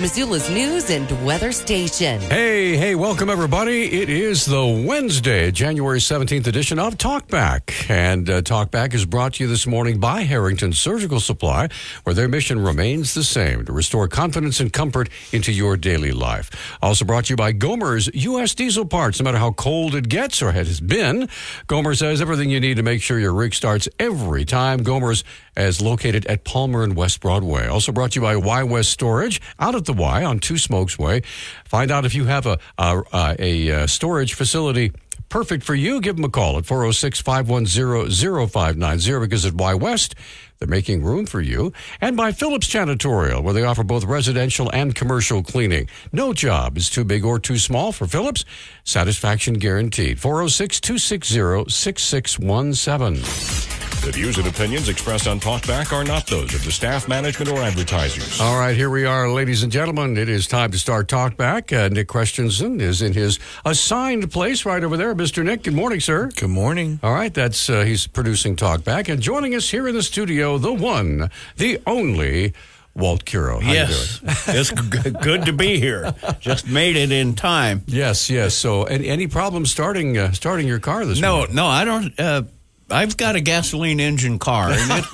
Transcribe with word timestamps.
Missoula's 0.00 0.48
news 0.48 0.90
and 0.90 1.10
weather 1.26 1.50
station. 1.50 2.20
Hey, 2.20 2.76
hey, 2.76 2.94
welcome 2.94 3.28
everybody. 3.28 4.00
It 4.00 4.08
is 4.08 4.44
the 4.44 4.64
Wednesday, 4.64 5.50
January 5.50 5.98
17th 5.98 6.46
edition 6.46 6.78
of 6.78 6.96
Talkback. 6.96 7.90
And 7.90 8.30
uh, 8.30 8.42
Talkback 8.42 8.94
is 8.94 9.04
brought 9.04 9.34
to 9.34 9.44
you 9.44 9.50
this 9.50 9.66
morning 9.66 9.98
by 9.98 10.20
Harrington 10.20 10.72
Surgical 10.72 11.18
Supply, 11.18 11.68
where 12.04 12.14
their 12.14 12.28
mission 12.28 12.62
remains 12.62 13.12
the 13.14 13.24
same 13.24 13.64
to 13.64 13.72
restore 13.72 14.06
confidence 14.06 14.60
and 14.60 14.72
comfort 14.72 15.08
into 15.32 15.50
your 15.50 15.76
daily 15.76 16.12
life. 16.12 16.78
Also 16.80 17.04
brought 17.04 17.24
to 17.24 17.32
you 17.32 17.36
by 17.36 17.50
Gomer's 17.50 18.08
U.S. 18.14 18.54
diesel 18.54 18.84
parts. 18.84 19.18
No 19.18 19.24
matter 19.24 19.38
how 19.38 19.50
cold 19.50 19.96
it 19.96 20.08
gets 20.08 20.40
or 20.40 20.52
has 20.52 20.78
been, 20.80 21.28
Gomer's 21.66 21.98
has 21.98 22.20
everything 22.20 22.50
you 22.50 22.60
need 22.60 22.76
to 22.76 22.84
make 22.84 23.02
sure 23.02 23.18
your 23.18 23.34
rig 23.34 23.52
starts 23.52 23.88
every 23.98 24.44
time. 24.44 24.84
Gomer's 24.84 25.24
is 25.56 25.80
located 25.80 26.24
at 26.26 26.44
Palmer 26.44 26.84
and 26.84 26.94
West 26.94 27.20
Broadway. 27.20 27.66
Also 27.66 27.90
brought 27.90 28.12
to 28.12 28.20
you 28.20 28.22
by 28.22 28.36
Y 28.36 28.62
West 28.62 28.90
Storage 28.90 29.40
out 29.58 29.74
at 29.74 29.87
the 29.88 29.92
Y 29.92 30.22
on 30.22 30.38
Two 30.38 30.56
Smokes 30.56 30.96
Way. 30.96 31.22
Find 31.64 31.90
out 31.90 32.04
if 32.04 32.14
you 32.14 32.26
have 32.26 32.46
a, 32.46 32.60
a, 32.78 33.02
a, 33.12 33.36
a 33.40 33.82
uh, 33.82 33.86
storage 33.88 34.34
facility 34.34 34.92
perfect 35.28 35.64
for 35.64 35.74
you. 35.74 36.00
Give 36.00 36.16
them 36.16 36.24
a 36.24 36.28
call 36.28 36.58
at 36.58 36.66
406 36.66 37.20
510 37.20 38.48
0590 38.48 39.20
because 39.20 39.44
at 39.44 39.54
Y 39.54 39.74
West, 39.74 40.14
they're 40.58 40.68
making 40.68 41.02
room 41.02 41.26
for 41.26 41.40
you. 41.40 41.72
And 42.00 42.16
by 42.16 42.32
Phillips 42.32 42.68
Janitorial, 42.68 43.42
where 43.42 43.54
they 43.54 43.64
offer 43.64 43.84
both 43.84 44.04
residential 44.04 44.70
and 44.70 44.94
commercial 44.94 45.42
cleaning. 45.42 45.88
No 46.12 46.32
job 46.32 46.76
is 46.76 46.90
too 46.90 47.04
big 47.04 47.24
or 47.24 47.38
too 47.38 47.58
small 47.58 47.92
for 47.92 48.06
Phillips. 48.06 48.44
Satisfaction 48.84 49.54
guaranteed. 49.54 50.20
406 50.20 50.80
260 50.80 51.70
6617. 51.70 53.87
The 54.02 54.12
views 54.12 54.38
and 54.38 54.46
opinions 54.46 54.88
expressed 54.88 55.26
on 55.26 55.38
Talkback 55.40 55.92
are 55.92 56.04
not 56.04 56.26
those 56.26 56.54
of 56.54 56.64
the 56.64 56.70
staff, 56.70 57.08
management, 57.08 57.50
or 57.50 57.58
advertisers. 57.58 58.40
All 58.40 58.58
right, 58.58 58.74
here 58.74 58.88
we 58.88 59.04
are, 59.04 59.28
ladies 59.30 59.62
and 59.62 59.70
gentlemen. 59.70 60.16
It 60.16 60.28
is 60.30 60.46
time 60.46 60.70
to 60.70 60.78
start 60.78 61.08
Talkback. 61.08 61.76
Uh, 61.76 61.88
Nick 61.88 62.08
Christensen 62.08 62.80
is 62.80 63.02
in 63.02 63.12
his 63.12 63.38
assigned 63.66 64.30
place 64.30 64.64
right 64.64 64.82
over 64.82 64.96
there. 64.96 65.14
Mr. 65.14 65.44
Nick, 65.44 65.64
good 65.64 65.74
morning, 65.74 66.00
sir. 66.00 66.30
Good 66.36 66.48
morning. 66.48 67.00
All 67.02 67.12
right, 67.12 67.34
that's 67.34 67.68
uh, 67.68 67.82
he's 67.82 68.06
producing 68.06 68.56
Talkback 68.56 69.12
and 69.12 69.20
joining 69.20 69.54
us 69.54 69.68
here 69.68 69.86
in 69.88 69.94
the 69.94 70.02
studio, 70.02 70.56
the 70.58 70.72
one, 70.72 71.30
the 71.56 71.80
only. 71.86 72.54
Walt 72.94 73.24
Kero. 73.24 73.62
How 73.62 73.72
yes, 73.72 74.20
it's 74.48 74.70
g- 74.72 75.10
good 75.22 75.44
to 75.44 75.52
be 75.52 75.78
here. 75.78 76.12
Just 76.40 76.66
made 76.66 76.96
it 76.96 77.12
in 77.12 77.36
time. 77.36 77.82
Yes, 77.86 78.28
yes. 78.28 78.54
So, 78.54 78.84
any, 78.84 79.06
any 79.06 79.28
problems 79.28 79.70
starting 79.70 80.18
uh, 80.18 80.32
starting 80.32 80.66
your 80.66 80.80
car 80.80 81.04
this 81.04 81.20
morning? 81.20 81.20
no, 81.22 81.36
morning? 81.36 81.54
No, 81.54 81.66
I 81.68 81.84
don't. 81.84 82.18
Uh, 82.18 82.42
I've 82.90 83.16
got 83.16 83.36
a 83.36 83.40
gasoline 83.40 84.00
engine 84.00 84.38
car, 84.38 84.70
and 84.70 84.90
it, 84.90 85.04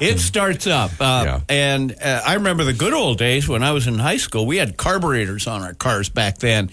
it 0.00 0.18
starts 0.20 0.66
up. 0.66 0.92
Uh, 1.00 1.22
Yeah. 1.24 1.40
And 1.48 1.94
uh, 2.00 2.22
I 2.26 2.34
remember 2.34 2.64
the 2.64 2.72
good 2.72 2.92
old 2.94 3.18
days 3.18 3.48
when 3.48 3.62
I 3.62 3.72
was 3.72 3.86
in 3.86 3.98
high 3.98 4.16
school. 4.18 4.46
We 4.46 4.56
had 4.58 4.76
carburetors 4.76 5.46
on 5.46 5.62
our 5.62 5.74
cars 5.74 6.08
back 6.08 6.38
then. 6.38 6.70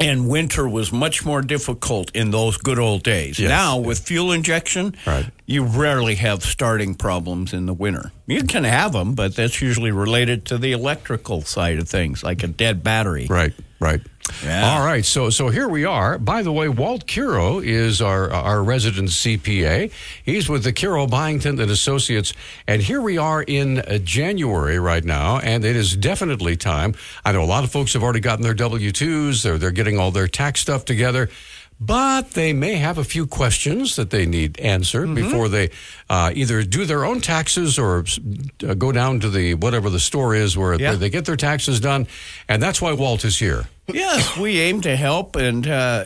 And 0.00 0.28
winter 0.28 0.68
was 0.68 0.92
much 0.92 1.24
more 1.24 1.42
difficult 1.42 2.12
in 2.14 2.30
those 2.30 2.56
good 2.56 2.78
old 2.78 3.02
days. 3.02 3.36
Yes. 3.36 3.48
Now, 3.48 3.78
with 3.78 3.98
fuel 3.98 4.30
injection, 4.30 4.94
Right. 5.04 5.26
you 5.44 5.64
rarely 5.64 6.14
have 6.14 6.44
starting 6.44 6.94
problems 6.94 7.52
in 7.52 7.66
the 7.66 7.74
winter. 7.74 8.12
You 8.28 8.44
can 8.44 8.62
have 8.62 8.92
them, 8.92 9.16
but 9.16 9.34
that's 9.34 9.60
usually 9.60 9.90
related 9.90 10.44
to 10.46 10.58
the 10.58 10.70
electrical 10.70 11.42
side 11.42 11.80
of 11.80 11.88
things, 11.88 12.22
like 12.22 12.44
a 12.44 12.46
dead 12.46 12.84
battery. 12.84 13.26
Right, 13.28 13.54
right. 13.80 14.00
Yeah. 14.44 14.74
All 14.74 14.84
right. 14.84 15.04
So, 15.04 15.30
so 15.30 15.48
here 15.48 15.68
we 15.68 15.84
are. 15.84 16.18
By 16.18 16.42
the 16.42 16.52
way, 16.52 16.68
Walt 16.68 17.06
Kero 17.06 17.64
is 17.64 18.00
our 18.00 18.30
our 18.30 18.62
resident 18.62 19.08
CPA. 19.08 19.90
He's 20.22 20.48
with 20.48 20.64
the 20.64 20.72
Kero 20.72 21.08
Byington 21.08 21.60
and 21.60 21.70
Associates, 21.70 22.32
and 22.66 22.82
here 22.82 23.00
we 23.00 23.18
are 23.18 23.42
in 23.42 23.82
January 24.04 24.78
right 24.78 25.04
now, 25.04 25.38
and 25.38 25.64
it 25.64 25.76
is 25.76 25.96
definitely 25.96 26.56
time. 26.56 26.94
I 27.24 27.32
know 27.32 27.42
a 27.42 27.46
lot 27.46 27.64
of 27.64 27.72
folks 27.72 27.92
have 27.94 28.02
already 28.02 28.20
gotten 28.20 28.42
their 28.42 28.54
W 28.54 28.92
twos. 28.92 29.42
They're 29.42 29.58
they're 29.58 29.70
getting 29.70 29.98
all 29.98 30.10
their 30.10 30.28
tax 30.28 30.60
stuff 30.60 30.84
together. 30.84 31.28
But 31.80 32.32
they 32.32 32.52
may 32.52 32.74
have 32.74 32.98
a 32.98 33.04
few 33.04 33.26
questions 33.26 33.94
that 33.96 34.10
they 34.10 34.26
need 34.26 34.58
answered 34.58 35.14
before 35.14 35.48
they 35.48 35.70
uh, 36.10 36.32
either 36.34 36.64
do 36.64 36.84
their 36.84 37.04
own 37.04 37.20
taxes 37.20 37.78
or 37.78 38.04
uh, 38.66 38.74
go 38.74 38.90
down 38.90 39.20
to 39.20 39.30
the 39.30 39.54
whatever 39.54 39.88
the 39.88 40.00
store 40.00 40.34
is 40.34 40.56
where 40.56 40.74
Yeah. 40.74 40.96
they 40.96 41.08
get 41.08 41.24
their 41.24 41.36
taxes 41.36 41.78
done. 41.78 42.08
And 42.48 42.60
that's 42.60 42.82
why 42.82 42.92
Walt 42.94 43.24
is 43.24 43.38
here. 43.38 43.68
Yes, 43.86 44.36
we 44.36 44.58
aim 44.60 44.80
to 44.82 44.96
help 44.96 45.36
and 45.36 45.66
uh, 45.66 46.04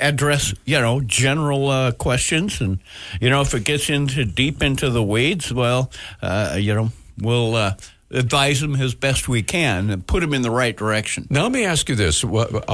address, 0.00 0.54
you 0.64 0.80
know, 0.80 1.00
general 1.00 1.70
uh, 1.70 1.92
questions, 1.92 2.60
and 2.60 2.78
you 3.20 3.30
know, 3.30 3.40
if 3.40 3.54
it 3.54 3.64
gets 3.64 3.88
into 3.88 4.24
deep 4.26 4.62
into 4.62 4.90
the 4.90 5.02
weeds, 5.02 5.50
well, 5.52 5.90
uh, 6.20 6.56
you 6.58 6.74
know, 6.74 6.90
we'll 7.18 7.54
uh, 7.54 7.74
advise 8.12 8.60
them 8.60 8.74
as 8.76 8.94
best 8.94 9.28
we 9.28 9.42
can 9.42 9.90
and 9.90 10.06
put 10.06 10.20
them 10.20 10.34
in 10.34 10.42
the 10.42 10.50
right 10.50 10.76
direction. 10.76 11.26
Now, 11.30 11.42
let 11.44 11.52
me 11.52 11.64
ask 11.64 11.88
you 11.88 11.94
this. 11.94 12.22
Uh, 12.24 12.28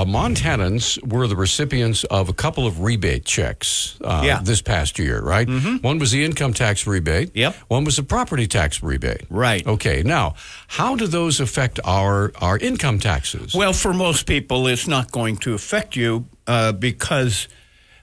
Montanans 0.05 0.99
were 1.07 1.27
the 1.27 1.37
recipients 1.37 2.05
of 2.05 2.29
a 2.29 2.33
couple 2.33 2.67
of 2.67 2.81
rebate 2.81 3.25
checks 3.25 3.97
uh, 4.03 4.23
Yeah. 4.25 4.41
this 4.43 4.61
past 4.63 4.99
year, 4.99 5.21
right? 5.23 5.49
One 5.83 5.99
was 5.99 6.11
the 6.11 6.25
income 6.25 6.53
tax 6.55 6.87
rebate. 6.87 7.31
Yep. 7.35 7.55
One 7.69 7.85
was 7.85 7.97
the 7.97 8.03
property 8.03 8.47
tax 8.47 8.83
rebate. 8.83 9.23
Right. 9.31 9.67
Okay. 9.67 10.03
Now, 10.03 10.35
how 10.67 10.97
do 10.97 11.07
those 11.07 11.41
affect 11.41 11.79
our, 11.85 12.33
our 12.41 12.59
income 12.59 12.99
taxes? 12.99 13.55
Well, 13.55 13.73
for 13.73 13.95
most 13.95 14.27
people, 14.27 14.67
it's 14.67 14.87
not 14.89 15.11
going 15.13 15.37
to 15.39 15.55
affect 15.55 15.97
you 15.97 16.27
uh, 16.47 16.73
because 16.73 17.49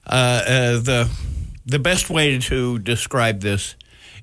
uh, 0.07 0.09
uh, 0.47 0.79
the 0.79 1.09
the 1.67 1.79
best 1.79 2.11
way 2.11 2.37
to 2.37 2.77
describe 2.77 3.41
this 3.41 3.75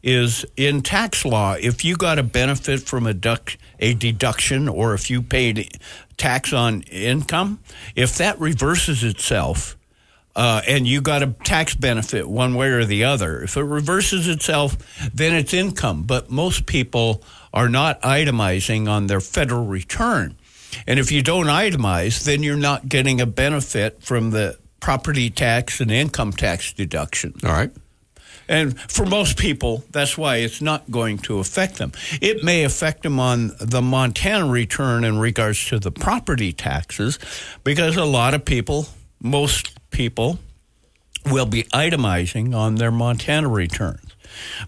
is 0.03 0.45
in 0.57 0.83
tax 0.83 1.25
law. 1.25 1.55
If 1.59 1.85
you 1.85 1.97
got 1.97 2.19
a 2.19 2.23
benefit 2.23 2.81
from 2.81 3.07
a, 3.07 3.15
a 3.79 3.95
deduction, 3.95 4.69
or 4.69 4.95
if 4.95 5.11
you 5.11 5.23
paid 5.23 5.79
tax 6.17 6.53
on 6.53 6.83
income, 6.83 7.61
if 7.95 8.17
that 8.19 8.39
reverses 8.41 9.05
itself. 9.05 9.77
Uh, 10.35 10.63
and 10.67 10.87
you 10.89 11.03
got 11.03 11.23
a 11.23 11.27
tax 11.45 11.75
benefit 11.75 12.27
one 12.27 12.55
way 12.55 12.69
or 12.69 12.87
the 12.87 13.05
other. 13.05 13.43
If 13.43 13.59
it 13.59 13.65
reverses 13.65 14.29
itself, 14.29 14.79
then 15.13 15.35
it's 15.35 15.53
income. 15.53 16.05
But 16.05 16.31
most 16.31 16.65
people 16.65 17.23
are 17.53 17.69
not 17.69 18.01
itemizing 18.01 18.89
on 18.89 19.09
their 19.09 19.21
federal 19.21 19.67
return. 19.67 20.35
And 20.87 20.99
if 20.99 21.13
you 21.13 21.23
don't 21.23 21.47
itemize, 21.47 22.25
then 22.25 22.43
you're 22.43 22.57
not 22.57 22.89
getting 22.89 23.21
a 23.21 23.27
benefit 23.27 24.03
from 24.03 24.31
the 24.31 24.57
property 24.81 25.29
tax 25.29 25.81
and 25.81 25.91
income 25.91 26.33
tax 26.33 26.73
deduction. 26.73 27.35
All 27.45 27.53
right. 27.53 27.71
And 28.53 28.79
for 28.79 29.07
most 29.07 29.39
people, 29.39 29.83
that's 29.91 30.19
why 30.19 30.37
it's 30.37 30.61
not 30.61 30.91
going 30.91 31.17
to 31.21 31.39
affect 31.39 31.79
them. 31.79 31.93
It 32.21 32.45
may 32.45 32.65
affect 32.65 33.03
them 33.03 33.19
on 33.19 33.53
the 33.59 33.81
Montana 33.81 34.47
return 34.47 35.05
in 35.05 35.19
regards 35.19 35.65
to 35.69 35.79
the 35.79 35.91
property 35.91 36.53
taxes, 36.53 37.19
because 37.65 37.97
a 37.97 38.05
lot 38.05 38.35
of 38.35 38.45
people, 38.45 38.89
most 39.23 39.73
people, 39.91 40.39
will 41.25 41.47
be 41.47 41.63
itemizing 41.73 42.55
on 42.55 42.75
their 42.75 42.91
Montana 42.91 43.49
returns. 43.49 44.12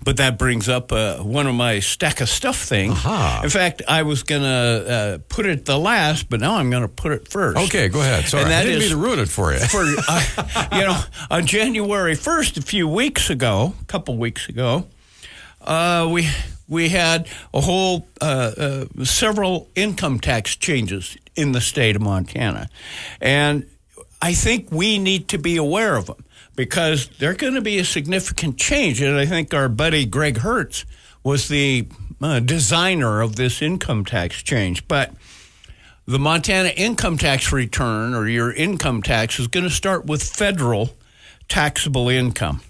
But 0.05 0.17
that 0.19 0.39
brings 0.39 0.69
up 0.69 0.93
uh, 0.93 1.19
one 1.19 1.47
of 1.47 1.55
my 1.55 1.81
stack 1.81 2.21
of 2.21 2.29
stuff 2.29 2.63
things. 2.65 2.93
Aha. 2.93 3.41
In 3.45 3.51
fact, 3.51 3.83
I 3.89 4.03
was 4.03 4.23
going 4.23 4.43
to 4.43 4.49
uh, 4.49 5.19
put 5.29 5.47
it 5.47 5.65
the 5.65 5.79
last, 5.79 6.29
but 6.29 6.41
now 6.41 6.57
I'm 6.57 6.71
going 6.71 6.83
to 6.83 6.89
put 6.89 7.13
it 7.13 7.29
first. 7.29 7.59
Okay, 7.59 7.89
go 7.89 8.01
ahead. 8.01 8.25
Sorry, 8.25 8.43
And 8.45 8.53
I 8.53 8.57
that 8.57 8.63
didn't 8.65 8.83
is- 8.83 8.91
mean 8.91 8.99
to 9.01 9.05
ruin 9.07 9.19
it 9.19 9.29
for 9.29 9.53
you. 9.53 9.61
for 9.61 9.83
uh, 10.09 10.69
you 10.73 10.81
know 10.85 11.01
on 11.31 11.47
January 11.47 12.15
first, 12.15 12.57
a 12.57 12.63
few 12.63 12.89
weeks 12.89 13.31
ago, 13.31 13.75
a 13.81 13.85
couple 13.87 14.17
weeks 14.17 14.49
ago, 14.49 14.87
uh, 15.63 16.09
we 16.11 16.29
we 16.69 16.89
had 16.89 17.29
a 17.53 17.61
whole 17.61 18.07
uh, 18.21 18.85
uh, 18.95 19.05
several 19.05 19.69
income 19.75 20.19
tax 20.21 20.57
changes 20.57 21.17
in 21.37 21.53
the 21.53 21.61
state 21.61 21.97
of 21.97 22.03
Montana, 22.03 22.69
and 23.21 23.67
I 24.23 24.33
think 24.35 24.71
we 24.71 24.99
need 24.99 25.29
to 25.29 25.39
be 25.39 25.57
aware 25.57 25.97
of 25.97 26.07
them 26.07 26.25
because 26.57 27.09
they're 27.19 27.35
going 27.35 27.55
to 27.55 27.61
be 27.61 27.79
a 27.79 27.85
significant 27.85 28.57
change. 28.57 29.01
And 29.01 29.17
I 29.17 29.27
think 29.27 29.53
our 29.53 29.69
buddy 29.69 30.07
Greg 30.07 30.39
Hertz 30.39 30.85
was 31.23 31.49
the 31.49 31.89
uh, 32.21 32.41
designer 32.41 33.21
of 33.21 33.37
this 33.37 33.63
income 33.63 34.05
tax 34.05 34.43
change, 34.43 34.87
but 34.87 35.13
the 36.07 36.19
Montana 36.19 36.69
income 36.77 37.17
tax 37.17 37.53
return 37.53 38.15
or 38.15 38.29
your 38.29 38.53
income 38.53 39.03
tax 39.03 39.39
is 39.39 39.47
going 39.47 39.65
to 39.65 39.71
start 39.71 40.07
with 40.07 40.23
federal 40.23 40.91
taxable 41.49 42.09
income. 42.09 42.61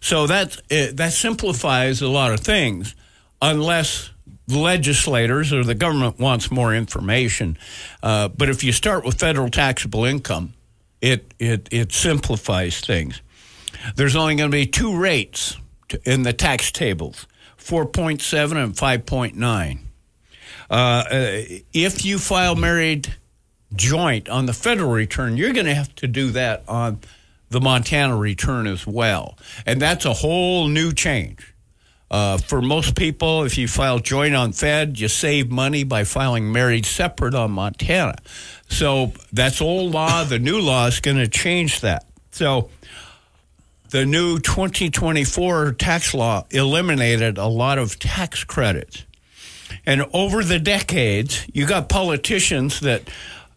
So 0.00 0.26
that 0.26 0.56
uh, 0.70 0.92
that 0.94 1.12
simplifies 1.12 2.02
a 2.02 2.08
lot 2.08 2.32
of 2.32 2.40
things, 2.40 2.94
unless 3.42 4.10
the 4.46 4.58
legislators 4.58 5.52
or 5.52 5.64
the 5.64 5.74
government 5.74 6.18
wants 6.18 6.50
more 6.50 6.74
information. 6.74 7.58
Uh, 8.02 8.28
but 8.28 8.48
if 8.48 8.62
you 8.62 8.72
start 8.72 9.04
with 9.04 9.18
federal 9.18 9.50
taxable 9.50 10.04
income, 10.04 10.54
it 11.00 11.34
it 11.38 11.68
it 11.70 11.92
simplifies 11.92 12.80
things. 12.80 13.22
There's 13.96 14.16
only 14.16 14.34
going 14.34 14.50
to 14.50 14.56
be 14.56 14.66
two 14.66 14.96
rates 14.96 15.56
to, 15.88 16.00
in 16.10 16.22
the 16.22 16.32
tax 16.32 16.72
tables: 16.72 17.26
four 17.56 17.86
point 17.86 18.22
seven 18.22 18.56
and 18.56 18.76
five 18.76 19.06
point 19.06 19.36
nine. 19.36 19.80
Uh, 20.70 21.04
if 21.72 22.04
you 22.04 22.18
file 22.18 22.54
married 22.54 23.14
joint 23.74 24.28
on 24.28 24.46
the 24.46 24.52
federal 24.52 24.90
return, 24.90 25.36
you're 25.36 25.52
going 25.52 25.66
to 25.66 25.74
have 25.74 25.94
to 25.96 26.06
do 26.06 26.30
that 26.32 26.62
on 26.68 27.00
the 27.50 27.60
Montana 27.60 28.16
return 28.16 28.66
as 28.66 28.86
well. 28.86 29.38
And 29.64 29.80
that's 29.80 30.04
a 30.04 30.12
whole 30.12 30.68
new 30.68 30.92
change. 30.92 31.54
Uh, 32.10 32.38
for 32.38 32.62
most 32.62 32.96
people, 32.96 33.44
if 33.44 33.58
you 33.58 33.68
file 33.68 33.98
joint 33.98 34.34
on 34.34 34.52
Fed, 34.52 34.98
you 34.98 35.08
save 35.08 35.50
money 35.50 35.84
by 35.84 36.04
filing 36.04 36.50
married 36.50 36.86
separate 36.86 37.34
on 37.34 37.50
Montana. 37.50 38.16
So 38.68 39.12
that's 39.32 39.60
old 39.60 39.92
law. 39.92 40.24
The 40.24 40.38
new 40.38 40.60
law 40.60 40.86
is 40.86 41.00
going 41.00 41.16
to 41.16 41.28
change 41.28 41.80
that. 41.80 42.04
So 42.30 42.70
the 43.90 44.04
new 44.04 44.38
2024 44.38 45.72
tax 45.72 46.14
law 46.14 46.44
eliminated 46.50 47.38
a 47.38 47.46
lot 47.46 47.78
of 47.78 47.98
tax 47.98 48.44
credits. 48.44 49.04
And 49.86 50.04
over 50.12 50.44
the 50.44 50.58
decades, 50.58 51.46
you 51.52 51.66
got 51.66 51.88
politicians 51.88 52.80
that 52.80 53.08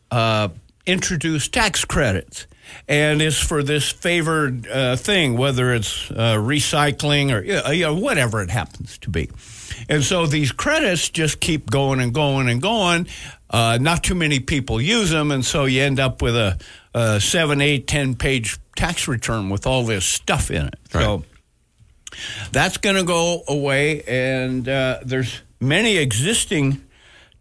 uh, 0.10 0.50
introduce 0.86 1.48
tax 1.48 1.86
credits 1.86 2.48
and 2.88 3.22
it's 3.22 3.40
for 3.40 3.64
this 3.64 3.92
favored 3.92 4.68
uh, 4.68 4.96
thing, 4.96 5.38
whether 5.38 5.74
it's 5.74 6.10
uh, 6.12 6.36
recycling 6.38 7.34
or 7.34 7.44
you 7.74 7.84
know, 7.84 7.96
whatever 7.96 8.42
it 8.42 8.50
happens 8.50 8.98
to 9.00 9.10
be. 9.10 9.30
And 9.90 10.04
so 10.04 10.26
these 10.26 10.52
credits 10.52 11.10
just 11.10 11.40
keep 11.40 11.70
going 11.70 12.00
and 12.00 12.14
going 12.14 12.50
and 12.50 12.62
going. 12.62 13.08
Uh, 13.52 13.78
not 13.82 14.02
too 14.02 14.16
many 14.16 14.40
people 14.40 14.80
use 14.80 15.10
them, 15.10 15.30
and 15.30 15.46
so 15.46 15.66
you 15.66 15.82
end 15.82 16.00
up 16.00 16.22
with 16.22 16.36
a, 16.36 16.58
a 16.94 17.20
seven, 17.20 17.60
eight, 17.60 17.86
ten 17.86 18.16
page 18.16 18.58
tax 18.78 19.10
return 19.10 19.50
with 19.50 19.68
all 19.68 19.84
this 19.84 20.06
stuff 20.06 20.50
in 20.50 20.68
it. 20.68 20.80
Right. 20.94 21.04
So 21.04 21.24
that's 22.54 22.78
going 22.78 22.96
to 22.96 23.04
go 23.04 23.44
away, 23.48 24.04
and 24.04 24.68
uh, 24.68 25.00
there's 25.04 25.42
many 25.60 25.98
existing 25.98 26.82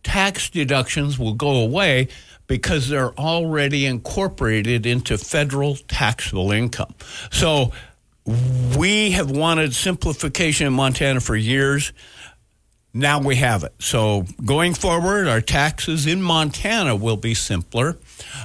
tax 0.03 0.51
deductions 0.51 1.19
will 1.19 1.35
go 1.35 1.63
away 1.63 2.09
because 2.47 2.89
they're 2.89 3.15
already 3.15 3.87
incorporated 3.87 4.85
into 4.85 5.17
federal 5.17 5.77
taxable 5.77 6.51
income. 6.51 6.93
So 7.31 7.73
we 8.77 9.13
have 9.13 9.31
wanted 9.31 9.75
simplification 9.75 10.67
in 10.67 10.73
Montana 10.73 11.21
for 11.21 11.37
years. 11.37 11.93
Now 12.93 13.21
we 13.21 13.37
have 13.37 13.63
it. 13.65 13.73
So 13.79 14.25
going 14.45 14.75
forward, 14.75 15.29
our 15.29 15.41
taxes 15.41 16.07
in 16.07 16.23
Montana 16.23 16.97
will 16.97 17.17
be 17.17 17.35
simpler. 17.35 17.97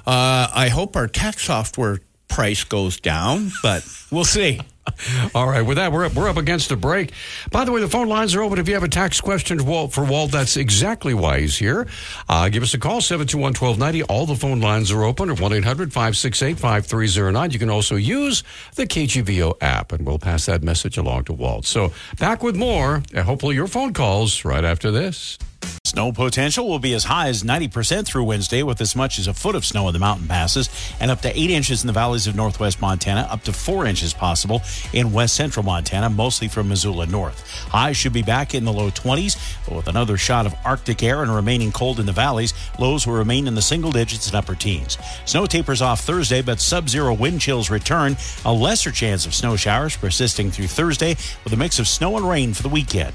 Uh, 0.06 0.48
I 0.54 0.70
hope 0.70 0.96
our 0.96 1.08
tax 1.08 1.46
software 1.46 2.00
price 2.28 2.64
goes 2.64 3.00
down, 3.00 3.52
but 3.64 3.88
we'll 4.12 4.26
see. 4.26 4.62
All 5.36 5.48
right, 5.48 5.62
with 5.62 5.78
that, 5.78 5.92
we're 5.92 6.06
up, 6.06 6.14
we're 6.14 6.30
up 6.30 6.38
against 6.38 6.72
a 6.72 6.78
break. 6.78 7.12
By 7.52 7.66
the 7.66 7.72
way, 7.72 7.82
the 7.82 7.90
phone 7.90 8.08
lines 8.08 8.36
are 8.36 8.42
open. 8.42 8.60
If 8.60 8.68
you 8.68 8.74
have 8.74 8.84
a 8.84 8.90
tax 8.90 9.22
question 9.22 9.60
for 9.60 9.66
Walt, 9.66 9.94
for 9.94 10.04
Walt 10.04 10.32
that's 10.32 10.58
exactly 10.58 11.14
why 11.14 11.42
he's 11.42 11.58
here. 11.58 11.88
Uh, 12.30 12.50
give 12.50 12.64
us 12.64 12.74
a 12.74 12.80
call, 12.80 13.02
721 13.02 13.54
1290. 13.54 14.04
All 14.04 14.26
the 14.26 14.36
phone 14.36 14.62
lines 14.62 14.92
are 14.92 15.04
open 15.04 15.30
at 15.30 15.40
1 15.40 15.54
800 15.54 15.94
568 15.94 16.60
5309. 16.60 17.52
You 17.52 17.60
can 17.60 17.70
also 17.70 17.96
use 17.96 18.44
the 18.76 18.86
KGVO 18.86 19.58
app, 19.62 19.92
and 19.92 20.06
we'll 20.06 20.20
pass 20.20 20.46
that 20.46 20.64
message 20.64 20.98
along 20.98 21.26
to 21.26 21.34
Walt. 21.34 21.66
So, 21.66 21.92
back 22.20 22.44
with 22.44 22.56
more, 22.56 23.04
and 23.14 23.26
hopefully 23.26 23.56
your 23.56 23.68
phone 23.68 23.94
calls 23.94 24.46
right 24.46 24.64
after 24.64 24.92
this. 24.92 25.38
Snow 25.84 26.12
potential 26.12 26.68
will 26.68 26.80
be 26.80 26.94
as 26.94 27.06
high 27.06 27.30
as 27.30 27.44
90% 27.44 28.06
through 28.06 28.26
Wednesday, 28.26 28.64
with 28.64 28.82
as 28.82 28.96
much 28.96 29.18
as 29.18 29.28
a 29.28 29.34
foot 29.34 29.56
of 29.56 29.66
snow 29.66 29.88
in 29.88 29.94
the 29.94 30.00
mountain 30.00 30.28
passes 30.28 30.70
and 31.00 31.10
up 31.10 31.22
to 31.22 31.40
8 31.40 31.50
inches 31.50 31.84
in 31.84 31.88
the 31.88 31.94
valleys 31.94 32.28
of 32.28 32.36
northwest 32.36 32.82
Montana, 32.82 33.28
up 33.32 33.44
to 33.44 33.54
4 33.54 33.86
inches 33.86 34.14
possible 34.14 34.62
in 34.92 35.14
west 35.14 35.36
central 35.36 35.64
Montana, 35.64 36.10
mostly 36.10 36.48
from 36.48 36.68
Missoula 36.68 37.06
north. 37.06 37.50
Highs 37.70 37.96
should 37.96 38.12
be 38.12 38.24
back 38.24 38.54
in 38.54 38.66
the 38.66 38.74
low 38.74 38.90
20s, 38.90 39.38
but 39.66 39.76
with 39.76 39.88
another 39.88 40.18
shot 40.18 40.46
of 40.46 40.56
Arctic 40.66 41.02
air 41.02 41.22
and 41.22 41.34
remaining 41.34 41.72
cold 41.72 42.00
in 42.00 42.06
the 42.06 42.12
valleys, 42.12 42.54
lows 42.78 43.08
will 43.08 43.16
remain 43.16 43.48
in 43.48 43.56
the 43.56 43.62
single 43.62 43.92
digits 43.92 44.28
and 44.28 44.36
upper 44.36 44.56
teens. 44.56 44.98
Snow 45.26 45.46
tapers 45.46 45.82
off 45.82 46.02
Thursday, 46.02 46.42
but 46.42 46.60
sub 46.60 46.90
zero 46.90 47.14
wind 47.14 47.40
chills 47.40 47.70
return. 47.70 48.18
A 48.44 48.52
lesser 48.52 48.92
chance 48.92 49.26
of 49.26 49.34
snow 49.34 49.56
showers 49.56 49.96
persisting 49.96 50.52
through 50.52 50.68
Thursday 50.68 51.16
with 51.44 51.54
a 51.54 51.58
mix 51.58 51.80
of 51.80 51.88
snow 51.88 52.18
and 52.18 52.28
rain 52.28 52.54
for 52.54 52.64
the 52.64 52.70
weekend. 52.70 53.14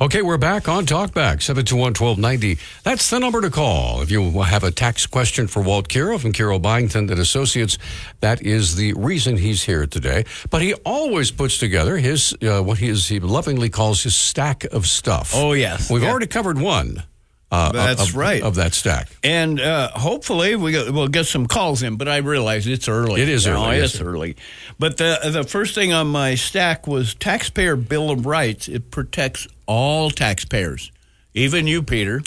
Okay, 0.00 0.22
we're 0.22 0.36
back 0.36 0.68
on 0.68 0.84
Talkback, 0.84 1.38
721-1290. 1.38 2.58
That's 2.82 3.08
the 3.10 3.18
number 3.18 3.40
to 3.40 3.50
call. 3.50 4.02
If 4.02 4.10
you 4.10 4.30
have 4.42 4.64
a 4.64 4.70
tax 4.70 5.06
question 5.06 5.46
for 5.46 5.62
Walt 5.62 5.88
Kero 5.88 6.20
from 6.20 6.32
Kero 6.32 6.60
Byington 6.60 7.10
and 7.10 7.18
Associates, 7.18 7.78
that 8.20 8.42
is 8.42 8.76
the 8.76 8.92
reason 8.92 9.36
he's 9.36 9.62
here 9.62 9.86
today. 9.86 10.24
But 10.50 10.62
he 10.62 10.74
always 10.84 11.30
puts 11.30 11.58
together 11.58 11.96
his, 11.96 12.36
uh, 12.42 12.62
what 12.62 12.78
he, 12.78 12.88
is, 12.88 13.08
he 13.08 13.20
lovingly 13.20 13.70
calls 13.70 14.02
his 14.02 14.14
stack 14.14 14.64
of 14.64 14.86
stuff. 14.86 15.32
Oh, 15.34 15.52
yes. 15.52 15.90
We've 15.90 16.02
yeah. 16.02 16.10
already 16.10 16.26
covered 16.26 16.58
one. 16.58 17.02
Uh, 17.50 17.70
That's 17.70 18.08
of, 18.10 18.16
right. 18.16 18.42
Of 18.42 18.56
that 18.56 18.74
stack. 18.74 19.08
And 19.22 19.60
uh, 19.60 19.90
hopefully 19.92 20.56
we 20.56 20.72
we'll 20.90 21.06
get 21.06 21.26
some 21.26 21.46
calls 21.46 21.82
in, 21.82 21.96
but 21.96 22.08
I 22.08 22.16
realize 22.16 22.66
it's 22.66 22.88
early. 22.88 23.22
It 23.22 23.28
is 23.28 23.46
early. 23.46 23.76
It's 23.76 24.00
early. 24.00 24.36
But 24.80 24.96
the, 24.96 25.18
the 25.32 25.44
first 25.44 25.74
thing 25.74 25.92
on 25.92 26.08
my 26.08 26.34
stack 26.34 26.88
was 26.88 27.14
Taxpayer 27.14 27.76
Bill 27.76 28.10
of 28.10 28.26
Rights. 28.26 28.66
It 28.68 28.90
protects 28.90 29.46
all 29.66 30.10
taxpayers, 30.10 30.90
even 31.34 31.68
you, 31.68 31.82
Peter, 31.84 32.20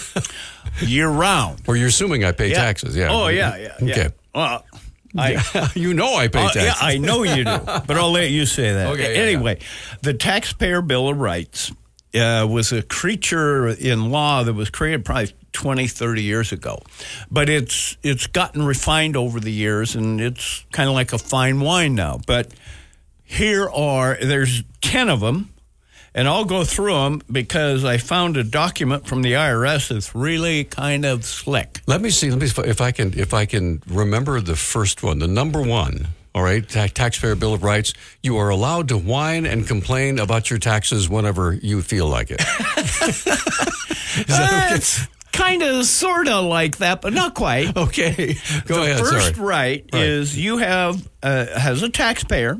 year 0.80 1.08
round. 1.08 1.60
Or 1.66 1.76
you're 1.76 1.88
assuming 1.88 2.24
I 2.24 2.32
pay 2.32 2.48
Yeah. 2.50 2.56
taxes, 2.56 2.96
yeah. 2.96 3.08
Oh, 3.10 3.28
yeah, 3.28 3.56
yeah. 3.56 3.74
yeah. 3.80 3.90
Okay. 3.92 4.08
Well, 4.34 4.64
I, 5.16 5.70
you 5.74 5.92
know 5.94 6.14
I 6.16 6.28
pay 6.28 6.40
Uh, 6.44 6.50
taxes. 6.50 6.62
yeah, 6.64 6.74
I 6.80 6.98
know 6.98 7.24
you 7.24 7.44
do, 7.44 7.58
but 7.66 7.90
I'll 7.96 8.12
let 8.12 8.30
you 8.30 8.46
say 8.46 8.72
that. 8.72 8.86
Okay, 8.94 9.14
yeah, 9.16 9.22
anyway, 9.22 9.58
the 10.02 10.14
Taxpayer 10.14 10.80
Bill 10.82 11.08
of 11.08 11.18
Rights 11.18 11.72
uh, 12.14 12.46
was 12.48 12.72
a 12.72 12.82
creature 12.82 13.68
in 13.68 14.10
law 14.10 14.42
that 14.42 14.52
was 14.52 14.70
created 14.70 15.04
probably 15.04 15.32
20, 15.52 15.86
30 15.86 16.22
years 16.22 16.52
ago. 16.52 16.82
But 17.30 17.48
it's 17.48 17.96
it's 18.02 18.26
gotten 18.26 18.64
refined 18.64 19.16
over 19.16 19.40
the 19.40 19.52
years, 19.52 19.94
and 19.94 20.20
it's 20.20 20.64
kind 20.72 20.88
of 20.88 20.94
like 20.94 21.12
a 21.12 21.18
fine 21.18 21.60
wine 21.60 21.94
now. 21.94 22.20
But 22.26 22.52
here 23.24 23.68
are 23.70 24.18
there's 24.20 24.62
10 24.80 25.08
of 25.08 25.20
them. 25.20 25.50
And 26.12 26.26
I'll 26.26 26.44
go 26.44 26.64
through 26.64 26.94
them 26.94 27.22
because 27.30 27.84
I 27.84 27.96
found 27.96 28.36
a 28.36 28.42
document 28.42 29.06
from 29.06 29.22
the 29.22 29.34
IRS 29.34 29.90
that's 29.90 30.12
really 30.12 30.64
kind 30.64 31.04
of 31.04 31.24
slick. 31.24 31.82
Let 31.86 32.00
me 32.00 32.10
see. 32.10 32.32
Let 32.32 32.40
me 32.40 32.48
if 32.68 32.80
I 32.80 32.90
can 32.90 33.16
if 33.16 33.32
I 33.32 33.46
can 33.46 33.80
remember 33.86 34.40
the 34.40 34.56
first 34.56 35.04
one, 35.04 35.20
the 35.20 35.28
number 35.28 35.62
one. 35.62 36.08
All 36.34 36.42
right, 36.42 36.66
Ta- 36.68 36.86
taxpayer 36.86 37.34
bill 37.34 37.54
of 37.54 37.62
rights. 37.64 37.92
You 38.22 38.36
are 38.36 38.50
allowed 38.50 38.88
to 38.88 38.96
whine 38.98 39.46
and 39.46 39.66
complain 39.66 40.18
about 40.20 40.48
your 40.48 40.58
taxes 40.60 41.08
whenever 41.08 41.52
you 41.54 41.82
feel 41.82 42.06
like 42.08 42.30
it. 42.30 42.40
Okay? 44.20 44.74
It's 44.74 45.06
kind 45.32 45.62
of, 45.62 45.84
sort 45.86 46.28
of 46.28 46.44
like 46.44 46.78
that, 46.78 47.00
but 47.00 47.12
not 47.12 47.34
quite. 47.34 47.76
Okay, 47.76 48.36
go 48.66 48.76
the 48.76 48.82
ahead. 48.82 48.98
first 48.98 49.36
sorry. 49.36 49.46
right, 49.46 49.84
Right. 49.92 50.02
is 50.02 50.36
you 50.36 50.58
have 50.58 51.08
uh, 51.22 51.46
as 51.54 51.82
a 51.82 51.88
taxpayer, 51.88 52.58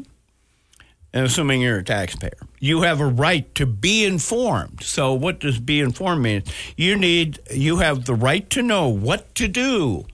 and 1.12 1.27
assuming 1.27 1.61
you're 1.61 1.79
a 1.79 1.85
taxpayer, 1.85 2.39
you 2.61 2.83
have 2.83 3.00
a 3.00 3.07
right 3.07 3.53
to 3.57 3.67
be 3.67 4.05
informed. 4.05 4.83
So, 4.85 5.12
what 5.12 5.41
does 5.41 5.59
be 5.59 5.81
informed 5.81 6.23
mean? 6.23 6.45
You 6.77 6.97
need 6.97 7.41
you 7.50 7.79
have 7.79 8.05
the 8.05 8.15
right 8.15 8.49
to 8.50 8.62
know 8.62 8.89
what 8.89 9.35
to 9.35 9.49
do 9.49 10.07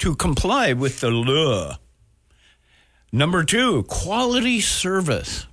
to 0.00 0.14
comply 0.16 0.74
with 0.74 1.00
the 1.00 1.10
law. 1.10 1.78
Number 3.14 3.44
two, 3.44 3.84
quality 3.84 4.60
service. 4.60 5.46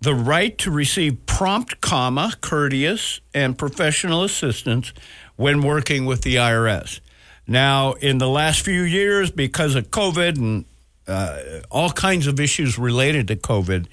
The 0.00 0.12
right 0.12 0.58
to 0.58 0.72
receive 0.72 1.24
prompt, 1.24 1.80
comma, 1.80 2.32
courteous, 2.40 3.20
and 3.32 3.56
professional 3.56 4.24
assistance 4.24 4.92
when 5.36 5.62
working 5.62 6.04
with 6.04 6.22
the 6.22 6.34
IRS. 6.34 6.98
Now, 7.46 7.92
in 7.92 8.18
the 8.18 8.28
last 8.28 8.62
few 8.62 8.82
years, 8.82 9.30
because 9.30 9.76
of 9.76 9.92
COVID 9.92 10.36
and 10.36 10.64
uh, 11.06 11.60
all 11.70 11.90
kinds 11.90 12.26
of 12.26 12.40
issues 12.40 12.76
related 12.76 13.28
to 13.28 13.36
COVID, 13.36 13.86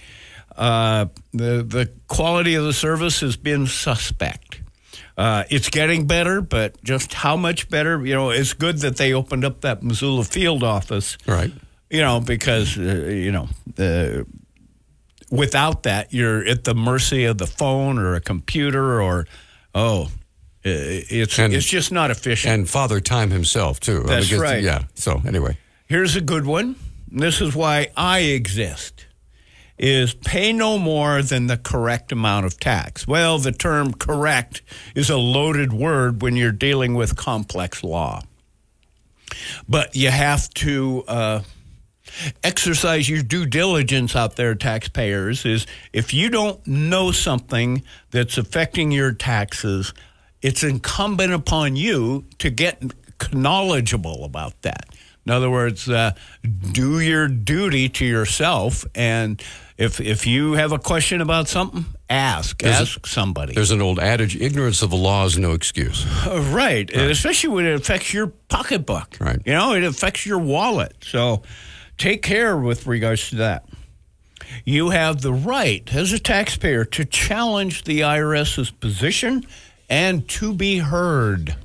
uh, 0.58 1.06
the 1.34 1.62
the 1.62 1.92
quality 2.08 2.56
of 2.56 2.66
the 2.66 2.74
service 2.74 3.20
has 3.20 3.38
been 3.38 3.68
suspect. 3.68 4.60
Uh, 5.16 5.44
it's 5.52 5.70
getting 5.70 6.08
better, 6.08 6.42
but 6.42 6.84
just 6.84 7.14
how 7.14 7.38
much 7.38 7.70
better? 7.70 8.04
You 8.04 8.16
know, 8.16 8.32
it's 8.32 8.54
good 8.54 8.80
that 8.80 8.98
they 8.98 9.14
opened 9.14 9.46
up 9.46 9.62
that 9.62 9.84
Missoula 9.84 10.24
field 10.24 10.64
office 10.64 11.16
Right. 11.28 11.52
You 11.94 12.02
know, 12.02 12.20
because 12.20 12.78
uh, 12.78 12.82
you 12.82 13.32
know, 13.32 13.48
uh, 13.78 14.24
without 15.30 15.84
that, 15.84 16.12
you're 16.12 16.44
at 16.46 16.64
the 16.64 16.74
mercy 16.74 17.26
of 17.26 17.38
the 17.38 17.48
phone 17.48 17.98
or 18.00 18.16
a 18.16 18.20
computer 18.22 19.02
or 19.02 19.28
oh, 19.76 20.10
it's 20.64 21.38
And- 21.40 21.54
it's 21.54 21.66
just 21.68 21.92
not 21.92 22.10
efficient. 22.10 22.54
And 22.54 22.70
Father 22.70 23.00
Time 23.00 23.30
himself 23.30 23.80
too. 23.80 24.04
That's 24.04 24.28
Because- 24.28 24.42
right. 24.42 24.64
Yeah. 24.64 24.84
So 24.96 25.22
anyway, 25.26 25.58
Here's 25.86 26.16
a 26.16 26.22
good 26.22 26.46
one. 26.46 26.76
This 27.12 27.40
is 27.42 27.54
why 27.56 27.90
I 27.96 28.20
exist. 28.20 29.06
Is 29.78 30.14
pay 30.16 30.54
no 30.54 30.78
more 30.80 31.22
than 31.22 31.48
the 31.48 31.58
correct 31.58 32.12
amount 32.12 32.46
of 32.48 32.60
tax. 32.60 33.06
Well, 33.08 33.38
the 33.38 33.52
term 33.52 33.94
correct 33.94 34.62
is 34.96 35.10
a 35.12 35.18
loaded 35.18 35.74
word 35.74 36.22
when 36.22 36.36
you're 36.36 36.52
dealing 36.52 36.96
with 36.96 37.16
complex 37.16 37.84
law. 37.84 38.22
But 39.68 39.96
you 39.96 40.10
have 40.10 40.50
to 40.56 41.04
uh, 41.08 41.42
exercise 42.44 43.10
your 43.10 43.24
due 43.24 43.46
diligence 43.46 44.16
out 44.16 44.36
there, 44.36 44.56
taxpayers, 44.56 45.46
is 45.46 45.66
if 45.92 46.14
you 46.14 46.30
don't 46.30 46.66
know 46.68 47.12
something 47.12 47.84
that's 48.12 48.38
affecting 48.38 48.92
your 48.92 49.12
taxes, 49.12 49.94
it's 50.42 50.64
incumbent 50.64 51.34
upon 51.34 51.76
you 51.76 52.26
to 52.40 52.50
get 52.50 52.82
knowledgeable 53.34 54.26
about 54.26 54.62
that. 54.64 54.86
In 55.26 55.32
other 55.32 55.50
words, 55.50 55.88
uh, 55.90 56.12
do 56.74 57.00
your 57.00 57.30
duty 57.30 57.88
to 57.88 58.06
yourself, 58.06 58.84
and 58.94 59.42
if 59.78 60.02
if 60.02 60.28
you 60.28 60.54
have 60.54 60.74
a 60.74 60.78
question 60.80 61.22
about 61.22 61.48
something, 61.48 61.86
ask 62.10 62.62
There's 62.62 62.76
a- 62.76 62.82
ask 62.82 63.08
somebody. 63.08 63.54
There's 63.54 63.72
an 63.72 63.82
old 63.82 64.00
adage: 64.00 64.36
ignorance 64.36 64.82
of 64.82 64.90
the 64.90 64.98
law 64.98 65.24
is 65.26 65.38
no 65.38 65.54
excuse. 65.54 66.06
Uh, 66.28 66.42
right. 66.52 66.90
And 66.92 67.10
especially 67.10 67.52
when 67.52 67.66
it 67.66 67.74
affects 67.74 68.14
your 68.14 68.28
pocketbook. 68.28 69.16
Right. 69.22 69.42
You 69.46 69.54
know, 69.54 69.74
it 69.74 69.86
affects 69.86 70.26
your 70.26 70.40
wallet. 70.40 70.94
So 71.02 71.44
take 72.04 72.22
care 72.22 72.58
with 72.58 72.86
regards 72.86 73.30
to 73.30 73.38
that. 73.38 73.64
You 74.66 74.90
have 74.90 75.22
the 75.22 75.32
right 75.32 75.90
as 75.96 76.12
a 76.12 76.20
taxpayer 76.20 76.84
to 76.84 77.06
challenge 77.06 77.86
the 77.86 78.02
IRS's 78.02 78.72
position 78.72 79.46
and 79.90 80.28
to 80.28 80.54
be 80.54 80.80
heard. 80.80 81.56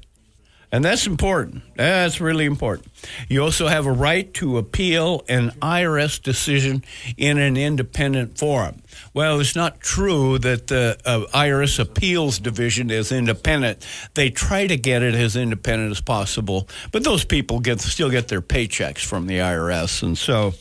And 0.71 0.85
that's 0.85 1.07
important. 1.07 1.63
That's 1.77 2.21
really 2.21 2.45
important. 2.45 2.89
You 3.29 3.43
also 3.43 3.69
have 3.69 3.87
a 3.87 3.93
right 3.93 4.33
to 4.35 4.59
appeal 4.59 5.25
an 5.27 5.51
IRS 5.63 6.23
decision 6.23 6.85
in 7.17 7.39
an 7.39 7.57
independent 7.57 8.39
forum. 8.39 8.83
Well, 9.15 9.41
it's 9.41 9.57
not 9.57 9.81
true 9.81 10.39
that 10.41 10.67
the 10.67 10.99
uh, 11.07 11.21
IRS 11.33 11.79
appeals 11.79 12.39
division 12.39 12.91
is 12.91 13.13
independent. 13.13 13.87
They 14.13 14.29
try 14.29 14.67
to 14.67 14.77
get 14.77 15.03
it 15.03 15.15
as 15.15 15.37
independent 15.37 15.91
as 15.93 16.03
possible, 16.03 16.69
but 16.93 17.03
those 17.03 17.25
people 17.25 17.61
get 17.61 17.81
still 17.81 18.11
get 18.11 18.29
their 18.29 18.43
paychecks 18.43 19.05
from 19.05 19.27
the 19.27 19.39
IRS, 19.39 20.03
and 20.03 20.19
so 20.19 20.53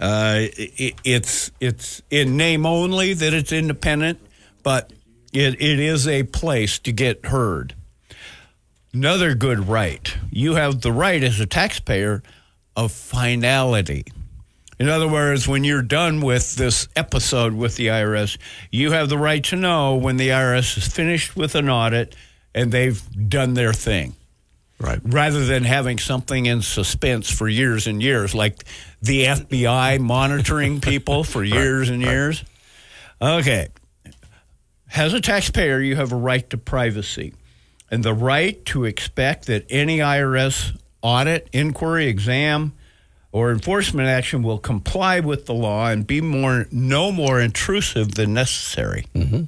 uh, 0.00 0.36
it, 0.56 0.94
it's 1.04 1.50
it's 1.60 2.02
in 2.10 2.36
name 2.36 2.64
only 2.64 3.14
that 3.14 3.34
it's 3.34 3.52
independent, 3.52 4.18
but 4.62 4.92
it, 5.32 5.60
it 5.60 5.80
is 5.80 6.06
a 6.08 6.22
place 6.24 6.78
to 6.80 6.92
get 6.92 7.26
heard. 7.26 7.74
Another 8.94 9.34
good 9.34 9.68
right. 9.68 10.14
You 10.30 10.54
have 10.54 10.82
the 10.82 10.92
right 10.92 11.22
as 11.22 11.40
a 11.40 11.46
taxpayer 11.46 12.22
of 12.76 12.92
finality. 12.92 14.04
In 14.78 14.90
other 14.90 15.08
words, 15.08 15.48
when 15.48 15.64
you're 15.64 15.80
done 15.80 16.20
with 16.20 16.56
this 16.56 16.88
episode 16.94 17.54
with 17.54 17.76
the 17.76 17.86
IRS, 17.86 18.36
you 18.70 18.90
have 18.90 19.08
the 19.08 19.16
right 19.16 19.42
to 19.44 19.56
know 19.56 19.94
when 19.94 20.18
the 20.18 20.28
IRS 20.28 20.76
is 20.76 20.88
finished 20.88 21.36
with 21.36 21.54
an 21.54 21.70
audit 21.70 22.14
and 22.54 22.70
they've 22.70 23.02
done 23.28 23.54
their 23.54 23.72
thing. 23.72 24.14
Right. 24.78 25.00
Rather 25.04 25.46
than 25.46 25.64
having 25.64 25.98
something 25.98 26.44
in 26.44 26.60
suspense 26.60 27.30
for 27.30 27.48
years 27.48 27.86
and 27.86 28.02
years, 28.02 28.34
like 28.34 28.64
the 29.00 29.24
FBI 29.24 30.00
monitoring 30.00 30.80
people 30.82 31.24
for 31.24 31.42
years 31.42 31.88
and 31.88 32.02
years. 32.02 32.44
Okay. 33.22 33.68
As 34.94 35.14
a 35.14 35.20
taxpayer, 35.20 35.80
you 35.80 35.96
have 35.96 36.12
a 36.12 36.16
right 36.16 36.48
to 36.50 36.58
privacy 36.58 37.32
and 37.92 38.02
the 38.02 38.14
right 38.14 38.64
to 38.64 38.86
expect 38.86 39.46
that 39.46 39.66
any 39.68 39.98
IRS 39.98 40.74
audit, 41.02 41.46
inquiry, 41.52 42.06
exam, 42.06 42.72
or 43.32 43.52
enforcement 43.52 44.08
action 44.08 44.42
will 44.42 44.58
comply 44.58 45.20
with 45.20 45.44
the 45.44 45.52
law 45.52 45.88
and 45.88 46.06
be 46.06 46.22
more 46.22 46.66
no 46.72 47.12
more 47.12 47.38
intrusive 47.38 48.14
than 48.14 48.32
necessary. 48.32 49.06
Mm-hmm. 49.14 49.44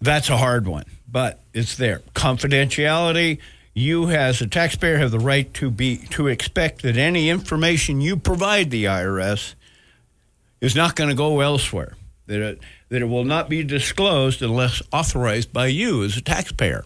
That's 0.00 0.30
a 0.30 0.36
hard 0.36 0.68
one, 0.68 0.84
but 1.10 1.40
it's 1.52 1.76
there. 1.76 2.00
Confidentiality. 2.14 3.38
You, 3.74 4.08
as 4.08 4.40
a 4.40 4.46
taxpayer, 4.46 4.96
have 4.98 5.10
the 5.10 5.18
right 5.18 5.52
to 5.54 5.70
be 5.70 5.98
to 6.10 6.28
expect 6.28 6.82
that 6.82 6.96
any 6.96 7.28
information 7.28 8.00
you 8.00 8.16
provide 8.16 8.70
the 8.70 8.84
IRS 8.84 9.54
is 10.60 10.76
not 10.76 10.94
going 10.94 11.10
to 11.10 11.16
go 11.16 11.40
elsewhere. 11.40 11.94
That 12.26 12.40
it 12.40 12.60
that 12.88 13.02
it 13.02 13.06
will 13.06 13.24
not 13.24 13.48
be 13.48 13.64
disclosed 13.64 14.42
unless 14.42 14.80
authorized 14.92 15.52
by 15.52 15.66
you 15.66 16.04
as 16.04 16.16
a 16.16 16.22
taxpayer. 16.22 16.84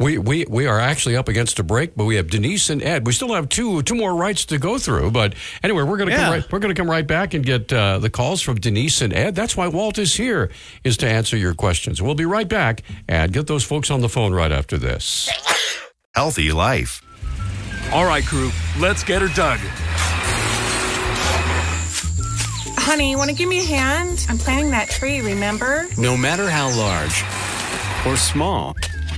We, 0.00 0.16
we 0.18 0.46
we 0.48 0.66
are 0.66 0.80
actually 0.80 1.16
up 1.16 1.28
against 1.28 1.58
a 1.58 1.62
break, 1.62 1.94
but 1.96 2.04
we 2.06 2.16
have 2.16 2.28
Denise 2.30 2.70
and 2.70 2.82
Ed. 2.82 3.06
We 3.06 3.12
still 3.12 3.34
have 3.34 3.48
two 3.48 3.82
two 3.82 3.94
more 3.94 4.14
rights 4.14 4.44
to 4.46 4.58
go 4.58 4.78
through, 4.78 5.10
but 5.10 5.34
anyway, 5.62 5.82
we're 5.82 5.96
going 5.96 6.08
to 6.08 6.14
Yeah. 6.14 6.24
come 6.24 6.32
right, 6.32 6.52
we're 6.52 6.58
going 6.60 6.74
to 6.74 6.80
come 6.80 6.90
right 6.90 7.06
back 7.06 7.34
and 7.34 7.44
get 7.44 7.72
uh, 7.72 7.98
the 7.98 8.08
calls 8.10 8.40
from 8.40 8.58
Denise 8.58 9.00
and 9.02 9.12
Ed. 9.12 9.34
That's 9.34 9.56
why 9.56 9.68
Walt 9.68 9.98
is 9.98 10.14
here 10.14 10.50
is 10.82 10.96
to 10.98 11.08
answer 11.08 11.36
your 11.36 11.54
questions. 11.54 12.00
We'll 12.00 12.14
be 12.14 12.24
right 12.24 12.48
back 12.48 12.82
and 13.08 13.32
get 13.32 13.46
those 13.48 13.64
folks 13.64 13.90
on 13.90 14.00
the 14.00 14.08
phone 14.08 14.32
right 14.32 14.50
after 14.52 14.78
this. 14.78 15.28
Healthy 16.14 16.52
life. 16.52 17.02
All 17.92 18.06
right, 18.06 18.24
crew, 18.24 18.50
let's 18.80 19.04
get 19.04 19.20
her 19.22 19.28
dug. 19.28 19.58
Honey, 22.78 23.10
you 23.10 23.18
want 23.18 23.30
to 23.30 23.36
give 23.36 23.48
me 23.48 23.60
a 23.60 23.64
hand? 23.64 24.26
I'm 24.28 24.38
planting 24.38 24.70
that 24.72 24.88
tree, 24.88 25.20
remember? 25.20 25.86
No 25.98 26.16
matter 26.16 26.48
how 26.50 26.68
large 26.76 27.22
or 28.06 28.16
small 28.16 28.74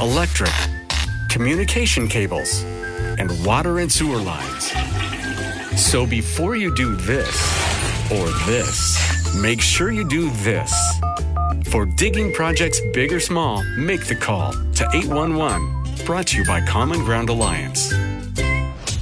electric, 0.00 0.50
communication 1.28 2.08
cables, 2.08 2.62
and 3.18 3.30
water 3.46 3.78
and 3.78 3.90
sewer 3.90 4.16
lines. 4.16 4.72
So 5.80 6.04
before 6.04 6.56
you 6.56 6.74
do 6.74 6.96
this 6.96 8.10
or 8.10 8.26
this, 8.46 9.36
make 9.40 9.60
sure 9.60 9.92
you 9.92 10.08
do 10.08 10.30
this. 10.30 10.74
For 11.66 11.86
digging 11.86 12.32
projects 12.32 12.80
big 12.92 13.12
or 13.12 13.20
small, 13.20 13.62
make 13.76 14.06
the 14.06 14.16
call 14.16 14.52
to 14.52 14.88
811. 14.92 16.04
Brought 16.04 16.26
to 16.28 16.38
you 16.38 16.44
by 16.44 16.60
Common 16.60 17.04
Ground 17.04 17.28
Alliance. 17.28 17.90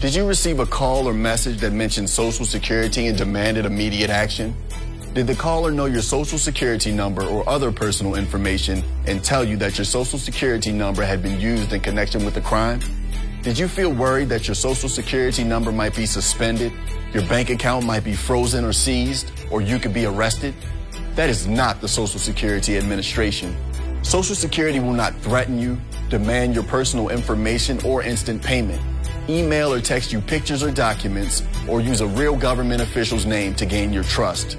Did 0.00 0.14
you 0.14 0.26
receive 0.26 0.58
a 0.58 0.66
call 0.66 1.08
or 1.08 1.14
message 1.14 1.58
that 1.60 1.72
mentioned 1.72 2.10
Social 2.10 2.44
Security 2.44 3.06
and 3.06 3.16
demanded 3.16 3.64
immediate 3.64 4.10
action? 4.10 4.54
Did 5.14 5.26
the 5.26 5.34
caller 5.34 5.70
know 5.70 5.84
your 5.84 6.00
Social 6.00 6.38
Security 6.38 6.90
number 6.90 7.22
or 7.22 7.46
other 7.46 7.70
personal 7.70 8.14
information 8.14 8.82
and 9.06 9.22
tell 9.22 9.44
you 9.44 9.58
that 9.58 9.76
your 9.76 9.84
Social 9.84 10.18
Security 10.18 10.72
number 10.72 11.04
had 11.04 11.22
been 11.22 11.38
used 11.38 11.70
in 11.74 11.80
connection 11.80 12.24
with 12.24 12.34
a 12.38 12.40
crime? 12.40 12.80
Did 13.42 13.58
you 13.58 13.68
feel 13.68 13.92
worried 13.92 14.30
that 14.30 14.48
your 14.48 14.54
Social 14.54 14.88
Security 14.88 15.44
number 15.44 15.70
might 15.70 15.94
be 15.94 16.06
suspended, 16.06 16.72
your 17.12 17.26
bank 17.26 17.50
account 17.50 17.84
might 17.84 18.04
be 18.04 18.14
frozen 18.14 18.64
or 18.64 18.72
seized, 18.72 19.30
or 19.50 19.60
you 19.60 19.78
could 19.78 19.92
be 19.92 20.06
arrested? 20.06 20.54
That 21.14 21.28
is 21.28 21.46
not 21.46 21.82
the 21.82 21.88
Social 21.88 22.18
Security 22.18 22.78
Administration. 22.78 23.54
Social 24.00 24.34
Security 24.34 24.80
will 24.80 24.94
not 24.94 25.14
threaten 25.16 25.58
you, 25.58 25.78
demand 26.08 26.54
your 26.54 26.64
personal 26.64 27.10
information, 27.10 27.78
or 27.84 28.02
instant 28.02 28.42
payment. 28.42 28.80
Email 29.28 29.74
or 29.74 29.80
text 29.82 30.10
you 30.10 30.22
pictures 30.22 30.62
or 30.62 30.70
documents, 30.70 31.42
or 31.68 31.82
use 31.82 32.00
a 32.00 32.06
real 32.06 32.34
government 32.34 32.80
official's 32.80 33.26
name 33.26 33.54
to 33.56 33.66
gain 33.66 33.92
your 33.92 34.04
trust. 34.04 34.56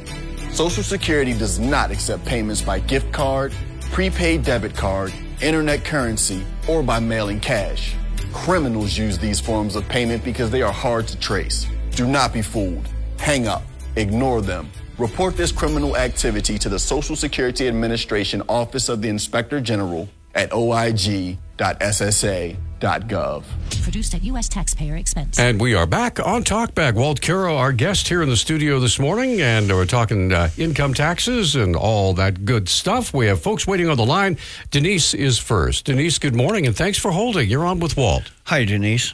Social 0.54 0.84
Security 0.84 1.34
does 1.34 1.58
not 1.58 1.90
accept 1.90 2.24
payments 2.26 2.62
by 2.62 2.80
gift 2.80 3.12
card, 3.12 3.56
prepaid 3.92 4.44
debit 4.44 4.76
card, 4.76 5.12
internet 5.42 5.84
currency, 5.84 6.46
or 6.70 6.84
by 6.84 7.00
mailing 7.00 7.40
cash. 7.40 7.96
Criminals 8.32 8.96
use 8.96 9.18
these 9.18 9.40
forms 9.40 9.76
of 9.76 9.90
payment 9.90 10.24
because 10.24 10.52
they 10.52 10.62
are 10.62 10.72
hard 10.72 11.08
to 11.08 11.20
trace. 11.20 11.66
Do 11.96 12.06
not 12.06 12.34
be 12.34 12.44
fooled. 12.44 12.88
Hang 13.18 13.48
up. 13.48 13.64
Ignore 13.96 14.44
them. 14.44 14.70
Report 15.00 15.36
this 15.36 15.52
criminal 15.52 15.98
activity 15.98 16.60
to 16.60 16.70
the 16.70 16.78
Social 16.78 17.16
Security 17.16 17.68
Administration 17.68 18.44
Office 18.48 18.90
of 18.90 19.02
the 19.02 19.10
Inspector 19.10 19.60
General 19.62 20.08
at 20.36 20.52
oig.ssa.gov. 21.58 23.44
Produced 23.84 24.14
at 24.16 24.24
U.S. 24.24 24.48
taxpayer 24.50 24.96
expense. 24.96 25.40
And 25.40 25.60
we 25.60 25.74
are 25.74 25.86
back 25.86 26.20
on 26.20 26.44
Talkback. 26.44 26.96
Walt 26.96 27.22
Kero, 27.22 27.58
our 27.58 27.72
guest 27.74 28.08
here 28.08 28.22
in 28.22 28.30
the 28.30 28.38
studio 28.38 28.80
this 28.80 29.00
morning, 29.00 29.42
and 29.42 29.70
we're 29.70 29.86
talking 29.86 30.32
uh, 30.32 30.50
income 30.58 30.94
taxes 30.94 31.56
and 31.56 31.76
all 31.76 32.14
that 32.14 32.46
good 32.46 32.70
stuff. 32.70 33.14
We 33.14 33.28
have 33.28 33.42
folks 33.42 33.68
waiting 33.68 33.90
on 33.90 33.98
the 33.98 34.06
line. 34.06 34.38
Denise 34.72 35.14
is 35.14 35.38
first. 35.40 35.86
Denise, 35.86 36.18
good 36.18 36.36
morning, 36.36 36.66
and 36.66 36.76
thanks 36.76 36.98
for 36.98 37.12
holding. 37.12 37.50
You're 37.50 37.66
on 37.66 37.80
with 37.80 37.98
Walt. 37.98 38.32
Hi, 38.46 38.64
Denise. 38.66 39.14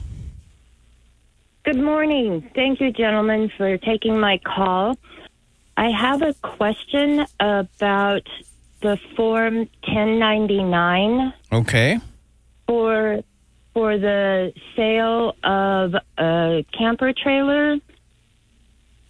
Good 1.63 1.79
morning. 1.79 2.49
Thank 2.55 2.79
you, 2.81 2.91
gentlemen, 2.91 3.51
for 3.55 3.77
taking 3.77 4.19
my 4.19 4.39
call. 4.39 4.97
I 5.77 5.89
have 5.91 6.21
a 6.21 6.33
question 6.35 7.25
about 7.39 8.27
the 8.81 8.97
Form 9.15 9.67
1099 9.87 11.33
Okay. 11.51 11.99
For 12.69 13.23
for 13.73 13.97
the 13.97 14.53
sale 14.75 15.35
of 15.43 15.95
a 16.19 16.63
camper 16.77 17.13
trailer. 17.13 17.79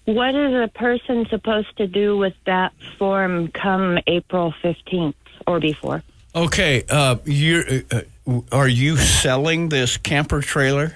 what 0.05 0.33
is 0.33 0.53
a 0.53 0.69
person 0.73 1.25
supposed 1.29 1.75
to 1.77 1.85
do 1.85 2.17
with 2.17 2.33
that 2.45 2.71
form 2.97 3.49
come 3.49 3.99
April 4.07 4.53
15th 4.63 5.13
or 5.45 5.59
before? 5.59 6.03
Okay, 6.33 6.83
uh, 6.89 7.17
you're, 7.25 7.63
uh, 7.91 8.01
uh, 8.27 8.41
are 8.51 8.67
you 8.67 8.95
selling 8.95 9.69
this 9.69 9.97
camper 9.97 10.41
trailer? 10.41 10.95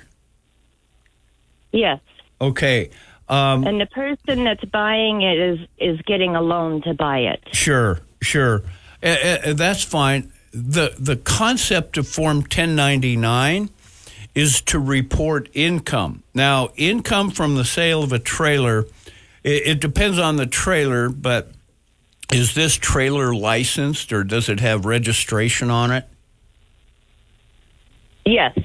Yes. 1.71 1.99
Okay. 2.39 2.91
Um, 3.27 3.65
and 3.65 3.81
the 3.81 3.87
person 3.87 4.45
that's 4.45 4.65
buying 4.65 5.21
it 5.21 5.37
is 5.37 5.59
is 5.79 6.01
getting 6.03 6.35
a 6.35 6.41
loan 6.41 6.81
to 6.83 6.93
buy 6.93 7.19
it. 7.19 7.41
Sure, 7.51 7.99
sure. 8.21 8.63
Uh, 9.01 9.07
uh, 9.07 9.53
that's 9.53 9.83
fine. 9.83 10.32
The 10.53 10.95
the 10.99 11.15
concept 11.17 11.97
of 11.97 12.07
Form 12.07 12.37
1099 12.37 13.69
is 14.35 14.61
to 14.61 14.79
report 14.79 15.49
income. 15.53 16.23
Now, 16.33 16.69
income 16.75 17.31
from 17.31 17.55
the 17.55 17.65
sale 17.65 18.03
of 18.03 18.11
a 18.11 18.19
trailer, 18.19 18.85
it, 19.43 19.67
it 19.67 19.79
depends 19.79 20.17
on 20.17 20.37
the 20.37 20.45
trailer, 20.45 21.09
but 21.09 21.51
is 22.31 22.53
this 22.53 22.75
trailer 22.75 23.33
licensed 23.33 24.11
or 24.11 24.23
does 24.23 24.49
it 24.49 24.59
have 24.59 24.85
registration 24.85 25.69
on 25.69 25.91
it? 25.91 26.05
Yes. 28.25 28.57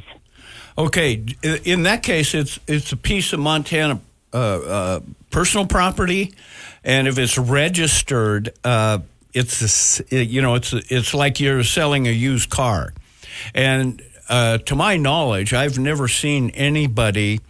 Okay, 0.77 1.25
in 1.65 1.83
that 1.83 2.03
case, 2.05 2.35
it's 2.35 2.61
it's 2.69 2.93
a 2.93 2.97
piece 2.97 3.33
of 3.33 3.41
Montana 3.41 4.01
uh, 4.33 4.37
uh, 4.37 5.01
personal 5.31 5.67
property, 5.67 6.35
and 6.85 7.09
if 7.09 7.19
it's 7.19 7.37
registered, 7.37 8.55
uh, 8.63 9.01
it's 9.35 10.03
you 10.11 10.43
know 10.43 10.55
it's 10.55 10.73
it's 10.73 11.15
like 11.15 11.41
you're 11.41 11.65
selling 11.65 12.07
a 12.07 12.13
used 12.13 12.51
car, 12.51 12.93
and 13.55 14.03
uh, 14.29 14.59
to 14.59 14.75
my 14.75 14.97
knowledge, 14.97 15.53
I've 15.53 15.79
never 15.79 16.09
seen 16.09 16.51
anybody 16.51 17.41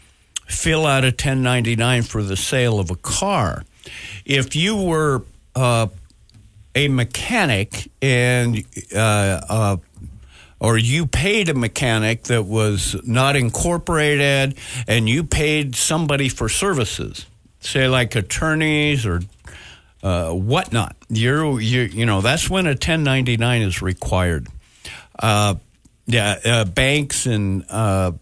fill 0.46 0.86
out 0.86 1.04
a 1.04 1.08
1099 1.08 2.02
for 2.02 2.22
the 2.22 2.36
sale 2.36 2.80
of 2.80 2.90
a 2.90 2.96
car. 2.96 3.64
If 4.24 4.56
you 4.56 4.76
were 4.76 5.22
uh, 5.54 5.88
a 6.74 6.88
mechanic 6.88 7.90
and 8.00 8.64
uh, 8.94 9.76
or 10.60 10.76
you 10.76 11.06
paid 11.06 11.48
a 11.48 11.54
mechanic 11.54 12.24
that 12.24 12.44
was 12.44 12.96
not 13.06 13.36
incorporated 13.36 14.56
and 14.86 15.08
you 15.08 15.24
paid 15.24 15.76
somebody 15.76 16.28
for 16.28 16.48
services, 16.48 17.26
say 17.60 17.88
like 17.88 18.14
attorneys 18.14 19.06
or 19.06 19.22
uh, 20.02 20.30
whatnot, 20.30 20.96
you're, 21.08 21.60
you 21.60 21.82
you 21.82 22.06
know, 22.06 22.20
that's 22.20 22.48
when 22.48 22.66
a 22.66 22.70
1099 22.70 23.62
is 23.62 23.82
required. 23.82 24.48
Uh, 25.18 25.56
yeah, 26.06 26.38
uh, 26.44 26.64
banks 26.64 27.26
and 27.26 27.64
uh, 27.68 28.12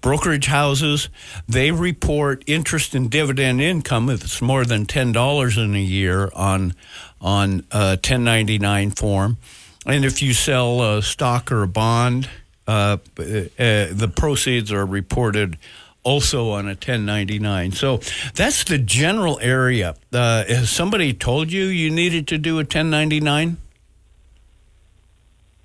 brokerage 0.00 0.46
houses, 0.46 1.08
they 1.48 1.70
report 1.70 2.44
interest 2.46 2.94
and 2.94 3.10
dividend 3.10 3.60
income 3.60 4.10
if 4.10 4.22
it's 4.22 4.42
more 4.42 4.64
than 4.64 4.86
$10 4.86 5.64
in 5.64 5.74
a 5.74 5.78
year 5.78 6.30
on, 6.34 6.74
on 7.20 7.64
a 7.70 7.90
1099 7.90 8.90
form. 8.90 9.38
And 9.86 10.04
if 10.04 10.20
you 10.20 10.34
sell 10.34 10.98
a 10.98 11.02
stock 11.02 11.50
or 11.50 11.62
a 11.62 11.68
bond, 11.68 12.28
uh, 12.66 12.98
uh, 13.18 13.36
the 13.56 14.12
proceeds 14.14 14.70
are 14.70 14.84
reported 14.84 15.56
also 16.02 16.50
on 16.50 16.66
a 16.66 16.70
1099. 16.70 17.72
So 17.72 18.00
that's 18.34 18.64
the 18.64 18.78
general 18.78 19.38
area. 19.40 19.94
Uh, 20.12 20.44
has 20.44 20.70
somebody 20.70 21.12
told 21.12 21.52
you 21.52 21.64
you 21.66 21.90
needed 21.90 22.28
to 22.28 22.38
do 22.38 22.54
a 22.54 22.62
1099? 22.62 23.56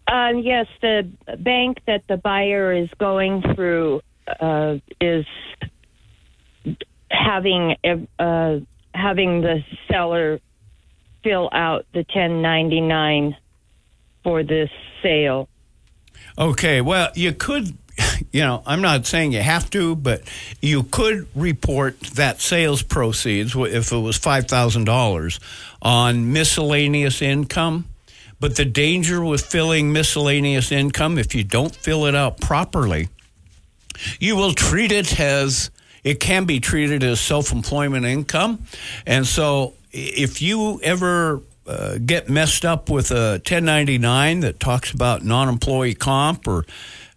Um, 0.07 0.39
yes, 0.39 0.67
the 0.81 1.09
bank 1.39 1.79
that 1.87 2.03
the 2.07 2.17
buyer 2.17 2.71
is 2.73 2.89
going 2.99 3.41
through 3.55 4.01
uh, 4.39 4.75
is 5.01 5.25
having 7.09 7.75
uh, 8.19 8.59
having 8.93 9.41
the 9.41 9.63
seller 9.89 10.39
fill 11.23 11.49
out 11.51 11.85
the 11.93 11.99
1099 11.99 13.35
for 14.23 14.43
this 14.43 14.69
sale. 15.01 15.49
Okay, 16.37 16.81
well, 16.81 17.09
you 17.15 17.33
could, 17.33 17.77
you 18.31 18.41
know, 18.41 18.61
I'm 18.65 18.81
not 18.81 19.05
saying 19.05 19.33
you 19.33 19.41
have 19.41 19.69
to, 19.71 19.95
but 19.95 20.21
you 20.61 20.83
could 20.83 21.27
report 21.35 21.99
that 22.15 22.41
sales 22.41 22.81
proceeds 22.81 23.55
if 23.55 23.91
it 23.91 23.97
was 23.97 24.19
$5,000 24.19 25.39
on 25.81 26.33
miscellaneous 26.33 27.21
income. 27.21 27.85
But 28.39 28.55
the 28.57 28.65
danger 28.65 29.23
with 29.23 29.41
filling 29.45 29.93
miscellaneous 29.93 30.71
income, 30.71 31.17
if 31.17 31.33
you 31.33 31.43
don't 31.43 31.73
fill 31.75 32.05
it 32.05 32.15
out 32.15 32.41
properly, 32.41 33.09
you 34.19 34.35
will 34.35 34.53
treat 34.53 34.91
it 34.91 35.19
as 35.19 35.71
it 36.03 36.19
can 36.19 36.45
be 36.45 36.59
treated 36.59 37.03
as 37.03 37.19
self 37.19 37.51
employment 37.51 38.05
income. 38.05 38.65
And 39.05 39.25
so 39.25 39.73
if 39.91 40.41
you 40.41 40.79
ever 40.83 41.41
uh, 41.67 41.97
get 42.05 42.29
messed 42.29 42.63
up 42.65 42.89
with 42.89 43.11
a 43.11 43.41
1099 43.43 44.41
that 44.41 44.59
talks 44.59 44.91
about 44.91 45.23
non 45.23 45.49
employee 45.49 45.95
comp 45.95 46.47
or 46.47 46.65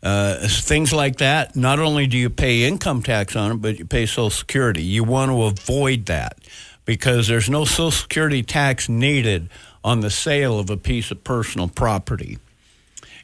uh, 0.02 0.46
things 0.46 0.92
like 0.92 1.16
that, 1.16 1.56
not 1.56 1.78
only 1.78 2.06
do 2.06 2.16
you 2.16 2.30
pay 2.30 2.64
income 2.64 3.02
tax 3.02 3.34
on 3.34 3.52
it, 3.52 3.54
but 3.56 3.78
you 3.78 3.84
pay 3.84 4.06
Social 4.06 4.30
Security. 4.30 4.82
You 4.82 5.04
want 5.04 5.30
to 5.30 5.42
avoid 5.42 6.06
that 6.06 6.38
because 6.84 7.26
there's 7.26 7.50
no 7.50 7.64
Social 7.64 7.90
Security 7.90 8.42
tax 8.42 8.88
needed 8.88 9.48
on 9.82 10.00
the 10.00 10.10
sale 10.10 10.58
of 10.58 10.70
a 10.70 10.76
piece 10.76 11.10
of 11.10 11.24
personal 11.24 11.68
property. 11.68 12.38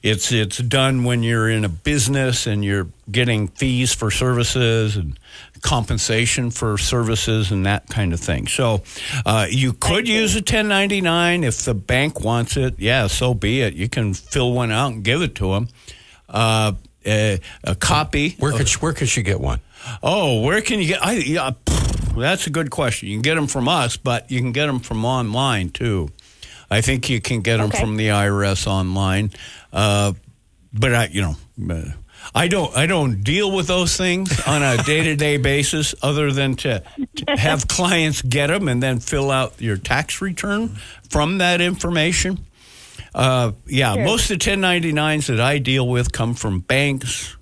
It's 0.03 0.33
it's 0.33 0.59
done 0.59 1.05
when 1.05 1.23
you're 1.23 1.49
in 1.49 1.65
a 1.65 1.69
business 1.69 2.47
and 2.47 2.63
you're 2.63 2.89
getting 3.11 3.49
fees 3.49 3.95
for 3.95 4.11
services 4.11 4.97
and 4.97 5.19
compensation 5.63 6.51
for 6.51 6.77
services 6.77 7.51
and 7.51 7.65
that 7.65 7.89
kind 7.89 8.13
of 8.13 8.21
thing. 8.21 8.47
So 8.47 8.83
uh, 9.25 9.47
you 9.49 9.73
could 9.73 10.07
use 10.07 10.35
a 10.35 10.41
1099 10.41 11.43
if 11.43 11.65
the 11.65 11.73
bank 11.73 12.21
wants 12.21 12.59
it. 12.59 12.75
Yeah, 12.79 13.07
so 13.07 13.33
be 13.33 13.63
it. 13.63 13.73
You 13.73 13.89
can 13.89 14.13
fill 14.13 14.53
one 14.53 14.71
out 14.71 14.93
and 14.93 15.03
give 15.03 15.23
it 15.23 15.35
to 15.37 15.53
them. 15.53 15.69
Uh, 16.35 16.73
a, 17.07 17.41
a, 17.63 17.75
copy. 17.75 18.31
Where 18.39 18.53
could 18.53 18.69
where 18.75 18.93
could 18.93 19.09
she 19.09 19.23
get 19.23 19.41
one? 19.41 19.61
Oh, 20.03 20.43
where 20.43 20.61
can 20.63 20.81
you 20.81 20.89
get? 20.89 21.05
I, 21.05 21.13
yeah, 21.13 21.53
that's 22.17 22.47
a 22.47 22.51
good 22.51 22.71
question. 22.71 23.09
You 23.09 23.17
can 23.17 23.23
get 23.23 23.35
them 23.37 23.47
from 23.47 23.69
us, 23.69 23.97
but 23.97 24.31
you 24.31 24.41
can 24.41 24.53
get 24.53 24.67
them 24.67 24.81
from 24.81 25.05
online 25.05 25.71
too. 25.71 26.11
I 26.71 26.81
think 26.81 27.09
you 27.09 27.21
can 27.21 27.41
get 27.41 27.59
them 27.59 27.69
okay. 27.69 27.79
from 27.79 27.97
the 27.97 28.09
IRS 28.09 28.67
online. 28.67 29.31
Uh, 29.73 30.15
but 30.73 30.95
I, 30.95 31.07
you 31.07 31.23
know, 31.23 31.37
uh, 31.73 31.91
I 32.35 32.49
don't 32.49 32.75
I 32.77 32.87
don't 32.87 33.23
deal 33.23 33.55
with 33.55 33.67
those 33.67 33.97
things 33.97 34.41
on 34.47 34.63
a 34.63 34.77
day 34.83 35.03
to 35.05 35.17
day 35.17 35.37
basis, 35.37 35.95
other 36.03 36.33
than 36.33 36.57
to, 36.57 36.83
to, 37.17 37.37
have 37.37 37.69
clients 37.69 38.23
get 38.23 38.49
them 38.49 38.69
and 38.69 38.83
then 38.83 39.01
fill 39.01 39.31
out 39.31 39.61
your 39.61 39.77
tax 39.77 40.21
return 40.21 40.77
from 41.11 41.39
that 41.39 41.61
information. 41.61 42.47
Uh, 43.15 43.53
yeah, 43.67 43.95
sure. 43.95 44.05
most 44.05 44.31
of 44.31 44.39
the 44.39 44.45
1099s 44.45 45.27
that 45.27 45.41
I 45.41 45.59
deal 45.59 45.89
with 45.89 46.13
come 46.13 46.35
from 46.35 46.61
banks, 46.61 47.37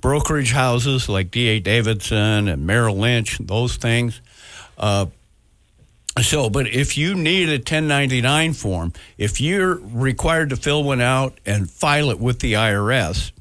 brokerage 0.00 0.52
houses 0.52 1.08
like 1.08 1.30
D.A. 1.30 1.60
Davidson 1.60 2.48
and 2.48 2.66
Merrill 2.66 2.96
Lynch, 2.96 3.38
those 3.38 3.76
things. 3.76 4.20
Uh, 4.78 5.06
so, 6.22 6.50
but 6.50 6.66
if 6.66 6.96
you 6.96 7.14
need 7.14 7.48
a 7.48 7.58
1099 7.58 8.52
form, 8.54 8.92
if 9.18 9.40
you're 9.40 9.74
required 9.76 10.50
to 10.50 10.56
fill 10.56 10.82
one 10.82 11.00
out 11.00 11.38
and 11.46 11.70
file 11.70 12.10
it 12.10 12.18
with 12.18 12.40
the 12.40 12.54
IRS, 12.54 13.32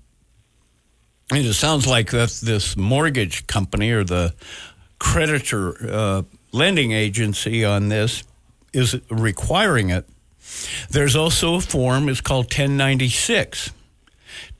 and 1.31 1.45
it 1.45 1.53
sounds 1.53 1.87
like 1.87 2.11
that's 2.11 2.39
this 2.39 2.77
mortgage 2.77 3.47
company 3.47 3.91
or 3.91 4.03
the 4.03 4.33
creditor 4.99 5.75
uh, 5.91 6.21
lending 6.51 6.91
agency 6.91 7.65
on 7.65 7.89
this 7.89 8.23
is 8.73 8.99
requiring 9.09 9.89
it. 9.89 10.07
There's 10.89 11.15
also 11.15 11.55
a 11.55 11.61
form, 11.61 12.09
it's 12.09 12.21
called 12.21 12.45
1096. 12.45 13.71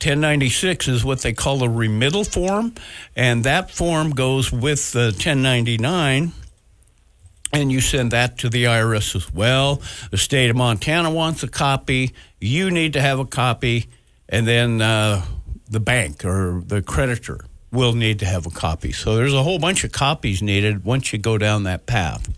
1096 0.00 0.88
is 0.88 1.04
what 1.04 1.20
they 1.22 1.32
call 1.32 1.62
a 1.62 1.68
remittal 1.68 2.26
form, 2.26 2.74
and 3.16 3.44
that 3.44 3.70
form 3.70 4.10
goes 4.10 4.52
with 4.52 4.92
the 4.92 5.06
1099 5.06 6.32
and 7.52 7.72
you 7.72 7.80
send 7.80 8.10
that 8.10 8.38
to 8.38 8.48
the 8.48 8.64
IRS 8.64 9.16
as 9.16 9.32
well. 9.32 9.80
The 10.10 10.18
state 10.18 10.50
of 10.50 10.56
Montana 10.56 11.10
wants 11.10 11.42
a 11.42 11.48
copy. 11.48 12.12
You 12.40 12.70
need 12.70 12.92
to 12.92 13.00
have 13.00 13.18
a 13.18 13.24
copy, 13.24 13.88
and 14.28 14.46
then 14.46 14.82
uh, 14.82 15.24
the 15.68 15.80
bank 15.80 16.24
or 16.24 16.62
the 16.66 16.82
creditor 16.82 17.40
will 17.72 17.94
need 17.94 18.18
to 18.20 18.26
have 18.26 18.46
a 18.46 18.50
copy. 18.50 18.92
So 18.92 19.16
there's 19.16 19.34
a 19.34 19.42
whole 19.42 19.58
bunch 19.58 19.84
of 19.84 19.92
copies 19.92 20.42
needed 20.42 20.84
once 20.84 21.12
you 21.12 21.18
go 21.18 21.38
down 21.38 21.64
that 21.64 21.86
path. 21.86 22.28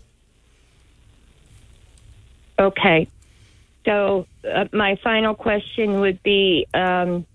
Okay. 2.59 3.07
So 3.85 4.27
uh, 4.49 4.65
my 4.71 4.95
final 5.03 5.33
question 5.35 5.99
would 6.01 6.21
be: 6.23 6.67
um, 6.73 7.25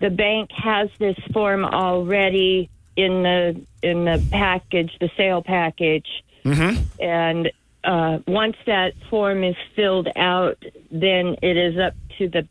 the 0.00 0.10
bank 0.10 0.50
has 0.52 0.90
this 0.98 1.18
form 1.32 1.64
already 1.64 2.70
in 2.96 3.22
the 3.22 3.60
in 3.82 4.04
the 4.04 4.22
package, 4.30 4.96
the 5.00 5.10
sale 5.16 5.42
package 5.42 6.24
Mm-hmm. 6.44 7.02
And 7.02 7.52
uh, 7.82 8.18
once 8.26 8.56
that 8.66 8.94
form 9.08 9.44
is 9.44 9.56
filled 9.74 10.08
out, 10.16 10.62
then 10.90 11.36
it 11.42 11.56
is 11.56 11.78
up 11.78 11.94
to 12.18 12.28
the 12.28 12.46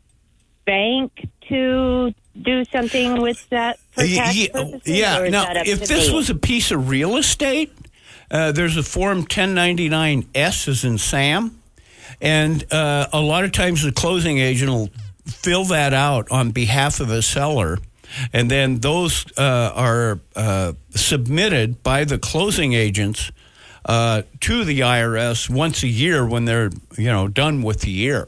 bank 0.64 1.28
to 1.48 2.14
do 2.40 2.64
something 2.64 3.20
with 3.20 3.48
that 3.50 3.78
for 3.92 4.04
tax 4.04 4.36
yeah, 4.36 4.46
purposes, 4.52 4.80
yeah. 4.84 5.28
now, 5.28 5.46
if 5.64 5.86
this 5.86 6.08
me? 6.08 6.14
was 6.14 6.30
a 6.30 6.34
piece 6.34 6.70
of 6.70 6.88
real 6.88 7.16
estate, 7.16 7.72
Uh, 8.30 8.50
there's 8.50 8.76
a 8.76 8.82
form 8.82 9.24
1099S 9.26 10.66
as 10.66 10.82
in 10.82 10.98
Sam, 10.98 11.60
and 12.20 12.64
uh, 12.72 13.08
a 13.12 13.20
lot 13.20 13.44
of 13.44 13.52
times 13.52 13.82
the 13.82 13.92
closing 13.92 14.38
agent 14.38 14.70
will 14.70 14.90
fill 15.26 15.64
that 15.66 15.92
out 15.92 16.30
on 16.30 16.50
behalf 16.50 17.00
of 17.00 17.10
a 17.10 17.22
seller, 17.22 17.78
and 18.32 18.50
then 18.50 18.78
those 18.80 19.26
uh, 19.38 19.72
are 19.74 20.20
uh, 20.36 20.72
submitted 20.90 21.82
by 21.82 22.04
the 22.04 22.18
closing 22.18 22.72
agents 22.72 23.30
uh, 23.86 24.22
to 24.40 24.64
the 24.64 24.80
IRS 24.80 25.50
once 25.50 25.82
a 25.82 25.88
year 25.88 26.26
when 26.26 26.44
they're 26.44 26.70
you 26.96 27.08
know 27.08 27.28
done 27.28 27.62
with 27.62 27.80
the 27.80 27.90
year. 27.90 28.26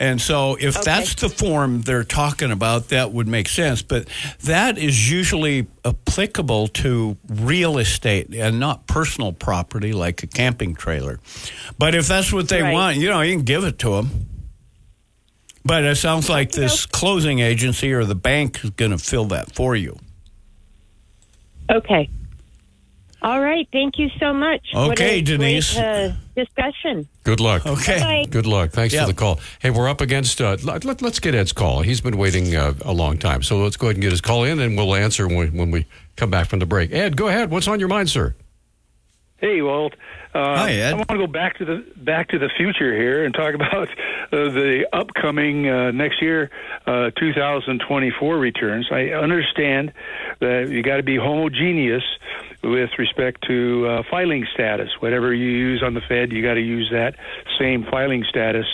And 0.00 0.20
so, 0.20 0.56
if 0.60 0.82
that's 0.82 1.14
the 1.14 1.28
form 1.28 1.82
they're 1.82 2.04
talking 2.04 2.50
about, 2.50 2.88
that 2.88 3.12
would 3.12 3.28
make 3.28 3.48
sense. 3.48 3.80
But 3.82 4.08
that 4.42 4.76
is 4.76 5.10
usually 5.10 5.66
applicable 5.84 6.68
to 6.68 7.16
real 7.28 7.78
estate 7.78 8.34
and 8.34 8.58
not 8.58 8.86
personal 8.86 9.32
property 9.32 9.92
like 9.92 10.22
a 10.22 10.26
camping 10.26 10.74
trailer. 10.74 11.20
But 11.78 11.94
if 11.94 12.08
that's 12.08 12.32
what 12.32 12.48
they 12.48 12.62
Right. 12.62 12.72
want, 12.72 12.96
you 12.96 13.08
know, 13.08 13.20
you 13.20 13.34
can 13.36 13.44
give 13.44 13.64
it 13.64 13.78
to 13.80 13.90
them. 13.90 14.26
But 15.64 15.84
it 15.84 15.96
sounds 15.96 16.28
like 16.28 16.52
this 16.52 16.84
closing 16.84 17.38
agency 17.38 17.92
or 17.92 18.04
the 18.04 18.14
bank 18.14 18.62
is 18.64 18.70
going 18.70 18.90
to 18.90 18.98
fill 18.98 19.24
that 19.26 19.54
for 19.54 19.74
you. 19.74 19.96
Okay. 21.70 22.10
All 23.24 23.40
right. 23.40 23.66
Thank 23.72 23.98
you 23.98 24.10
so 24.20 24.34
much. 24.34 24.60
What 24.74 24.92
Okay, 24.92 25.20
a 25.20 25.22
Denise. 25.22 25.72
Great, 25.72 25.82
uh, 25.82 26.12
discussion. 26.36 27.08
Good 27.24 27.40
luck. 27.40 27.64
Okay. 27.64 27.98
Bye-bye. 27.98 28.24
Good 28.30 28.44
luck. 28.46 28.70
Thanks 28.70 28.92
Yeah. 28.92 29.06
for 29.06 29.12
the 29.12 29.14
call. 29.18 29.40
Hey, 29.60 29.70
we're 29.70 29.88
up 29.88 30.02
against. 30.02 30.42
Uh, 30.42 30.58
let, 30.62 30.84
let, 30.84 31.02
us 31.02 31.18
get 31.20 31.34
Ed's 31.34 31.54
call. 31.54 31.80
He's 31.80 32.02
been 32.02 32.18
waiting 32.18 32.54
uh, 32.54 32.74
a 32.84 32.92
long 32.92 33.16
time, 33.16 33.42
so 33.42 33.56
let's 33.62 33.78
go 33.78 33.86
ahead 33.86 33.96
and 33.96 34.02
get 34.02 34.10
his 34.10 34.20
call 34.20 34.44
in, 34.44 34.60
and 34.60 34.76
we'll 34.76 34.94
answer 34.94 35.26
when, 35.26 35.56
when 35.56 35.70
we 35.70 35.86
come 36.16 36.28
back 36.30 36.48
from 36.48 36.58
the 36.58 36.66
break. 36.66 36.92
Ed, 36.92 37.16
go 37.16 37.28
ahead. 37.28 37.50
What's 37.50 37.66
on 37.66 37.80
your 37.80 37.88
mind, 37.88 38.10
sir? 38.10 38.34
Hey, 39.38 39.62
Walt. 39.62 39.94
Uh, 40.34 40.56
Hi, 40.56 40.72
Ed. 40.72 40.92
I 40.92 40.96
want 40.96 41.08
to 41.08 41.16
go 41.18 41.26
back 41.26 41.58
to 41.58 41.64
the 41.64 41.84
back 41.96 42.28
to 42.30 42.38
the 42.38 42.50
future 42.56 42.94
here 42.94 43.24
and 43.24 43.32
talk 43.32 43.54
about 43.60 43.88
uh, 43.88 44.50
the 44.50 44.86
upcoming 44.92 45.68
uh, 45.68 45.92
next 45.92 46.20
year, 46.20 46.50
uh, 46.86 47.10
2024 47.18 48.36
returns. 48.36 48.88
I 48.90 49.08
understand 49.10 49.92
that 50.40 50.68
you 50.70 50.82
got 50.82 50.96
to 50.96 51.02
be 51.02 51.16
homogeneous 51.16 52.02
with 52.64 52.90
respect 52.98 53.44
to 53.46 53.86
uh, 53.86 54.02
filing 54.10 54.46
status. 54.54 54.88
Whatever 55.00 55.32
you 55.34 55.48
use 55.50 55.82
on 55.82 55.94
the 55.94 56.00
Fed, 56.00 56.32
you 56.32 56.42
got 56.42 56.54
to 56.54 56.60
use 56.60 56.88
that 56.92 57.14
same 57.58 57.84
filing 57.90 58.24
status 58.28 58.66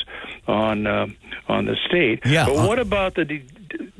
on 0.47 0.87
uh, 0.87 1.07
on 1.49 1.65
the 1.67 1.77
state. 1.87 2.21
Yeah. 2.25 2.47
But 2.47 2.67
what 2.69 2.79
about 2.79 3.15
the 3.15 3.25
de- 3.25 3.45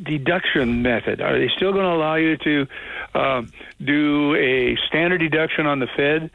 deduction 0.03 0.83
method? 0.83 1.21
Are 1.21 1.39
they 1.39 1.49
still 1.57 1.73
going 1.73 1.85
to 1.85 1.93
allow 1.93 2.15
you 2.15 2.37
to 2.39 2.67
um, 3.15 3.53
do 3.85 4.35
a 4.37 4.77
standard 4.89 5.19
deduction 5.19 5.67
on 5.67 5.79
the 5.81 5.89
Fed 5.97 6.31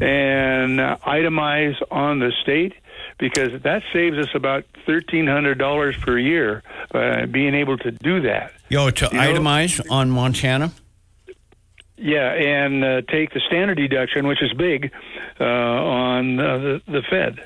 and 0.00 0.80
uh, 0.80 0.96
itemize 1.02 1.76
on 1.90 2.18
the 2.20 2.32
state? 2.42 2.74
Because 3.18 3.60
that 3.62 3.82
saves 3.92 4.16
us 4.16 4.28
about 4.34 4.64
thirteen 4.86 5.26
hundred 5.26 5.58
dollars 5.58 5.94
per 5.96 6.16
year 6.18 6.62
uh, 6.94 7.26
being 7.26 7.54
able 7.54 7.76
to 7.78 7.90
do 7.90 8.22
that. 8.22 8.52
Yo, 8.70 8.90
to 8.90 9.08
You 9.12 9.18
know- 9.18 9.34
itemize 9.34 9.90
on 9.90 10.10
Montana? 10.10 10.72
Yeah, 12.00 12.32
and 12.32 12.82
uh, 12.82 13.02
take 13.02 13.34
the 13.34 13.40
standard 13.46 13.74
deduction, 13.76 14.26
which 14.26 14.42
is 14.42 14.54
big, 14.54 14.90
uh, 15.38 15.44
on 15.44 16.40
uh, 16.40 16.58
the 16.58 16.82
the 16.86 17.02
Fed. 17.10 17.40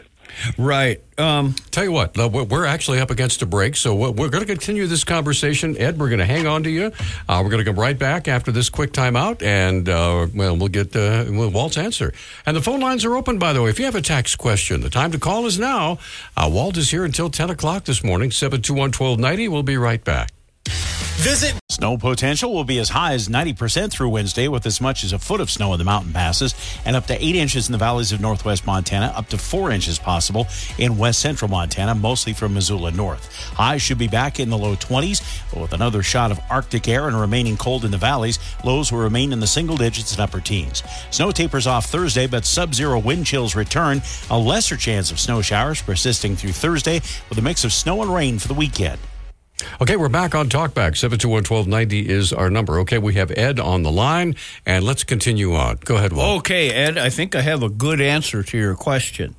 Right. 0.56 1.02
Um, 1.18 1.54
Tell 1.70 1.84
you 1.84 1.92
what, 1.92 2.16
we're 2.16 2.44
we're 2.44 2.64
actually 2.64 3.00
up 3.00 3.10
against 3.10 3.42
a 3.42 3.46
break, 3.46 3.74
so 3.76 3.94
we're 3.94 4.10
we're 4.12 4.28
going 4.28 4.44
to 4.44 4.46
continue 4.46 4.86
this 4.86 5.02
conversation. 5.04 5.76
Ed, 5.76 5.98
we're 5.98 6.08
going 6.08 6.20
to 6.20 6.24
hang 6.24 6.46
on 6.46 6.62
to 6.64 6.70
you. 6.70 6.92
Uh, 7.28 7.40
we're 7.42 7.50
going 7.50 7.64
to 7.64 7.70
come 7.70 7.78
right 7.78 7.98
back 7.98 8.28
after 8.28 8.52
this 8.52 8.70
quick 8.70 8.92
timeout, 8.92 9.42
and 9.42 9.88
uh, 9.88 10.28
well, 10.34 10.56
we'll 10.56 10.68
get 10.68 10.94
uh, 10.94 11.24
Walt's 11.28 11.76
answer. 11.76 12.12
And 12.46 12.56
the 12.56 12.62
phone 12.62 12.80
lines 12.80 13.04
are 13.04 13.16
open, 13.16 13.38
by 13.38 13.52
the 13.52 13.62
way. 13.62 13.70
If 13.70 13.78
you 13.78 13.84
have 13.86 13.96
a 13.96 14.02
tax 14.02 14.36
question, 14.36 14.80
the 14.82 14.90
time 14.90 15.10
to 15.12 15.18
call 15.18 15.46
is 15.46 15.58
now. 15.58 15.98
Uh, 16.36 16.48
Walt 16.52 16.76
is 16.76 16.90
here 16.90 17.04
until 17.04 17.28
10 17.28 17.50
o'clock 17.50 17.84
this 17.84 18.04
morning, 18.04 18.30
721 18.30 18.90
1290. 18.90 19.48
We'll 19.48 19.62
be 19.62 19.76
right 19.76 20.02
back. 20.02 20.33
Visit. 21.24 21.54
Snow 21.70 21.96
potential 21.96 22.52
will 22.52 22.64
be 22.64 22.78
as 22.78 22.90
high 22.90 23.14
as 23.14 23.28
90% 23.28 23.90
through 23.90 24.10
Wednesday, 24.10 24.46
with 24.46 24.66
as 24.66 24.80
much 24.80 25.04
as 25.04 25.12
a 25.12 25.18
foot 25.18 25.40
of 25.40 25.50
snow 25.50 25.72
in 25.72 25.78
the 25.78 25.84
mountain 25.84 26.12
passes, 26.12 26.54
and 26.84 26.94
up 26.94 27.06
to 27.06 27.24
8 27.24 27.34
inches 27.34 27.66
in 27.66 27.72
the 27.72 27.78
valleys 27.78 28.12
of 28.12 28.20
northwest 28.20 28.66
Montana, 28.66 29.06
up 29.16 29.28
to 29.28 29.38
4 29.38 29.70
inches 29.70 29.98
possible 29.98 30.46
in 30.76 30.98
west 30.98 31.20
central 31.20 31.50
Montana, 31.50 31.94
mostly 31.94 32.34
from 32.34 32.52
Missoula 32.52 32.90
north. 32.90 33.34
Highs 33.54 33.80
should 33.80 33.96
be 33.96 34.06
back 34.06 34.38
in 34.38 34.50
the 34.50 34.58
low 34.58 34.76
20s, 34.76 35.22
but 35.50 35.62
with 35.62 35.72
another 35.72 36.02
shot 36.02 36.30
of 36.30 36.40
Arctic 36.50 36.88
air 36.88 37.08
and 37.08 37.18
remaining 37.18 37.56
cold 37.56 37.86
in 37.86 37.90
the 37.90 37.96
valleys, 37.96 38.38
lows 38.62 38.92
will 38.92 39.00
remain 39.00 39.32
in 39.32 39.40
the 39.40 39.46
single 39.46 39.78
digits 39.78 40.12
and 40.12 40.20
upper 40.20 40.40
teens. 40.40 40.82
Snow 41.10 41.30
tapers 41.30 41.66
off 41.66 41.86
Thursday, 41.86 42.26
but 42.26 42.44
sub 42.44 42.74
zero 42.74 42.98
wind 42.98 43.24
chills 43.24 43.56
return. 43.56 44.02
A 44.30 44.38
lesser 44.38 44.76
chance 44.76 45.10
of 45.10 45.18
snow 45.18 45.40
showers 45.40 45.80
persisting 45.80 46.36
through 46.36 46.52
Thursday, 46.52 47.00
with 47.30 47.38
a 47.38 47.42
mix 47.42 47.64
of 47.64 47.72
snow 47.72 48.02
and 48.02 48.12
rain 48.12 48.38
for 48.38 48.48
the 48.48 48.54
weekend. 48.54 48.98
Okay, 49.80 49.96
we're 49.96 50.08
back 50.08 50.34
on 50.34 50.48
Talkback. 50.48 50.96
721 50.96 51.44
1290 51.44 52.08
is 52.08 52.32
our 52.32 52.50
number. 52.50 52.80
Okay, 52.80 52.98
we 52.98 53.14
have 53.14 53.30
Ed 53.36 53.60
on 53.60 53.82
the 53.82 53.90
line, 53.90 54.34
and 54.66 54.84
let's 54.84 55.04
continue 55.04 55.54
on. 55.54 55.78
Go 55.84 55.96
ahead, 55.96 56.12
Walt. 56.12 56.40
Okay, 56.40 56.70
Ed, 56.70 56.98
I 56.98 57.10
think 57.10 57.34
I 57.34 57.40
have 57.40 57.62
a 57.62 57.68
good 57.68 58.00
answer 58.00 58.42
to 58.42 58.58
your 58.58 58.74
question. 58.74 59.36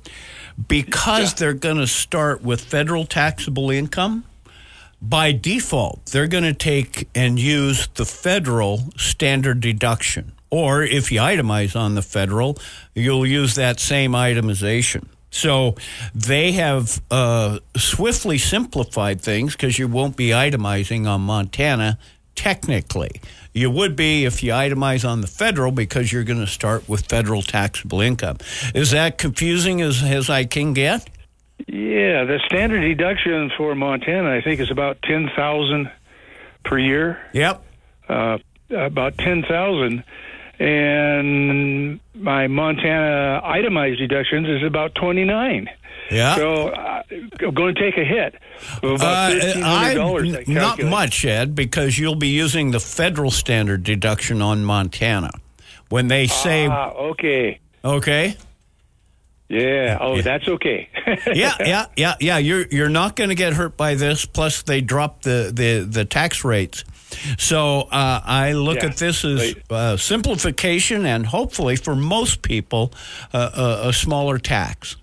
Because 0.68 1.34
they're 1.34 1.52
going 1.52 1.76
to 1.76 1.86
start 1.86 2.42
with 2.42 2.62
federal 2.62 3.04
taxable 3.04 3.70
income, 3.70 4.24
by 5.02 5.32
default, 5.32 6.06
they're 6.06 6.26
going 6.26 6.44
to 6.44 6.54
take 6.54 7.08
and 7.14 7.38
use 7.38 7.88
the 7.94 8.06
federal 8.06 8.90
standard 8.96 9.60
deduction. 9.60 10.32
Or 10.48 10.82
if 10.82 11.12
you 11.12 11.20
itemize 11.20 11.78
on 11.78 11.94
the 11.94 12.02
federal, 12.02 12.56
you'll 12.94 13.26
use 13.26 13.54
that 13.56 13.80
same 13.80 14.12
itemization. 14.12 15.08
So 15.36 15.76
they 16.14 16.52
have 16.52 17.02
uh, 17.10 17.58
swiftly 17.76 18.38
simplified 18.38 19.20
things 19.20 19.52
because 19.52 19.78
you 19.78 19.86
won't 19.86 20.16
be 20.16 20.28
itemizing 20.30 21.06
on 21.06 21.20
Montana 21.20 21.98
technically. 22.34 23.20
You 23.52 23.70
would 23.70 23.96
be 23.96 24.24
if 24.24 24.42
you 24.42 24.52
itemize 24.52 25.08
on 25.08 25.20
the 25.20 25.26
federal 25.26 25.72
because 25.72 26.12
you're 26.12 26.24
going 26.24 26.40
to 26.40 26.46
start 26.46 26.88
with 26.88 27.06
federal 27.06 27.42
taxable 27.42 28.00
income. 28.00 28.38
Is 28.74 28.90
that 28.90 29.18
confusing 29.18 29.80
as, 29.80 30.02
as 30.02 30.28
I 30.28 30.44
can 30.44 30.74
get? 30.74 31.08
Yeah, 31.66 32.24
the 32.24 32.38
standard 32.46 32.80
deduction 32.80 33.50
for 33.56 33.74
Montana, 33.74 34.30
I 34.30 34.42
think, 34.42 34.60
is 34.60 34.70
about 34.70 35.00
ten 35.02 35.30
thousand 35.34 35.90
per 36.64 36.78
year. 36.78 37.18
Yep. 37.32 37.64
Uh, 38.08 38.38
about 38.70 39.16
ten 39.16 39.42
thousand, 39.42 40.04
and 40.58 42.00
my 42.14 42.46
Montana 42.46 43.40
itemized 43.44 43.98
deductions 43.98 44.48
is 44.48 44.62
about 44.62 44.94
twenty 44.94 45.24
nine. 45.24 45.68
Yeah. 46.10 46.36
So 46.36 46.68
uh, 46.68 47.02
I'm 47.40 47.52
going 47.54 47.74
to 47.74 47.80
take 47.80 47.96
a 47.98 48.04
hit 48.04 48.36
of 48.82 48.92
about 49.00 49.32
Uh, 49.32 49.60
I- 49.64 50.44
not 50.46 50.80
much, 50.82 51.24
Ed, 51.24 51.54
because 51.56 51.98
you'll 51.98 52.14
be 52.14 52.28
using 52.28 52.70
the 52.70 52.78
federal 52.78 53.32
standard 53.32 53.82
deduction 53.82 54.40
on 54.40 54.64
Montana. 54.64 55.30
When 55.88 56.06
they 56.08 56.26
say, 56.28 56.66
Ah, 56.68 56.90
okay. 56.90 57.58
okay, 57.84 58.36
Yeah. 59.48 59.98
Oh, 60.00 60.20
that's 60.22 60.46
okay. 60.48 60.88
yeah, 61.34 61.54
yeah, 61.60 61.86
yeah, 61.96 62.14
yeah, 62.20 62.38
you're 62.38 62.66
you're 62.70 62.88
not 62.88 63.14
going 63.16 63.30
to 63.30 63.36
get 63.36 63.52
hurt 63.54 63.76
by 63.76 63.94
this. 63.96 64.24
Plus, 64.26 64.62
they 64.62 64.80
drop 64.80 65.22
the 65.22 65.50
the 65.54 65.86
the 65.88 66.04
tax 66.04 66.44
rates. 66.44 66.84
So 67.38 67.82
uh, 67.90 68.20
I 68.24 68.52
look 68.52 68.76
Yeah, 68.76 68.86
at 68.86 68.96
this 68.96 69.24
as 69.24 69.54
uh, 69.70 69.96
simplification, 69.96 71.06
and 71.06 71.26
hopefully, 71.26 71.76
for 71.76 71.94
most 71.96 72.42
people, 72.42 72.92
uh, 73.32 73.78
a, 73.84 73.88
a 73.88 73.92
smaller 73.92 74.38
tax. 74.38 74.96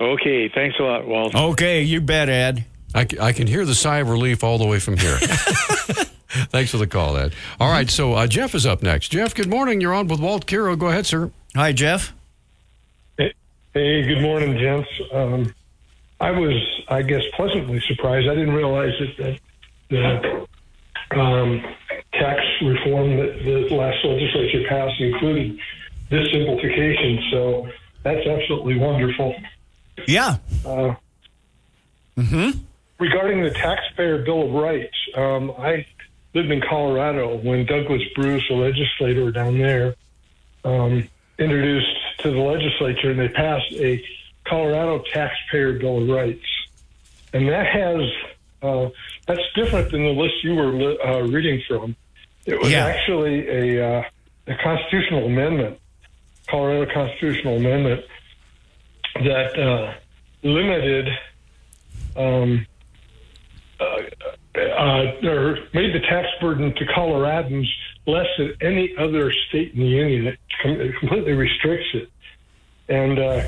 Okay. 0.00 0.48
Thanks 0.48 0.76
a 0.78 0.82
lot, 0.82 1.06
Walt. 1.06 1.34
Okay, 1.34 1.82
you 1.82 2.00
bet, 2.00 2.28
Ed. 2.28 2.64
I 2.94 3.04
can 3.32 3.46
hear 3.46 3.64
the 3.64 3.74
sigh 3.74 3.98
of 3.98 4.10
relief 4.10 4.44
all 4.44 4.58
the 4.58 4.66
way 4.66 4.78
from 4.78 4.98
here. 4.98 5.16
Thanks 6.50 6.70
for 6.70 6.76
the 6.78 6.86
call, 6.86 7.16
Ed. 7.16 7.34
All 7.60 7.70
right, 7.70 7.88
so 7.90 8.12
uh, 8.14 8.26
Jeff 8.26 8.54
is 8.54 8.66
up 8.66 8.82
next. 8.82 9.08
Jeff, 9.08 9.34
good 9.34 9.48
morning. 9.48 9.80
You're 9.80 9.94
on 9.94 10.08
with 10.08 10.20
Walt 10.20 10.46
Kero. 10.46 10.78
Go 10.78 10.88
ahead, 10.88 11.06
sir. 11.06 11.30
Hi, 11.54 11.72
Jeff. 11.72 12.12
Hey, 13.16 13.32
hey, 13.74 14.02
good 14.02 14.20
morning, 14.20 14.58
gents. 14.58 14.88
Um, 15.12 15.54
I 16.20 16.30
was, 16.32 16.54
I 16.88 17.02
guess, 17.02 17.22
pleasantly 17.34 17.80
surprised. 17.86 18.28
I 18.28 18.34
didn't 18.34 18.54
realize 18.54 18.92
that, 18.98 19.16
that 19.18 19.40
the 19.90 20.46
um, 21.16 21.62
tax 22.12 22.40
reform 22.62 23.16
that 23.16 23.40
the 23.44 23.74
last 23.74 24.04
legislature 24.04 24.64
passed 24.68 25.00
included 25.00 25.58
this 26.10 26.26
simplification. 26.32 27.18
So 27.30 27.68
that's 28.02 28.26
absolutely 28.26 28.78
wonderful. 28.78 29.34
Yeah. 30.06 30.36
Uh, 30.66 30.94
Mm-hmm. 32.18 32.58
regarding 32.98 33.42
the 33.42 33.50
taxpayer 33.50 34.22
bill 34.22 34.42
of 34.42 34.52
rights, 34.52 34.94
um, 35.16 35.50
I 35.56 35.86
lived 36.34 36.50
in 36.50 36.60
Colorado 36.60 37.38
when 37.38 37.64
Douglas 37.64 38.02
Bruce, 38.14 38.44
a 38.50 38.52
legislator 38.52 39.30
down 39.30 39.56
there, 39.56 39.94
um, 40.62 41.08
introduced 41.38 41.88
to 42.18 42.30
the 42.30 42.38
legislature, 42.38 43.10
and 43.10 43.18
they 43.18 43.28
passed 43.28 43.72
a 43.72 44.04
Colorado 44.44 45.02
taxpayer 45.10 45.78
bill 45.78 46.02
of 46.02 46.08
rights, 46.10 46.44
and 47.32 47.48
that 47.48 47.66
has 47.66 48.00
uh, 48.62 48.88
that's 49.26 49.40
different 49.54 49.90
than 49.90 50.02
the 50.04 50.10
list 50.10 50.34
you 50.42 50.54
were 50.54 50.94
uh, 51.04 51.20
reading 51.22 51.62
from. 51.68 51.96
It 52.46 52.58
was 52.60 52.70
Yeah. 52.70 52.86
actually 52.86 53.48
a, 53.48 53.98
uh, 53.98 54.02
a 54.48 54.54
constitutional 54.62 55.26
amendment 55.26 55.78
Colorado 56.48 56.92
constitutional 56.92 57.56
amendment 57.56 58.02
that 59.14 59.58
uh, 59.58 59.94
limited 60.42 61.08
um, 62.16 62.66
uh, 63.80 63.84
uh, 64.58 65.12
or 65.28 65.58
made 65.72 65.94
the 65.94 66.00
tax 66.08 66.28
burden 66.40 66.74
to 66.74 66.84
Coloradans 66.86 67.66
less 68.06 68.26
than 68.38 68.54
any 68.60 68.94
other 68.98 69.32
state 69.48 69.72
in 69.72 69.80
the 69.80 69.86
union. 69.86 70.26
It, 70.26 70.38
com- 70.62 70.80
it 70.80 70.92
completely 70.98 71.32
restricts 71.32 71.86
it, 71.94 72.10
and 72.88 73.18
uh, 73.18 73.44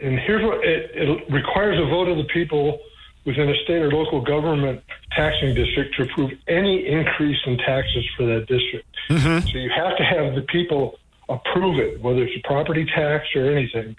and 0.00 0.18
here's 0.20 0.42
what 0.42 0.64
it, 0.64 0.90
it 0.94 1.30
requires 1.32 1.78
a 1.78 1.84
vote 1.88 2.08
of 2.08 2.16
the 2.16 2.24
people 2.32 2.80
within 3.24 3.48
a 3.48 3.54
state 3.64 3.80
or 3.80 3.90
local 3.90 4.20
government 4.20 4.82
taxing 5.12 5.54
district 5.54 5.94
to 5.96 6.02
approve 6.02 6.32
any 6.46 6.86
increase 6.86 7.38
in 7.46 7.56
taxes 7.58 8.04
for 8.16 8.26
that 8.26 8.46
district. 8.46 8.86
Mm-hmm. 9.08 9.46
So 9.48 9.58
you 9.58 9.70
have 9.70 9.96
to 9.96 10.04
have 10.04 10.34
the 10.34 10.42
people 10.42 10.98
approve 11.28 11.78
it, 11.78 12.00
whether 12.02 12.22
it's 12.22 12.36
a 12.36 12.46
property 12.46 12.84
tax 12.84 13.24
or 13.34 13.50
anything. 13.50 13.96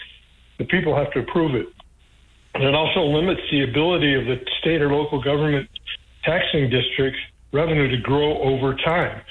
The 0.57 0.65
people 0.65 0.95
have 0.95 1.11
to 1.13 1.19
approve 1.19 1.55
it. 1.55 1.67
And 2.53 2.63
it 2.63 2.73
also 2.73 3.01
limits 3.01 3.41
the 3.51 3.63
ability 3.63 4.13
of 4.13 4.25
the 4.25 4.39
state 4.59 4.81
or 4.81 4.93
local 4.93 5.21
government 5.21 5.69
taxing 6.23 6.69
district 6.69 7.17
revenue 7.51 7.89
to 7.89 7.97
grow 7.97 8.37
over 8.37 8.75
time. 8.75 9.21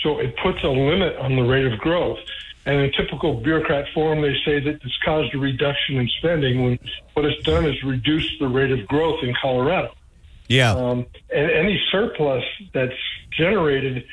So 0.00 0.18
it 0.18 0.34
puts 0.42 0.62
a 0.64 0.68
limit 0.68 1.16
on 1.16 1.36
the 1.36 1.42
rate 1.42 1.66
of 1.66 1.78
growth. 1.78 2.18
And 2.66 2.80
in 2.80 2.92
typical 2.92 3.40
bureaucrat 3.40 3.86
form, 3.94 4.20
they 4.20 4.34
say 4.44 4.60
that 4.60 4.74
it's 4.82 4.98
caused 5.04 5.34
a 5.34 5.38
reduction 5.38 5.96
in 5.96 6.08
spending 6.18 6.62
when 6.62 6.78
what 7.14 7.24
it's 7.24 7.42
done 7.42 7.64
is 7.64 7.82
reduced 7.82 8.38
the 8.38 8.48
rate 8.48 8.70
of 8.70 8.86
growth 8.86 9.20
in 9.22 9.34
Colorado. 9.40 9.94
Yeah. 10.48 10.72
Um, 10.72 11.06
and 11.34 11.50
any 11.50 11.80
surplus 11.90 12.44
that's 12.74 12.92
generated 13.30 14.04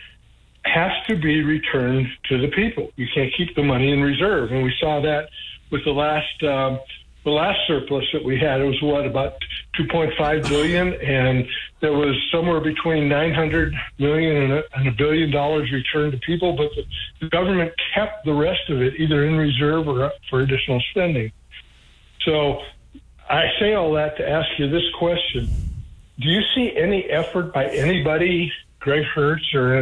has 0.63 0.91
to 1.07 1.17
be 1.17 1.43
returned 1.43 2.07
to 2.29 2.39
the 2.39 2.47
people. 2.49 2.91
You 2.95 3.07
can't 3.13 3.33
keep 3.35 3.55
the 3.55 3.63
money 3.63 3.91
in 3.91 4.01
reserve, 4.01 4.51
and 4.51 4.63
we 4.63 4.73
saw 4.79 5.01
that 5.01 5.29
with 5.71 5.83
the 5.83 5.91
last 5.91 6.43
um, 6.43 6.79
the 7.27 7.33
last 7.33 7.59
surplus 7.67 8.05
that 8.13 8.23
we 8.23 8.39
had. 8.39 8.61
It 8.61 8.63
was 8.63 8.81
what 8.81 9.05
about 9.05 9.33
2.5 9.77 10.47
billion, 10.47 10.93
and 10.93 11.45
there 11.81 11.91
was 11.91 12.15
somewhere 12.31 12.61
between 12.61 13.09
900 13.09 13.73
million 13.99 14.43
and 14.43 14.53
a, 14.53 14.63
and 14.75 14.87
a 14.87 14.91
billion 14.93 15.29
dollars 15.29 15.69
returned 15.69 16.13
to 16.13 16.19
people, 16.19 16.55
but 16.55 16.69
the, 16.73 16.85
the 17.19 17.29
government 17.29 17.73
kept 17.93 18.23
the 18.23 18.31
rest 18.31 18.69
of 18.69 18.81
it 18.81 18.93
either 18.97 19.25
in 19.25 19.35
reserve 19.35 19.89
or 19.89 20.09
for 20.29 20.39
additional 20.39 20.81
spending. 20.91 21.29
So 22.23 22.61
I 23.29 23.47
say 23.59 23.73
all 23.73 23.91
that 23.95 24.15
to 24.19 24.29
ask 24.29 24.47
you 24.57 24.69
this 24.69 24.89
question. 24.97 25.49
Do 26.21 26.29
you 26.29 26.41
see 26.55 26.77
any 26.77 27.09
effort 27.09 27.53
by 27.53 27.65
anybody, 27.65 28.53
Greg 28.79 29.03
Hertz 29.03 29.53
or 29.53 29.79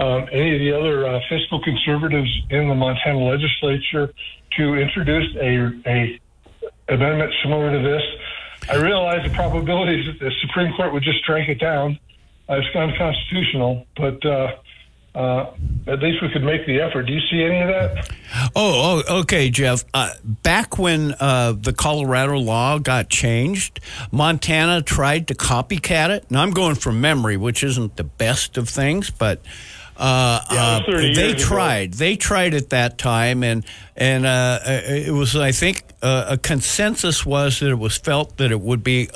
um, 0.00 0.26
any 0.32 0.54
of 0.54 0.58
the 0.58 0.76
other 0.76 1.06
uh, 1.06 1.20
fiscal 1.28 1.62
conservatives 1.62 2.30
in 2.50 2.68
the 2.68 2.74
Montana 2.74 3.20
legislature, 3.20 4.12
to 4.56 4.74
introduce 4.74 5.36
a, 5.36 5.70
a 5.86 6.20
amendment 6.90 7.32
similar 7.42 7.70
to 7.72 7.78
this? 7.88 8.02
I 8.68 8.76
realize 8.76 9.26
the 9.28 9.34
probabilities 9.34 10.06
that 10.06 10.18
the 10.20 10.30
Supreme 10.42 10.72
Court 10.74 10.92
would 10.92 11.02
just 11.02 11.18
strike 11.20 11.48
it 11.48 11.58
down. 11.58 11.98
Uh, 12.48 12.56
it's 12.56 12.76
unconstitutional, 12.76 13.86
but 13.96 14.24
uh, 14.26 14.56
uh, 15.14 15.50
at 15.86 16.00
least 16.00 16.20
we 16.22 16.28
could 16.30 16.44
make 16.44 16.66
the 16.66 16.80
effort. 16.80 17.04
Do 17.04 17.12
you 17.12 17.20
see 17.30 17.42
any 17.42 17.60
of 17.60 17.68
that? 17.68 18.10
Oh, 18.54 19.02
oh 19.08 19.20
okay, 19.20 19.50
Jeff. 19.50 19.84
Uh, 19.94 20.10
back 20.24 20.78
when 20.78 21.14
uh, 21.20 21.52
the 21.52 21.72
Colorado 21.72 22.38
law 22.38 22.78
got 22.78 23.08
changed, 23.08 23.80
Montana 24.12 24.82
tried 24.82 25.28
to 25.28 25.34
copycat 25.34 26.10
it. 26.10 26.30
Now 26.30 26.42
I'm 26.42 26.50
going 26.52 26.74
from 26.74 27.00
memory, 27.00 27.36
which 27.36 27.64
isn't 27.64 27.96
the 27.96 28.04
best 28.04 28.56
of 28.58 28.68
things, 28.68 29.10
but. 29.10 29.40
Uh, 29.96 30.40
Yeah, 30.50 30.80
30 30.86 31.14
they 31.14 31.20
years 31.28 31.32
ago. 31.32 31.42
tried. 31.42 31.92
They 31.94 32.16
tried 32.16 32.54
at 32.54 32.70
that 32.70 32.96
time, 32.96 33.42
and 33.42 33.66
and 33.96 34.24
uh, 34.24 34.60
it 34.64 35.12
was. 35.12 35.36
I 35.36 35.52
think 35.52 35.82
uh, 36.02 36.26
a 36.28 36.38
consensus 36.38 37.26
was 37.26 37.60
that 37.60 37.70
it 37.70 37.78
was 37.78 37.96
felt 37.96 38.36
that 38.38 38.50
it 38.50 38.60
would 38.60 38.82
be 38.82 39.08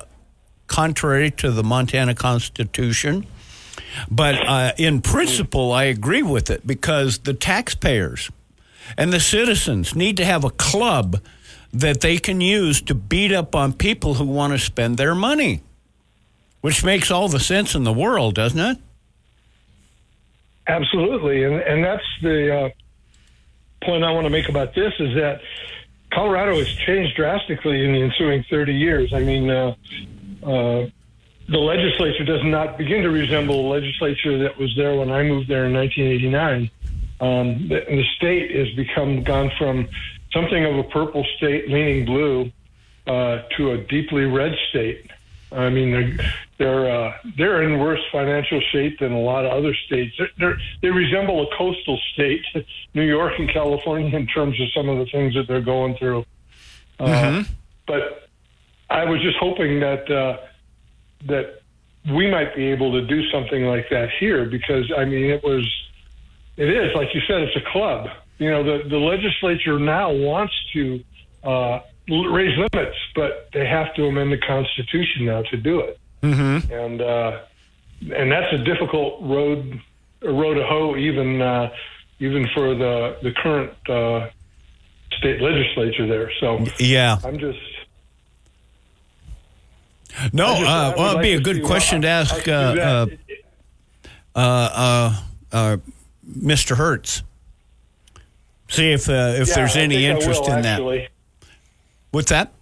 contrary 0.67 1.31
to 1.31 1.51
the 1.51 1.63
Montana 1.63 2.15
Constitution. 2.15 3.27
But 4.11 4.35
uh, 4.47 4.73
in 4.77 5.01
principle, 5.01 5.73
I 5.73 5.85
agree 5.85 6.23
with 6.23 6.51
it 6.51 6.67
because 6.67 7.19
the 7.19 7.35
taxpayers 7.35 8.31
and 8.97 9.13
the 9.13 9.21
citizens 9.21 9.95
need 9.95 10.17
to 10.19 10.25
have 10.25 10.45
a 10.45 10.51
club 10.51 11.21
that 11.73 12.01
they 12.01 12.19
can 12.19 12.41
use 12.41 12.81
to 12.83 12.95
beat 12.95 13.33
up 13.33 13.55
on 13.55 13.73
people 13.73 14.15
who 14.15 14.25
want 14.25 14.53
to 14.53 14.59
spend 14.59 14.97
their 14.97 15.15
money, 15.15 15.63
which 16.61 16.85
makes 16.85 17.11
all 17.11 17.29
the 17.29 17.41
sense 17.41 17.75
in 17.75 17.85
the 17.85 17.93
world, 17.93 18.35
doesn't 18.35 18.61
it? 18.61 18.79
Absolutely, 20.67 21.45
and 21.45 21.57
and 21.61 21.85
that's 21.85 22.05
the 22.23 22.57
uh, 22.57 22.69
point 23.85 24.03
I 24.03 24.13
want 24.13 24.25
to 24.25 24.31
make 24.31 24.49
about 24.49 24.75
this 24.75 24.95
is 24.99 25.15
that 25.15 25.41
Colorado 26.15 26.57
has 26.57 26.69
changed 26.69 27.17
drastically 27.17 27.85
in 27.85 27.93
the 27.93 28.03
ensuing 28.03 28.45
30 28.49 28.75
years. 28.75 29.13
I 29.13 29.21
mean, 29.21 29.51
uh, 29.51 29.75
uh, 30.43 30.87
the 31.49 31.59
legislature 31.59 32.25
does 32.25 32.45
not 32.45 32.79
begin 32.79 33.03
to 33.03 33.11
resemble 33.11 33.63
the 33.65 33.69
legislature 33.69 34.39
that 34.39 34.57
was 34.57 34.75
there 34.77 34.97
when 34.97 35.11
I 35.11 35.23
moved 35.25 35.49
there 35.49 35.67
in 35.67 35.75
1989. 35.75 36.71
Um, 37.21 37.69
the, 37.69 37.85
the 37.87 38.05
state 38.17 38.55
has 38.55 38.71
become 38.75 39.23
gone 39.23 39.51
from 39.59 39.89
something 40.33 40.65
of 40.65 40.77
a 40.77 40.85
purple 40.85 41.25
state 41.37 41.69
leaning 41.69 42.05
blue 42.05 42.51
uh, 43.07 43.43
to 43.57 43.73
a 43.73 43.79
deeply 43.79 44.25
red 44.25 44.55
state. 44.71 45.11
I 45.55 45.71
mean, 45.71 45.93
they're 45.93 46.35
they're 46.59 46.91
uh, 46.91 47.13
they're 47.37 47.63
in 47.63 47.79
worse 47.79 48.01
financial 48.11 48.61
shape 48.73 48.99
than 48.99 49.13
a 49.13 49.21
lot 49.21 49.45
of 49.45 49.53
other 49.53 49.75
states. 49.87 50.15
They're, 50.19 50.31
they're, 50.39 50.59
they 50.83 50.89
resemble 50.89 51.43
a 51.43 51.57
coastal 51.57 51.99
state, 52.13 52.45
New 52.95 53.03
York 53.03 53.35
and 53.39 53.49
California, 53.49 54.17
in 54.17 54.27
terms 54.27 54.61
of 54.61 54.69
some 54.73 54.89
of 54.89 54.99
the 54.99 55.07
things 55.07 55.35
that 55.35 55.47
they're 55.47 55.61
going 55.61 55.97
through. 55.97 56.25
Uh, 56.99 57.07
But 57.87 58.29
I 58.91 59.05
was 59.05 59.21
just 59.23 59.37
hoping 59.39 59.81
that 59.81 60.11
uh, 60.11 60.39
that 61.27 61.61
we 62.13 62.31
might 62.31 62.55
be 62.55 62.67
able 62.67 62.93
to 62.93 63.03
do 63.07 63.29
something 63.31 63.65
like 63.65 63.89
that 63.91 64.11
here, 64.19 64.45
because 64.47 64.91
I 64.97 65.05
mean, 65.05 65.31
it 65.31 65.43
was 65.43 65.67
it 66.57 66.69
is 66.69 66.95
like 66.95 67.15
you 67.15 67.21
said, 67.27 67.43
it's 67.43 67.57
a 67.57 67.71
club. 67.71 68.09
You 68.39 68.51
know, 68.51 68.63
the 68.63 68.89
the 68.89 68.99
legislature 68.99 69.79
now 69.79 70.13
wants 70.13 70.55
to 70.73 71.05
uh, 71.43 71.81
raise 72.09 72.57
limits, 72.59 72.97
but 73.15 73.49
they 73.53 73.67
have 73.67 73.95
to 73.95 74.05
amend 74.07 74.31
the 74.33 74.39
Constitution 74.39 75.27
now 75.27 75.43
to 75.51 75.57
do 75.57 75.81
it 75.81 75.99
Mm-hmm. 76.23 76.73
and 76.73 77.01
uh, 77.03 77.41
and 78.01 78.31
that's 78.33 78.53
a 78.53 78.59
difficult 78.65 79.23
road 79.23 79.81
a 80.23 80.33
road 80.33 80.55
to 80.55 80.65
hoe 80.67 80.97
even 80.97 81.41
uh, 81.43 81.71
even 82.19 82.49
for 82.55 82.75
the 82.75 83.17
the 83.23 83.31
current 83.33 83.73
uh, 83.89 84.29
state 85.19 85.41
legislature 85.43 86.07
there. 86.07 86.31
So 86.41 86.65
Yeah. 86.79 87.19
I'm 87.25 87.39
just 87.39 87.59
No, 90.33 90.47
I 90.47 90.59
just- 90.59 90.71
I 90.71 90.87
uh, 90.89 90.95
well, 90.97 91.05
it'd 91.07 91.15
like 91.17 91.23
be 91.23 91.33
a 91.35 91.41
good 91.41 91.63
question 91.65 92.03
to 92.03 92.09
ask 92.09 92.49
uh, 92.49 92.53
uh, 92.53 93.07
uh, 94.35 94.39
uh, 94.41 95.23
uh, 95.53 95.77
Mr. 96.27 96.77
Hertz. 96.77 97.23
See 98.69 98.93
if 98.93 99.09
uh, 99.09 99.35
if 99.37 99.49
Yeah, 99.49 99.55
there's 99.57 99.77
any 99.77 100.07
interest 100.07 100.43
will, 100.43 100.53
in 100.53 100.63
that. 100.63 101.09
What's 102.15 102.31
that? 102.31 102.53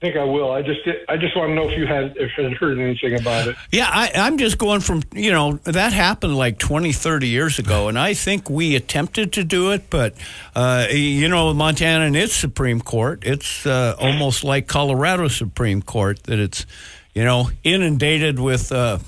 I 0.00 0.06
think 0.06 0.16
I 0.16 0.24
will. 0.24 0.50
I 0.50 0.62
just 0.62 0.80
I 1.08 1.16
just 1.18 1.36
want 1.36 1.50
to 1.50 1.54
know 1.54 1.68
if 1.68 1.78
you 1.78 1.86
had 1.86 2.16
if 2.16 2.30
had 2.32 2.54
heard 2.54 2.78
anything 2.78 3.20
about 3.20 3.46
it. 3.46 3.56
Yeah, 3.70 3.88
I, 3.88 4.10
I'm 4.14 4.38
just 4.38 4.56
going 4.56 4.80
from, 4.80 5.02
you 5.12 5.30
know, 5.30 5.60
that 5.64 5.92
happened 5.92 6.34
like 6.34 6.58
20, 6.58 6.92
30 6.92 7.28
years 7.28 7.58
ago, 7.58 7.88
and 7.88 7.98
I 7.98 8.14
think 8.14 8.48
we 8.48 8.74
attempted 8.74 9.34
to 9.34 9.44
do 9.44 9.70
it, 9.70 9.90
but, 9.90 10.14
uh, 10.56 10.86
you 10.90 11.28
know, 11.28 11.52
Montana 11.54 12.06
and 12.06 12.16
its 12.16 12.34
Supreme 12.34 12.80
Court, 12.80 13.22
it's 13.24 13.64
uh, 13.66 13.94
almost 14.00 14.42
like 14.42 14.66
Colorado 14.66 15.28
Supreme 15.28 15.82
Court, 15.82 16.20
that 16.24 16.40
it's, 16.40 16.66
you 17.14 17.22
know, 17.22 17.50
inundated 17.62 18.40
with 18.40 18.72
uh, 18.72 18.98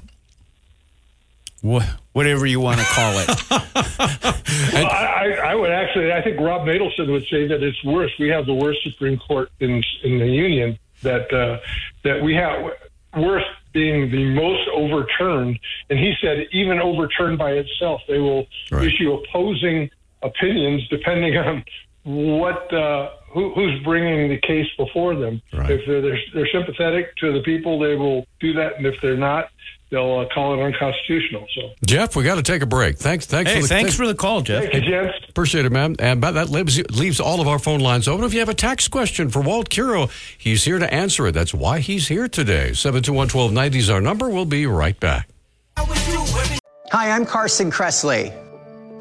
wh- 1.65 1.87
whatever 2.13 2.47
you 2.47 2.61
want 2.61 2.79
to 2.81 2.87
call 2.87 3.13
it. 3.19 4.35
Well, 4.73 4.87
I, 4.87 5.39
I 5.47 5.55
would 5.55 5.71
actually, 5.71 6.13
I 6.13 6.23
think 6.23 6.39
Rob 6.39 6.63
Natelson 6.67 7.11
would 7.11 7.27
say 7.27 7.47
that 7.47 7.63
it's 7.63 7.83
worse. 7.85 8.11
We 8.19 8.29
have 8.29 8.47
the 8.47 8.55
worst 8.55 8.81
Supreme 8.85 9.19
Court 9.19 9.51
in 9.61 9.83
in 10.03 10.19
the 10.19 10.27
union. 10.27 10.79
That 11.03 11.33
uh, 11.33 11.59
that 12.03 12.23
we 12.23 12.35
have 12.35 12.71
worse 13.17 13.45
being 13.73 14.11
the 14.11 14.25
most 14.35 14.69
overturned, 14.73 15.59
and 15.91 15.99
he 15.99 16.15
said 16.21 16.47
even 16.53 16.81
overturned 16.81 17.39
by 17.39 17.53
itself, 17.53 18.01
they 18.09 18.19
will 18.19 18.47
issue 18.87 19.13
opposing 19.13 19.91
opinions 20.23 20.87
depending 20.89 21.37
on 21.37 21.65
what 22.05 22.73
uh, 22.73 23.11
who, 23.33 23.53
who's 23.55 23.83
bringing 23.83 24.29
the 24.29 24.39
case 24.39 24.69
before 24.77 25.15
them. 25.17 25.43
If 25.71 25.87
they're, 25.87 26.01
they're 26.01 26.19
they're 26.33 26.49
sympathetic 26.53 27.17
to 27.17 27.33
the 27.33 27.41
people, 27.43 27.79
they 27.79 27.97
will 27.97 28.27
do 28.41 28.53
that, 28.55 28.77
and 28.77 28.87
if 28.87 28.95
they're 29.03 29.17
not, 29.17 29.51
they'll 29.95 30.19
uh, 30.21 30.35
call 30.35 30.55
it 30.55 30.63
unconstitutional. 30.63 31.47
So. 31.55 31.71
Jeff, 31.87 32.17
we 32.17 32.25
got 32.25 32.35
to 32.35 32.43
take 32.43 32.63
a 32.63 32.67
break. 32.67 32.99
Thanks, 32.99 33.27
thanks. 33.27 33.51
Hey, 33.51 33.61
for 33.61 33.63
the, 33.63 33.69
thanks 33.69 33.95
for 33.95 34.07
the 34.07 34.15
call, 34.15 34.43
Jeff. 34.43 34.65
Thank 34.65 34.75
you, 34.75 34.91
gents. 34.91 35.15
Appreciate 35.29 35.65
it, 35.65 35.73
man. 35.73 35.97
And 35.99 36.21
but 36.21 36.33
that 36.33 36.51
leaves, 36.51 36.79
leaves 36.91 37.21
all 37.21 37.41
of 37.41 37.49
our 37.49 37.59
phone 37.59 37.81
lines 37.81 38.09
open. 38.09 38.25
If 38.25 38.35
you 38.35 38.41
have 38.41 38.49
a 38.49 38.55
tax 38.55 38.89
question 38.89 39.31
for 39.31 39.41
Walt 39.41 39.71
Kero, 39.71 40.11
he's 40.37 40.65
here 40.65 40.79
to 40.79 40.93
answer 40.93 41.27
it. 41.27 41.33
That's 41.33 41.55
why 41.55 41.79
he's 41.79 42.09
here 42.09 42.29
today. 42.29 42.71
721-1290 42.71 43.75
is 43.77 43.91
our 43.91 44.01
number. 44.01 44.29
We'll 44.29 44.45
be 44.45 44.67
right 44.67 44.99
back. 44.99 45.29
Hi, 45.77 47.11
I'm 47.11 47.25
Carson 47.25 47.71
Kressley. 47.71 48.44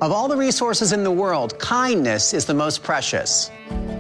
Of 0.04 0.12
all 0.12 0.28
the 0.28 0.36
resources 0.36 0.92
in 0.92 1.06
the 1.06 1.12
world, 1.12 1.58
kindness 1.60 2.34
is 2.34 2.46
the 2.46 2.54
most 2.54 2.84
precious. 2.84 3.50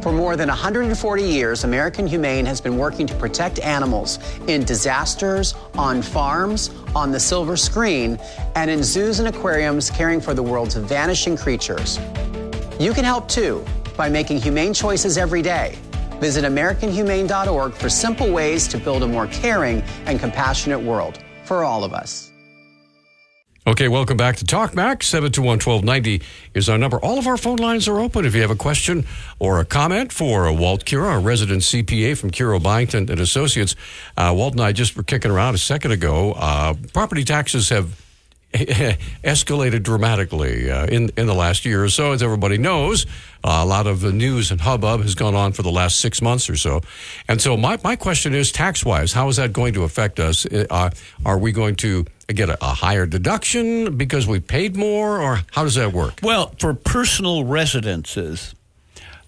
For 0.01 0.11
more 0.11 0.35
than 0.35 0.49
140 0.49 1.23
years, 1.23 1.63
American 1.63 2.05
Humane 2.05 2.45
has 2.45 2.59
been 2.59 2.77
working 2.77 3.07
to 3.07 3.15
protect 3.15 3.59
animals 3.59 4.19
in 4.49 4.65
disasters, 4.65 5.55
on 5.77 6.01
farms, 6.01 6.71
on 6.93 7.13
the 7.13 7.19
silver 7.21 7.55
screen, 7.55 8.19
and 8.55 8.69
in 8.69 8.83
zoos 8.83 9.19
and 9.19 9.29
aquariums 9.29 9.89
caring 9.89 10.19
for 10.19 10.33
the 10.33 10.43
world's 10.43 10.75
vanishing 10.75 11.37
creatures. 11.37 11.97
You 12.81 12.91
can 12.91 13.05
help 13.05 13.29
too 13.29 13.63
by 13.95 14.09
making 14.09 14.41
humane 14.41 14.73
choices 14.73 15.17
every 15.17 15.41
day. 15.41 15.77
Visit 16.19 16.43
AmericanHumane.org 16.43 17.73
for 17.75 17.87
simple 17.87 18.29
ways 18.29 18.67
to 18.67 18.77
build 18.77 19.03
a 19.03 19.07
more 19.07 19.27
caring 19.27 19.81
and 20.05 20.19
compassionate 20.19 20.81
world 20.81 21.19
for 21.45 21.63
all 21.63 21.85
of 21.85 21.93
us. 21.93 22.32
Okay, 23.65 23.87
welcome 23.87 24.17
back 24.17 24.35
to 24.35 24.45
Talk 24.45 24.75
Back. 24.75 25.03
721 25.03 25.59
1290 25.59 26.21
is 26.53 26.67
our 26.67 26.77
number. 26.77 26.99
All 26.99 27.17
of 27.17 27.27
our 27.27 27.37
phone 27.37 27.59
lines 27.59 27.87
are 27.87 27.97
open. 27.97 28.25
If 28.25 28.35
you 28.35 28.41
have 28.41 28.51
a 28.51 28.57
question 28.57 29.05
or 29.39 29.61
a 29.61 29.65
comment 29.65 30.11
for 30.11 30.51
Walt 30.51 30.83
Kero, 30.83 31.05
our 31.05 31.21
resident 31.21 31.61
CPA 31.61 32.17
from 32.17 32.29
Kero 32.29 32.61
Byington 32.61 33.09
and 33.09 33.21
Associates, 33.21 33.77
uh, 34.17 34.33
Walt 34.35 34.51
and 34.51 34.61
I 34.61 34.73
just 34.73 34.97
were 34.97 35.03
kicking 35.03 35.31
around 35.31 35.55
a 35.55 35.59
second 35.59 35.91
ago. 35.91 36.33
Uh, 36.33 36.73
property 36.91 37.23
taxes 37.23 37.69
have 37.69 38.02
escalated 39.23 39.81
dramatically 39.81 40.69
uh, 40.69 40.85
in 40.85 41.09
in 41.17 41.25
the 41.25 41.33
last 41.33 41.65
year 41.65 41.83
or 41.83 41.89
so, 41.89 42.11
as 42.11 42.21
everybody 42.21 42.57
knows. 42.57 43.05
Uh, 43.43 43.59
a 43.61 43.65
lot 43.65 43.87
of 43.87 43.99
the 43.99 44.11
news 44.11 44.51
and 44.51 44.61
hubbub 44.61 45.01
has 45.01 45.15
gone 45.15 45.33
on 45.33 45.51
for 45.51 45.63
the 45.63 45.71
last 45.71 45.99
six 45.99 46.21
months 46.21 46.49
or 46.49 46.55
so, 46.55 46.81
and 47.27 47.41
so 47.41 47.57
my 47.57 47.79
my 47.83 47.95
question 47.95 48.33
is 48.33 48.51
tax 48.51 48.85
wise, 48.85 49.11
how 49.11 49.27
is 49.27 49.37
that 49.37 49.53
going 49.53 49.73
to 49.73 49.83
affect 49.83 50.19
us? 50.19 50.45
Uh, 50.45 50.91
are 51.25 51.39
we 51.39 51.51
going 51.51 51.75
to 51.75 52.05
get 52.27 52.49
a, 52.49 52.57
a, 52.63 52.73
higher 52.73 53.07
deduction 53.07 53.97
because 53.97 54.27
we 54.27 54.39
paid 54.39 54.75
more, 54.75 55.19
or 55.19 55.41
how 55.51 55.63
does 55.63 55.75
that 55.75 55.91
work? 55.91 56.19
Well, 56.21 56.53
for 56.59 56.75
personal 56.75 57.45
residences. 57.45 58.53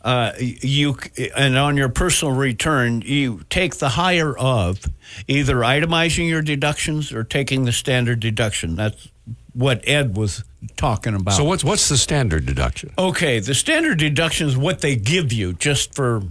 Uh, 0.03 0.33
you 0.37 0.95
and 1.35 1.57
on 1.57 1.77
your 1.77 1.89
personal 1.89 2.31
return, 2.35 3.01
you 3.01 3.41
take 3.49 3.77
the 3.77 3.89
higher 3.89 4.37
of 4.37 4.85
either 5.27 5.55
itemizing 5.55 6.29
your 6.29 6.43
deductions 6.43 7.11
or 7.11 7.23
taking 7.23 7.65
the 7.65 7.71
standard 7.71 8.19
deduction. 8.19 8.75
That's 8.75 9.09
what 9.53 9.87
Ed 9.87 10.17
was 10.17 10.43
talking 10.75 11.15
about. 11.15 11.35
So 11.35 11.43
what's 11.43 11.63
what's 11.63 11.89
the 11.89 11.97
standard 11.97 12.45
deduction? 12.45 12.93
Okay, 12.97 13.39
the 13.39 13.53
standard 13.55 13.99
deduction 13.99 14.47
is 14.47 14.57
what 14.57 14.81
they 14.81 14.95
give 14.95 15.31
you 15.31 15.53
just 15.53 15.95
for 15.95 16.23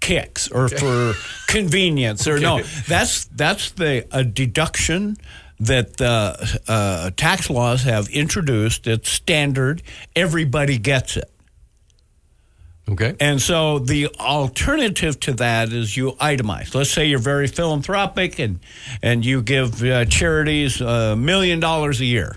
kicks 0.00 0.50
or 0.50 0.64
okay. 0.64 0.76
for 0.76 1.14
convenience 1.46 2.26
or 2.26 2.34
okay. 2.34 2.42
no. 2.42 2.62
That's 2.86 3.24
that's 3.26 3.72
the 3.72 4.06
a 4.10 4.24
deduction 4.24 5.16
that 5.60 5.96
the 5.96 6.60
uh, 6.68 7.10
tax 7.16 7.50
laws 7.50 7.82
have 7.82 8.08
introduced. 8.10 8.86
It's 8.86 9.10
standard. 9.10 9.82
Everybody 10.14 10.78
gets 10.78 11.16
it. 11.16 11.30
Okay. 12.88 13.14
And 13.20 13.40
so 13.40 13.78
the 13.78 14.08
alternative 14.18 15.20
to 15.20 15.34
that 15.34 15.72
is 15.72 15.96
you 15.96 16.12
itemize. 16.12 16.74
Let's 16.74 16.90
say 16.90 17.06
you're 17.06 17.18
very 17.18 17.46
philanthropic 17.46 18.38
and 18.38 18.60
and 19.02 19.24
you 19.24 19.42
give 19.42 19.82
uh, 19.82 20.06
charities 20.06 20.80
a 20.80 21.14
million 21.14 21.60
dollars 21.60 22.00
a 22.00 22.06
year. 22.06 22.36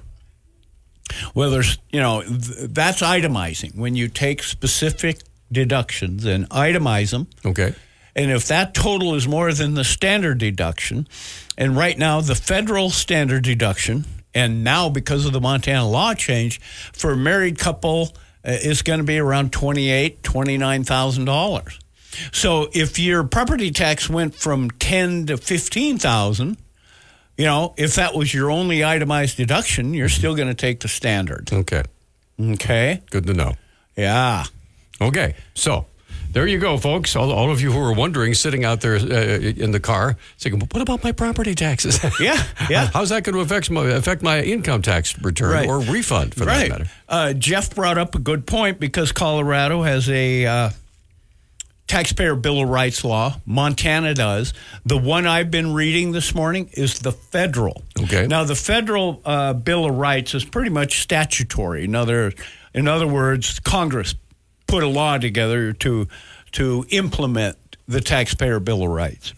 Well, 1.34 1.52
there's 1.52 1.78
you 1.92 2.02
know 2.02 2.22
th- 2.22 2.70
that's 2.70 3.02
itemizing 3.02 3.76
when 3.76 3.96
you 3.96 4.10
take 4.10 4.44
specific 4.44 5.22
deductions 5.52 6.26
and 6.26 6.50
itemize 6.50 7.12
them. 7.12 7.28
Okay. 7.46 7.74
And 8.14 8.30
if 8.30 8.48
that 8.50 8.74
total 8.74 9.16
is 9.16 9.28
more 9.28 9.54
than 9.54 9.74
the 9.74 9.86
standard 9.86 10.38
deduction, 10.38 11.08
and 11.58 11.78
right 11.78 11.98
now 11.98 12.20
the 12.20 12.36
federal 12.36 12.90
standard 12.90 13.44
deduction, 13.44 14.06
and 14.34 14.66
now 14.66 14.90
because 14.90 15.26
of 15.26 15.32
the 15.32 15.40
Montana 15.40 15.88
law 15.88 16.14
change, 16.14 16.60
for 16.92 17.12
a 17.12 17.18
married 17.18 17.58
couple 17.58 18.14
Uh, 18.44 18.58
is 18.64 18.82
going 18.82 18.98
to 18.98 19.06
be 19.06 19.20
around 19.20 19.52
twenty-eight, 19.54 20.24
twenty-nine 20.24 20.84
thousand 20.84 21.26
dollars. 21.26 21.80
So 22.32 22.70
if 22.74 22.98
your 22.98 23.24
property 23.24 23.70
tax 23.70 24.10
went 24.10 24.34
from 24.34 24.72
ten 24.72 25.28
to 25.28 25.38
fifteen 25.38 26.00
thousand, 26.00 26.58
you 27.38 27.46
know, 27.46 27.76
if 27.78 27.96
that 27.96 28.16
was 28.16 28.34
your 28.34 28.50
only 28.50 28.84
itemized 28.84 29.38
deduction, 29.38 29.94
you're 29.94 30.10
still 30.10 30.36
going 30.36 30.48
to 30.48 30.56
take 30.56 30.80
the 30.80 30.88
standard. 30.88 31.54
Okay. 31.54 31.84
Okay. 32.40 33.02
Good 33.12 33.28
to 33.28 33.34
know. 33.34 33.54
Yeah. 33.96 34.46
Okay. 35.00 35.36
So 35.54 35.86
there 36.32 36.48
you 36.48 36.60
go, 36.60 36.78
folks. 36.78 37.16
All, 37.16 37.32
all 37.32 37.52
of 37.52 37.62
you 37.62 37.72
who 37.72 37.80
are 37.80 37.94
wondering, 37.94 38.34
sitting 38.34 38.64
out 38.64 38.82
there 38.82 38.96
uh, 38.96 39.40
in 39.40 39.72
the 39.72 39.80
car, 39.80 40.18
saying, 40.38 40.60
"What 40.60 40.82
about 40.82 41.04
my 41.04 41.12
property 41.12 41.56
taxes? 41.56 42.00
Yeah, 42.20 42.44
yeah. 42.70 42.90
How's 42.94 43.10
that 43.10 43.24
going 43.24 43.36
to 43.36 43.42
affect 43.42 43.72
my 43.72 43.86
affect 43.86 44.22
my 44.22 44.42
income 44.42 44.82
tax 44.82 45.20
return 45.22 45.52
right. 45.52 45.68
or 45.68 45.80
refund 45.80 46.36
for 46.36 46.46
right. 46.46 46.70
that 46.70 46.80
matter?" 46.80 46.92
Uh, 47.10 47.34
Jeff 47.34 47.74
brought 47.74 47.98
up 47.98 48.16
a 48.16 48.20
good 48.20 48.46
point 48.46 48.80
because 48.80 49.12
Colorado 49.12 49.82
has 49.82 50.10
a 50.10 50.46
uh, 50.46 50.70
taxpayer 51.92 52.36
bill 52.36 52.62
of 52.62 52.70
rights 52.70 53.04
law. 53.04 53.36
Montana 53.46 54.14
does. 54.14 54.54
The 54.86 54.98
one 54.98 55.28
I've 55.28 55.52
been 55.52 55.74
reading 55.74 56.14
this 56.14 56.34
morning 56.34 56.70
is 56.74 57.00
the 57.00 57.12
federal. 57.12 57.84
Okay. 58.00 58.28
Now 58.28 58.46
the 58.46 58.56
federal 58.56 59.22
uh, 59.26 59.54
bill 59.54 59.86
of 59.86 59.96
rights 59.96 60.34
is 60.34 60.46
pretty 60.46 60.70
much 60.70 61.02
statutory. 61.02 61.84
In 61.84 61.96
other, 61.96 62.32
in 62.74 62.88
other 62.88 63.08
words, 63.08 63.60
Congress 63.60 64.16
put 64.72 64.84
a 64.84 64.88
law 64.88 65.18
together 65.18 65.74
to 65.74 66.08
to 66.54 66.86
implement 66.90 67.58
the 67.88 68.00
taxpayer 68.00 68.60
bill 68.60 68.84
of 68.84 68.90
rights. 68.90 69.34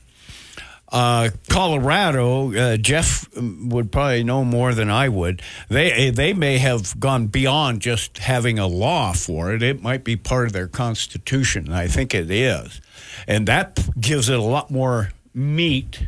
Uh, 0.91 1.29
Colorado, 1.49 2.53
uh, 2.53 2.77
Jeff 2.77 3.27
would 3.35 3.91
probably 3.91 4.23
know 4.23 4.45
more 4.45 4.75
than 4.75 4.91
I 4.91 5.09
would. 5.09 5.41
They 5.69 6.11
they 6.11 6.33
may 6.33 6.59
have 6.59 6.99
gone 6.99 7.27
beyond 7.27 7.81
just 7.81 8.19
having 8.19 8.59
a 8.59 8.67
law 8.67 9.13
for 9.13 9.51
it. 9.51 9.63
It 9.63 9.81
might 9.81 10.03
be 10.03 10.15
part 10.15 10.45
of 10.45 10.53
their 10.53 10.67
constitution. 10.67 11.73
I 11.73 11.87
think 11.87 12.13
it 12.13 12.29
is, 12.29 12.79
and 13.27 13.47
that 13.47 13.79
gives 13.99 14.29
it 14.29 14.37
a 14.37 14.43
lot 14.43 14.69
more 14.69 15.13
meat. 15.33 16.07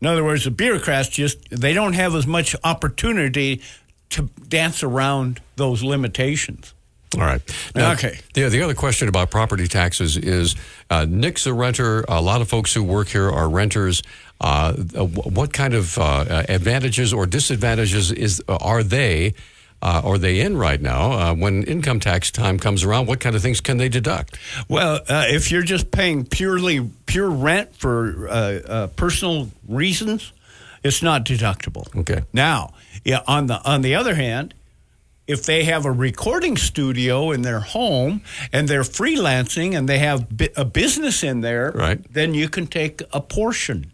In 0.00 0.06
other 0.06 0.24
words, 0.24 0.44
the 0.44 0.50
bureaucrats 0.50 1.10
just 1.10 1.50
they 1.50 1.74
don't 1.74 1.92
have 1.92 2.14
as 2.14 2.26
much 2.26 2.56
opportunity 2.64 3.60
to 4.08 4.30
dance 4.48 4.82
around 4.82 5.42
those 5.56 5.82
limitations. 5.82 6.72
All 7.14 7.24
right. 7.24 7.42
Now, 7.74 7.92
okay. 7.92 8.18
The, 8.34 8.48
the 8.48 8.62
other 8.62 8.74
question 8.74 9.08
about 9.08 9.30
property 9.30 9.68
taxes 9.68 10.16
is 10.16 10.56
uh, 10.88 11.04
Nick's 11.08 11.46
a 11.46 11.52
renter. 11.52 12.04
A 12.08 12.22
lot 12.22 12.40
of 12.40 12.48
folks 12.48 12.72
who 12.72 12.82
work 12.82 13.08
here 13.08 13.30
are 13.30 13.48
renters. 13.48 14.02
Uh, 14.40 14.72
what 14.74 15.52
kind 15.52 15.74
of 15.74 15.98
uh, 15.98 16.44
advantages 16.48 17.12
or 17.12 17.26
disadvantages 17.26 18.10
is 18.10 18.42
are 18.48 18.82
they? 18.82 19.34
Uh, 19.82 20.00
are 20.04 20.16
they 20.16 20.40
in 20.40 20.56
right 20.56 20.80
now? 20.80 21.12
Uh, 21.12 21.34
when 21.34 21.64
income 21.64 21.98
tax 21.98 22.30
time 22.30 22.56
comes 22.56 22.84
around, 22.84 23.06
what 23.06 23.18
kind 23.18 23.34
of 23.34 23.42
things 23.42 23.60
can 23.60 23.78
they 23.78 23.88
deduct? 23.88 24.38
Well, 24.68 25.00
uh, 25.08 25.24
if 25.28 25.50
you're 25.50 25.62
just 25.62 25.90
paying 25.90 26.24
purely 26.24 26.88
pure 27.06 27.28
rent 27.28 27.74
for 27.74 28.28
uh, 28.28 28.32
uh, 28.32 28.86
personal 28.88 29.50
reasons, 29.68 30.32
it's 30.84 31.02
not 31.02 31.24
deductible. 31.24 31.94
Okay. 31.96 32.22
Now, 32.32 32.74
yeah, 33.04 33.20
on 33.26 33.46
the 33.46 33.60
on 33.68 33.82
the 33.82 33.96
other 33.96 34.14
hand, 34.14 34.54
if 35.26 35.44
they 35.44 35.64
have 35.64 35.84
a 35.84 35.92
recording 35.92 36.56
studio 36.56 37.30
in 37.30 37.42
their 37.42 37.60
home 37.60 38.22
and 38.52 38.68
they're 38.68 38.82
freelancing 38.82 39.76
and 39.76 39.88
they 39.88 39.98
have 39.98 40.26
a 40.56 40.64
business 40.64 41.22
in 41.22 41.40
there, 41.40 41.72
right. 41.72 42.00
then 42.12 42.34
you 42.34 42.48
can 42.48 42.66
take 42.66 43.02
a 43.12 43.20
portion 43.20 43.92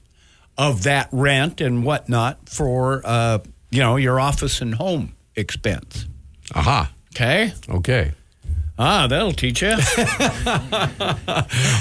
of 0.57 0.83
that 0.83 1.09
rent 1.12 1.61
and 1.61 1.85
whatnot 1.85 2.49
for 2.49 3.03
uh, 3.05 3.38
you 3.71 3.81
know 3.81 3.97
your 3.97 4.19
office 4.19 4.61
and 4.61 4.75
home 4.75 5.14
expense. 5.37 6.07
Aha. 6.55 6.93
Okay. 7.14 7.53
Okay. 7.69 8.12
Ah, 8.79 9.09
that'll 9.09 9.33
teach 9.33 9.61
you. 9.62 9.71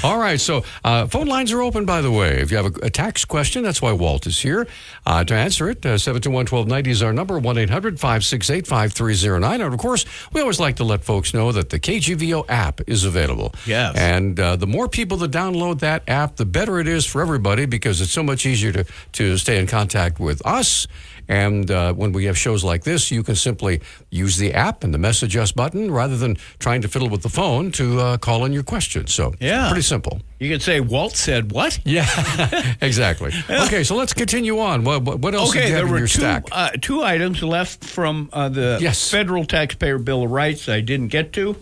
All 0.02 0.18
right. 0.18 0.40
So, 0.40 0.64
uh, 0.84 1.06
phone 1.06 1.26
lines 1.26 1.52
are 1.52 1.62
open, 1.62 1.84
by 1.84 2.00
the 2.00 2.10
way. 2.10 2.40
If 2.40 2.50
you 2.50 2.56
have 2.56 2.66
a, 2.66 2.86
a 2.86 2.90
tax 2.90 3.24
question, 3.24 3.62
that's 3.62 3.80
why 3.80 3.92
Walt 3.92 4.26
is 4.26 4.40
here 4.40 4.66
uh, 5.06 5.22
to 5.24 5.34
answer 5.34 5.70
it. 5.70 5.86
Uh, 5.86 5.96
721 5.96 6.46
1290 6.46 6.90
is 6.90 7.02
our 7.02 7.12
number 7.12 7.38
1 7.38 7.58
800 7.58 8.00
568 8.00 8.66
5309. 8.66 9.60
And 9.60 9.72
of 9.72 9.78
course, 9.78 10.04
we 10.32 10.40
always 10.40 10.58
like 10.58 10.76
to 10.76 10.84
let 10.84 11.04
folks 11.04 11.32
know 11.32 11.52
that 11.52 11.70
the 11.70 11.78
KGVO 11.78 12.46
app 12.48 12.80
is 12.88 13.04
available. 13.04 13.54
Yes. 13.64 13.96
And 13.96 14.38
uh, 14.40 14.56
the 14.56 14.66
more 14.66 14.88
people 14.88 15.18
that 15.18 15.30
download 15.30 15.78
that 15.80 16.02
app, 16.08 16.36
the 16.36 16.46
better 16.46 16.80
it 16.80 16.88
is 16.88 17.06
for 17.06 17.22
everybody 17.22 17.66
because 17.66 18.00
it's 18.00 18.12
so 18.12 18.24
much 18.24 18.44
easier 18.44 18.72
to, 18.72 18.84
to 19.12 19.36
stay 19.38 19.58
in 19.60 19.68
contact 19.68 20.18
with 20.18 20.44
us 20.44 20.88
and 21.28 21.70
uh, 21.70 21.92
when 21.92 22.12
we 22.12 22.24
have 22.24 22.38
shows 22.38 22.64
like 22.64 22.84
this, 22.84 23.10
you 23.10 23.22
can 23.22 23.36
simply 23.36 23.80
use 24.10 24.38
the 24.38 24.54
app 24.54 24.82
and 24.82 24.94
the 24.94 24.98
message 24.98 25.36
us 25.36 25.52
button 25.52 25.90
rather 25.90 26.16
than 26.16 26.36
trying 26.58 26.82
to 26.82 26.88
fiddle 26.88 27.08
with 27.08 27.22
the 27.22 27.28
phone 27.28 27.70
to 27.72 28.00
uh, 28.00 28.16
call 28.18 28.44
in 28.44 28.52
your 28.52 28.62
questions. 28.62 29.12
So, 29.12 29.34
yeah. 29.38 29.68
pretty 29.68 29.82
simple. 29.82 30.20
You 30.38 30.50
could 30.50 30.62
say, 30.62 30.80
Walt 30.80 31.16
said 31.16 31.52
what? 31.52 31.78
Yeah, 31.88 32.74
exactly. 32.82 33.32
Okay, 33.48 33.82
so 33.82 33.96
let's 33.96 34.12
continue 34.12 34.58
on. 34.58 34.84
What, 34.84 35.02
what 35.02 35.34
else 35.34 35.50
okay, 35.50 35.62
do 35.62 35.68
you 35.68 35.74
have 35.74 35.80
there 35.80 35.86
in 35.86 35.92
were 35.92 35.98
your 35.98 36.06
two, 36.06 36.18
stack? 36.18 36.44
Uh, 36.52 36.70
two 36.80 37.02
items 37.02 37.42
left 37.42 37.82
from 37.82 38.28
uh, 38.32 38.50
the 38.50 38.78
yes. 38.80 39.10
federal 39.10 39.46
taxpayer 39.46 39.98
bill 39.98 40.24
of 40.24 40.30
rights 40.30 40.68
I 40.68 40.80
didn't 40.80 41.08
get 41.08 41.32
to. 41.34 41.56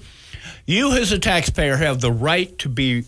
You, 0.66 0.92
as 0.92 1.12
a 1.12 1.18
taxpayer, 1.18 1.76
have 1.76 2.00
the 2.00 2.10
right 2.10 2.58
to 2.58 2.68
be 2.68 3.04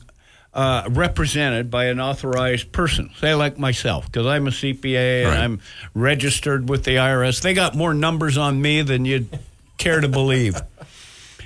uh, 0.55 0.85
represented 0.91 1.71
by 1.71 1.87
an 1.87 2.01
authorized 2.01 2.73
person, 2.73 3.11
say 3.19 3.35
like 3.35 3.59
myself, 3.59 4.07
because 4.07 4.27
I'm 4.27 4.47
a 4.47 4.51
CPA 4.51 5.23
and 5.25 5.29
Right. 5.29 5.39
I'm 5.45 5.61
registered 5.95 6.69
with 6.69 6.85
the 6.85 6.97
IRS. 6.97 7.43
They 7.43 7.55
got 7.55 7.75
more 7.75 7.95
numbers 7.95 8.37
on 8.39 8.61
me 8.61 8.83
than 8.83 9.05
you'd 9.05 9.39
care 9.77 10.01
to 10.01 10.09
believe. 10.09 10.61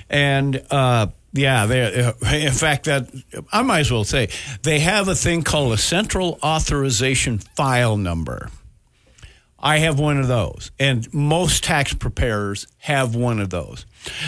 and 0.09 0.61
uh, 0.71 1.07
yeah, 1.33 1.65
they, 1.65 2.01
uh, 2.03 2.13
in 2.31 2.51
fact, 2.53 2.85
that 2.85 3.09
I 3.51 3.61
might 3.63 3.81
as 3.81 3.91
well 3.91 4.03
say 4.03 4.29
they 4.61 4.79
have 4.79 5.07
a 5.07 5.15
thing 5.15 5.43
called 5.43 5.73
a 5.73 5.77
central 5.77 6.39
authorization 6.43 7.39
file 7.39 7.97
number. 7.97 8.49
I 9.59 9.77
have 9.77 9.97
one 9.97 10.17
of 10.19 10.27
those, 10.27 10.71
and 10.79 11.11
most 11.13 11.63
tax 11.63 11.93
preparers 11.93 12.67
have 12.79 13.15
one 13.15 13.39
of 13.39 13.49
those. 13.49 13.85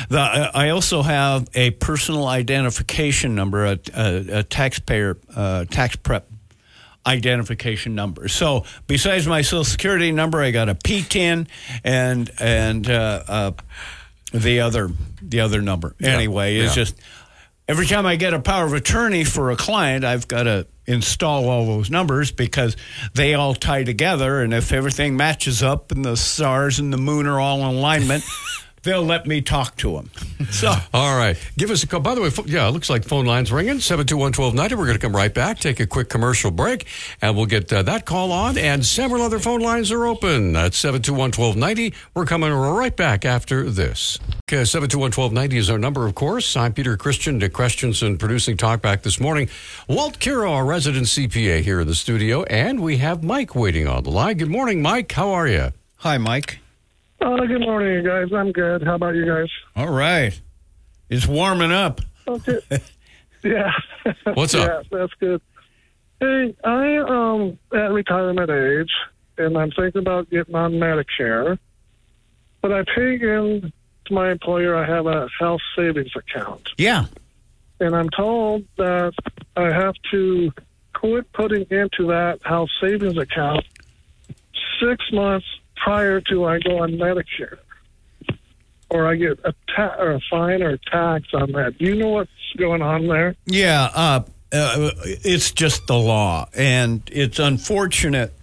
The, 0.09 0.19
uh, 0.19 0.51
I 0.53 0.69
also 0.69 1.01
have 1.01 1.47
a 1.53 1.71
personal 1.71 2.28
identification 2.28 3.36
number, 3.36 3.65
a, 3.65 3.80
a, 3.93 4.39
a 4.39 4.43
taxpayer 4.43 5.17
uh, 5.36 5.65
tax 5.65 5.95
prep 5.95 6.28
identification 7.05 7.95
number. 7.95 8.28
So 8.28 8.65
besides 8.88 9.28
my 9.28 9.41
social 9.41 9.63
security 9.63 10.11
number, 10.11 10.41
I 10.41 10.51
got 10.51 10.69
a 10.69 10.76
PTIN 10.76 11.47
and 11.84 12.32
and 12.39 12.89
uh, 12.89 13.23
uh, 13.28 13.51
the 14.34 14.61
other 14.61 14.89
the 15.21 15.41
other 15.41 15.61
number. 15.61 15.95
Yeah. 15.99 16.09
Anyway, 16.09 16.57
it's 16.57 16.76
Yeah. 16.76 16.84
just 16.84 16.95
every 17.67 17.86
time 17.86 18.05
I 18.05 18.15
get 18.15 18.34
a 18.34 18.39
power 18.39 18.65
of 18.65 18.73
attorney 18.73 19.23
for 19.23 19.51
a 19.51 19.55
client, 19.55 20.03
I've 20.03 20.28
got 20.28 20.43
to 20.43 20.67
install 20.88 21.49
all 21.49 21.65
those 21.65 21.89
numbers 21.89 22.32
because 22.32 22.76
they 23.13 23.34
all 23.34 23.55
tie 23.55 23.84
together. 23.84 24.41
And 24.41 24.53
if 24.53 24.71
everything 24.71 25.17
matches 25.17 25.63
up 25.63 25.91
and 25.91 26.05
the 26.05 26.15
stars 26.15 26.78
and 26.80 26.93
the 26.93 26.97
moon 26.97 27.26
are 27.28 27.39
all 27.39 27.59
in 27.59 27.76
alignment, 27.76 28.23
they'll 28.86 29.03
let 29.03 29.27
me 29.27 29.41
talk 29.41 29.75
to 29.77 29.91
them. 29.93 30.09
So. 30.51 30.73
All 30.93 31.17
right. 31.17 31.36
Give 31.57 31.71
us 31.71 31.83
a 31.83 31.88
call. 31.88 32.01
By 32.01 32.13
the 32.13 32.21
way, 32.21 32.29
pho- 32.29 32.45
yeah, 32.45 32.67
it 32.67 32.71
looks 32.71 32.89
like 32.89 33.03
phone 33.03 33.25
lines 33.25 33.51
ringing. 33.51 33.77
721-1290. 33.77 34.71
We're 34.71 34.86
going 34.86 34.93
to 34.93 34.99
come 34.99 35.15
right 35.15 35.33
back, 35.33 35.59
take 35.59 35.79
a 35.79 35.88
quick 35.88 36.07
commercial 36.07 36.51
break, 36.51 36.86
and 37.21 37.36
we'll 37.36 37.47
get 37.47 37.71
uh, 37.73 37.81
that 37.81 38.05
call 38.05 38.31
on. 38.31 38.57
And 38.57 38.86
several 38.86 39.21
other 39.23 39.39
phone 39.39 39.61
lines 39.61 39.91
are 39.91 40.05
open. 40.05 40.53
That's 40.53 40.81
721-1290. 40.81 41.93
We're 42.13 42.25
coming 42.25 42.53
right 42.53 42.95
back 42.95 43.25
after 43.25 43.69
this. 43.69 44.19
Okay, 44.47 44.61
721-1290 44.61 45.53
is 45.53 45.69
our 45.69 45.79
number, 45.79 46.05
of 46.05 46.15
course. 46.15 46.55
I'm 46.55 46.73
Peter 46.73 46.95
Christian, 46.95 47.39
Dick 47.39 47.53
Christensen, 47.53 48.17
producing 48.17 48.55
Talkback 48.55 49.01
this 49.01 49.19
morning. 49.19 49.49
Walt 49.89 50.19
Kero, 50.19 50.51
our 50.51 50.65
resident 50.65 51.07
CPA 51.07 51.61
here 51.61 51.79
in 51.81 51.88
the 51.88 51.95
studio, 51.95 52.43
and 52.43 52.81
we 52.81 52.97
have 52.97 53.23
Mike 53.23 53.55
waiting 53.55 53.88
on 53.88 54.03
the 54.03 54.11
line. 54.11 54.38
Good 54.38 54.51
morning, 54.51 54.81
Mike. 54.81 55.11
How 55.11 55.31
are 55.31 55.47
you? 55.47 55.71
Hi, 55.97 56.17
Mike. 56.17 56.59
Uh, 57.22 57.38
good 57.45 57.61
morning, 57.61 57.93
you 57.93 58.01
guys. 58.03 58.32
I'm 58.34 58.51
good. 58.51 58.84
How 58.84 58.95
about 58.95 59.16
you 59.16 59.26
guys? 59.26 59.49
All 59.76 59.91
right. 59.91 60.39
It's 61.09 61.26
warming 61.26 61.72
up. 61.72 62.01
Okay. 62.28 62.59
yeah. 63.43 63.72
What's 64.34 64.53
up? 64.53 64.68
Yeah, 64.91 64.97
that's 64.99 65.13
good. 65.20 65.41
Hey, 66.20 66.55
I 66.63 66.97
um 66.97 67.57
at 67.74 67.91
retirement 67.91 68.49
age, 68.49 68.91
and 69.38 69.57
I'm 69.57 69.72
thinking 69.72 69.99
about 69.99 70.30
getting 70.30 70.55
on 70.55 70.74
Medicare, 70.74 71.57
but 72.61 72.72
I 72.72 72.84
pay 72.95 73.16
in 73.16 73.72
to 74.05 74.13
my 74.13 74.32
employer. 74.32 74.76
I 74.76 74.86
have 74.86 75.07
a 75.07 75.28
health 75.39 75.61
savings 75.76 76.11
account, 76.16 76.70
Yeah. 76.78 77.05
and 77.80 77.95
I'm 77.95 78.09
told 78.09 78.66
that 78.78 79.13
I 79.57 79.72
have 79.72 79.95
to 80.11 80.51
quit 80.93 81.32
putting 81.34 81.66
into 81.70 82.07
that 82.07 82.39
health 82.43 82.70
savings 82.82 83.18
account 83.18 83.66
six 84.80 85.03
months 85.11 85.45
prior 85.86 86.19
to 86.19 86.45
I 86.45 86.57
go 86.57 86.79
on 86.79 86.93
Medicare, 86.93 87.59
or 88.89 89.07
I 89.07 89.15
get 89.15 89.38
a 89.43 89.53
ta- 89.75 89.95
or 89.99 90.13
a 90.13 90.19
fine 90.31 90.63
or 90.63 90.71
a 90.71 90.79
tax 90.79 91.27
on 91.31 91.51
that. 91.51 91.77
Do 91.77 91.86
you 91.86 91.95
know 91.95 92.09
what's 92.09 92.31
going 92.57 92.81
on 92.81 93.05
there? 93.05 93.36
Yeah, 93.45 93.91
uh, 93.93 94.23
uh, 94.51 94.89
it's 95.03 95.51
just 95.51 95.86
the 95.86 95.95
law, 95.95 96.49
and 96.55 97.07
it's 97.11 97.38
unfortunate 97.38 98.33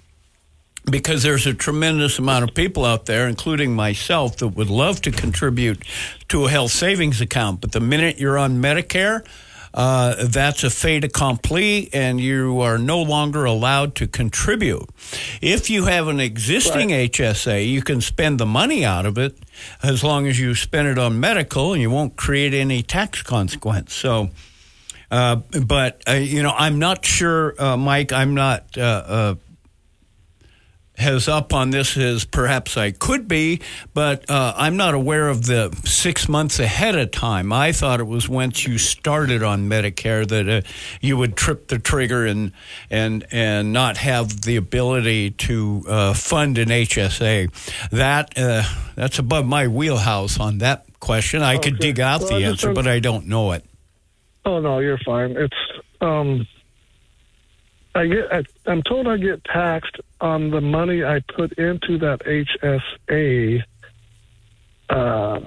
because 0.88 1.24
there's 1.24 1.46
a 1.46 1.54
tremendous 1.54 2.20
amount 2.20 2.44
of 2.48 2.54
people 2.54 2.84
out 2.84 3.06
there, 3.06 3.26
including 3.26 3.74
myself, 3.74 4.36
that 4.36 4.48
would 4.48 4.70
love 4.70 5.02
to 5.02 5.10
contribute 5.10 5.82
to 6.28 6.46
a 6.46 6.48
health 6.48 6.70
savings 6.70 7.20
account. 7.20 7.60
But 7.60 7.72
the 7.72 7.80
minute 7.80 8.18
you're 8.20 8.38
on 8.38 8.62
Medicare, 8.62 9.26
uh, 9.74 10.26
that's 10.26 10.64
a 10.64 10.70
fait 10.70 11.04
accompli, 11.04 11.88
and 11.92 12.20
you 12.20 12.60
are 12.60 12.78
no 12.78 13.00
longer 13.00 13.44
allowed 13.44 13.94
to 13.96 14.06
contribute. 14.06 14.88
If 15.40 15.70
you 15.70 15.84
have 15.86 16.08
an 16.08 16.20
existing 16.20 16.90
HSA, 16.90 17.68
you 17.68 17.82
can 17.82 18.00
spend 18.00 18.38
the 18.38 18.46
money 18.46 18.84
out 18.84 19.06
of 19.06 19.18
it 19.18 19.38
as 19.82 20.04
long 20.04 20.26
as 20.26 20.38
you 20.38 20.54
spend 20.54 20.88
it 20.88 20.98
on 20.98 21.18
medical, 21.20 21.72
and 21.72 21.80
you 21.80 21.90
won't 21.90 22.16
create 22.16 22.54
any 22.54 22.82
tax 22.82 23.22
consequence. 23.22 23.94
So. 23.94 24.30
Uh, 25.10 25.36
but 25.66 26.02
uh, 26.08 26.12
you 26.12 26.42
know, 26.42 26.54
I'm 26.56 26.78
not 26.78 27.04
sure, 27.04 27.54
uh, 27.62 27.76
Mike. 27.76 28.14
I'm 28.14 28.32
not 28.32 28.78
uh, 28.78 28.80
uh, 28.80 29.34
as 30.98 31.28
up 31.28 31.52
on 31.54 31.70
this 31.70 31.96
as 31.96 32.24
perhaps 32.24 32.76
I 32.76 32.90
could 32.90 33.26
be, 33.26 33.60
but 33.94 34.28
uh, 34.30 34.52
I'm 34.56 34.76
not 34.76 34.94
aware 34.94 35.28
of 35.28 35.46
the 35.46 35.76
six 35.84 36.28
months 36.28 36.58
ahead 36.58 36.96
of 36.96 37.10
time. 37.10 37.52
I 37.52 37.72
thought 37.72 38.00
it 38.00 38.06
was 38.06 38.28
once 38.28 38.66
you 38.66 38.78
started 38.78 39.42
on 39.42 39.68
Medicare 39.68 40.26
that 40.28 40.48
uh, 40.48 40.60
you 41.00 41.16
would 41.16 41.36
trip 41.36 41.68
the 41.68 41.78
trigger 41.78 42.26
and 42.26 42.52
and 42.90 43.26
and 43.30 43.72
not 43.72 43.96
have 43.96 44.42
the 44.42 44.56
ability 44.56 45.30
to 45.30 45.84
uh, 45.88 46.14
fund 46.14 46.58
an 46.58 46.68
HSA. 46.68 47.90
That 47.90 48.36
uh, 48.36 48.62
that's 48.94 49.18
above 49.18 49.46
my 49.46 49.68
wheelhouse 49.68 50.38
on 50.38 50.58
that 50.58 50.86
question. 51.00 51.42
I 51.42 51.58
could 51.58 51.78
dig 51.78 52.00
out 52.00 52.20
Well, 52.20 52.30
the 52.38 52.44
answer, 52.44 52.72
but 52.72 52.86
I 52.86 53.00
don't 53.00 53.26
know 53.26 53.52
it. 53.52 53.64
Oh 54.44 54.60
no, 54.60 54.78
you're 54.80 54.98
fine. 54.98 55.36
It's 55.36 55.54
um, 56.00 56.46
I 57.94 58.06
get. 58.06 58.32
I, 58.32 58.42
I'm 58.66 58.82
told 58.82 59.06
I 59.06 59.16
get 59.18 59.44
taxed 59.44 59.96
on 60.20 60.50
the 60.50 60.60
money 60.60 61.04
I 61.04 61.20
put 61.34 61.52
into 61.54 61.98
that 61.98 62.20
HSA. 62.20 63.62
Uh, 64.88 65.40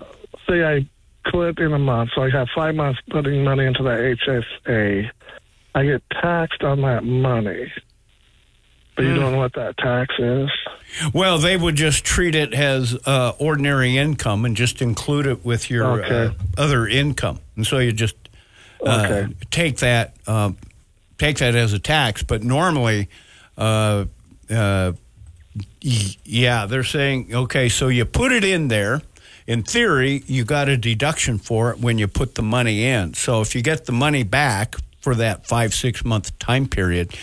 say 0.47 0.63
I 0.63 0.87
quit 1.29 1.57
in 1.59 1.73
a 1.73 1.79
month, 1.79 2.11
so 2.15 2.21
I 2.23 2.29
have 2.29 2.47
five 2.55 2.75
months 2.75 2.99
putting 3.09 3.43
money 3.43 3.65
into 3.65 3.83
that 3.83 3.99
HSA. 3.99 5.09
I 5.73 5.83
get 5.85 6.03
taxed 6.09 6.63
on 6.63 6.81
that 6.81 7.03
money, 7.03 7.71
but 8.95 9.03
you 9.05 9.13
don't 9.15 9.33
know 9.33 9.37
what 9.39 9.53
that 9.55 9.77
tax 9.77 10.13
is. 10.19 10.49
Well, 11.13 11.37
they 11.37 11.57
would 11.57 11.75
just 11.75 12.05
treat 12.05 12.33
it 12.35 12.53
as 12.53 12.97
uh, 13.05 13.33
ordinary 13.39 13.97
income 13.97 14.45
and 14.45 14.55
just 14.55 14.81
include 14.81 15.25
it 15.27 15.43
with 15.43 15.69
your 15.69 16.03
Okay. 16.05 16.27
uh, 16.27 16.61
other 16.61 16.87
income, 16.87 17.39
and 17.55 17.65
so 17.67 17.79
you 17.79 17.91
just 17.91 18.15
uh, 18.85 19.01
Okay. 19.09 19.33
take 19.51 19.77
that 19.77 20.15
um, 20.27 20.57
take 21.17 21.37
that 21.37 21.55
as 21.55 21.73
a 21.73 21.79
tax. 21.79 22.23
But 22.23 22.43
normally, 22.43 23.09
uh, 23.57 24.05
uh, 24.49 24.93
yeah, 25.81 26.65
they're 26.65 26.83
saying 26.83 27.33
okay, 27.33 27.69
so 27.69 27.87
you 27.87 28.05
put 28.05 28.31
it 28.31 28.43
in 28.43 28.67
there. 28.67 29.01
In 29.47 29.61
theory, 29.61 30.23
you 30.25 30.43
got 30.43 30.69
a 30.69 30.77
deduction 30.77 31.37
for 31.37 31.69
it 31.69 31.79
when 31.79 31.99
you 31.99 32.07
put 32.07 32.33
the 32.33 32.41
money 32.41 32.85
in. 32.85 33.13
So 33.13 33.41
if 33.41 33.53
you 33.53 33.61
get 33.61 33.85
the 33.85 33.91
money 33.91 34.23
back 34.23 34.75
for 35.01 35.13
that 35.15 35.45
five 35.45 35.73
six 35.73 36.03
month 36.03 36.37
time 36.39 36.67
period, 36.67 37.15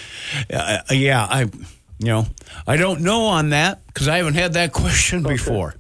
uh, 0.53 0.79
yeah, 0.91 1.27
I, 1.29 1.51
you 1.99 2.07
know, 2.07 2.27
I 2.67 2.77
don't 2.77 3.01
know 3.01 3.25
on 3.25 3.51
that 3.51 3.85
because 3.89 4.07
I 4.07 4.19
haven't 4.19 4.35
had 4.35 4.53
that 4.53 4.73
question 4.85 5.25
before. 5.25 5.75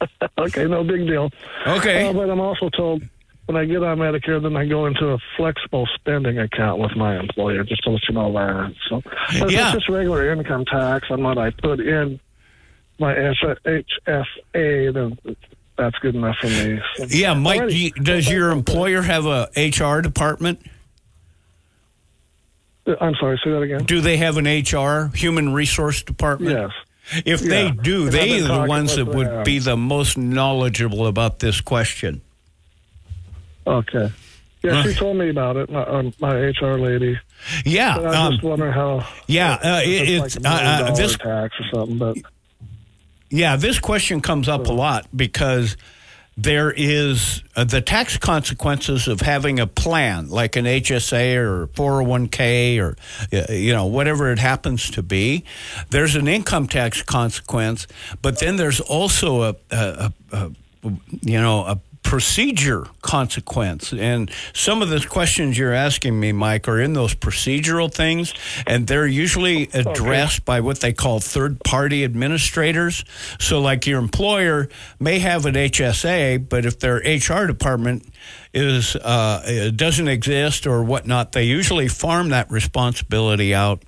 okay, 0.38 0.66
no 0.66 0.84
big 0.84 1.06
deal. 1.06 1.30
Okay. 1.66 2.08
Uh, 2.08 2.12
but 2.12 2.30
I'm 2.30 2.40
also 2.40 2.68
told 2.70 3.02
when 3.46 3.56
I 3.56 3.64
get 3.64 3.82
on 3.82 3.98
Medicare, 3.98 4.42
then 4.42 4.56
I 4.56 4.66
go 4.66 4.86
into 4.86 5.08
a 5.08 5.18
flexible 5.36 5.86
spending 5.94 6.38
account 6.38 6.80
with 6.80 6.96
my 6.96 7.18
employer, 7.18 7.62
just 7.64 7.82
to 7.84 7.90
let 7.90 8.02
you 8.08 8.14
know 8.14 8.32
that. 8.32 8.74
So 8.88 9.02
Yeah. 9.48 9.68
it's 9.68 9.74
just 9.78 9.88
regular 9.88 10.32
income 10.32 10.64
tax 10.64 11.06
on 11.10 11.22
what 11.22 11.38
I 11.38 11.50
put 11.50 11.80
in 11.80 12.18
my 12.98 13.14
HSA, 13.14 14.92
then 14.92 15.18
that's 15.76 15.96
good 15.98 16.14
enough 16.14 16.36
for 16.40 16.48
me. 16.48 16.80
So- 16.96 17.06
Yeah, 17.10 17.34
Mike, 17.34 17.68
do 17.68 17.76
you, 17.76 17.90
does 17.92 18.28
your 18.28 18.50
employer 18.50 19.02
have 19.02 19.26
a 19.26 19.48
HR 19.56 20.00
department? 20.02 20.60
Uh, 22.86 22.94
I'm 23.00 23.14
sorry, 23.16 23.38
say 23.44 23.50
that 23.50 23.62
again. 23.62 23.84
Do 23.84 24.00
they 24.00 24.16
have 24.16 24.36
an 24.38 24.46
HR, 24.46 25.10
human 25.14 25.52
resource 25.52 26.02
department? 26.02 26.58
Yes. 26.58 27.22
If 27.24 27.40
they 27.40 27.70
do, 27.70 28.10
they 28.10 28.40
are 28.40 28.62
the 28.62 28.68
ones 28.68 28.96
that 28.96 29.04
would 29.06 29.28
them. 29.28 29.44
be 29.44 29.60
the 29.60 29.76
most 29.76 30.18
knowledgeable 30.18 31.06
about 31.06 31.38
this 31.38 31.60
question. 31.60 32.20
Okay. 33.66 34.10
Yeah, 34.62 34.82
she 34.82 34.94
told 34.94 35.16
me 35.16 35.28
about 35.28 35.56
it, 35.56 35.70
my, 35.70 35.84
um, 35.84 36.12
my 36.20 36.34
HR 36.34 36.76
lady. 36.78 37.18
Yeah, 37.64 37.98
But 37.98 38.06
I 38.14 38.26
um, 38.26 38.32
just 38.32 38.42
wonder 38.42 38.72
how. 38.72 39.06
yeah, 39.28 39.52
uh, 39.54 39.80
it- 39.84 40.08
it's 40.08 40.36
it's, 40.36 40.44
like 40.44 40.62
a 40.62 40.66
uh, 40.66 40.88
uh, 40.88 40.94
this- 40.96 41.16
tax 41.16 41.54
or 41.60 41.64
something, 41.74 41.98
but 41.98 42.16
Yeah, 43.30 43.56
this 43.56 43.78
question 43.78 44.20
comes 44.20 44.48
up 44.48 44.66
a 44.66 44.72
lot 44.72 45.06
because 45.14 45.76
there 46.38 46.70
is 46.76 47.42
uh, 47.56 47.64
the 47.64 47.80
tax 47.80 48.16
consequences 48.18 49.08
of 49.08 49.20
having 49.20 49.58
a 49.58 49.66
plan 49.66 50.28
like 50.28 50.56
an 50.56 50.64
HSA 50.66 51.36
or 51.36 51.66
401k 51.68 52.78
or 52.80 52.96
you 53.52 53.72
know 53.72 53.86
whatever 53.86 54.30
it 54.32 54.38
happens 54.38 54.90
to 54.90 55.02
be. 55.02 55.44
There's 55.90 56.14
an 56.14 56.28
income 56.28 56.66
tax 56.68 57.02
consequence, 57.02 57.86
but 58.22 58.38
then 58.38 58.56
there's 58.56 58.80
also 58.80 59.42
a, 59.42 59.56
a, 59.70 59.76
a, 59.76 60.12
a 60.32 60.50
you 61.22 61.40
know 61.40 61.64
a 61.64 61.80
procedure 62.06 62.86
consequence. 63.02 63.92
And 63.92 64.30
some 64.54 64.80
of 64.80 64.90
the 64.90 65.00
questions 65.00 65.58
you're 65.58 65.72
asking 65.72 66.18
me, 66.20 66.30
Mike, 66.30 66.68
are 66.68 66.80
in 66.80 66.92
those 66.92 67.16
procedural 67.16 67.92
things, 67.92 68.32
and 68.64 68.86
they're 68.86 69.08
usually 69.08 69.68
addressed 69.74 70.44
by 70.44 70.60
what 70.60 70.78
they 70.78 70.92
call 70.92 71.18
third 71.18 71.58
party 71.64 72.04
administrators. 72.04 73.04
So, 73.40 73.60
like 73.60 73.88
your 73.88 73.98
employer 73.98 74.68
may 75.00 75.18
have 75.18 75.46
an 75.46 75.56
HSA, 75.56 76.48
but 76.48 76.64
if 76.64 76.78
their 76.78 76.98
HR 76.98 77.48
department 77.48 78.06
is 78.54 78.94
uh, 78.94 79.72
doesn't 79.74 80.06
exist 80.06 80.64
or 80.68 80.84
whatnot, 80.84 81.32
they 81.32 81.42
usually 81.42 81.88
farm 81.88 82.28
that 82.28 82.48
responsibility 82.52 83.52
out 83.52 83.82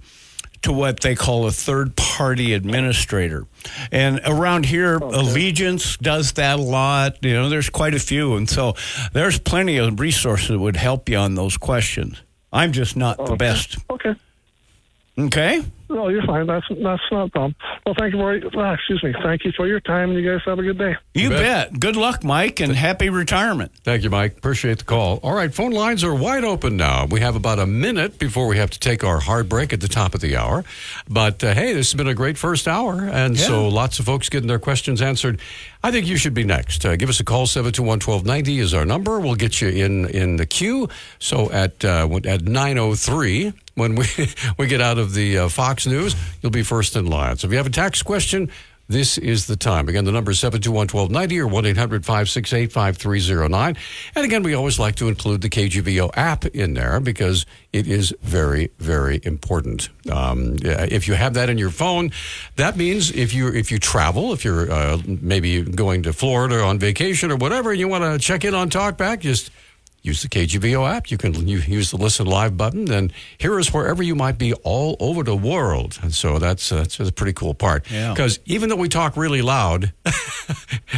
to 0.62 0.72
what 0.72 1.00
they 1.00 1.14
call 1.14 1.46
a 1.46 1.50
third 1.50 1.96
party 1.96 2.52
administrator. 2.52 3.46
And 3.92 4.20
around 4.24 4.66
here, 4.66 4.98
oh, 5.00 5.20
Allegiance 5.20 5.96
does 5.96 6.32
that 6.32 6.58
a 6.58 6.62
lot. 6.62 7.18
You 7.22 7.34
know, 7.34 7.48
there's 7.48 7.70
quite 7.70 7.94
a 7.94 7.98
few. 7.98 8.34
And 8.36 8.48
so 8.48 8.74
there's 9.12 9.38
plenty 9.38 9.78
of 9.78 10.00
resources 10.00 10.48
that 10.48 10.58
would 10.58 10.76
help 10.76 11.08
you 11.08 11.16
on 11.16 11.34
those 11.34 11.56
questions. 11.56 12.22
I'm 12.52 12.72
just 12.72 12.96
not 12.96 13.24
the 13.24 13.36
best. 13.36 13.76
Okay. 13.90 14.14
Okay. 15.18 15.64
No, 15.90 16.08
you're 16.08 16.22
fine. 16.24 16.46
That's 16.46 16.66
that's 16.68 17.02
not 17.10 17.28
a 17.28 17.30
problem. 17.30 17.54
Well, 17.86 17.94
thank 17.98 18.12
you 18.12 18.18
very. 18.18 18.42
Uh, 18.44 18.72
excuse 18.74 19.02
me. 19.02 19.14
Thank 19.22 19.44
you 19.44 19.52
for 19.56 19.66
your 19.66 19.80
time, 19.80 20.10
and 20.10 20.18
you 20.22 20.30
guys 20.30 20.42
have 20.44 20.58
a 20.58 20.62
good 20.62 20.76
day. 20.78 20.94
You 21.14 21.30
bet. 21.30 21.80
Good 21.80 21.96
luck, 21.96 22.22
Mike, 22.22 22.60
and 22.60 22.72
happy 22.74 23.08
retirement. 23.08 23.72
Thank 23.84 24.02
you, 24.02 24.10
Mike. 24.10 24.36
Appreciate 24.36 24.78
the 24.78 24.84
call. 24.84 25.18
All 25.22 25.32
right, 25.34 25.52
phone 25.52 25.72
lines 25.72 26.04
are 26.04 26.14
wide 26.14 26.44
open 26.44 26.76
now. 26.76 27.06
We 27.06 27.20
have 27.20 27.36
about 27.36 27.58
a 27.58 27.66
minute 27.66 28.18
before 28.18 28.46
we 28.48 28.58
have 28.58 28.70
to 28.70 28.78
take 28.78 29.02
our 29.02 29.18
hard 29.20 29.48
break 29.48 29.72
at 29.72 29.80
the 29.80 29.88
top 29.88 30.14
of 30.14 30.20
the 30.20 30.36
hour. 30.36 30.64
But 31.08 31.42
uh, 31.42 31.54
hey, 31.54 31.72
this 31.72 31.90
has 31.90 31.96
been 31.96 32.08
a 32.08 32.14
great 32.14 32.36
first 32.36 32.68
hour, 32.68 33.00
and 33.10 33.36
Yeah. 33.38 33.46
so 33.46 33.68
lots 33.68 33.98
of 33.98 34.04
folks 34.04 34.28
getting 34.28 34.48
their 34.48 34.58
questions 34.58 35.00
answered. 35.00 35.40
I 35.82 35.90
think 35.92 36.06
you 36.06 36.16
should 36.16 36.34
be 36.34 36.44
next. 36.44 36.84
Uh, 36.84 36.96
give 36.96 37.08
us 37.08 37.20
a 37.20 37.24
call. 37.24 37.46
721-1290 37.46 38.58
is 38.58 38.74
our 38.74 38.84
number. 38.84 39.20
We'll 39.20 39.36
get 39.36 39.60
you 39.60 39.68
in 39.68 40.06
in 40.10 40.36
the 40.36 40.44
queue. 40.46 40.88
So 41.18 41.50
at 41.52 41.84
uh, 41.84 42.08
at 42.24 42.42
903 42.42 43.52
when 43.74 43.94
we 43.94 44.04
we 44.58 44.66
get 44.66 44.80
out 44.80 44.98
of 44.98 45.14
the 45.14 45.38
uh, 45.38 45.48
Fox 45.48 45.77
News, 45.86 46.14
you'll 46.42 46.52
be 46.52 46.62
first 46.62 46.96
in 46.96 47.06
line. 47.06 47.36
So 47.36 47.46
if 47.46 47.52
you 47.52 47.56
have 47.58 47.66
a 47.66 47.70
tax 47.70 48.02
question, 48.02 48.50
this 48.88 49.18
is 49.18 49.46
the 49.46 49.56
time. 49.56 49.86
Again, 49.88 50.06
the 50.06 50.12
number 50.12 50.30
is 50.30 50.38
721-1290 50.38 51.40
or 51.40 51.48
1-800-568-5309. 52.00 53.76
And 54.14 54.24
again, 54.24 54.42
we 54.42 54.54
always 54.54 54.78
like 54.78 54.94
to 54.96 55.08
include 55.08 55.42
the 55.42 55.50
KGVO 55.50 56.10
app 56.14 56.46
in 56.46 56.72
there 56.72 56.98
because 56.98 57.44
it 57.70 57.86
is 57.86 58.14
very, 58.22 58.70
very 58.78 59.20
important. 59.24 59.90
Um, 60.10 60.56
if 60.62 61.06
you 61.06 61.12
have 61.14 61.34
that 61.34 61.50
in 61.50 61.58
your 61.58 61.68
phone, 61.68 62.12
that 62.56 62.78
means 62.78 63.10
if 63.10 63.34
you 63.34 63.48
if 63.48 63.70
you 63.70 63.78
travel, 63.78 64.32
if 64.32 64.42
you're 64.42 64.72
uh, 64.72 65.02
maybe 65.06 65.62
going 65.62 66.04
to 66.04 66.14
Florida 66.14 66.62
on 66.62 66.78
vacation 66.78 67.30
or 67.30 67.36
whatever, 67.36 67.72
and 67.72 67.78
you 67.78 67.88
want 67.88 68.04
to 68.04 68.18
check 68.18 68.42
in 68.42 68.54
on 68.54 68.70
Talkback, 68.70 69.20
just 69.20 69.50
use 70.02 70.22
the 70.22 70.28
KGVO 70.28 70.88
app. 70.88 71.10
You 71.10 71.18
can 71.18 71.46
use 71.46 71.90
the 71.90 71.96
listen 71.96 72.26
live 72.26 72.56
button 72.56 72.90
and 72.90 73.12
hear 73.38 73.58
us 73.58 73.72
wherever 73.72 74.02
you 74.02 74.14
might 74.14 74.38
be 74.38 74.52
all 74.54 74.96
over 75.00 75.22
the 75.22 75.36
world. 75.36 75.98
And 76.02 76.14
so 76.14 76.38
that's 76.38 76.72
uh, 76.72 76.78
that's 76.78 77.00
a 77.00 77.12
pretty 77.12 77.32
cool 77.32 77.54
part. 77.54 77.90
Yeah. 77.90 78.12
Because 78.12 78.40
even 78.46 78.68
though 78.68 78.76
we 78.76 78.88
talk 78.88 79.16
really 79.16 79.42
loud, 79.42 79.92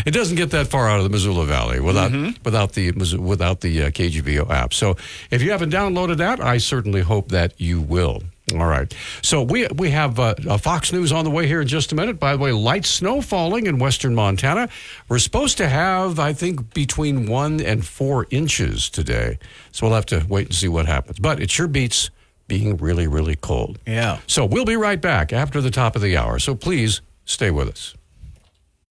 it 0.07 0.13
doesn't 0.13 0.37
get 0.37 0.51
that 0.51 0.69
far 0.69 0.89
out 0.89 0.99
of 0.99 1.05
the 1.05 1.11
Missoula 1.11 1.47
Valley 1.47 1.81
without 1.81 2.13
without 2.45 2.73
the 2.73 2.93
without 2.93 3.61
the 3.61 3.85
uh, 3.85 3.91
KGVO 3.91 4.51
app. 4.51 4.75
So 4.75 4.97
if 5.31 5.43
you 5.43 5.51
haven't 5.51 5.73
downloaded 5.73 6.19
that, 6.19 6.41
I 6.41 6.59
certainly 6.59 7.01
hope 7.01 7.29
that 7.31 7.55
you 7.61 7.81
will. 7.81 8.23
All 8.53 8.67
right. 8.67 8.93
So 9.23 9.43
we 9.43 9.67
we 9.69 9.91
have 9.91 10.19
uh, 10.19 10.35
uh, 10.49 10.57
Fox 10.59 10.93
News 10.93 11.13
on 11.13 11.25
the 11.25 11.31
way 11.31 11.47
here 11.47 11.61
in 11.61 11.69
just 11.69 11.93
a 11.93 11.95
minute. 11.95 12.19
By 12.19 12.33
the 12.33 12.39
way, 12.39 12.53
light 12.53 12.87
snow 12.87 13.21
falling 13.21 13.67
in 13.67 13.79
western 13.79 14.15
Montana. 14.15 14.69
We're 15.09 15.19
supposed 15.19 15.59
to 15.59 15.69
have, 15.69 16.19
I 16.19 16.33
think, 16.33 16.75
between 16.75 17.27
one 17.27 17.61
and 17.61 17.87
four 17.87 18.27
inches 18.31 18.89
today. 18.89 19.39
So 19.73 19.87
we'll 19.87 19.95
have 19.95 20.07
to 20.07 20.25
wait 20.29 20.47
and 20.47 20.55
see 20.55 20.69
what 20.69 20.87
happens. 20.87 21.19
But 21.19 21.41
it 21.41 21.51
sure 21.51 21.69
beats 21.69 22.11
being 22.49 22.77
really, 22.79 23.07
really 23.07 23.37
cold. 23.37 23.79
Yeah. 23.87 24.19
So 24.27 24.45
we'll 24.45 24.65
be 24.65 24.77
right 24.77 25.01
back 25.01 25.33
after 25.33 25.61
the 25.61 25.71
top 25.71 25.95
of 25.95 26.03
the 26.03 26.17
hour. 26.17 26.39
So 26.39 26.55
please 26.55 27.01
stay 27.25 27.51
with 27.51 27.69
us. 27.69 27.95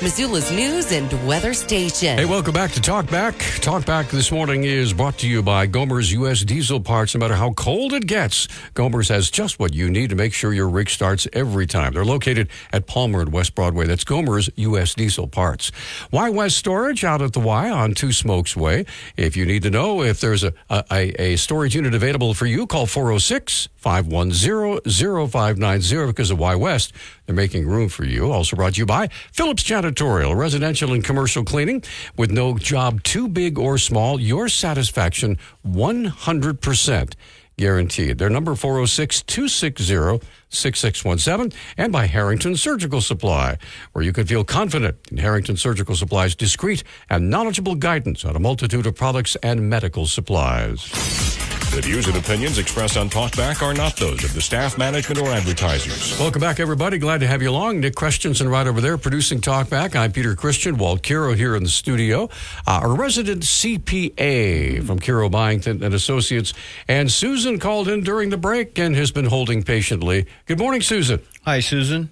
Missoula's 0.00 0.52
news 0.52 0.92
and 0.92 1.12
weather 1.26 1.52
station. 1.52 2.18
Hey, 2.18 2.24
welcome 2.24 2.54
back 2.54 2.70
to 2.70 2.80
Talkback. 2.80 3.32
Talkback 3.60 4.10
this 4.10 4.30
morning 4.30 4.62
is 4.62 4.92
brought 4.92 5.18
to 5.18 5.28
you 5.28 5.42
by 5.42 5.66
Gomer's 5.66 6.12
U.S. 6.12 6.42
Diesel 6.42 6.78
Parts. 6.78 7.16
No 7.16 7.18
matter 7.18 7.34
how 7.34 7.52
cold 7.54 7.92
it 7.92 8.06
gets, 8.06 8.46
Gomer's 8.74 9.08
has 9.08 9.28
just 9.28 9.58
what 9.58 9.74
you 9.74 9.90
need 9.90 10.10
to 10.10 10.16
make 10.16 10.32
sure 10.32 10.52
your 10.52 10.68
rig 10.68 10.88
starts 10.88 11.26
every 11.32 11.66
time. 11.66 11.94
They're 11.94 12.04
located 12.04 12.48
at 12.72 12.86
Palmer 12.86 13.20
and 13.22 13.32
West 13.32 13.56
Broadway. 13.56 13.86
That's 13.86 14.04
Gomer's 14.04 14.48
U.S. 14.54 14.94
Diesel 14.94 15.26
Parts. 15.26 15.72
Y 16.12 16.30
West 16.30 16.58
Storage 16.58 17.02
out 17.02 17.20
at 17.20 17.32
the 17.32 17.40
Y 17.40 17.68
on 17.68 17.92
Two 17.92 18.12
Smokes 18.12 18.56
Way. 18.56 18.86
If 19.16 19.36
you 19.36 19.44
need 19.46 19.64
to 19.64 19.70
know 19.70 20.02
if 20.04 20.20
there's 20.20 20.44
a, 20.44 20.54
a, 20.70 21.20
a 21.20 21.34
storage 21.34 21.74
unit 21.74 21.92
available 21.92 22.34
for 22.34 22.46
you, 22.46 22.68
call 22.68 22.86
406 22.86 23.68
510 23.74 24.80
0590 25.28 26.06
because 26.06 26.30
of 26.30 26.38
Y 26.38 26.54
West. 26.54 26.92
They're 27.26 27.34
making 27.34 27.66
room 27.66 27.88
for 27.88 28.04
you. 28.04 28.32
Also 28.32 28.56
brought 28.56 28.74
to 28.74 28.78
you 28.78 28.86
by 28.86 29.08
Phillips 29.32 29.62
Janitorial, 29.88 30.36
residential 30.36 30.92
and 30.92 31.02
commercial 31.02 31.44
cleaning. 31.44 31.82
With 32.16 32.30
no 32.30 32.58
job 32.58 33.02
too 33.02 33.28
big 33.28 33.58
or 33.58 33.78
small, 33.78 34.20
your 34.20 34.48
satisfaction 34.48 35.38
100% 35.66 37.14
guaranteed. 37.56 38.18
Their 38.18 38.30
number 38.30 38.54
406 38.54 39.22
260 39.22 40.26
6617 40.50 41.58
and 41.76 41.92
by 41.92 42.06
Harrington 42.06 42.56
Surgical 42.56 43.00
Supply, 43.00 43.58
where 43.92 44.04
you 44.04 44.12
can 44.12 44.26
feel 44.26 44.44
confident 44.44 44.96
in 45.10 45.18
Harrington 45.18 45.56
Surgical 45.56 45.96
Supply's 45.96 46.34
discreet 46.34 46.84
and 47.10 47.30
knowledgeable 47.30 47.74
guidance 47.74 48.24
on 48.24 48.36
a 48.36 48.40
multitude 48.40 48.86
of 48.86 48.94
products 48.94 49.36
and 49.42 49.68
medical 49.68 50.06
supplies. 50.06 51.47
The 51.70 51.82
views 51.82 52.08
and 52.08 52.16
opinions 52.16 52.58
expressed 52.58 52.96
on 52.96 53.10
Talkback 53.10 53.62
are 53.62 53.74
not 53.74 53.94
those 53.94 54.24
of 54.24 54.32
the 54.32 54.40
staff, 54.40 54.78
management, 54.78 55.20
or 55.20 55.28
advertisers. 55.28 56.18
Welcome 56.18 56.40
back, 56.40 56.60
everybody. 56.60 56.96
Glad 56.96 57.20
to 57.20 57.26
have 57.26 57.42
you 57.42 57.50
along. 57.50 57.80
Nick 57.80 57.94
Christensen 57.94 58.48
right 58.48 58.66
over 58.66 58.80
there 58.80 58.96
producing 58.96 59.40
Talkback. 59.40 59.94
I'm 59.94 60.10
Peter 60.10 60.34
Christian. 60.34 60.78
Walt 60.78 61.02
Kero 61.02 61.36
here 61.36 61.54
in 61.54 61.62
the 61.62 61.68
studio. 61.68 62.30
Uh, 62.66 62.80
our 62.82 62.94
resident 62.94 63.42
CPA 63.42 64.84
from 64.84 64.98
Kero 64.98 65.30
Byington 65.30 65.82
and 65.84 65.92
Associates. 65.94 66.54
And 66.88 67.12
Susan 67.12 67.58
called 67.58 67.86
in 67.86 68.02
during 68.02 68.30
the 68.30 68.38
break 68.38 68.78
and 68.78 68.96
has 68.96 69.10
been 69.10 69.26
holding 69.26 69.62
patiently. 69.62 70.26
Good 70.46 70.58
morning, 70.58 70.80
Susan. 70.80 71.20
Hi, 71.44 71.60
Susan. 71.60 72.08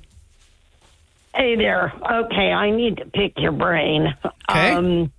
Hey 1.35 1.57
there. 1.57 1.93
Okay, 2.09 2.53
I 2.53 2.71
need 2.71 2.99
to 2.99 3.07
pick 3.07 3.33
your 3.39 3.53
brain. 3.53 4.15
Okay. 4.51 4.73
Um, 4.73 5.13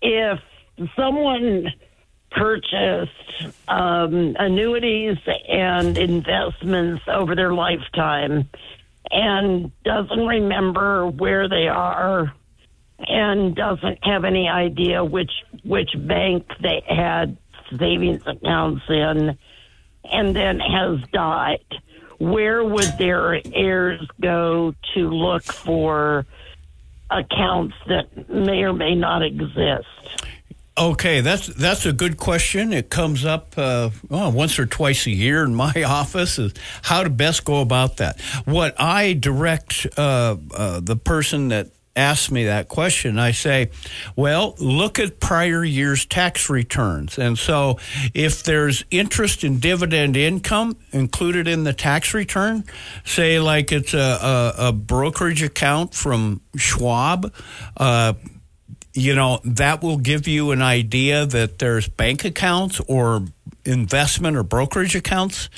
if 0.00 0.40
someone 0.96 1.70
purchased 2.30 3.54
um, 3.68 4.36
annuities 4.38 5.18
and 5.48 5.98
investments 5.98 7.02
over 7.08 7.34
their 7.34 7.52
lifetime 7.52 8.48
and 9.10 9.72
doesn't 9.84 10.26
remember 10.26 11.08
where 11.08 11.48
they 11.48 11.66
are 11.68 12.32
and 12.98 13.56
doesn't 13.56 13.98
have 14.04 14.24
any 14.24 14.48
idea 14.48 15.04
which 15.04 15.32
which 15.64 15.90
bank 15.96 16.46
they 16.60 16.82
had 16.86 17.36
savings 17.78 18.22
accounts 18.26 18.82
in 18.88 19.38
and 20.04 20.36
then 20.36 20.60
has 20.60 20.98
died. 21.12 21.64
Where 22.18 22.62
would 22.62 22.98
their 22.98 23.40
heirs 23.54 24.06
go 24.20 24.74
to 24.94 25.08
look 25.08 25.42
for 25.44 26.26
accounts 27.10 27.74
that 27.88 28.28
may 28.28 28.62
or 28.62 28.72
may 28.72 28.94
not 28.94 29.22
exist 29.22 29.86
Okay, 30.80 31.20
that's 31.20 31.46
that's 31.46 31.84
a 31.84 31.92
good 31.92 32.16
question. 32.16 32.72
It 32.72 32.88
comes 32.88 33.26
up 33.26 33.52
uh, 33.58 33.90
oh, 34.10 34.30
once 34.30 34.58
or 34.58 34.64
twice 34.64 35.06
a 35.06 35.10
year 35.10 35.44
in 35.44 35.54
my 35.54 35.72
office. 35.86 36.38
Is 36.38 36.54
how 36.80 37.02
to 37.02 37.10
best 37.10 37.44
go 37.44 37.60
about 37.60 37.98
that. 37.98 38.18
What 38.46 38.80
I 38.80 39.12
direct 39.12 39.86
uh, 39.98 40.36
uh, 40.54 40.80
the 40.80 40.96
person 40.96 41.48
that 41.48 41.68
asks 41.94 42.30
me 42.30 42.44
that 42.44 42.68
question, 42.68 43.18
I 43.18 43.32
say, 43.32 43.68
well, 44.16 44.54
look 44.58 44.98
at 44.98 45.20
prior 45.20 45.62
year's 45.62 46.06
tax 46.06 46.48
returns, 46.48 47.18
and 47.18 47.36
so 47.36 47.78
if 48.14 48.42
there's 48.42 48.82
interest 48.90 49.44
and 49.44 49.60
dividend 49.60 50.16
income 50.16 50.78
included 50.92 51.46
in 51.46 51.64
the 51.64 51.74
tax 51.74 52.14
return, 52.14 52.64
say 53.04 53.38
like 53.38 53.70
it's 53.70 53.92
a, 53.92 53.98
a, 53.98 54.68
a 54.68 54.72
brokerage 54.72 55.42
account 55.42 55.92
from 55.92 56.40
Schwab. 56.56 57.34
Uh, 57.76 58.14
you 58.92 59.14
know, 59.14 59.40
that 59.44 59.82
will 59.82 59.98
give 59.98 60.26
you 60.26 60.50
an 60.50 60.62
idea 60.62 61.26
that 61.26 61.58
there's 61.58 61.88
bank 61.88 62.24
accounts 62.24 62.80
or 62.88 63.24
investment 63.64 64.36
or 64.36 64.42
brokerage 64.42 64.96
accounts 64.96 65.48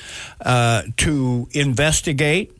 uh, 0.41 0.83
to 0.97 1.47
investigate. 1.51 2.55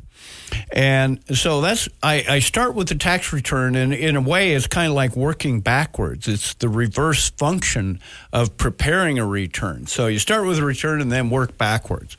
And 0.72 1.20
so 1.36 1.62
that's 1.62 1.90
I, 2.02 2.26
I 2.30 2.40
start 2.40 2.76
with 2.76 2.88
the 2.88 2.96
tax 2.96 3.34
return, 3.34 3.76
and 3.76 3.94
in 3.94 4.16
a 4.16 4.22
way, 4.22 4.54
it's 4.54 4.68
kind 4.68 4.88
of 4.88 4.94
like 4.94 5.16
working 5.16 5.62
backwards. 5.62 6.28
It's 6.28 6.54
the 6.56 6.70
reverse 6.70 7.32
function 7.32 8.00
of 8.32 8.56
preparing 8.58 9.18
a 9.18 9.26
return. 9.26 9.88
So 9.88 10.08
you 10.08 10.20
start 10.20 10.46
with 10.46 10.60
a 10.60 10.64
return 10.64 11.02
and 11.02 11.12
then 11.12 11.32
work 11.32 11.58
backwards. 11.58 12.18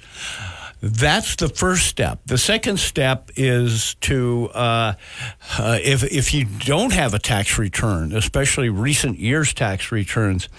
That's 0.87 1.37
the 1.37 1.49
first 1.49 1.87
step. 1.87 2.21
The 2.27 2.37
second 2.37 2.79
step 2.79 3.31
is 3.37 3.95
to, 4.03 4.51
uh, 4.53 4.95
uh, 5.59 5.79
if, 5.83 6.05
if 6.05 6.35
you 6.35 6.45
don't 6.45 6.93
have 6.93 7.15
a 7.15 7.19
tax 7.19 7.59
return, 7.59 8.15
especially 8.15 8.69
recent 8.69 9.19
years 9.19 9.55
tax 9.55 9.91
returns, 9.91 10.51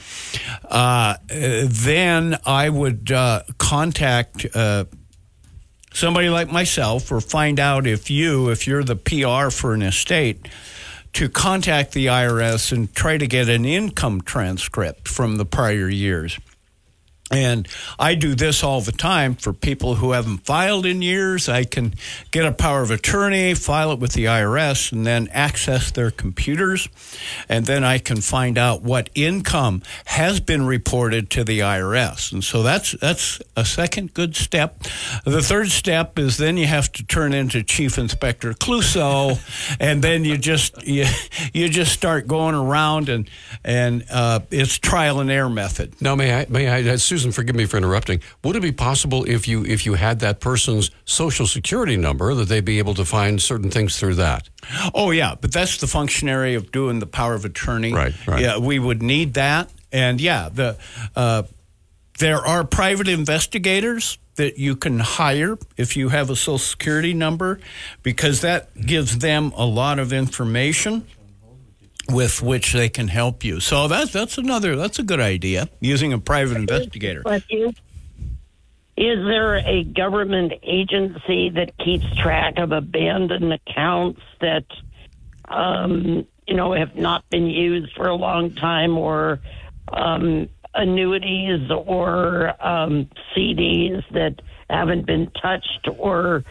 uh, 0.67 1.17
then 1.27 2.39
I 2.43 2.69
would 2.69 3.11
uh, 3.11 3.43
contact 3.59 4.47
uh, 4.55 4.85
somebody 5.93 6.29
like 6.29 6.51
myself 6.51 7.11
or 7.11 7.21
find 7.21 7.59
out 7.59 7.85
if 7.85 8.09
you, 8.09 8.49
if 8.49 8.65
you're 8.65 8.83
the 8.83 8.95
PR 8.95 9.51
for 9.51 9.75
an 9.75 9.83
estate, 9.83 10.47
to 11.13 11.29
contact 11.29 11.91
the 11.91 12.07
IRS 12.07 12.71
and 12.71 12.91
try 12.95 13.19
to 13.19 13.27
get 13.27 13.47
an 13.47 13.63
income 13.63 14.21
transcript 14.21 15.07
from 15.07 15.37
the 15.37 15.45
prior 15.45 15.87
years. 15.87 16.39
And 17.31 17.67
I 17.97 18.13
do 18.13 18.35
this 18.35 18.63
all 18.63 18.81
the 18.81 18.91
time 18.91 19.33
for 19.33 19.51
people 19.51 19.95
who 19.95 20.11
haven't 20.11 20.45
filed 20.45 20.85
in 20.85 21.01
years. 21.01 21.49
I 21.49 21.63
can 21.63 21.95
get 22.29 22.45
a 22.45 22.51
power 22.51 22.83
of 22.83 22.91
attorney, 22.91 23.55
file 23.55 23.91
it 23.93 23.99
with 23.99 24.13
the 24.13 24.25
IRS, 24.25 24.91
and 24.91 25.07
then 25.07 25.27
access 25.31 25.89
their 25.89 26.11
computers. 26.11 26.87
And 27.49 27.65
then 27.65 27.83
I 27.83 27.97
can 27.97 28.21
find 28.21 28.59
out 28.59 28.83
what 28.83 29.09
income 29.15 29.81
has 30.05 30.39
been 30.39 30.67
reported 30.67 31.31
to 31.31 31.43
the 31.43 31.61
IRS. 31.61 32.31
And 32.31 32.43
so 32.43 32.61
that's, 32.61 32.91
that's 32.91 33.41
a 33.57 33.65
second 33.65 34.13
good 34.13 34.35
step. 34.35 34.83
The 35.25 35.41
third 35.41 35.69
step 35.69 36.19
is 36.19 36.37
then 36.37 36.57
you 36.57 36.67
have 36.67 36.91
to 36.91 37.03
turn 37.03 37.33
into 37.33 37.63
Chief 37.63 37.97
Inspector 37.97 38.53
Clouseau, 38.53 39.39
and 39.79 40.03
then 40.03 40.25
you 40.25 40.37
just, 40.37 40.85
you, 40.85 41.05
you 41.53 41.69
just 41.69 41.91
start 41.91 42.27
going 42.27 42.53
around 42.53 43.09
and, 43.09 43.27
and 43.63 44.05
uh, 44.11 44.41
it's 44.51 44.77
trial 44.77 45.21
and 45.21 45.31
error 45.31 45.49
method. 45.49 45.99
Now, 45.99 46.15
may 46.15 46.41
I, 46.41 46.45
may 46.49 46.69
I, 46.69 46.95
Susan, 47.15 47.31
forgive 47.31 47.55
me 47.55 47.65
for 47.65 47.77
interrupting. 47.77 48.19
Would 48.43 48.57
it 48.57 48.61
be 48.61 48.73
possible 48.73 49.23
if 49.23 49.47
you 49.47 49.63
if 49.63 49.85
you 49.85 49.93
had 49.93 50.19
that 50.19 50.41
person's 50.41 50.91
social 51.05 51.47
security 51.47 51.95
number 51.95 52.33
that 52.33 52.49
they'd 52.49 52.65
be 52.65 52.77
able 52.79 52.93
to 52.95 53.05
find 53.05 53.41
certain 53.41 53.71
things 53.71 53.97
through 53.97 54.15
that? 54.15 54.49
Oh 54.93 55.11
yeah, 55.11 55.35
but 55.39 55.53
that's 55.53 55.77
the 55.77 55.87
functionary 55.87 56.55
of 56.55 56.73
doing 56.73 56.99
the 56.99 57.05
power 57.05 57.33
of 57.33 57.45
attorney. 57.45 57.93
Right, 57.93 58.13
right. 58.27 58.41
Yeah, 58.41 58.57
we 58.57 58.79
would 58.79 59.01
need 59.01 59.35
that, 59.35 59.71
and 59.93 60.19
yeah, 60.19 60.49
the 60.51 60.77
uh, 61.15 61.43
there 62.19 62.45
are 62.45 62.65
private 62.65 63.07
investigators 63.07 64.17
that 64.35 64.57
you 64.57 64.75
can 64.75 64.99
hire 64.99 65.57
if 65.77 65.95
you 65.95 66.09
have 66.09 66.29
a 66.29 66.35
social 66.35 66.57
security 66.57 67.13
number 67.13 67.61
because 68.03 68.41
that 68.41 68.75
gives 68.75 69.19
them 69.19 69.53
a 69.55 69.65
lot 69.65 69.99
of 69.99 70.11
information 70.11 71.07
with 72.09 72.41
which 72.41 72.73
they 72.73 72.89
can 72.89 73.07
help 73.07 73.43
you. 73.43 73.59
So 73.59 73.87
that's 73.87 74.11
that's 74.11 74.37
another 74.37 74.75
that's 74.75 74.99
a 74.99 75.03
good 75.03 75.19
idea 75.19 75.69
using 75.79 76.13
a 76.13 76.19
private 76.19 76.57
investigator. 76.57 77.21
But 77.23 77.43
is, 77.49 77.73
is 78.97 79.25
there 79.25 79.57
a 79.57 79.83
government 79.83 80.53
agency 80.63 81.49
that 81.49 81.77
keeps 81.77 82.05
track 82.15 82.57
of 82.57 82.71
abandoned 82.71 83.51
accounts 83.51 84.21
that 84.41 84.65
um, 85.49 86.25
you 86.47 86.55
know 86.55 86.73
have 86.73 86.95
not 86.95 87.27
been 87.29 87.47
used 87.47 87.93
for 87.93 88.07
a 88.07 88.15
long 88.15 88.53
time, 88.55 88.97
or 88.97 89.39
um, 89.91 90.49
annuities 90.73 91.69
or 91.71 92.53
um, 92.65 93.09
CDs 93.35 94.03
that 94.11 94.41
haven't 94.69 95.05
been 95.05 95.29
touched 95.41 95.87
or 95.97 96.43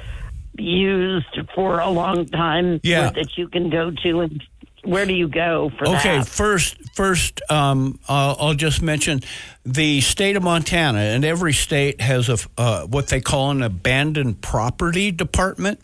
used 0.57 1.39
for 1.55 1.81
a 1.81 1.91
long 1.91 2.27
time 2.27 2.81
Yeah. 2.85 3.11
that 3.11 3.37
you 3.37 3.49
can 3.49 3.71
go 3.71 3.91
to 3.91 4.21
and 4.21 4.43
where 4.85 5.07
do 5.07 5.14
you 5.14 5.28
go 5.28 5.70
for 5.76 5.89
Okay, 5.89 6.18
that? 6.18 6.28
first, 6.28 6.76
first, 6.95 7.41
um, 7.51 7.99
I'll, 8.09 8.37
I'll 8.39 8.55
just 8.55 8.82
mention 8.82 9.20
the 9.64 10.01
state 10.01 10.37
of 10.37 10.43
Montana, 10.43 10.99
and 10.99 11.24
every 11.24 11.53
state 11.53 12.01
has 12.01 12.28
a 12.28 12.39
uh, 12.59 12.87
what 12.87 13.09
they 13.09 13.20
call 13.20 13.51
an 13.51 13.62
abandoned 13.62 14.41
property 14.43 15.11
department, 15.11 15.80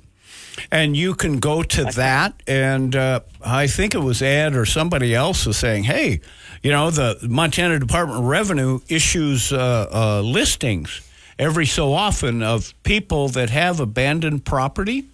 and 0.70 0.96
you 0.96 1.14
can 1.14 1.38
go 1.38 1.62
to 1.62 1.84
that. 1.84 2.42
And 2.46 2.94
uh, 2.94 3.20
I 3.44 3.66
think 3.66 3.94
it 3.94 4.00
was 4.00 4.22
Ed 4.22 4.54
or 4.54 4.66
somebody 4.66 5.14
else 5.14 5.46
was 5.46 5.56
saying, 5.56 5.84
"Hey, 5.84 6.20
you 6.62 6.70
know, 6.70 6.90
the 6.90 7.18
Montana 7.28 7.78
Department 7.78 8.20
of 8.20 8.24
Revenue 8.26 8.80
issues 8.88 9.52
uh, 9.52 9.88
uh, 9.92 10.20
listings 10.22 11.00
every 11.38 11.66
so 11.66 11.92
often 11.94 12.42
of 12.42 12.74
people 12.82 13.28
that 13.28 13.50
have 13.50 13.80
abandoned 13.80 14.44
property." 14.44 15.04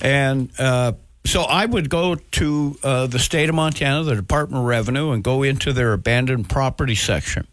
And 0.00 0.50
uh, 0.60 0.92
so 1.24 1.42
I 1.42 1.66
would 1.66 1.88
go 1.88 2.16
to 2.16 2.78
uh, 2.82 3.06
the 3.06 3.18
state 3.18 3.48
of 3.48 3.54
Montana, 3.54 4.02
the 4.04 4.16
Department 4.16 4.62
of 4.62 4.66
Revenue, 4.66 5.12
and 5.12 5.22
go 5.22 5.42
into 5.42 5.72
their 5.72 5.92
abandoned 5.92 6.48
property 6.48 6.94
section. 6.94 7.46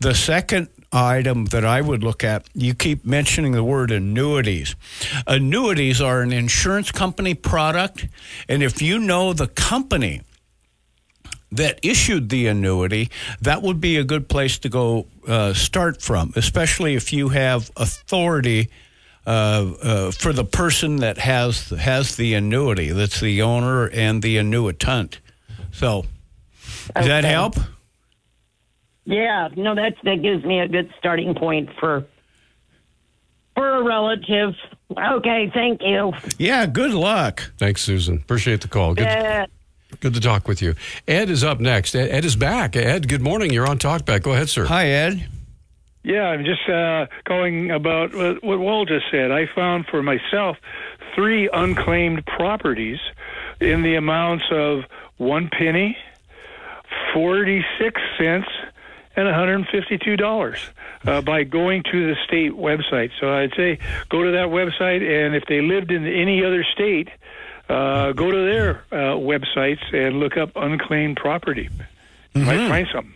The 0.00 0.14
second 0.14 0.68
item 0.92 1.46
that 1.46 1.64
I 1.64 1.80
would 1.80 2.04
look 2.04 2.22
at, 2.24 2.46
you 2.54 2.74
keep 2.74 3.04
mentioning 3.04 3.52
the 3.52 3.64
word 3.64 3.90
annuities. 3.90 4.76
Annuities 5.26 6.00
are 6.00 6.22
an 6.22 6.32
insurance 6.32 6.92
company 6.92 7.34
product, 7.34 8.06
and 8.48 8.62
if 8.62 8.80
you 8.80 8.98
know 8.98 9.32
the 9.32 9.48
company 9.48 10.22
that 11.52 11.78
issued 11.82 12.28
the 12.28 12.46
annuity, 12.46 13.10
that 13.40 13.62
would 13.62 13.80
be 13.80 13.96
a 13.96 14.04
good 14.04 14.28
place 14.28 14.58
to 14.58 14.68
go 14.68 15.06
uh, 15.26 15.54
start 15.54 16.02
from, 16.02 16.32
especially 16.36 16.94
if 16.94 17.12
you 17.12 17.30
have 17.30 17.70
authority 17.76 18.68
uh, 19.26 19.30
uh, 19.82 20.10
for 20.12 20.32
the 20.32 20.44
person 20.44 20.96
that 20.96 21.18
has 21.18 21.70
has 21.70 22.16
the 22.16 22.34
annuity. 22.34 22.90
That's 22.90 23.20
the 23.20 23.42
owner 23.42 23.86
and 23.88 24.22
the 24.22 24.36
annuitant. 24.36 25.18
So, 25.72 26.04
does 26.94 27.06
that 27.06 27.24
help? 27.24 27.56
Yeah, 29.04 29.48
no, 29.56 29.74
that 29.74 29.94
that 30.04 30.22
gives 30.22 30.44
me 30.44 30.60
a 30.60 30.68
good 30.68 30.92
starting 30.98 31.34
point 31.34 31.70
for 31.78 32.04
for 33.54 33.68
a 33.76 33.82
relative. 33.82 34.54
Okay, 34.96 35.50
thank 35.52 35.80
you. 35.82 36.12
Yeah, 36.38 36.66
good 36.66 36.92
luck. 36.92 37.50
Thanks, 37.58 37.82
Susan. 37.82 38.16
Appreciate 38.16 38.60
the 38.60 38.68
call. 38.68 38.94
Good, 38.94 39.04
Yeah. 39.04 39.46
good 40.00 40.14
to 40.14 40.20
talk 40.20 40.46
with 40.46 40.62
you. 40.62 40.74
Ed 41.08 41.30
is 41.30 41.42
up 41.42 41.58
next. 41.60 41.94
Ed, 41.96 42.10
Ed 42.10 42.24
is 42.24 42.36
back. 42.36 42.76
Ed, 42.76 43.08
good 43.08 43.22
morning. 43.22 43.52
You're 43.52 43.66
on 43.68 43.78
Talkback. 43.78 44.22
Go 44.22 44.32
ahead, 44.34 44.48
sir. 44.48 44.66
Hi, 44.66 44.86
Ed. 44.88 45.26
Yeah, 46.06 46.28
I'm 46.28 46.44
just 46.44 46.68
uh, 46.68 47.06
going 47.24 47.72
about 47.72 48.14
what 48.14 48.40
what 48.44 48.60
Walt 48.60 48.86
just 48.86 49.06
said. 49.10 49.32
I 49.32 49.46
found 49.52 49.86
for 49.86 50.04
myself 50.04 50.56
three 51.16 51.50
unclaimed 51.52 52.24
properties 52.24 53.00
in 53.58 53.82
the 53.82 53.96
amounts 53.96 54.44
of 54.52 54.84
one 55.16 55.50
penny, 55.50 55.98
46 57.12 58.00
cents, 58.18 58.46
and 59.16 59.26
$152 59.26 60.58
uh, 61.06 61.22
by 61.22 61.42
going 61.42 61.82
to 61.90 62.06
the 62.06 62.14
state 62.24 62.52
website. 62.52 63.10
So 63.18 63.34
I'd 63.34 63.54
say 63.56 63.80
go 64.08 64.22
to 64.22 64.30
that 64.30 64.50
website, 64.50 65.02
and 65.02 65.34
if 65.34 65.42
they 65.48 65.60
lived 65.60 65.90
in 65.90 66.06
any 66.06 66.44
other 66.44 66.64
state, 66.72 67.08
uh, 67.68 68.12
go 68.12 68.30
to 68.30 68.44
their 68.44 68.84
uh, 68.92 69.16
websites 69.16 69.82
and 69.92 70.20
look 70.20 70.36
up 70.36 70.52
unclaimed 70.54 71.16
property. 71.16 71.68
You 72.32 72.44
might 72.44 72.68
find 72.68 72.86
something. 72.92 73.14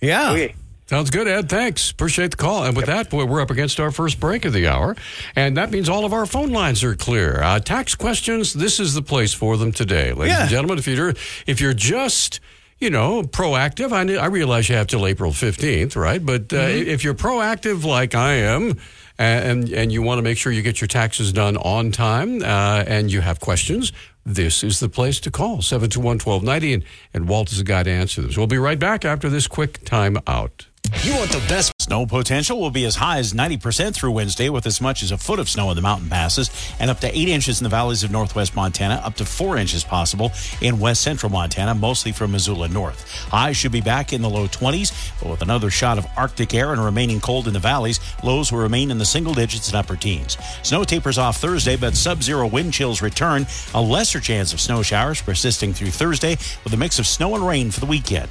Yeah. 0.00 0.30
Okay. 0.30 0.54
Sounds 0.88 1.10
good, 1.10 1.26
Ed. 1.26 1.48
Thanks. 1.48 1.90
Appreciate 1.90 2.30
the 2.30 2.36
call. 2.36 2.64
And 2.64 2.76
with 2.76 2.86
that, 2.86 3.10
boy, 3.10 3.24
we're 3.24 3.40
up 3.40 3.50
against 3.50 3.80
our 3.80 3.90
first 3.90 4.20
break 4.20 4.44
of 4.44 4.52
the 4.52 4.68
hour. 4.68 4.94
And 5.34 5.56
that 5.56 5.72
means 5.72 5.88
all 5.88 6.04
of 6.04 6.12
our 6.12 6.26
phone 6.26 6.50
lines 6.50 6.84
are 6.84 6.94
clear. 6.94 7.42
Uh, 7.42 7.58
tax 7.58 7.96
questions, 7.96 8.52
this 8.52 8.78
is 8.78 8.94
the 8.94 9.02
place 9.02 9.34
for 9.34 9.56
them 9.56 9.72
today. 9.72 10.12
Ladies 10.12 10.36
Yeah. 10.36 10.42
and 10.42 10.50
gentlemen, 10.50 10.78
if 10.78 10.86
you're, 10.86 11.14
if 11.46 11.60
you're 11.60 11.74
just, 11.74 12.38
you 12.78 12.88
know, 12.90 13.24
proactive, 13.24 13.90
I, 13.92 14.14
I 14.22 14.26
realize 14.26 14.68
you 14.68 14.76
have 14.76 14.86
till 14.86 15.06
April 15.08 15.32
15th, 15.32 15.96
right? 15.96 16.24
But 16.24 16.52
uh, 16.52 16.56
if 16.58 17.02
you're 17.02 17.14
proactive 17.14 17.84
like 17.84 18.14
I 18.14 18.34
am, 18.34 18.78
and, 19.18 19.70
and 19.72 19.90
you 19.90 20.02
want 20.02 20.18
to 20.18 20.22
make 20.22 20.36
sure 20.38 20.52
you 20.52 20.60
get 20.62 20.80
your 20.80 20.88
taxes 20.88 21.32
done 21.32 21.56
on 21.56 21.90
time 21.90 22.42
uh, 22.42 22.84
and 22.86 23.10
you 23.10 23.22
have 23.22 23.40
questions, 23.40 23.92
this 24.26 24.62
is 24.62 24.78
the 24.78 24.90
place 24.90 25.18
to 25.20 25.30
call 25.30 25.62
721 25.62 26.18
1290. 26.18 26.74
And, 26.74 26.84
and 27.14 27.28
Walt 27.28 27.50
is 27.50 27.58
the 27.58 27.64
guy 27.64 27.82
to 27.82 27.90
answer 27.90 28.20
those. 28.22 28.36
We'll 28.36 28.46
be 28.46 28.58
right 28.58 28.78
back 28.78 29.04
after 29.04 29.28
this 29.30 29.48
quick 29.48 29.84
time 29.84 30.18
out. 30.28 30.66
You 31.02 31.16
want 31.16 31.30
the 31.30 31.44
best 31.48 31.72
snow 31.80 32.04
potential 32.04 32.60
will 32.60 32.70
be 32.70 32.84
as 32.84 32.96
high 32.96 33.18
as 33.18 33.32
90% 33.32 33.94
through 33.94 34.10
Wednesday 34.10 34.48
with 34.48 34.66
as 34.66 34.80
much 34.80 35.02
as 35.02 35.12
a 35.12 35.18
foot 35.18 35.38
of 35.38 35.48
snow 35.48 35.70
in 35.70 35.76
the 35.76 35.82
mountain 35.82 36.08
passes 36.08 36.50
and 36.80 36.90
up 36.90 37.00
to 37.00 37.16
8 37.16 37.28
inches 37.28 37.60
in 37.60 37.64
the 37.64 37.70
valleys 37.70 38.02
of 38.02 38.10
northwest 38.10 38.56
Montana, 38.56 38.94
up 39.04 39.14
to 39.16 39.24
4 39.24 39.56
inches 39.56 39.84
possible 39.84 40.32
in 40.60 40.78
west 40.80 41.02
central 41.02 41.30
Montana, 41.30 41.74
mostly 41.74 42.12
from 42.12 42.32
Missoula 42.32 42.68
north. 42.68 43.08
Highs 43.30 43.56
should 43.56 43.72
be 43.72 43.80
back 43.80 44.12
in 44.12 44.22
the 44.22 44.28
low 44.28 44.48
20s, 44.48 45.12
but 45.20 45.30
with 45.30 45.42
another 45.42 45.70
shot 45.70 45.98
of 45.98 46.06
Arctic 46.16 46.54
air 46.54 46.72
and 46.72 46.84
remaining 46.84 47.20
cold 47.20 47.46
in 47.46 47.52
the 47.52 47.58
valleys, 47.58 48.00
lows 48.22 48.50
will 48.50 48.60
remain 48.60 48.90
in 48.90 48.98
the 48.98 49.04
single 49.04 49.34
digits 49.34 49.68
and 49.68 49.76
upper 49.76 49.96
teens. 49.96 50.36
Snow 50.62 50.84
tapers 50.84 51.18
off 51.18 51.38
Thursday, 51.38 51.76
but 51.76 51.96
sub-zero 51.96 52.46
wind 52.46 52.72
chills 52.72 53.02
return. 53.02 53.46
A 53.74 53.80
lesser 53.80 54.20
chance 54.20 54.52
of 54.52 54.60
snow 54.60 54.82
showers 54.82 55.22
persisting 55.22 55.72
through 55.72 55.90
Thursday 55.90 56.36
with 56.64 56.72
a 56.72 56.76
mix 56.76 56.98
of 56.98 57.06
snow 57.06 57.34
and 57.34 57.46
rain 57.46 57.70
for 57.70 57.80
the 57.80 57.86
weekend. 57.86 58.28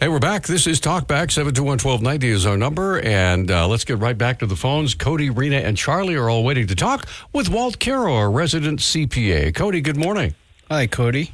Hey, 0.00 0.08
we're 0.08 0.18
back. 0.18 0.48
This 0.48 0.66
is 0.66 0.80
Talkback. 0.80 1.28
721-1290 1.28 2.24
is 2.24 2.46
our 2.46 2.56
number. 2.56 2.98
And 2.98 3.48
uh, 3.48 3.68
let's 3.68 3.84
get 3.84 3.98
right 3.98 4.18
back 4.18 4.40
to 4.40 4.46
the 4.46 4.56
phones. 4.56 4.92
Cody, 4.92 5.30
Rena, 5.30 5.58
and 5.58 5.76
Charlie 5.76 6.16
are 6.16 6.28
all 6.28 6.42
waiting 6.42 6.66
to 6.66 6.74
talk 6.74 7.06
with 7.32 7.48
Walt 7.48 7.78
Kero, 7.78 8.12
our 8.12 8.28
resident 8.28 8.80
CPA. 8.80 9.54
Cody, 9.54 9.80
good 9.80 9.96
morning. 9.96 10.34
Hi, 10.68 10.88
Cody. 10.88 11.30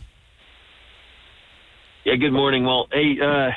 Yeah, 2.05 2.17
good 2.17 2.35
morning. 2.35 2.65
Well, 2.67 2.87
hey, 2.93 3.19
uh, 3.19 3.51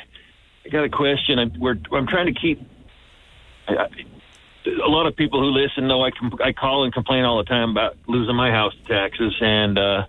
I 0.64 0.68
got 0.72 0.84
a 0.84 0.88
question. 0.88 1.38
I'm, 1.38 1.52
we're, 1.60 1.76
I'm 1.92 2.06
trying 2.06 2.32
to 2.32 2.40
keep. 2.40 2.66
I, 3.68 3.74
I, 3.74 3.88
a 4.86 4.88
lot 4.88 5.06
of 5.06 5.14
people 5.16 5.38
who 5.38 5.50
listen 5.50 5.86
know 5.86 6.02
I, 6.02 6.12
com- 6.12 6.38
I 6.42 6.52
call 6.52 6.84
and 6.84 6.94
complain 6.94 7.24
all 7.24 7.36
the 7.36 7.44
time 7.44 7.72
about 7.72 7.98
losing 8.06 8.36
my 8.36 8.50
house 8.50 8.72
to 8.74 8.84
taxes, 8.84 9.36
and 9.42 9.78
uh, 9.78 10.06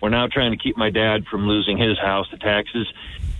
we're 0.00 0.10
now 0.10 0.28
trying 0.28 0.52
to 0.52 0.56
keep 0.56 0.76
my 0.76 0.90
dad 0.90 1.26
from 1.26 1.48
losing 1.48 1.76
his 1.76 1.98
house 1.98 2.28
to 2.28 2.38
taxes. 2.38 2.86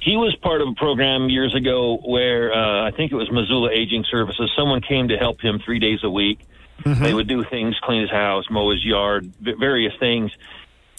He 0.06 0.16
was 0.16 0.36
part 0.36 0.60
of 0.60 0.68
a 0.68 0.74
program 0.74 1.28
years 1.28 1.52
ago 1.52 1.96
where 1.96 2.54
uh, 2.54 2.86
I 2.86 2.92
think 2.92 3.10
it 3.10 3.16
was 3.16 3.28
Missoula 3.28 3.72
Aging 3.72 4.04
Services. 4.08 4.52
Someone 4.56 4.80
came 4.80 5.08
to 5.08 5.18
help 5.18 5.40
him 5.40 5.58
three 5.58 5.80
days 5.80 6.04
a 6.04 6.08
week. 6.08 6.46
Mm-hmm. 6.84 7.02
They 7.02 7.12
would 7.12 7.26
do 7.26 7.42
things, 7.42 7.76
clean 7.82 8.02
his 8.02 8.10
house, 8.10 8.44
mow 8.48 8.70
his 8.70 8.84
yard, 8.84 9.32
various 9.40 9.94
things. 9.98 10.30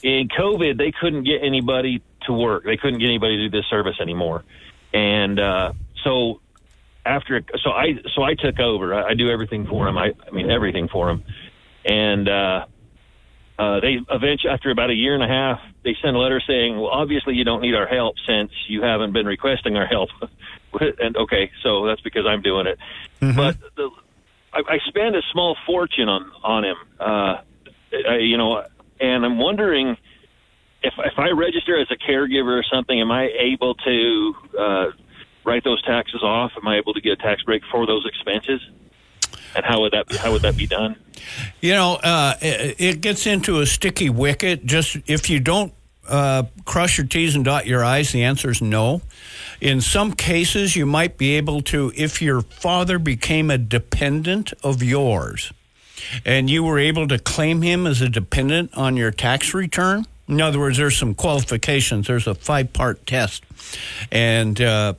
In 0.03 0.27
COVID, 0.27 0.77
they 0.77 0.91
couldn't 0.91 1.23
get 1.23 1.41
anybody 1.41 2.03
to 2.23 2.33
work. 2.33 2.65
They 2.65 2.75
couldn't 2.75 2.99
get 2.99 3.05
anybody 3.05 3.37
to 3.37 3.47
do 3.47 3.57
this 3.57 3.65
service 3.69 3.95
anymore, 4.01 4.43
and 4.93 5.39
uh, 5.39 5.71
so 6.03 6.41
after 7.05 7.41
so 7.63 7.71
I 7.71 7.93
so 8.13 8.23
I 8.23 8.33
took 8.33 8.59
over. 8.59 8.93
I, 8.93 9.11
I 9.11 9.13
do 9.13 9.29
everything 9.29 9.67
for 9.67 9.87
him. 9.87 9.97
I, 9.97 10.15
I 10.27 10.31
mean 10.31 10.51
everything 10.51 10.89
for 10.89 11.09
him, 11.09 11.23
and 11.85 12.27
uh, 12.27 12.65
uh, 13.57 13.79
they 13.79 13.97
eventually 14.09 14.51
after 14.53 14.69
about 14.69 14.89
a 14.89 14.93
year 14.93 15.13
and 15.13 15.23
a 15.23 15.27
half 15.27 15.59
they 15.83 15.95
sent 16.01 16.15
a 16.15 16.19
letter 16.19 16.41
saying, 16.45 16.75
well, 16.75 16.91
obviously 16.91 17.35
you 17.35 17.43
don't 17.43 17.61
need 17.61 17.73
our 17.73 17.87
help 17.87 18.15
since 18.27 18.51
you 18.67 18.81
haven't 18.81 19.13
been 19.13 19.25
requesting 19.25 19.75
our 19.77 19.87
help. 19.87 20.09
and 20.99 21.15
okay, 21.17 21.51
so 21.63 21.85
that's 21.87 22.01
because 22.01 22.25
I'm 22.27 22.41
doing 22.41 22.67
it. 22.67 22.77
But 23.19 23.57
the, 23.75 23.89
I, 24.53 24.61
I 24.67 24.77
spend 24.87 25.15
a 25.15 25.21
small 25.31 25.55
fortune 25.65 26.09
on 26.09 26.31
on 26.43 26.65
him. 26.65 26.75
Uh, 26.99 27.41
I, 28.07 28.17
you 28.17 28.37
know, 28.37 28.63
and 28.99 29.25
I'm 29.25 29.39
wondering 29.39 29.97
if 30.83 30.93
if 30.97 31.17
I 31.17 31.29
register 31.29 31.79
as 31.79 31.87
a 31.89 31.95
caregiver 31.95 32.59
or 32.59 32.63
something, 32.71 32.99
am 32.99 33.11
I 33.11 33.29
able 33.39 33.75
to 33.75 34.35
uh, 34.57 34.85
write 35.45 35.63
those 35.63 35.81
taxes 35.83 36.21
off? 36.21 36.51
Am 36.57 36.67
I 36.67 36.77
able 36.77 36.93
to 36.93 37.01
get 37.01 37.13
a 37.13 37.17
tax 37.17 37.41
break 37.43 37.63
for 37.71 37.85
those 37.87 38.05
expenses? 38.05 38.61
And 39.55 39.65
how 39.65 39.81
would 39.81 39.93
that 39.93 40.11
how 40.15 40.31
would 40.31 40.41
that 40.43 40.57
be 40.57 40.67
done? 40.67 40.95
You 41.61 41.73
know, 41.73 41.95
uh, 41.95 42.35
it, 42.41 42.75
it 42.79 43.01
gets 43.01 43.25
into 43.25 43.59
a 43.59 43.65
sticky 43.65 44.09
wicket. 44.09 44.65
Just 44.65 44.97
if 45.07 45.29
you 45.29 45.39
don't 45.39 45.73
uh, 46.07 46.43
cross 46.65 46.97
your 46.97 47.07
T's 47.07 47.35
and 47.35 47.43
dot 47.43 47.65
your 47.65 47.83
I's, 47.83 48.11
the 48.11 48.23
answer 48.23 48.49
is 48.49 48.61
no. 48.61 49.01
In 49.59 49.81
some 49.81 50.13
cases, 50.13 50.75
you 50.75 50.85
might 50.85 51.17
be 51.17 51.35
able 51.35 51.61
to, 51.63 51.91
if 51.95 52.21
your 52.21 52.41
father 52.41 52.99
became 52.99 53.49
a 53.49 53.57
dependent 53.57 54.53
of 54.63 54.83
yours 54.83 55.51
and 56.25 56.49
you 56.49 56.63
were 56.63 56.79
able 56.79 57.07
to 57.07 57.17
claim 57.17 57.61
him 57.61 57.87
as 57.87 58.01
a 58.01 58.09
dependent 58.09 58.73
on 58.75 58.95
your 58.95 59.11
tax 59.11 59.53
return. 59.53 60.05
In 60.27 60.41
other 60.41 60.59
words, 60.59 60.77
there's 60.77 60.97
some 60.97 61.15
qualifications. 61.15 62.07
There's 62.07 62.27
a 62.27 62.35
five 62.35 62.73
part 62.73 63.05
test. 63.05 63.43
And, 64.11 64.59
uh, 64.61 64.93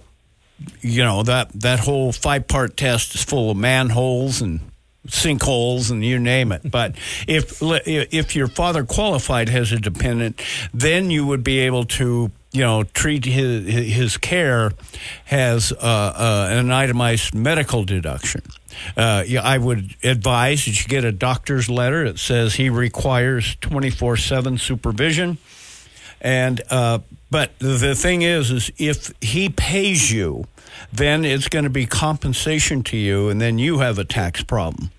you 0.81 1.05
know, 1.05 1.23
that, 1.23 1.51
that 1.61 1.81
whole 1.81 2.13
five 2.13 2.49
part 2.49 2.77
test 2.77 3.15
is 3.15 3.23
full 3.23 3.51
of 3.51 3.57
manholes 3.57 4.41
and 4.41 4.61
sinkholes 5.09 5.91
and 5.91 6.05
you 6.05 6.19
name 6.19 6.53
it. 6.53 6.71
But 6.71 6.95
if 7.29 7.59
if 7.63 8.37
your 8.37 8.49
father 8.49 8.85
qualified 8.85 9.49
as 9.49 9.73
a 9.73 9.79
dependent, 9.79 10.43
then 10.73 11.11
you 11.11 11.27
would 11.27 11.43
be 11.43 11.61
able 11.61 11.85
to 11.85 12.31
you 12.53 12.61
know 12.63 12.85
treat 12.85 13.25
his 13.25 13.67
his 13.67 14.17
care 14.17 14.73
as 15.31 15.73
uh, 15.73 15.77
uh, 15.77 16.49
an 16.51 16.71
itemized 16.71 17.35
medical 17.35 17.85
deduction. 17.85 18.43
Uh, 18.97 19.25
yeah, 19.27 19.43
I 19.43 19.59
would 19.59 19.97
advise 20.05 20.67
that 20.67 20.81
you 20.81 20.89
get 20.89 21.05
a 21.05 21.11
doctor's 21.11 21.69
letter 21.69 22.05
that 22.05 22.19
says 22.19 22.55
he 22.55 22.71
requires 22.71 23.57
twenty 23.57 23.91
four 23.91 24.17
seven 24.17 24.59
supervision. 24.59 25.39
And 26.21 26.61
uh, 26.69 26.99
but 27.31 27.59
the 27.59 27.95
thing 27.95 28.23
is, 28.23 28.51
is 28.51 28.73
if 28.79 29.13
he 29.21 29.49
pays 29.49 30.11
you, 30.13 30.47
then 30.93 31.25
it's 31.25 31.49
going 31.49 31.65
to 31.65 31.71
be 31.71 31.87
compensation 31.87 32.83
to 32.85 32.97
you, 32.97 33.29
and 33.29 33.41
then 33.41 33.59
you 33.59 33.79
have 33.79 33.99
a 33.99 34.05
tax 34.05 34.43
problem. 34.43 34.91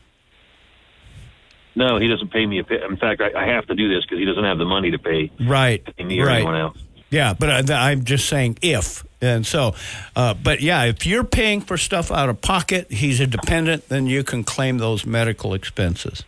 No, 1.76 1.98
he 1.98 2.08
doesn't 2.08 2.32
pay 2.32 2.46
me. 2.46 2.60
A 2.60 2.64
pay. 2.64 2.82
In 2.84 2.98
fact, 2.98 3.22
I, 3.22 3.32
I 3.34 3.46
have 3.48 3.66
to 3.68 3.76
do 3.76 3.88
this 3.88 4.04
because 4.04 4.20
he 4.20 4.26
doesn't 4.26 4.44
have 4.44 4.58
the 4.58 4.66
money 4.66 4.92
to 4.92 5.00
pay 5.00 5.32
Right. 5.40 5.82
me 5.98 6.20
or 6.20 6.26
right. 6.26 6.36
anyone 6.38 6.56
else. 6.58 6.78
Yeah, 7.10 7.34
but 7.34 7.70
I, 7.72 7.92
I'm 7.92 8.04
just 8.04 8.28
saying 8.28 8.58
if. 8.62 9.04
And 9.22 9.46
so, 9.46 9.74
uh, 10.16 10.34
but 10.34 10.62
yeah, 10.62 10.84
if 10.86 11.06
you're 11.06 11.24
paying 11.24 11.62
for 11.62 11.78
stuff 11.78 12.12
out 12.12 12.30
of 12.30 12.42
pocket, 12.42 12.92
he's 12.92 13.20
a 13.20 13.28
dependent, 13.28 13.90
then 13.90 14.06
you 14.08 14.24
can 14.24 14.44
claim 14.44 14.78
those 14.78 15.06
medical 15.06 15.54
expenses. 15.54 16.24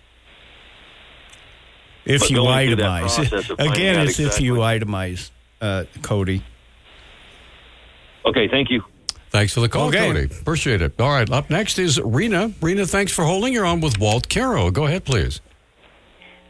If 2.05 2.21
But 2.21 2.29
you 2.31 2.35
going 2.37 2.67
through 2.67 2.75
that 2.77 2.83
itemize. 3.03 3.15
process 3.15 3.49
of 3.49 3.57
finding 3.57 3.73
Again, 3.73 4.07
it's 4.07 4.19
if 4.19 4.41
you 4.41 4.55
itemize, 4.55 5.29
uh, 5.61 5.85
Cody. 6.01 6.43
Okay, 8.25 8.47
thank 8.49 8.69
you. 8.69 8.83
Thanks 9.29 9.53
for 9.53 9.61
the 9.61 9.69
call, 9.69 9.87
Okay. 9.87 10.07
Cody. 10.07 10.23
Appreciate 10.41 10.81
it. 10.81 10.99
All 10.99 11.09
right, 11.09 11.29
up 11.31 11.49
next 11.49 11.79
is 11.79 11.99
Rena. 12.01 12.51
Rena, 12.61 12.85
thanks 12.85 13.11
for 13.13 13.23
holding. 13.23 13.53
You're 13.53 13.65
on 13.65 13.79
with 13.79 13.97
Walt 13.97 14.27
Kero. 14.27 14.71
Go 14.73 14.85
ahead, 14.85 15.05
please. 15.05 15.39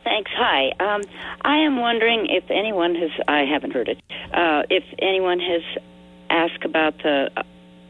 Thanks. 0.03 0.31
Hi. 0.33 0.71
Um, 0.79 1.01
I 1.43 1.57
am 1.57 1.77
wondering 1.79 2.25
if 2.29 2.49
anyone 2.49 2.95
has. 2.95 3.11
I 3.27 3.41
haven't 3.41 3.71
heard 3.71 3.87
it. 3.87 3.99
Uh, 4.33 4.63
if 4.69 4.83
anyone 4.99 5.39
has 5.39 5.61
asked 6.31 6.65
about 6.65 6.97
the 7.03 7.29
uh, 7.37 7.43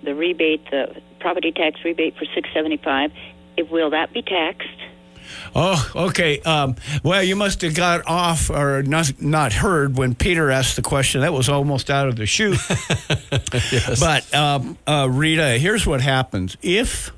the 0.03 0.13
rebate, 0.13 0.61
the 0.71 1.01
property 1.21 1.53
tax 1.53 1.79
rebate 1.85 2.17
for 2.17 2.25
six 2.35 2.49
seventy 2.53 2.77
five. 2.77 3.11
If 3.55 3.69
will 3.69 3.89
that 3.91 4.11
be 4.13 4.21
taxed? 4.21 4.67
Oh, 5.55 5.91
okay. 5.95 6.39
Um, 6.41 6.75
well, 7.03 7.23
you 7.23 7.35
must 7.35 7.61
have 7.61 7.75
got 7.75 8.07
off 8.07 8.49
or 8.49 8.83
not, 8.83 9.21
not 9.21 9.53
heard 9.53 9.97
when 9.97 10.15
Peter 10.15 10.49
asked 10.49 10.75
the 10.75 10.81
question. 10.81 11.21
That 11.21 11.33
was 11.33 11.49
almost 11.49 11.89
out 11.89 12.07
of 12.07 12.15
the 12.15 12.25
chute. 12.25 12.59
But 13.99 14.33
um, 14.33 14.77
uh, 14.87 15.07
Rita, 15.09 15.57
here's 15.57 15.85
what 15.85 16.01
happens 16.01 16.57
if 16.61 17.11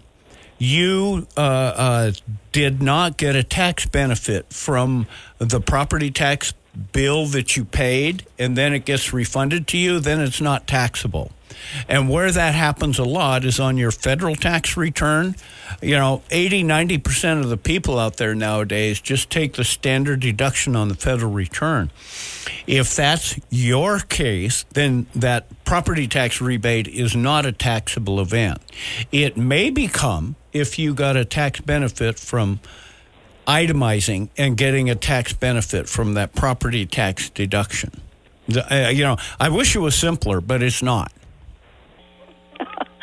you 0.57 1.27
uh, 1.37 1.41
uh, 1.41 2.11
did 2.51 2.81
not 2.81 3.17
get 3.17 3.35
a 3.35 3.43
tax 3.43 3.85
benefit 3.85 4.51
from 4.51 5.07
the 5.39 5.59
property 5.59 6.11
tax 6.11 6.53
bill 6.91 7.25
that 7.27 7.55
you 7.55 7.65
paid 7.65 8.25
and 8.39 8.57
then 8.57 8.73
it 8.73 8.85
gets 8.85 9.13
refunded 9.13 9.67
to 9.67 9.77
you, 9.77 9.99
then 9.99 10.19
it's 10.19 10.41
not 10.41 10.67
taxable. 10.67 11.31
And 11.87 12.09
where 12.09 12.31
that 12.31 12.55
happens 12.55 12.99
a 12.99 13.03
lot 13.03 13.45
is 13.45 13.59
on 13.59 13.77
your 13.77 13.91
federal 13.91 14.35
tax 14.35 14.77
return. 14.77 15.35
You 15.81 15.95
know, 15.95 16.21
80, 16.31 16.63
90% 16.63 17.39
of 17.39 17.49
the 17.49 17.57
people 17.57 17.99
out 17.99 18.17
there 18.17 18.35
nowadays 18.35 18.99
just 18.99 19.29
take 19.29 19.53
the 19.53 19.63
standard 19.63 20.19
deduction 20.19 20.75
on 20.75 20.87
the 20.89 20.95
federal 20.95 21.31
return. 21.31 21.91
If 22.67 22.95
that's 22.95 23.39
your 23.49 23.99
case, 23.99 24.65
then 24.73 25.07
that 25.15 25.45
property 25.65 26.07
tax 26.07 26.41
rebate 26.41 26.87
is 26.87 27.15
not 27.15 27.45
a 27.45 27.51
taxable 27.51 28.19
event. 28.19 28.59
It 29.11 29.37
may 29.37 29.69
become 29.69 30.35
if 30.51 30.77
you 30.77 30.93
got 30.93 31.17
a 31.17 31.25
tax 31.25 31.61
benefit 31.61 32.19
from 32.19 32.59
itemizing 33.47 34.29
and 34.37 34.55
getting 34.57 34.89
a 34.89 34.95
tax 34.95 35.33
benefit 35.33 35.89
from 35.89 36.13
that 36.13 36.33
property 36.33 36.85
tax 36.85 37.29
deduction. 37.29 37.91
The- 38.47 38.87
uh, 38.87 38.89
you 38.89 39.03
know, 39.03 39.17
I 39.39 39.49
wish 39.49 39.75
it 39.75 39.79
was 39.79 39.95
simpler, 39.95 40.41
but 40.41 40.61
it's 40.61 40.81
not. 40.83 41.11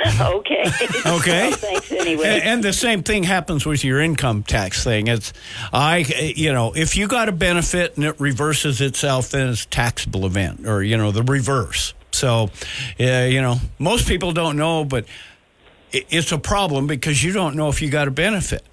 okay. 0.20 0.64
Okay. 1.06 1.48
Well, 1.48 1.52
thanks 1.58 1.92
anyway. 1.92 2.26
And, 2.28 2.42
and 2.42 2.64
the 2.64 2.72
same 2.72 3.02
thing 3.02 3.22
happens 3.24 3.66
with 3.66 3.84
your 3.84 4.00
income 4.00 4.42
tax 4.42 4.84
thing. 4.84 5.06
It's 5.08 5.32
I 5.72 5.98
you 6.36 6.52
know, 6.52 6.72
if 6.74 6.96
you 6.96 7.08
got 7.08 7.28
a 7.28 7.32
benefit 7.32 7.96
and 7.96 8.04
it 8.04 8.20
reverses 8.20 8.80
itself 8.80 9.30
then 9.30 9.48
it's 9.48 9.64
a 9.64 9.68
taxable 9.68 10.26
event 10.26 10.66
or 10.66 10.82
you 10.82 10.96
know, 10.96 11.10
the 11.12 11.22
reverse. 11.22 11.94
So, 12.12 12.50
uh, 12.98 13.04
you 13.04 13.40
know, 13.42 13.56
most 13.78 14.06
people 14.08 14.32
don't 14.32 14.56
know 14.56 14.84
but 14.84 15.04
i- 15.94 16.04
it's 16.10 16.32
a 16.32 16.38
problem 16.38 16.86
because 16.86 17.22
you 17.24 17.32
don't 17.32 17.56
know 17.56 17.68
if 17.68 17.82
you 17.82 17.90
got 17.90 18.08
a 18.08 18.12
benefit. 18.12 18.64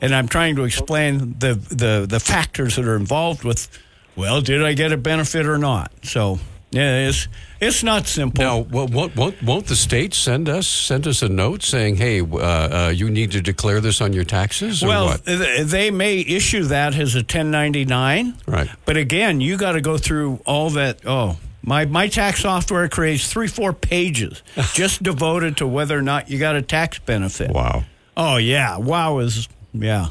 And 0.00 0.14
I'm 0.14 0.28
trying 0.28 0.56
to 0.56 0.64
explain 0.64 1.34
the 1.38 1.54
the 1.54 2.06
the 2.08 2.20
factors 2.20 2.76
that 2.76 2.86
are 2.86 2.96
involved 2.96 3.44
with 3.44 3.68
well, 4.16 4.40
did 4.40 4.62
I 4.62 4.74
get 4.74 4.92
a 4.92 4.96
benefit 4.96 5.44
or 5.46 5.58
not? 5.58 5.90
So, 6.04 6.38
yeah, 6.74 7.08
it's 7.08 7.28
it's 7.60 7.82
not 7.82 8.06
simple. 8.06 8.42
Now, 8.44 8.58
won't, 8.58 8.90
won't, 8.90 9.16
won't, 9.16 9.42
won't 9.42 9.66
the 9.66 9.76
state 9.76 10.12
send 10.12 10.48
us 10.48 10.66
send 10.66 11.06
us 11.06 11.22
a 11.22 11.28
note 11.28 11.62
saying, 11.62 11.96
"Hey, 11.96 12.20
uh, 12.20 12.26
uh, 12.36 12.92
you 12.94 13.08
need 13.10 13.30
to 13.32 13.40
declare 13.40 13.80
this 13.80 14.00
on 14.00 14.12
your 14.12 14.24
taxes"? 14.24 14.82
Well, 14.82 15.06
what? 15.06 15.24
th- 15.24 15.66
they 15.66 15.90
may 15.90 16.20
issue 16.20 16.64
that 16.64 16.94
as 16.94 17.14
a 17.14 17.18
1099. 17.18 18.34
Right. 18.46 18.68
But 18.84 18.96
again, 18.96 19.40
you 19.40 19.56
got 19.56 19.72
to 19.72 19.80
go 19.80 19.96
through 19.98 20.40
all 20.44 20.70
that. 20.70 21.00
Oh, 21.06 21.38
my, 21.62 21.86
my 21.86 22.08
tax 22.08 22.40
software 22.40 22.88
creates 22.88 23.32
three, 23.32 23.48
four 23.48 23.72
pages 23.72 24.42
just 24.74 25.02
devoted 25.02 25.56
to 25.58 25.66
whether 25.66 25.96
or 25.96 26.02
not 26.02 26.28
you 26.28 26.38
got 26.38 26.56
a 26.56 26.62
tax 26.62 26.98
benefit. 26.98 27.50
Wow. 27.50 27.84
Oh, 28.16 28.36
yeah. 28.36 28.76
Wow 28.76 29.18
is, 29.18 29.48
yeah. 29.72 30.08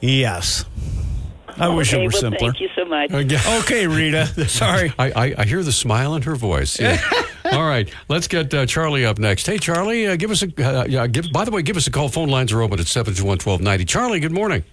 Yes. 0.00 0.64
I 1.58 1.68
wish 1.68 1.92
it 1.92 1.96
Okay, 1.96 2.06
were 2.06 2.10
well, 2.12 2.20
simpler. 2.20 2.52
Thank 2.52 2.60
you 2.60 2.68
so 2.74 2.84
much. 2.84 3.12
Okay, 3.62 3.86
Rita. 3.86 4.26
Sorry. 4.48 4.92
I, 4.98 5.10
I, 5.10 5.34
I 5.38 5.44
hear 5.44 5.62
the 5.62 5.72
smile 5.72 6.14
in 6.14 6.22
her 6.22 6.36
voice. 6.36 6.80
Yeah. 6.80 7.00
All 7.52 7.64
right, 7.64 7.92
let's 8.08 8.28
get 8.28 8.52
uh, 8.54 8.64
Charlie 8.66 9.04
up 9.04 9.18
next. 9.18 9.46
Hey, 9.46 9.58
Charlie, 9.58 10.06
uh, 10.06 10.16
give 10.16 10.30
us 10.30 10.42
a. 10.42 10.46
Uh, 10.56 10.84
yeah, 10.86 11.06
give, 11.06 11.26
by 11.32 11.44
the 11.44 11.50
way, 11.50 11.62
give 11.62 11.76
us 11.76 11.86
a 11.86 11.90
call. 11.90 12.08
Phone 12.08 12.28
lines 12.28 12.52
are 12.52 12.62
open 12.62 12.80
at 12.80 12.86
721 12.86 13.38
1290. 13.38 13.84
Charlie, 13.84 14.20
good 14.20 14.32
morning. 14.32 14.64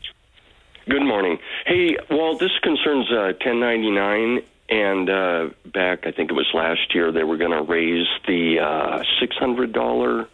Good 0.87 1.03
morning. 1.03 1.37
Hey, 1.65 1.97
well, 2.09 2.37
this 2.37 2.51
concerns 2.61 3.11
uh, 3.11 3.33
1099. 3.43 4.41
And 4.69 5.09
uh, 5.09 5.49
back, 5.65 6.05
I 6.05 6.11
think 6.11 6.29
it 6.29 6.35
was 6.35 6.47
last 6.53 6.93
year, 6.93 7.11
they 7.11 7.23
were 7.23 7.37
going 7.37 7.51
to 7.51 7.63
raise 7.63 8.07
the 8.27 8.59
uh, 8.59 9.03
$600 9.19 10.27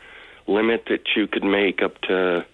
limit 0.48 0.86
that 0.90 1.08
you 1.16 1.28
could 1.28 1.44
make 1.44 1.82
up 1.82 2.00
to. 2.02 2.46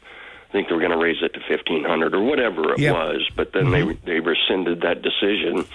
I 0.51 0.53
think 0.53 0.67
they 0.67 0.73
were 0.75 0.81
going 0.81 0.91
to 0.91 0.97
raise 0.97 1.23
it 1.23 1.33
to 1.35 1.39
fifteen 1.47 1.85
hundred 1.85 2.13
or 2.13 2.21
whatever 2.21 2.73
it 2.73 2.79
Yeah. 2.79 2.91
was, 2.91 3.25
but 3.37 3.53
then 3.53 3.71
they 3.71 3.83
they 4.05 4.19
rescinded 4.19 4.81
that 4.81 5.01
decision. 5.01 5.65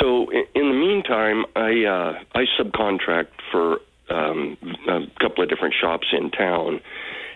So 0.00 0.30
in, 0.30 0.44
in 0.54 0.68
the 0.68 0.74
meantime, 0.76 1.44
I 1.56 1.84
uh, 1.84 2.18
I 2.32 2.44
subcontract 2.56 3.26
for 3.50 3.80
um, 4.08 4.56
a 4.86 5.00
couple 5.20 5.42
of 5.42 5.50
different 5.50 5.74
shops 5.74 6.06
in 6.12 6.30
town, 6.30 6.80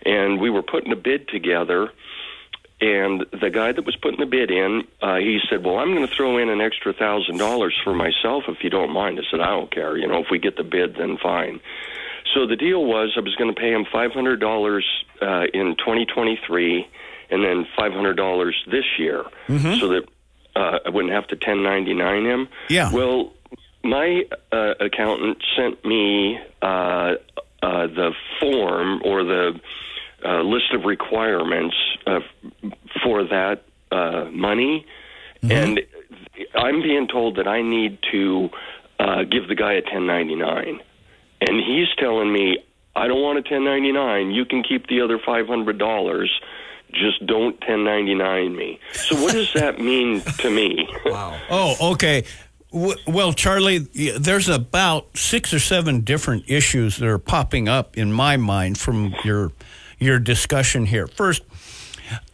and 0.06 0.40
we 0.40 0.50
were 0.50 0.62
putting 0.62 0.92
a 0.92 0.96
bid 0.96 1.26
together. 1.28 1.90
And 2.80 3.26
the 3.40 3.50
guy 3.50 3.70
that 3.72 3.84
was 3.84 3.94
putting 3.96 4.18
the 4.20 4.26
bid 4.26 4.50
in, 4.52 4.82
uh, 5.00 5.16
he 5.16 5.40
said, 5.50 5.64
"Well, 5.64 5.78
I'm 5.78 5.92
going 5.94 6.06
to 6.06 6.14
throw 6.14 6.38
in 6.38 6.48
an 6.48 6.60
extra 6.60 6.92
thousand 6.92 7.38
dollars 7.38 7.74
for 7.82 7.92
myself 7.92 8.44
if 8.46 8.62
you 8.62 8.70
don't 8.70 8.92
mind." 8.92 9.18
I 9.18 9.22
said, 9.32 9.40
"I 9.40 9.50
don't 9.50 9.70
care. 9.72 9.96
You 9.96 10.06
know, 10.06 10.18
if 10.20 10.30
we 10.30 10.38
get 10.38 10.56
the 10.56 10.64
bid, 10.64 10.94
then 10.94 11.16
fine." 11.20 11.58
So 12.34 12.46
the 12.46 12.56
deal 12.56 12.84
was, 12.84 13.12
I 13.16 13.20
was 13.20 13.34
going 13.36 13.54
to 13.54 13.60
pay 13.60 13.72
him 13.72 13.84
five 13.92 14.12
hundred 14.12 14.40
dollars 14.40 14.86
uh, 15.20 15.44
in 15.52 15.76
2023, 15.76 16.86
and 17.30 17.44
then 17.44 17.66
five 17.76 17.92
hundred 17.92 18.14
dollars 18.16 18.56
this 18.70 18.84
year, 18.98 19.24
Mhm. 19.48 19.80
so 19.80 19.88
that 19.88 20.08
uh, 20.56 20.78
I 20.86 20.90
wouldn't 20.90 21.12
have 21.14 21.26
to 21.28 21.34
1099 21.36 22.24
him. 22.26 22.48
Yeah. 22.68 22.90
Well, 22.92 23.32
my 23.82 24.24
uh, 24.52 24.74
accountant 24.80 25.38
sent 25.56 25.84
me 25.84 26.38
uh, 26.60 27.14
uh, 27.62 27.86
the 27.86 28.12
form 28.40 29.00
or 29.04 29.24
the 29.24 29.58
uh, 30.24 30.42
list 30.42 30.72
of 30.74 30.84
requirements 30.84 31.74
uh, 32.06 32.20
for 33.02 33.24
that 33.24 33.62
uh, 33.90 34.26
money, 34.30 34.86
and 35.42 35.80
I'm 36.54 36.82
being 36.82 37.08
told 37.08 37.36
that 37.36 37.48
I 37.48 37.62
need 37.62 37.98
to 38.12 38.48
uh, 39.00 39.24
give 39.24 39.48
the 39.48 39.54
guy 39.56 39.72
a 39.72 39.82
1099, 39.82 40.80
and 41.49 41.61
he's 41.61 41.88
telling 41.99 42.32
me 42.32 42.59
I 42.95 43.09
don't 43.09 43.22
want 43.22 43.38
a 43.38 43.55
1099. 43.55 44.30
You 44.32 44.45
can 44.45 44.62
keep 44.62 44.86
the 44.88 45.01
other 45.01 45.18
$500. 45.18 46.26
Just 46.93 47.24
don't 47.24 47.59
1099 47.61 48.55
me. 48.55 48.78
So 48.93 49.16
what 49.16 49.32
does 49.32 49.53
that 49.55 49.78
mean 49.78 50.20
to 50.38 50.51
me? 50.51 50.88
Wow. 51.07 51.40
Oh, 51.51 51.93
okay. 51.93 52.24
Well, 52.70 53.32
Charlie, 53.32 53.78
there's 53.78 54.49
about 54.49 55.16
six 55.16 55.53
or 55.53 55.59
seven 55.59 56.01
different 56.01 56.45
issues 56.49 56.97
that 56.99 57.07
are 57.07 57.18
popping 57.18 57.68
up 57.68 57.99
in 57.99 58.12
my 58.12 58.36
mind 58.36 58.78
from 58.78 59.14
your 59.24 59.53
your 59.99 60.18
discussion 60.18 60.86
here. 60.86 61.07
First, 61.07 61.43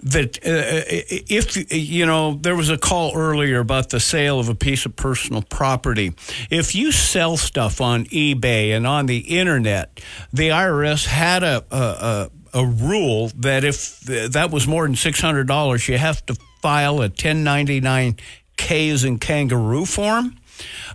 that 0.02 0.38
uh, 0.38 0.84
if 1.28 1.72
you 1.72 2.06
know 2.06 2.34
there 2.34 2.56
was 2.56 2.70
a 2.70 2.78
call 2.78 3.16
earlier 3.16 3.60
about 3.60 3.90
the 3.90 4.00
sale 4.00 4.38
of 4.38 4.48
a 4.48 4.54
piece 4.54 4.86
of 4.86 4.96
personal 4.96 5.42
property. 5.42 6.12
If 6.50 6.74
you 6.74 6.92
sell 6.92 7.36
stuff 7.36 7.80
on 7.80 8.04
ebay 8.06 8.76
and 8.76 8.86
on 8.86 9.06
the 9.06 9.18
internet 9.18 10.00
the 10.32 10.48
irs 10.48 11.06
had 11.06 11.42
a 11.42 11.64
a, 11.70 12.30
a, 12.54 12.60
a 12.60 12.66
rule 12.66 13.30
that 13.36 13.64
if 13.64 14.00
that 14.00 14.50
was 14.50 14.66
more 14.66 14.86
than 14.86 14.94
$600 14.94 15.88
you 15.88 15.98
have 15.98 16.24
to 16.26 16.36
file 16.62 16.96
a 16.96 17.08
1099 17.08 18.16
k's 18.56 19.04
in 19.04 19.18
kangaroo 19.18 19.86
form. 19.86 20.36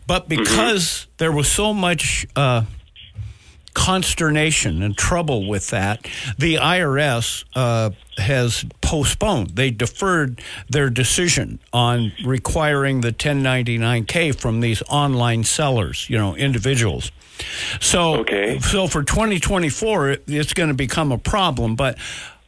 But 0.06 0.28
because 0.28 1.08
there 1.18 1.32
was 1.32 1.50
so 1.50 1.74
much 1.74 2.28
uh, 2.36 2.64
consternation 3.74 4.82
and 4.82 4.98
trouble 4.98 5.48
with 5.48 5.70
that, 5.70 6.08
the 6.38 6.56
IRS 6.56 7.44
uh, 7.56 7.92
has 8.18 8.66
postponed. 8.82 9.52
They 9.52 9.72
deferred 9.72 10.42
their 10.70 10.90
decision 10.90 11.60
on 11.72 12.12
requiring 12.24 13.02
the 13.02 13.12
1099K 13.12 14.36
from 14.36 14.62
these 14.62 14.82
online 14.90 15.44
sellers, 15.44 16.10
you 16.10 16.18
know, 16.18 16.36
individuals. 16.36 17.12
So, 17.80 18.24
so 18.62 18.88
for 18.88 19.04
2024, 19.04 20.10
it, 20.10 20.24
it's 20.28 20.54
going 20.54 20.70
to 20.70 20.76
become 20.76 21.12
a 21.12 21.18
problem. 21.18 21.76
But 21.76 21.98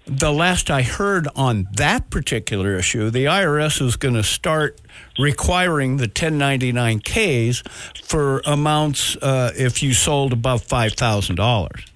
the 0.08 0.32
last 0.32 0.70
I 0.70 0.84
heard 0.84 1.28
on 1.36 1.68
that 1.74 2.10
particular 2.10 2.78
issue, 2.78 3.10
the 3.10 3.26
IRS 3.26 3.82
is 3.82 3.96
going 3.96 4.14
to 4.14 4.24
start 4.24 4.80
requiring 5.18 5.98
the 5.98 6.08
1099Ks 6.08 7.68
for 8.04 8.42
amounts 8.46 9.16
uh, 9.18 9.52
if 9.58 9.82
you 9.82 9.94
sold 9.94 10.32
above 10.32 10.66
$5,000. 10.66 11.90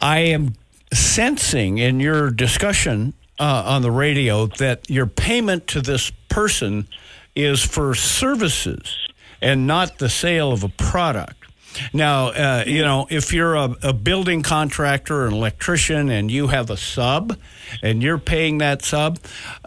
I 0.00 0.18
am 0.18 0.54
sensing 0.92 1.78
in 1.78 2.00
your 2.00 2.30
discussion 2.30 3.14
uh, 3.38 3.62
on 3.66 3.82
the 3.82 3.90
radio 3.90 4.46
that 4.46 4.88
your 4.90 5.06
payment 5.06 5.66
to 5.68 5.80
this 5.80 6.10
person 6.28 6.88
is 7.36 7.64
for 7.64 7.94
services 7.94 8.96
and 9.40 9.66
not 9.66 9.98
the 9.98 10.08
sale 10.08 10.52
of 10.52 10.64
a 10.64 10.68
product. 10.68 11.47
Now, 11.92 12.28
uh, 12.28 12.64
you 12.66 12.82
know, 12.82 13.06
if 13.10 13.32
you're 13.32 13.54
a, 13.54 13.74
a 13.82 13.92
building 13.92 14.42
contractor, 14.42 15.26
an 15.26 15.34
electrician, 15.34 16.10
and 16.10 16.30
you 16.30 16.48
have 16.48 16.70
a 16.70 16.76
sub, 16.76 17.36
and 17.82 18.02
you're 18.02 18.18
paying 18.18 18.58
that 18.58 18.82
sub, 18.82 19.18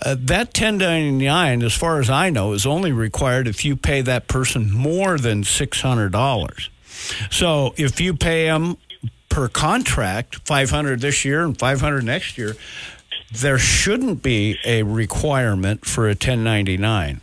uh, 0.01 0.15
that 0.19 0.47
1099, 0.47 1.63
as 1.63 1.73
far 1.73 1.99
as 1.99 2.09
I 2.09 2.29
know, 2.29 2.53
is 2.53 2.65
only 2.65 2.91
required 2.91 3.47
if 3.47 3.63
you 3.63 3.75
pay 3.75 4.01
that 4.01 4.27
person 4.27 4.71
more 4.71 5.17
than 5.17 5.43
$600. 5.43 6.69
So 7.29 7.73
if 7.77 8.01
you 8.01 8.15
pay 8.15 8.45
them 8.45 8.77
per 9.29 9.47
contract, 9.47 10.47
500 10.47 10.99
this 10.99 11.23
year 11.23 11.43
and 11.43 11.57
500 11.57 12.03
next 12.03 12.37
year, 12.37 12.55
there 13.31 13.57
shouldn't 13.57 14.21
be 14.21 14.57
a 14.65 14.83
requirement 14.83 15.85
for 15.85 16.05
a 16.05 16.09
1099. 16.09 17.21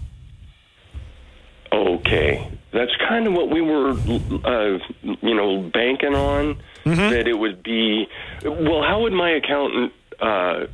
Okay, 1.70 2.57
that's 2.72 2.92
kind 3.08 3.26
of 3.26 3.32
what 3.32 3.50
we 3.50 3.60
were, 3.60 3.90
uh, 3.90 4.78
you 5.02 5.34
know, 5.34 5.62
banking 5.62 6.14
on. 6.14 6.60
Mm-hmm. 6.84 7.10
That 7.10 7.28
it 7.28 7.38
would 7.38 7.62
be. 7.62 8.08
Well, 8.44 8.82
how 8.82 9.02
would 9.02 9.12
my 9.12 9.30
accountant 9.30 9.92
uh, 10.20 10.66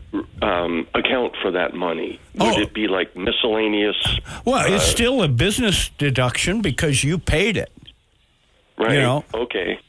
um, 0.42 0.86
account 0.94 1.34
for 1.42 1.50
that 1.52 1.74
money? 1.74 2.20
Would 2.36 2.58
it 2.58 2.74
be 2.74 2.88
like 2.88 3.16
miscellaneous? 3.16 3.96
Well, 4.44 4.64
it's 4.72 4.84
uh, 4.84 4.86
still 4.86 5.22
a 5.22 5.28
business 5.28 5.88
deduction 5.98 6.60
because 6.60 7.02
you 7.02 7.18
paid 7.18 7.56
it. 7.56 7.72
right. 8.78 8.92
you 8.92 9.00
know. 9.00 9.24
Okay. 9.34 9.80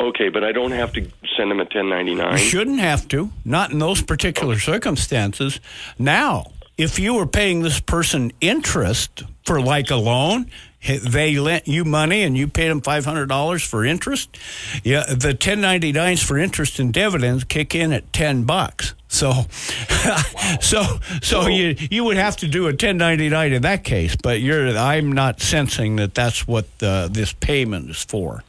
Okay, 0.00 0.28
but 0.28 0.44
I 0.44 0.52
don't 0.52 0.72
have 0.72 0.92
to 0.94 1.08
send 1.36 1.50
him 1.50 1.60
a 1.60 1.64
1099. 1.64 2.32
You 2.32 2.38
shouldn't 2.38 2.80
have 2.80 3.08
to, 3.08 3.30
not 3.44 3.70
in 3.70 3.78
those 3.78 4.02
particular 4.02 4.58
circumstances. 4.58 5.60
Now, 5.98 6.52
if 6.76 6.98
you 6.98 7.14
were 7.14 7.26
paying 7.26 7.62
this 7.62 7.80
person 7.80 8.32
interest 8.40 9.22
for 9.44 9.60
like 9.60 9.90
a 9.90 9.96
loan, 9.96 10.50
they 10.86 11.36
lent 11.38 11.66
you 11.66 11.84
money 11.84 12.22
and 12.22 12.36
you 12.36 12.46
paid 12.48 12.68
them 12.68 12.80
$500 12.80 13.66
for 13.66 13.84
interest, 13.84 14.36
yeah, 14.82 15.04
the 15.08 15.34
1099s 15.34 16.22
for 16.24 16.38
interest 16.38 16.78
and 16.78 16.92
dividends 16.92 17.44
kick 17.44 17.74
in 17.74 17.92
at 17.92 18.12
10 18.12 18.44
bucks. 18.44 18.94
So, 19.08 19.32
so, 20.60 20.82
so 21.22 21.46
you 21.46 21.76
you 21.90 22.02
would 22.04 22.16
have 22.16 22.36
to 22.38 22.48
do 22.48 22.62
a 22.64 22.74
1099 22.74 23.52
in 23.52 23.62
that 23.62 23.84
case, 23.84 24.16
but 24.16 24.40
you're 24.40 24.76
I'm 24.76 25.12
not 25.12 25.40
sensing 25.40 25.96
that 25.96 26.14
that's 26.14 26.48
what 26.48 26.66
uh, 26.82 27.06
this 27.08 27.32
payment 27.32 27.90
is 27.90 28.02
for. 28.02 28.42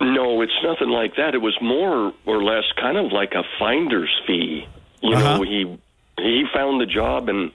No, 0.00 0.42
it's 0.42 0.52
nothing 0.62 0.90
like 0.90 1.16
that. 1.16 1.34
It 1.34 1.38
was 1.42 1.56
more 1.62 2.12
or 2.26 2.42
less 2.44 2.64
kind 2.78 2.98
of 2.98 3.12
like 3.12 3.32
a 3.32 3.42
finder's 3.58 4.14
fee. 4.26 4.66
You 5.00 5.14
Uh-huh. 5.16 5.38
know, 5.38 5.42
he 5.42 5.78
he 6.18 6.44
found 6.52 6.80
the 6.82 6.86
job, 6.86 7.28
and 7.30 7.50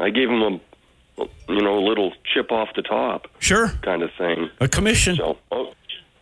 I 0.00 0.10
gave 0.10 0.28
him 0.28 0.42
a 0.42 0.60
you 1.48 1.62
know 1.62 1.78
a 1.78 1.84
little 1.86 2.12
chip 2.32 2.50
off 2.52 2.68
the 2.76 2.82
top, 2.82 3.28
sure, 3.38 3.68
kind 3.82 4.02
of 4.02 4.10
thing. 4.18 4.50
A 4.60 4.68
commission. 4.68 5.16
So, 5.16 5.38
oh, 5.52 5.72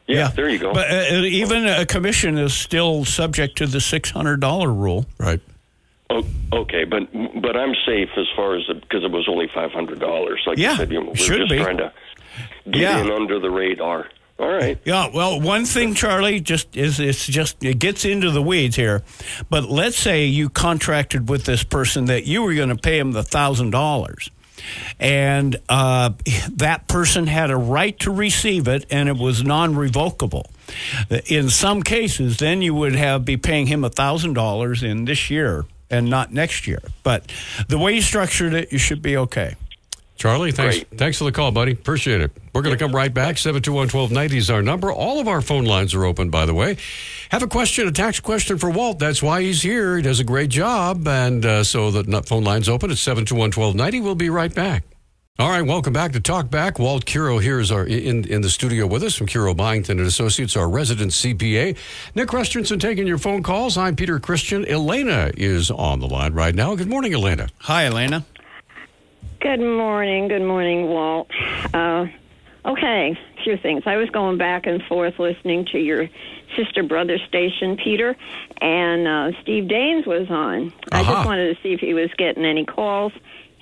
yeah, 0.06 0.28
there 0.28 0.48
you 0.48 0.58
go. 0.58 0.72
But 0.72 0.90
uh, 0.90 1.14
even 1.24 1.66
a 1.66 1.86
commission 1.86 2.36
is 2.38 2.52
still 2.54 3.04
subject 3.04 3.56
to 3.58 3.66
the 3.66 3.80
six 3.80 4.10
hundred 4.10 4.40
dollar 4.40 4.72
rule. 4.72 5.06
Right. 5.18 5.40
Oh, 6.10 6.24
okay, 6.52 6.84
but 6.84 7.10
but 7.40 7.56
I'm 7.56 7.74
safe 7.86 8.10
as 8.16 8.26
far 8.36 8.56
as 8.56 8.64
because 8.66 9.04
it 9.04 9.10
was 9.10 9.26
only 9.28 9.48
five 9.54 9.72
hundred 9.72 10.00
dollars. 10.00 10.42
Like 10.46 10.58
Yeah, 10.58 10.72
you 10.72 10.76
said, 10.76 10.92
you 10.92 11.00
know, 11.00 11.08
we're 11.10 11.16
should 11.16 11.38
just 11.38 11.50
be. 11.50 11.58
trying 11.58 11.78
to 11.78 11.92
get 12.66 12.76
Yeah. 12.80 13.00
in 13.00 13.10
under 13.10 13.38
the 13.38 13.50
radar. 13.50 14.08
All 14.38 14.48
right. 14.48 14.76
Yeah, 14.84 15.08
well, 15.14 15.40
one 15.40 15.64
thing, 15.66 15.94
Charlie, 15.94 16.40
just 16.40 16.76
is 16.76 16.98
it's 16.98 17.26
just 17.26 17.62
it 17.62 17.78
gets 17.78 18.04
into 18.04 18.30
the 18.32 18.42
weeds 18.42 18.74
here. 18.74 19.02
But 19.48 19.64
let's 19.70 19.96
say 19.96 20.24
you 20.24 20.48
contracted 20.48 21.28
with 21.28 21.44
this 21.44 21.62
person 21.62 22.06
that 22.06 22.24
you 22.26 22.42
were 22.42 22.52
going 22.54 22.70
to 22.70 22.76
pay 22.76 22.98
him 22.98 23.12
the 23.12 23.22
thousand 23.22 23.70
dollars, 23.70 24.30
and 24.98 25.56
uh, 25.68 26.10
that 26.52 26.88
person 26.88 27.26
had 27.26 27.50
a 27.50 27.56
right 27.56 27.98
to 28.00 28.10
receive 28.10 28.68
it, 28.68 28.86
and 28.90 29.08
it 29.08 29.16
was 29.16 29.42
non-revocable. 29.42 30.46
In 31.26 31.50
some 31.50 31.82
cases, 31.82 32.38
then 32.38 32.62
you 32.62 32.74
would 32.74 32.94
have 32.94 33.24
be 33.24 33.36
paying 33.36 33.66
him 33.66 33.84
thousand 33.90 34.34
dollars 34.34 34.82
in 34.82 35.04
this 35.04 35.30
year 35.30 35.64
and 35.90 36.08
not 36.08 36.32
next 36.32 36.66
year. 36.66 36.80
But 37.02 37.30
the 37.68 37.78
way 37.78 37.94
you 37.94 38.02
structured 38.02 38.54
it, 38.54 38.72
you 38.72 38.78
should 38.78 39.02
be 39.02 39.16
okay. 39.16 39.56
Charlie, 40.22 40.52
thanks, 40.52 40.84
thanks 40.94 41.18
for 41.18 41.24
the 41.24 41.32
call, 41.32 41.50
buddy. 41.50 41.72
Appreciate 41.72 42.20
it. 42.20 42.30
We're 42.54 42.62
going 42.62 42.78
to 42.78 42.78
come 42.78 42.94
right 42.94 43.12
back. 43.12 43.34
721-1290 43.34 44.34
is 44.34 44.50
our 44.50 44.62
number. 44.62 44.92
All 44.92 45.18
of 45.18 45.26
our 45.26 45.40
phone 45.40 45.64
lines 45.64 45.94
are 45.94 46.04
open, 46.04 46.30
by 46.30 46.46
the 46.46 46.54
way. 46.54 46.76
Have 47.30 47.42
a 47.42 47.48
question, 47.48 47.88
a 47.88 47.90
tax 47.90 48.20
question 48.20 48.56
for 48.56 48.70
Walt. 48.70 49.00
That's 49.00 49.20
why 49.20 49.42
he's 49.42 49.62
here. 49.62 49.96
He 49.96 50.02
does 50.02 50.20
a 50.20 50.24
great 50.24 50.48
job. 50.48 51.08
And 51.08 51.44
uh, 51.44 51.64
so 51.64 51.90
the 51.90 52.22
phone 52.22 52.44
line's 52.44 52.68
open 52.68 52.92
at 52.92 52.98
721-1290. 52.98 54.00
We'll 54.00 54.14
be 54.14 54.30
right 54.30 54.54
back. 54.54 54.84
All 55.40 55.48
right, 55.48 55.62
welcome 55.62 55.92
back 55.92 56.12
to 56.12 56.20
Talk 56.20 56.50
Back. 56.50 56.78
Walt 56.78 57.04
Kero 57.04 57.42
here 57.42 57.58
is 57.58 57.72
our 57.72 57.84
in, 57.84 58.24
in 58.28 58.42
the 58.42 58.50
studio 58.50 58.86
with 58.86 59.02
us 59.02 59.16
from 59.16 59.26
Kero 59.26 59.56
Byington 59.56 59.98
and 59.98 60.06
Associates, 60.06 60.56
our 60.56 60.68
resident 60.68 61.10
CPA. 61.10 61.76
Nick 62.14 62.28
Christensen 62.28 62.78
taking 62.78 63.08
your 63.08 63.18
phone 63.18 63.42
calls. 63.42 63.76
I'm 63.76 63.96
Peter 63.96 64.20
Christian. 64.20 64.64
Elena 64.68 65.32
is 65.36 65.70
on 65.70 66.00
the 66.00 66.06
line 66.06 66.34
right 66.34 66.54
now. 66.54 66.76
Good 66.76 66.88
morning, 66.88 67.14
Elena. 67.14 67.48
Hi, 67.60 67.86
Elena. 67.86 68.24
Good 69.42 69.60
morning. 69.60 70.28
Good 70.28 70.42
morning, 70.42 70.86
Walt. 70.88 71.28
Uh, 71.74 72.06
okay, 72.64 73.16
a 73.38 73.42
few 73.42 73.56
things. 73.56 73.82
I 73.86 73.96
was 73.96 74.08
going 74.10 74.38
back 74.38 74.66
and 74.66 74.80
forth 74.84 75.18
listening 75.18 75.66
to 75.72 75.78
your 75.78 76.08
sister 76.56 76.82
brother 76.84 77.18
station, 77.18 77.76
Peter, 77.76 78.14
and 78.60 79.08
uh, 79.08 79.32
Steve 79.42 79.64
Daines 79.64 80.06
was 80.06 80.30
on. 80.30 80.72
I 80.92 81.00
Uh-huh. 81.00 81.12
just 81.12 81.26
wanted 81.26 81.56
to 81.56 81.62
see 81.62 81.72
if 81.72 81.80
he 81.80 81.92
was 81.92 82.10
getting 82.16 82.44
any 82.44 82.64
calls. 82.64 83.12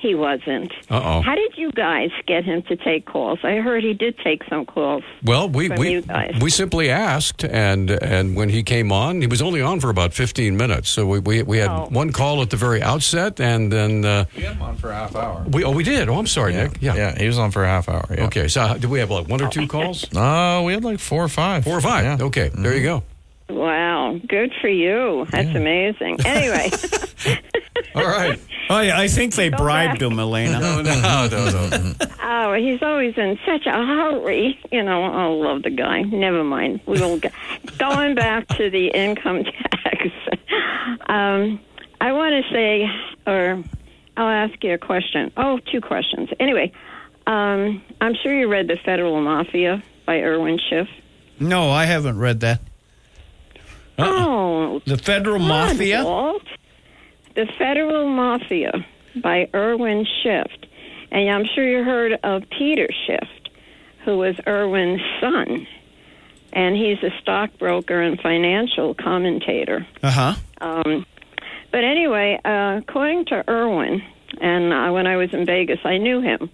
He 0.01 0.15
wasn't. 0.15 0.73
Uh-oh. 0.89 1.21
How 1.21 1.35
did 1.35 1.59
you 1.59 1.71
guys 1.73 2.09
get 2.27 2.43
him 2.43 2.63
to 2.63 2.77
take 2.77 3.05
calls? 3.05 3.39
I 3.45 3.57
heard 3.57 3.85
he 3.85 3.93
did 3.93 4.17
take 4.25 4.43
some 4.49 4.65
calls. 4.65 5.05
Well, 5.23 5.49
we 5.51 5.69
from 5.69 5.77
we 5.79 5.91
you 5.91 6.01
guys. 6.03 6.35
we 6.41 6.49
simply 6.49 6.89
asked, 6.91 7.45
and 7.45 7.91
and 7.91 8.35
when 8.35 8.49
he 8.49 8.63
came 8.63 8.93
on, 8.93 9.21
he 9.21 9.27
was 9.27 9.43
only 9.43 9.61
on 9.61 9.79
for 9.79 9.91
about 9.91 10.15
fifteen 10.15 10.57
minutes. 10.57 10.89
So 10.89 11.07
we 11.07 11.19
we, 11.19 11.43
we 11.43 11.59
had 11.59 11.69
Oh. 11.71 11.89
one 11.91 12.13
call 12.13 12.41
at 12.41 12.49
the 12.49 12.57
very 12.57 12.83
outset, 12.83 13.41
and 13.41 13.71
then 13.71 14.05
uh, 14.07 14.25
We 14.35 14.43
had 14.45 14.55
him 14.57 14.63
on 14.63 14.77
for 14.77 14.91
a 14.91 14.95
half 14.95 15.15
hour. 15.15 15.45
we 15.53 15.65
oh 15.65 15.73
we 15.73 15.85
did. 15.85 16.09
Oh, 16.09 16.19
I'm 16.19 16.27
sorry, 16.27 16.55
Yeah. 16.55 16.63
Nick. 16.69 16.79
Yeah, 16.81 16.95
Yeah, 16.97 17.19
he 17.19 17.27
was 17.27 17.39
on 17.39 17.51
for 17.51 17.63
a 17.65 17.69
half 17.69 17.87
hour. 17.89 18.07
Yeah. 18.11 18.25
Okay, 18.27 18.49
so 18.49 18.73
did 18.79 18.87
we 18.91 19.01
have 19.01 19.11
like 19.11 19.29
one 19.29 19.43
or 19.43 19.51
two 19.51 19.67
calls? 19.67 20.07
Uh, 20.17 20.63
we 20.65 20.73
had 20.73 20.83
like 20.85 20.99
four 20.99 21.23
or 21.25 21.29
five. 21.29 21.65
Four 21.65 21.77
or 21.77 21.81
five. 21.83 22.05
Yeah. 22.05 22.27
Okay, 22.27 22.49
there 22.55 22.75
you 22.75 22.83
go. 22.83 23.03
Wow, 23.51 24.19
good 24.29 24.53
for 24.61 24.69
you. 24.69 25.27
That's 25.31 25.49
amazing. 25.57 26.19
Anyway, 26.25 26.71
All 27.95 28.05
right. 28.05 28.39
I, 28.69 29.03
I 29.05 29.09
think 29.09 29.35
they 29.35 29.51
Go 29.51 29.59
bribed 29.59 29.99
back. 30.01 30.11
him, 30.11 30.19
Elena. 30.19 30.61
No, 30.61 30.81
no, 30.83 31.29
no, 31.29 31.69
no. 31.69 31.93
oh, 32.23 32.55
he's 32.55 32.81
always 32.83 33.17
in 33.19 33.39
such 33.45 33.67
a 33.67 33.73
hurry. 33.73 34.59
You 34.71 34.83
know, 34.83 35.05
I 35.05 35.27
love 35.27 35.63
the 35.65 35.71
guy. 35.71 36.03
Never 36.03 36.45
mind. 36.45 36.81
We 36.87 37.01
will 37.01 37.19
go. 37.19 37.29
Going 37.79 38.15
back 38.15 38.47
to 38.57 38.71
the 38.71 38.89
income 38.89 39.45
tax, 39.45 40.09
um, 41.09 41.59
I 42.01 42.13
want 42.13 42.45
to 42.45 42.53
say, 42.53 42.89
or 43.27 43.63
I'll 44.17 44.29
ask 44.49 44.63
you 44.63 44.75
a 44.75 44.79
question. 44.79 45.33
Oh, 45.37 45.59
two 45.71 45.81
questions. 45.81 46.29
Anyway, 46.39 46.73
um, 47.27 47.83
I'm 48.01 48.15
sure 48.23 48.33
you 48.39 48.49
read 48.49 48.69
The 48.69 48.77
Federal 48.85 49.21
Mafia 49.21 49.83
by 50.07 50.21
Irwin 50.21 50.59
Schiff. 50.69 50.89
No, 51.41 51.71
I 51.71 51.87
haven't 51.87 52.19
read 52.19 52.41
that. 52.41 52.61
Oh, 53.99 54.81
The 54.87 54.97
Federal 54.97 55.39
God, 55.39 55.49
Mafia? 55.49 56.05
Walt. 56.05 56.43
The 57.35 57.47
Federal 57.59 58.09
Mafia 58.09 58.73
by 59.23 59.49
Irwin 59.55 60.07
Schiff. 60.23 60.51
And 61.11 61.29
I'm 61.29 61.45
sure 61.55 61.65
you 61.65 61.85
heard 61.85 62.19
of 62.23 62.43
Peter 62.51 62.89
Schiff, 63.07 63.29
who 64.05 64.19
was 64.19 64.37
Irwin's 64.47 65.01
son. 65.21 65.67
And 66.53 66.77
he's 66.77 66.99
a 67.03 67.11
stockbroker 67.21 68.01
and 68.01 68.21
financial 68.21 68.95
commentator. 68.95 69.87
Uh 70.03 70.11
huh. 70.11 70.35
Um, 70.61 71.07
but 71.71 71.85
anyway, 71.85 72.41
uh, 72.45 72.79
according 72.79 73.27
to 73.27 73.49
Irwin, 73.49 74.03
and 74.41 74.73
uh, 74.73 74.93
when 74.93 75.07
I 75.07 75.17
was 75.17 75.33
in 75.33 75.47
Vegas, 75.47 75.79
I 75.85 75.99
knew 75.99 76.21
him. 76.21 76.51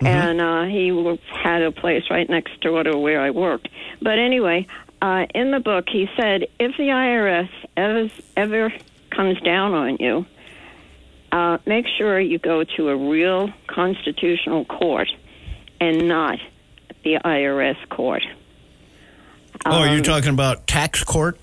And 0.00 0.40
uh, 0.40 0.64
he 0.64 1.18
had 1.42 1.62
a 1.62 1.72
place 1.72 2.04
right 2.08 2.28
next 2.30 2.60
door 2.60 2.84
to 2.84 2.96
where 2.96 3.20
I 3.20 3.30
worked. 3.30 3.68
But 4.00 4.18
anyway, 4.18 4.66
uh, 5.02 5.26
in 5.34 5.50
the 5.50 5.58
book, 5.58 5.86
he 5.88 6.08
said 6.16 6.44
if 6.60 6.76
the 6.76 6.84
IRS 6.84 7.50
ever, 7.76 8.08
ever 8.36 8.72
comes 9.18 9.40
down 9.40 9.74
on 9.74 9.96
you, 9.98 10.24
uh, 11.32 11.58
make 11.66 11.86
sure 11.98 12.20
you 12.20 12.38
go 12.38 12.62
to 12.62 12.88
a 12.88 12.96
real 12.96 13.52
constitutional 13.66 14.64
court 14.64 15.08
and 15.80 16.06
not 16.06 16.38
the 17.02 17.14
IRS 17.24 17.76
court. 17.88 18.22
Oh, 19.66 19.82
you're 19.82 19.96
Um, 19.96 20.02
talking 20.04 20.30
about 20.30 20.68
tax 20.68 21.02
court? 21.02 21.36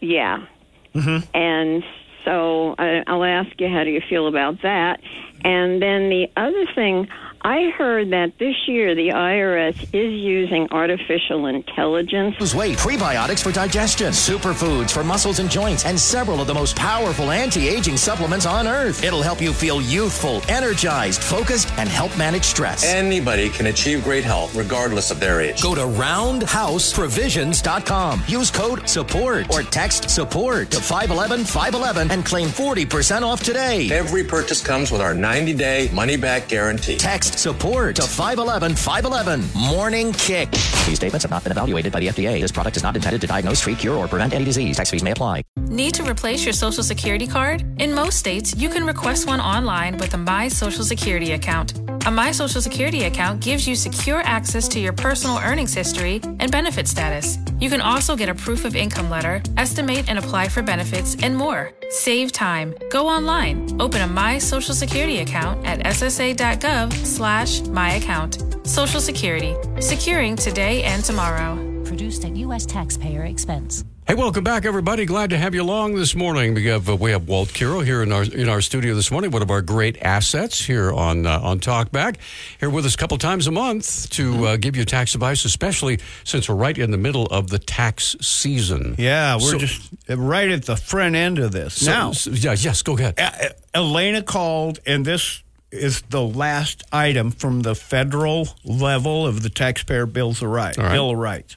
Yeah. 0.00 0.46
Mm-hmm. 0.94 1.26
And 1.34 1.82
so 2.24 2.76
I, 2.78 3.02
I'll 3.04 3.24
ask 3.24 3.50
you, 3.60 3.68
how 3.68 3.82
do 3.82 3.90
you 3.90 4.00
feel 4.08 4.28
about 4.28 4.62
that? 4.62 5.00
And 5.44 5.82
then 5.82 6.08
the 6.08 6.28
other 6.36 6.66
thing, 6.72 7.08
I 7.42 7.70
heard 7.70 8.10
that 8.10 8.36
this 8.38 8.54
year 8.68 8.94
the 8.94 9.08
IRS 9.08 9.82
is 9.94 10.12
using 10.12 10.68
artificial 10.70 11.46
intelligence. 11.46 12.36
Lose 12.38 12.54
weight, 12.54 12.76
prebiotics 12.76 13.42
for 13.42 13.50
digestion, 13.50 14.12
superfoods 14.12 14.90
for 14.90 15.02
muscles 15.02 15.38
and 15.38 15.50
joints, 15.50 15.86
and 15.86 15.98
several 15.98 16.42
of 16.42 16.46
the 16.46 16.52
most 16.52 16.76
powerful 16.76 17.30
anti-aging 17.30 17.96
supplements 17.96 18.44
on 18.44 18.68
earth. 18.68 19.02
It'll 19.02 19.22
help 19.22 19.40
you 19.40 19.54
feel 19.54 19.80
youthful, 19.80 20.42
energized, 20.48 21.22
focused, 21.22 21.72
and 21.78 21.88
help 21.88 22.14
manage 22.18 22.44
stress. 22.44 22.84
Anybody 22.84 23.48
can 23.48 23.68
achieve 23.68 24.04
great 24.04 24.24
health 24.24 24.54
regardless 24.54 25.10
of 25.10 25.18
their 25.18 25.40
age. 25.40 25.62
Go 25.62 25.74
to 25.74 25.80
roundhouseprovisions.com. 25.80 28.22
Use 28.28 28.50
code 28.50 28.86
SUPPORT 28.86 29.50
or 29.50 29.62
text 29.62 30.10
SUPPORT 30.10 30.70
to 30.72 30.80
511 30.82 31.46
511 31.46 32.10
and 32.10 32.22
claim 32.26 32.48
40% 32.48 33.22
off 33.22 33.42
today. 33.42 33.90
Every 33.90 34.24
purchase 34.24 34.62
comes 34.62 34.90
with 34.90 35.00
our 35.00 35.14
90 35.14 35.54
day 35.54 35.88
money 35.94 36.18
back 36.18 36.46
guarantee. 36.46 36.98
Text 36.98 37.29
SUPPORT 37.38 37.96
to 37.96 38.02
511 38.02 38.74
511. 38.76 39.44
Morning 39.54 40.12
Kick. 40.12 40.50
These 40.50 40.96
statements 40.96 41.22
have 41.22 41.30
not 41.30 41.42
been 41.42 41.52
evaluated 41.52 41.92
by 41.92 42.00
the 42.00 42.08
FDA. 42.08 42.40
This 42.40 42.52
product 42.52 42.76
is 42.76 42.82
not 42.82 42.96
intended 42.96 43.20
to 43.20 43.26
diagnose, 43.26 43.60
treat, 43.60 43.78
cure, 43.78 43.96
or 43.96 44.08
prevent 44.08 44.34
any 44.34 44.44
disease. 44.44 44.76
Tax 44.76 44.90
fees 44.90 45.02
may 45.02 45.12
apply. 45.12 45.44
Need 45.68 45.94
to 45.94 46.02
replace 46.02 46.44
your 46.44 46.52
Social 46.52 46.82
Security 46.82 47.26
card? 47.26 47.64
In 47.80 47.94
most 47.94 48.18
states, 48.18 48.56
you 48.56 48.68
can 48.68 48.86
request 48.86 49.26
one 49.26 49.40
online 49.40 49.98
with 49.98 50.14
a 50.14 50.18
My 50.18 50.48
Social 50.48 50.84
Security 50.84 51.32
account. 51.32 51.78
A 52.06 52.10
My 52.10 52.32
Social 52.32 52.60
Security 52.60 53.04
account 53.04 53.40
gives 53.40 53.68
you 53.68 53.74
secure 53.74 54.20
access 54.20 54.68
to 54.68 54.80
your 54.80 54.92
personal 54.92 55.38
earnings 55.38 55.74
history 55.74 56.20
and 56.40 56.50
benefit 56.50 56.88
status. 56.88 57.38
You 57.60 57.68
can 57.68 57.82
also 57.82 58.16
get 58.16 58.30
a 58.30 58.34
proof 58.34 58.64
of 58.64 58.74
income 58.74 59.10
letter, 59.10 59.42
estimate 59.58 60.08
and 60.08 60.18
apply 60.18 60.48
for 60.48 60.62
benefits, 60.62 61.16
and 61.22 61.36
more. 61.36 61.72
Save 61.90 62.32
time. 62.32 62.74
Go 62.90 63.06
online. 63.06 63.80
Open 63.80 64.00
a 64.00 64.06
My 64.06 64.38
Social 64.38 64.74
Security 64.74 65.18
account 65.18 65.66
at 65.66 65.80
ssa.gov 65.80 66.92
slash 67.04 67.60
my 67.62 67.94
account. 67.94 68.42
Social 68.66 69.00
Security. 69.00 69.54
Securing 69.80 70.36
today 70.36 70.84
and 70.84 71.04
tomorrow. 71.04 71.59
Produced 71.90 72.24
at 72.24 72.36
U.S. 72.36 72.64
taxpayer 72.66 73.24
expense. 73.24 73.84
Hey, 74.06 74.14
welcome 74.14 74.44
back, 74.44 74.64
everybody. 74.64 75.04
Glad 75.06 75.30
to 75.30 75.36
have 75.36 75.56
you 75.56 75.62
along 75.62 75.96
this 75.96 76.14
morning. 76.14 76.54
We 76.54 76.66
have 76.66 76.88
uh, 76.88 76.94
we 76.94 77.10
have 77.10 77.26
Walt 77.26 77.48
Kero 77.48 77.84
here 77.84 78.04
in 78.04 78.12
our 78.12 78.22
in 78.22 78.48
our 78.48 78.60
studio 78.60 78.94
this 78.94 79.10
morning. 79.10 79.32
One 79.32 79.42
of 79.42 79.50
our 79.50 79.60
great 79.60 80.00
assets 80.00 80.64
here 80.64 80.92
on 80.92 81.26
uh, 81.26 81.40
on 81.42 81.58
Talkback. 81.58 82.18
Here 82.60 82.70
with 82.70 82.86
us 82.86 82.94
a 82.94 82.96
couple 82.96 83.18
times 83.18 83.48
a 83.48 83.50
month 83.50 84.08
to 84.10 84.46
uh, 84.46 84.56
give 84.56 84.76
you 84.76 84.84
tax 84.84 85.16
advice, 85.16 85.44
especially 85.44 85.98
since 86.22 86.48
we're 86.48 86.54
right 86.54 86.78
in 86.78 86.92
the 86.92 86.96
middle 86.96 87.26
of 87.26 87.48
the 87.50 87.58
tax 87.58 88.14
season. 88.20 88.94
Yeah, 88.96 89.34
we're 89.34 89.40
So- 89.50 89.58
just 89.58 89.90
right 90.08 90.48
at 90.48 90.66
the 90.66 90.76
front 90.76 91.16
end 91.16 91.40
of 91.40 91.50
this. 91.50 91.74
So- 91.74 91.90
now, 91.90 92.12
so- 92.12 92.30
yeah, 92.30 92.52
yes, 92.56 92.82
go 92.82 92.96
ahead. 92.96 93.14
Uh, 93.18 93.32
Elena 93.74 94.22
called, 94.22 94.78
and 94.86 95.04
this 95.04 95.42
is 95.72 96.02
the 96.10 96.22
last 96.22 96.84
item 96.92 97.32
from 97.32 97.62
the 97.62 97.74
federal 97.74 98.46
level 98.64 99.26
of 99.26 99.42
the 99.42 99.50
taxpayer 99.50 100.06
bills 100.06 100.40
of 100.40 100.50
rights. 100.50 100.78
All 100.78 100.84
right. 100.84 100.92
Bill 100.92 101.10
of 101.10 101.18
Rights. 101.18 101.56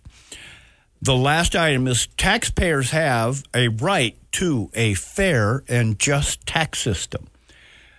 The 1.04 1.18
last 1.18 1.54
item 1.54 1.86
is 1.88 2.08
taxpayers 2.16 2.92
have 2.92 3.44
a 3.54 3.68
right 3.68 4.16
to 4.34 4.72
a 4.74 4.94
fair 4.94 5.66
and 5.68 6.00
just 6.00 6.46
tax 6.48 6.80
system. 6.80 7.28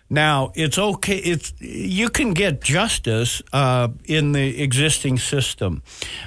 Now, 0.08 0.52
it's 0.54 0.78
okay. 0.78 1.18
It's 1.18 1.52
you 1.60 2.08
can 2.08 2.32
get 2.32 2.62
justice 2.62 3.42
uh, 3.52 3.88
in 4.06 4.32
the 4.32 4.62
existing 4.62 5.18
system, 5.18 5.82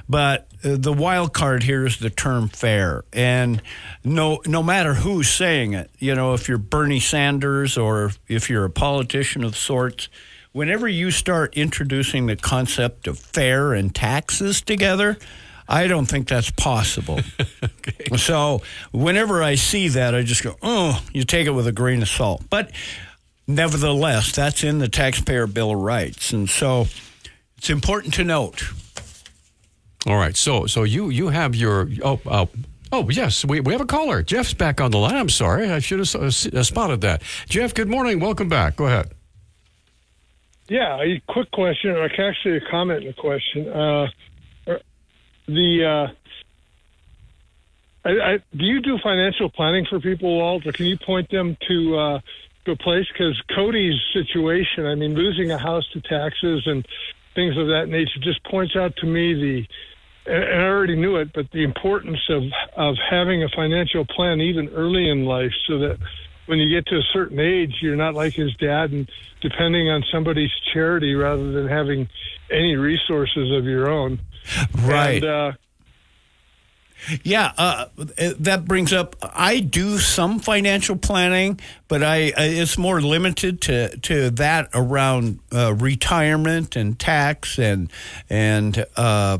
but 0.07 0.49
uh, 0.63 0.75
the 0.77 0.93
wild 0.93 1.33
card 1.33 1.63
here 1.63 1.83
is 1.83 1.97
the 1.97 2.11
term 2.11 2.47
"fair." 2.47 3.05
And 3.11 3.63
no, 4.03 4.41
no 4.45 4.61
matter 4.61 4.93
who's 4.93 5.29
saying 5.29 5.73
it, 5.73 5.89
you 5.97 6.13
know, 6.13 6.35
if 6.35 6.47
you're 6.47 6.59
Bernie 6.59 6.99
Sanders 6.99 7.75
or 7.75 8.11
if 8.27 8.51
you're 8.51 8.65
a 8.65 8.69
politician 8.69 9.43
of 9.43 9.57
sorts, 9.57 10.09
whenever 10.51 10.87
you 10.87 11.09
start 11.09 11.57
introducing 11.57 12.27
the 12.27 12.35
concept 12.35 13.07
of 13.07 13.17
fair 13.17 13.73
and 13.73 13.95
taxes 13.95 14.61
together, 14.61 15.17
I 15.67 15.87
don't 15.87 16.05
think 16.05 16.27
that's 16.27 16.51
possible. 16.51 17.19
So 18.15 18.61
whenever 18.91 19.43
I 19.43 19.55
see 19.55 19.89
that, 19.89 20.15
I 20.15 20.21
just 20.21 20.43
go, 20.43 20.55
oh, 20.61 21.03
you 21.13 21.23
take 21.23 21.45
it 21.47 21.51
with 21.51 21.67
a 21.67 21.71
grain 21.71 22.01
of 22.01 22.07
salt. 22.07 22.43
But 22.49 22.71
nevertheless, 23.47 24.33
that's 24.33 24.63
in 24.63 24.79
the 24.79 24.87
Taxpayer 24.87 25.47
Bill 25.47 25.71
of 25.71 25.79
Rights. 25.79 26.31
And 26.31 26.49
so 26.49 26.87
it's 27.57 27.69
important 27.69 28.13
to 28.15 28.23
note. 28.23 28.63
All 30.05 30.15
right. 30.15 30.35
So 30.35 30.67
so 30.67 30.83
you 30.83 31.09
you 31.09 31.29
have 31.29 31.55
your 31.55 31.89
oh 32.01 32.19
uh, 32.25 32.45
oh 32.91 33.09
yes 33.09 33.43
we, 33.43 33.59
we 33.59 33.73
have 33.73 33.81
a 33.81 33.85
caller. 33.85 34.21
Jeff's 34.21 34.53
back 34.53 34.79
on 34.79 34.91
the 34.91 34.97
line. 34.97 35.15
I'm 35.15 35.29
sorry. 35.29 35.69
I 35.69 35.79
should 35.79 35.99
have 35.99 36.15
uh, 36.15 36.31
spotted 36.63 37.01
that. 37.01 37.23
Jeff, 37.49 37.73
good 37.73 37.89
morning. 37.89 38.19
Welcome 38.19 38.47
back. 38.47 38.77
Go 38.77 38.85
ahead. 38.85 39.11
Yeah, 40.69 41.01
a 41.01 41.21
quick 41.27 41.49
question, 41.51 41.91
or 41.91 42.05
actually 42.05 42.57
a 42.57 42.61
comment 42.69 43.05
and 43.05 43.09
a 43.09 43.13
question. 43.13 43.69
Uh, 43.69 44.07
the 45.47 45.85
uh, 45.85 46.13
I, 48.07 48.09
I, 48.09 48.37
do 48.55 48.65
you 48.65 48.81
do 48.81 48.97
financial 49.03 49.49
planning 49.49 49.85
for 49.89 49.99
people, 49.99 50.37
Walt, 50.37 50.65
or 50.65 50.71
can 50.71 50.85
you 50.85 50.97
point 50.97 51.29
them 51.29 51.57
to 51.67 51.97
uh, 51.97 52.19
to 52.65 52.71
a 52.71 52.75
place? 52.77 53.05
Because 53.11 53.41
Cody's 53.53 53.99
situation, 54.13 54.85
I 54.85 54.95
mean, 54.95 55.13
losing 55.13 55.51
a 55.51 55.57
house 55.57 55.85
to 55.93 56.01
taxes 56.01 56.63
and 56.65 56.87
things 57.35 57.57
of 57.57 57.67
that 57.67 57.87
nature, 57.89 58.19
just 58.21 58.43
points 58.45 58.75
out 58.75 58.95
to 58.97 59.05
me 59.05 59.33
the. 59.33 59.67
And 60.25 60.61
I 60.61 60.67
already 60.67 60.97
knew 60.97 61.15
it, 61.15 61.31
but 61.33 61.51
the 61.51 61.63
importance 61.63 62.19
of 62.29 62.43
of 62.75 62.95
having 63.09 63.43
a 63.43 63.49
financial 63.49 64.05
plan 64.05 64.41
even 64.41 64.69
early 64.69 65.09
in 65.09 65.23
life, 65.25 65.53
so 65.67 65.79
that 65.79 65.97
when 66.47 66.59
you 66.59 66.69
get 66.73 66.85
to 66.87 66.97
a 66.97 67.03
certain 67.13 67.39
age, 67.39 67.75
you're 67.81 67.95
not 67.95 68.13
like 68.13 68.33
his 68.33 68.53
dad 68.55 68.91
and 68.91 69.09
depending 69.41 69.89
on 69.89 70.03
somebody's 70.11 70.51
charity 70.73 71.13
rather 71.13 71.51
than 71.51 71.67
having 71.67 72.09
any 72.49 72.75
resources 72.75 73.51
of 73.51 73.65
your 73.65 73.89
own. 73.89 74.19
Right. 74.77 75.23
And, 75.23 75.25
uh, 75.25 75.51
Yeah, 77.23 77.53
uh, 77.57 77.85
that 78.39 78.65
brings 78.65 78.91
up. 78.91 79.15
I 79.21 79.59
do 79.59 79.97
some 79.97 80.39
financial 80.39 80.97
planning, 80.97 81.59
but 81.87 82.03
I 82.03 82.33
it's 82.35 82.77
more 82.77 82.99
limited 82.99 83.61
to 83.61 83.95
to 83.97 84.29
that 84.31 84.69
around 84.73 85.39
uh, 85.53 85.73
retirement 85.75 86.75
and 86.75 86.99
tax 86.99 87.59
and 87.59 87.89
and 88.29 88.83
uh, 88.97 89.37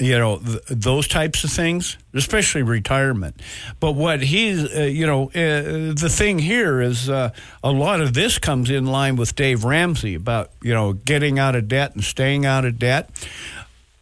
you 0.00 0.18
know 0.18 0.38
th- 0.38 0.60
those 0.68 1.08
types 1.08 1.44
of 1.44 1.50
things, 1.50 1.96
especially 2.12 2.62
retirement. 2.62 3.40
But 3.80 3.92
what 3.92 4.22
he's 4.22 4.64
uh, 4.76 4.82
you 4.82 5.06
know 5.06 5.28
uh, 5.28 5.94
the 5.94 6.10
thing 6.12 6.40
here 6.40 6.82
is 6.82 7.08
uh, 7.08 7.30
a 7.62 7.70
lot 7.70 8.00
of 8.02 8.12
this 8.12 8.38
comes 8.38 8.70
in 8.70 8.86
line 8.86 9.16
with 9.16 9.34
Dave 9.34 9.64
Ramsey 9.64 10.14
about 10.14 10.50
you 10.60 10.74
know 10.74 10.92
getting 10.92 11.38
out 11.38 11.54
of 11.54 11.68
debt 11.68 11.94
and 11.94 12.04
staying 12.04 12.44
out 12.44 12.64
of 12.66 12.78
debt 12.78 13.08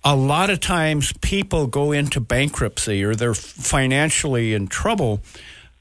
a 0.04 0.14
lot 0.14 0.50
of 0.50 0.60
times 0.60 1.12
people 1.20 1.66
go 1.66 1.92
into 1.92 2.20
bankruptcy 2.20 3.02
or 3.02 3.14
they're 3.14 3.34
financially 3.34 4.52
in 4.52 4.66
trouble. 4.66 5.20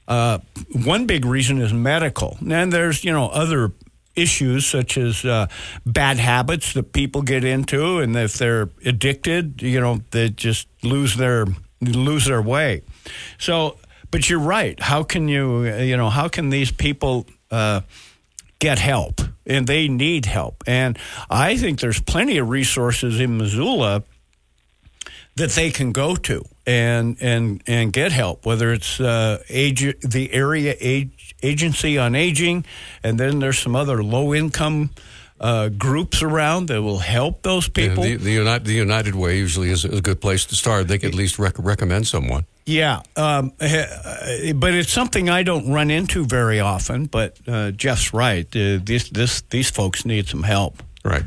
Uh, 0.08 0.38
one 0.72 1.06
big 1.06 1.24
reason 1.24 1.60
is 1.60 1.72
medical. 1.72 2.38
And 2.48 2.72
there's, 2.72 3.04
you 3.04 3.12
know, 3.12 3.28
other 3.28 3.72
issues 4.16 4.66
such 4.66 4.96
as 4.96 5.24
uh, 5.24 5.48
bad 5.84 6.18
habits 6.18 6.72
that 6.72 6.92
people 6.92 7.22
get 7.22 7.44
into. 7.44 7.98
And 7.98 8.16
if 8.16 8.34
they're 8.34 8.70
addicted, 8.84 9.60
you 9.60 9.80
know, 9.80 10.00
they 10.10 10.30
just 10.30 10.68
lose 10.82 11.16
their, 11.16 11.46
lose 11.80 12.24
their 12.24 12.40
way. 12.42 12.82
So, 13.38 13.78
but 14.10 14.30
you're 14.30 14.38
right. 14.38 14.80
How 14.80 15.02
can 15.02 15.28
you, 15.28 15.64
you 15.64 15.96
know, 15.96 16.08
how 16.08 16.28
can 16.28 16.48
these 16.48 16.70
people, 16.70 17.26
uh, 17.50 17.82
get 18.60 18.78
help 18.78 19.20
and 19.44 19.66
they 19.66 19.88
need 19.88 20.24
help. 20.24 20.64
And 20.66 20.98
I 21.28 21.58
think 21.58 21.80
there's 21.80 22.00
plenty 22.00 22.38
of 22.38 22.48
resources 22.48 23.20
in 23.20 23.36
Missoula 23.36 24.04
that 25.36 25.50
they 25.50 25.70
can 25.70 25.92
go 25.92 26.16
to 26.16 26.44
and 26.66 27.16
and 27.20 27.62
and 27.66 27.92
get 27.92 28.12
help, 28.12 28.46
whether 28.46 28.72
it's 28.72 29.00
uh, 29.00 29.42
age, 29.48 29.94
the 30.00 30.32
area 30.32 30.76
age, 30.80 31.34
agency 31.42 31.98
on 31.98 32.14
aging, 32.14 32.64
and 33.02 33.18
then 33.18 33.40
there's 33.40 33.58
some 33.58 33.76
other 33.76 34.02
low 34.02 34.34
income 34.34 34.90
uh, 35.40 35.68
groups 35.68 36.22
around 36.22 36.68
that 36.68 36.82
will 36.82 36.98
help 36.98 37.42
those 37.42 37.68
people. 37.68 38.04
Yeah, 38.04 38.16
the, 38.16 38.24
the, 38.24 38.32
United, 38.32 38.64
the 38.64 38.74
United 38.74 39.14
Way 39.14 39.38
usually 39.38 39.70
is 39.70 39.84
a 39.84 40.00
good 40.00 40.20
place 40.20 40.46
to 40.46 40.54
start. 40.54 40.88
They 40.88 40.98
can 40.98 41.10
at 41.10 41.14
least 41.14 41.38
rec- 41.38 41.58
recommend 41.58 42.06
someone. 42.06 42.46
Yeah, 42.66 43.02
um, 43.16 43.52
but 43.58 44.74
it's 44.74 44.92
something 44.92 45.28
I 45.28 45.42
don't 45.42 45.70
run 45.70 45.90
into 45.90 46.24
very 46.24 46.60
often. 46.60 47.06
But 47.06 47.38
uh, 47.46 47.72
Jeff's 47.72 48.14
right. 48.14 48.46
Uh, 48.46 48.78
this, 48.82 49.10
this, 49.10 49.42
these 49.50 49.68
folks 49.70 50.06
need 50.06 50.28
some 50.28 50.44
help. 50.44 50.82
Right. 51.04 51.24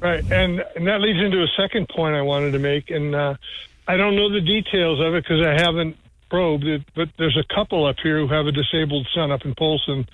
Right, 0.00 0.22
and, 0.30 0.62
and 0.76 0.86
that 0.86 1.00
leads 1.00 1.18
into 1.24 1.42
a 1.42 1.48
second 1.56 1.88
point 1.88 2.14
I 2.14 2.22
wanted 2.22 2.52
to 2.52 2.58
make, 2.58 2.90
and 2.90 3.14
uh, 3.14 3.34
I 3.88 3.96
don't 3.96 4.14
know 4.14 4.30
the 4.30 4.42
details 4.42 5.00
of 5.00 5.14
it 5.14 5.24
because 5.24 5.40
I 5.40 5.52
haven't 5.52 5.96
probed 6.28 6.64
it, 6.64 6.82
but 6.94 7.08
there's 7.18 7.38
a 7.38 7.54
couple 7.54 7.86
up 7.86 7.96
here 8.02 8.18
who 8.18 8.28
have 8.28 8.46
a 8.46 8.52
disabled 8.52 9.08
son 9.14 9.32
up 9.32 9.44
in 9.44 9.54
Polson, 9.54 10.06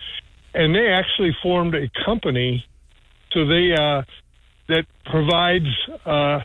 and 0.54 0.74
they 0.74 0.88
actually 0.88 1.36
formed 1.42 1.74
a 1.74 1.90
company, 2.04 2.64
so 3.32 3.44
they 3.46 3.72
uh, 3.72 4.02
that 4.68 4.84
provides 5.04 5.66
uh, 6.06 6.40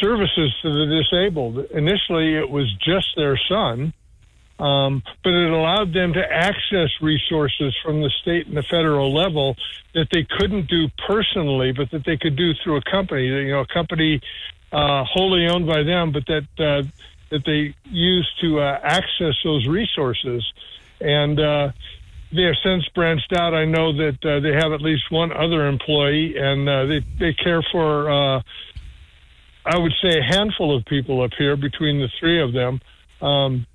services 0.00 0.54
to 0.62 0.68
the 0.68 1.02
disabled. 1.02 1.58
Initially, 1.72 2.36
it 2.36 2.48
was 2.48 2.72
just 2.84 3.08
their 3.16 3.38
son, 3.48 3.92
um, 4.60 5.02
but 5.24 5.32
it 5.32 5.50
allowed 5.50 5.94
them 5.94 6.12
to 6.12 6.20
access 6.20 6.90
resources 7.00 7.74
from 7.82 8.02
the 8.02 8.10
state 8.20 8.46
and 8.46 8.56
the 8.56 8.62
federal 8.62 9.12
level 9.12 9.56
that 9.94 10.08
they 10.12 10.26
couldn't 10.38 10.68
do 10.68 10.88
personally, 11.08 11.72
but 11.72 11.90
that 11.92 12.04
they 12.04 12.18
could 12.18 12.36
do 12.36 12.52
through 12.62 12.76
a 12.76 12.82
company. 12.82 13.26
You 13.26 13.52
know, 13.52 13.60
a 13.60 13.66
company 13.66 14.20
uh, 14.70 15.04
wholly 15.04 15.46
owned 15.46 15.66
by 15.66 15.82
them, 15.82 16.12
but 16.12 16.26
that 16.26 16.46
uh, 16.58 16.82
that 17.30 17.44
they 17.46 17.74
use 17.90 18.30
to 18.42 18.60
uh, 18.60 18.78
access 18.82 19.34
those 19.42 19.66
resources. 19.66 20.44
And 21.00 21.40
uh, 21.40 21.72
they 22.30 22.42
have 22.42 22.56
since 22.62 22.86
branched 22.94 23.32
out. 23.32 23.54
I 23.54 23.64
know 23.64 23.96
that 23.96 24.18
uh, 24.22 24.40
they 24.40 24.52
have 24.52 24.72
at 24.72 24.82
least 24.82 25.10
one 25.10 25.32
other 25.32 25.68
employee, 25.68 26.36
and 26.36 26.68
uh, 26.68 26.84
they 26.84 27.00
they 27.18 27.32
care 27.32 27.62
for. 27.72 28.42
I 29.62 29.78
would 29.78 29.92
say 30.02 30.18
a 30.18 30.22
handful 30.22 30.76
of 30.76 30.84
people 30.84 31.22
up 31.22 31.32
here 31.38 31.56
between 31.56 32.00
the 32.00 32.08
three 32.18 32.42
of 32.42 32.52
them. 32.52 32.80
Um, 33.20 33.66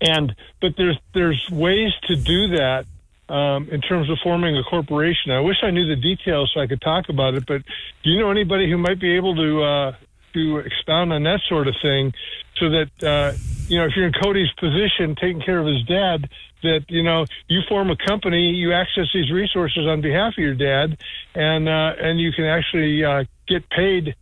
and 0.00 0.34
but 0.60 0.72
there's 0.76 0.98
there's 1.14 1.48
ways 1.50 1.92
to 2.04 2.16
do 2.16 2.48
that 2.56 2.86
um, 3.28 3.68
in 3.70 3.80
terms 3.80 4.10
of 4.10 4.18
forming 4.22 4.56
a 4.56 4.62
corporation. 4.62 5.32
I 5.32 5.40
wish 5.40 5.56
I 5.62 5.70
knew 5.70 5.86
the 5.86 6.00
details 6.00 6.50
so 6.54 6.60
I 6.60 6.66
could 6.66 6.80
talk 6.80 7.08
about 7.08 7.34
it. 7.34 7.46
But 7.46 7.62
do 8.02 8.10
you 8.10 8.20
know 8.20 8.30
anybody 8.30 8.70
who 8.70 8.78
might 8.78 9.00
be 9.00 9.16
able 9.16 9.34
to 9.36 9.62
uh, 9.62 9.92
to 10.34 10.58
expound 10.58 11.12
on 11.12 11.22
that 11.24 11.40
sort 11.48 11.68
of 11.68 11.74
thing, 11.82 12.12
so 12.56 12.70
that 12.70 12.90
uh, 13.02 13.36
you 13.68 13.78
know 13.78 13.86
if 13.86 13.92
you're 13.96 14.06
in 14.06 14.12
Cody's 14.12 14.52
position, 14.58 15.14
taking 15.20 15.40
care 15.40 15.58
of 15.58 15.66
his 15.66 15.84
dad, 15.84 16.28
that 16.62 16.84
you 16.88 17.02
know 17.02 17.26
you 17.48 17.60
form 17.68 17.90
a 17.90 17.96
company, 17.96 18.50
you 18.50 18.72
access 18.72 19.06
these 19.12 19.30
resources 19.30 19.86
on 19.86 20.00
behalf 20.00 20.34
of 20.36 20.42
your 20.42 20.54
dad, 20.54 20.98
and 21.34 21.68
uh, 21.68 21.92
and 22.00 22.20
you 22.20 22.32
can 22.32 22.44
actually 22.44 23.04
uh, 23.04 23.24
get 23.46 23.68
paid 23.70 24.14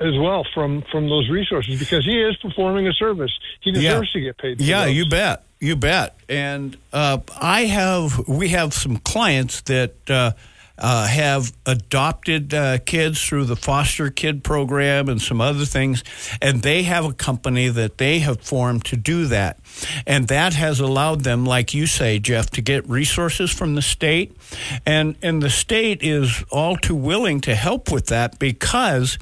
as 0.00 0.16
well 0.16 0.46
from 0.54 0.82
from 0.92 1.08
those 1.08 1.28
resources 1.28 1.78
because 1.78 2.04
he 2.04 2.20
is 2.20 2.36
performing 2.36 2.86
a 2.86 2.92
service. 2.92 3.32
He 3.60 3.72
deserves 3.72 4.12
to 4.12 4.20
get 4.20 4.38
paid. 4.38 4.60
yeah, 4.60 4.86
those. 4.86 4.94
you 4.94 5.08
bet, 5.08 5.44
you 5.60 5.76
bet. 5.76 6.16
And 6.28 6.76
uh, 6.92 7.18
I 7.40 7.62
have 7.62 8.26
we 8.28 8.50
have 8.50 8.74
some 8.74 8.98
clients 8.98 9.62
that 9.62 9.94
uh, 10.08 10.32
uh, 10.78 11.06
have 11.06 11.52
adopted 11.66 12.54
uh, 12.54 12.78
kids 12.78 13.22
through 13.22 13.44
the 13.44 13.56
foster 13.56 14.10
kid 14.10 14.44
program 14.44 15.08
and 15.08 15.20
some 15.20 15.40
other 15.40 15.64
things, 15.64 16.04
and 16.40 16.62
they 16.62 16.84
have 16.84 17.04
a 17.04 17.12
company 17.12 17.68
that 17.68 17.98
they 17.98 18.20
have 18.20 18.40
formed 18.40 18.84
to 18.86 18.96
do 18.96 19.26
that. 19.26 19.58
And 20.06 20.28
that 20.28 20.54
has 20.54 20.80
allowed 20.80 21.24
them, 21.24 21.44
like 21.44 21.74
you 21.74 21.86
say, 21.86 22.18
Jeff, 22.18 22.50
to 22.50 22.62
get 22.62 22.88
resources 22.88 23.50
from 23.50 23.74
the 23.74 23.82
state. 23.82 24.36
And, 24.84 25.16
and 25.22 25.42
the 25.42 25.50
state 25.50 26.02
is 26.02 26.44
all 26.50 26.76
too 26.76 26.94
willing 26.94 27.40
to 27.42 27.54
help 27.54 27.90
with 27.90 28.06
that 28.06 28.38
because 28.38 29.18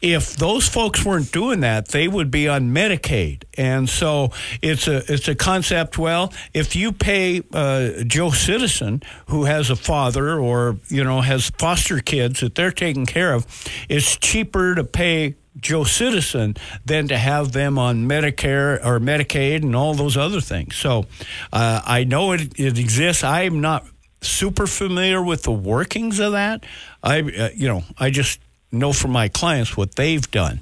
if 0.00 0.36
those 0.36 0.68
folks 0.68 1.04
weren't 1.04 1.32
doing 1.32 1.60
that, 1.60 1.88
they 1.88 2.08
would 2.08 2.30
be 2.30 2.48
on 2.48 2.72
Medicaid. 2.72 3.44
And 3.56 3.88
so 3.88 4.32
it's 4.62 4.88
a, 4.88 5.02
it's 5.12 5.28
a 5.28 5.34
concept. 5.34 5.98
Well, 5.98 6.32
if 6.54 6.76
you 6.76 6.92
pay 6.92 7.42
uh, 7.52 8.04
Joe 8.04 8.30
Citizen, 8.30 9.02
who 9.26 9.44
has 9.44 9.70
a 9.70 9.76
father 9.76 10.38
or, 10.38 10.78
you 10.88 11.04
know, 11.04 11.20
has 11.20 11.50
foster 11.50 12.00
kids 12.00 12.40
that 12.40 12.54
they're 12.54 12.72
taking 12.72 13.06
care 13.06 13.34
of, 13.34 13.46
it's 13.88 14.16
cheaper 14.16 14.74
to 14.74 14.84
pay 14.84 15.36
Joe 15.58 15.84
Citizen 15.84 16.56
than 16.84 17.08
to 17.08 17.18
have 17.18 17.52
them 17.52 17.78
on 17.78 18.08
Medicare 18.08 18.84
or 18.84 19.00
Medicaid 19.00 19.62
and 19.62 19.74
all 19.74 19.94
those 19.94 20.16
other 20.16 20.40
things. 20.40 20.76
So 20.76 21.06
uh, 21.52 21.80
I 21.84 22.04
know 22.04 22.32
it, 22.32 22.58
it 22.58 22.78
exists. 22.78 23.24
I'm 23.24 23.60
not 23.60 23.86
super 24.22 24.66
familiar 24.66 25.22
with 25.22 25.42
the 25.42 25.52
workings 25.52 26.18
of 26.18 26.32
that. 26.32 26.64
I, 27.02 27.20
uh, 27.20 27.48
you 27.54 27.68
know, 27.68 27.84
I 27.98 28.10
just 28.10 28.40
know 28.70 28.92
from 28.92 29.10
my 29.12 29.28
clients 29.28 29.76
what 29.76 29.96
they've 29.96 30.30
done. 30.30 30.60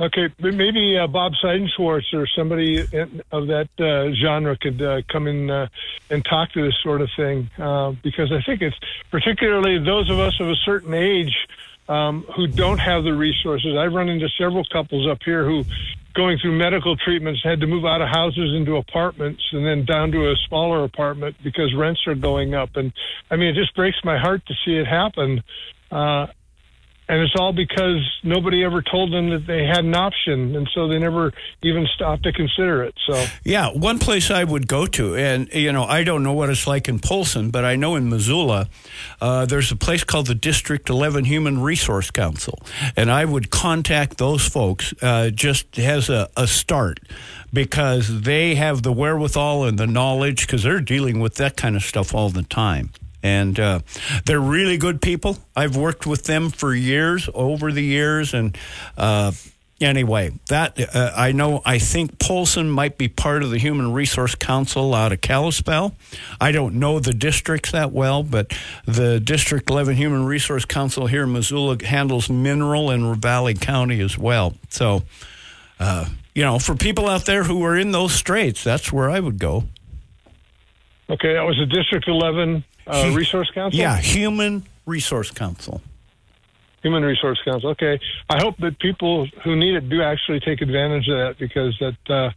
Okay, 0.00 0.28
maybe 0.38 0.96
uh, 0.96 1.08
Bob 1.08 1.32
Seidenschwartz 1.42 2.14
or 2.14 2.28
somebody 2.28 2.78
in, 2.92 3.20
of 3.32 3.48
that 3.48 3.68
uh, 3.80 4.14
genre 4.14 4.56
could 4.56 4.80
uh, 4.80 5.02
come 5.10 5.26
in 5.26 5.50
uh, 5.50 5.66
and 6.08 6.24
talk 6.24 6.52
to 6.52 6.62
this 6.62 6.76
sort 6.84 7.00
of 7.00 7.08
thing 7.16 7.50
uh, 7.58 7.90
because 8.04 8.30
I 8.30 8.40
think 8.42 8.62
it's 8.62 8.76
particularly 9.10 9.78
those 9.78 10.08
of 10.08 10.20
us 10.20 10.38
of 10.38 10.50
a 10.50 10.54
certain 10.54 10.94
age 10.94 11.36
um, 11.88 12.24
who 12.36 12.46
don't 12.46 12.78
have 12.78 13.04
the 13.04 13.14
resources. 13.14 13.76
I've 13.76 13.92
run 13.92 14.08
into 14.08 14.28
several 14.38 14.64
couples 14.70 15.08
up 15.08 15.18
here 15.24 15.44
who, 15.44 15.64
going 16.14 16.38
through 16.38 16.56
medical 16.56 16.96
treatments, 16.96 17.40
had 17.42 17.60
to 17.60 17.66
move 17.66 17.84
out 17.84 18.02
of 18.02 18.08
houses 18.08 18.54
into 18.54 18.76
apartments 18.76 19.42
and 19.52 19.64
then 19.64 19.84
down 19.84 20.12
to 20.12 20.30
a 20.30 20.36
smaller 20.48 20.84
apartment 20.84 21.36
because 21.42 21.74
rents 21.74 22.06
are 22.06 22.14
going 22.14 22.54
up. 22.54 22.76
And 22.76 22.92
I 23.30 23.36
mean, 23.36 23.48
it 23.48 23.54
just 23.54 23.74
breaks 23.74 23.98
my 24.04 24.18
heart 24.18 24.44
to 24.46 24.54
see 24.64 24.76
it 24.76 24.86
happen. 24.86 25.42
Uh, 25.90 26.26
and 27.08 27.22
it's 27.22 27.34
all 27.38 27.52
because 27.52 28.00
nobody 28.22 28.64
ever 28.64 28.82
told 28.82 29.12
them 29.12 29.30
that 29.30 29.46
they 29.46 29.64
had 29.64 29.84
an 29.84 29.94
option, 29.94 30.54
and 30.54 30.68
so 30.74 30.88
they 30.88 30.98
never 30.98 31.32
even 31.62 31.86
stopped 31.94 32.24
to 32.24 32.32
consider 32.32 32.84
it. 32.84 32.94
So 33.06 33.26
Yeah, 33.44 33.70
one 33.70 33.98
place 33.98 34.30
I 34.30 34.44
would 34.44 34.68
go 34.68 34.86
to, 34.86 35.16
and 35.16 35.48
you 35.52 35.72
know, 35.72 35.84
I 35.84 36.04
don't 36.04 36.22
know 36.22 36.34
what 36.34 36.50
it's 36.50 36.66
like 36.66 36.88
in 36.88 36.98
Polson, 36.98 37.50
but 37.50 37.64
I 37.64 37.76
know 37.76 37.96
in 37.96 38.10
Missoula, 38.10 38.68
uh, 39.20 39.46
there's 39.46 39.72
a 39.72 39.76
place 39.76 40.04
called 40.04 40.26
the 40.26 40.34
District 40.34 40.88
11 40.90 41.24
Human 41.24 41.60
Resource 41.62 42.10
Council, 42.10 42.58
and 42.96 43.10
I 43.10 43.24
would 43.24 43.50
contact 43.50 44.18
those 44.18 44.46
folks 44.46 44.92
uh, 45.02 45.30
just 45.30 45.78
as 45.78 46.10
a, 46.10 46.28
a 46.36 46.46
start 46.46 47.00
because 47.52 48.22
they 48.22 48.54
have 48.56 48.82
the 48.82 48.92
wherewithal 48.92 49.64
and 49.64 49.78
the 49.78 49.86
knowledge 49.86 50.46
because 50.46 50.62
they're 50.62 50.80
dealing 50.80 51.20
with 51.20 51.36
that 51.36 51.56
kind 51.56 51.76
of 51.76 51.82
stuff 51.82 52.14
all 52.14 52.28
the 52.28 52.42
time. 52.42 52.90
And 53.22 53.58
uh, 53.58 53.80
they're 54.26 54.40
really 54.40 54.76
good 54.76 55.02
people. 55.02 55.38
I've 55.56 55.76
worked 55.76 56.06
with 56.06 56.24
them 56.24 56.50
for 56.50 56.74
years, 56.74 57.28
over 57.34 57.72
the 57.72 57.82
years, 57.82 58.32
and 58.32 58.56
uh, 58.96 59.32
anyway, 59.80 60.32
that 60.48 60.78
uh, 60.94 61.12
I 61.16 61.32
know. 61.32 61.62
I 61.64 61.78
think 61.78 62.18
Polson 62.18 62.70
might 62.70 62.98
be 62.98 63.08
part 63.08 63.42
of 63.42 63.50
the 63.50 63.58
Human 63.58 63.92
Resource 63.92 64.34
Council 64.34 64.94
out 64.94 65.12
of 65.12 65.20
Kalispell. 65.20 65.94
I 66.40 66.52
don't 66.52 66.76
know 66.76 67.00
the 67.00 67.14
districts 67.14 67.72
that 67.72 67.92
well, 67.92 68.22
but 68.22 68.56
the 68.86 69.20
District 69.20 69.68
11 69.68 69.96
Human 69.96 70.24
Resource 70.24 70.64
Council 70.64 71.06
here 71.06 71.24
in 71.24 71.32
Missoula 71.32 71.78
handles 71.84 72.28
Mineral 72.30 72.90
and 72.90 73.20
Valley 73.20 73.54
County 73.54 74.00
as 74.00 74.18
well. 74.18 74.54
So, 74.68 75.02
uh, 75.80 76.06
you 76.34 76.42
know, 76.42 76.58
for 76.58 76.74
people 76.74 77.08
out 77.08 77.26
there 77.26 77.44
who 77.44 77.64
are 77.64 77.76
in 77.76 77.90
those 77.92 78.12
straits, 78.12 78.62
that's 78.64 78.92
where 78.92 79.10
I 79.10 79.20
would 79.20 79.38
go. 79.38 79.64
okay, 81.10 81.34
that 81.34 81.44
was 81.44 81.58
a 81.60 81.66
District 81.66 82.06
11 82.06 82.64
uh, 82.88 83.12
Resource 83.14 83.50
Council. 83.50 83.78
Yeah, 83.78 83.96
Human 83.98 84.64
Resource 84.86 85.30
Council. 85.30 85.80
Human 86.82 87.02
Resource 87.02 87.40
Council. 87.44 87.70
Okay, 87.70 87.98
I 88.30 88.38
hope 88.38 88.56
that 88.58 88.78
people 88.78 89.26
who 89.44 89.56
need 89.56 89.74
it 89.74 89.88
do 89.88 90.02
actually 90.02 90.40
take 90.40 90.60
advantage 90.62 91.08
of 91.08 91.16
that 91.18 91.36
because 91.38 91.76
that 91.80 92.14
uh, 92.14 92.30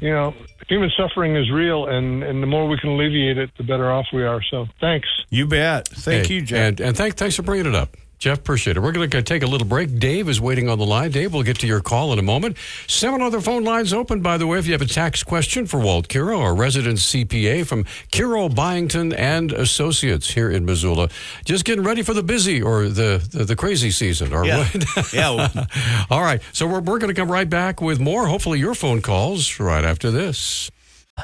you 0.00 0.10
know 0.10 0.34
human 0.68 0.90
suffering 0.96 1.36
is 1.36 1.50
real, 1.50 1.86
and 1.86 2.22
and 2.22 2.42
the 2.42 2.46
more 2.46 2.66
we 2.68 2.76
can 2.78 2.90
alleviate 2.90 3.38
it, 3.38 3.50
the 3.56 3.62
better 3.64 3.90
off 3.90 4.06
we 4.12 4.24
are. 4.24 4.42
So 4.42 4.66
thanks. 4.80 5.08
You 5.30 5.46
bet. 5.46 5.88
Thank 5.88 6.26
Hey, 6.26 6.34
you, 6.34 6.42
Jeff. 6.42 6.58
And, 6.58 6.80
and 6.80 6.96
thank, 6.96 7.14
thanks 7.14 7.36
for 7.36 7.42
bringing 7.42 7.66
it 7.66 7.74
up. 7.74 7.96
Jeff, 8.18 8.38
appreciate 8.38 8.78
it. 8.78 8.80
We're 8.80 8.92
going 8.92 9.10
to 9.10 9.22
take 9.22 9.42
a 9.42 9.46
little 9.46 9.66
break. 9.66 9.98
Dave 9.98 10.28
is 10.30 10.40
waiting 10.40 10.70
on 10.70 10.78
the 10.78 10.86
line. 10.86 11.10
Dave, 11.10 11.34
we'll 11.34 11.42
get 11.42 11.58
to 11.58 11.66
your 11.66 11.80
call 11.80 12.14
in 12.14 12.18
a 12.18 12.22
moment. 12.22 12.56
Seven 12.86 13.20
other 13.20 13.42
phone 13.42 13.62
lines 13.62 13.92
open, 13.92 14.22
by 14.22 14.38
the 14.38 14.46
way, 14.46 14.58
if 14.58 14.66
you 14.66 14.72
have 14.72 14.80
a 14.80 14.86
tax 14.86 15.22
question 15.22 15.66
for 15.66 15.78
Walt 15.78 16.08
Kero, 16.08 16.38
our 16.40 16.54
resident 16.54 16.96
CPA 16.98 17.66
from 17.66 17.84
Kero, 18.10 18.52
Byington, 18.54 19.12
and 19.12 19.52
Associates 19.52 20.30
here 20.30 20.50
in 20.50 20.64
Missoula. 20.64 21.10
Just 21.44 21.66
getting 21.66 21.84
ready 21.84 22.02
for 22.02 22.14
the 22.14 22.22
busy 22.22 22.62
or 22.62 22.88
the, 22.88 23.26
the, 23.32 23.44
the 23.44 23.56
crazy 23.56 23.90
season, 23.90 24.32
or 24.32 24.46
Yeah. 24.46 24.66
what? 24.72 25.12
Yeah. 25.12 25.66
All 26.10 26.22
right. 26.22 26.40
So 26.52 26.66
we're, 26.66 26.80
we're 26.80 26.98
going 26.98 27.14
to 27.14 27.20
come 27.20 27.30
right 27.30 27.48
back 27.48 27.82
with 27.82 28.00
more, 28.00 28.26
hopefully, 28.28 28.58
your 28.58 28.74
phone 28.74 29.02
calls 29.02 29.60
right 29.60 29.84
after 29.84 30.10
this. 30.10 30.70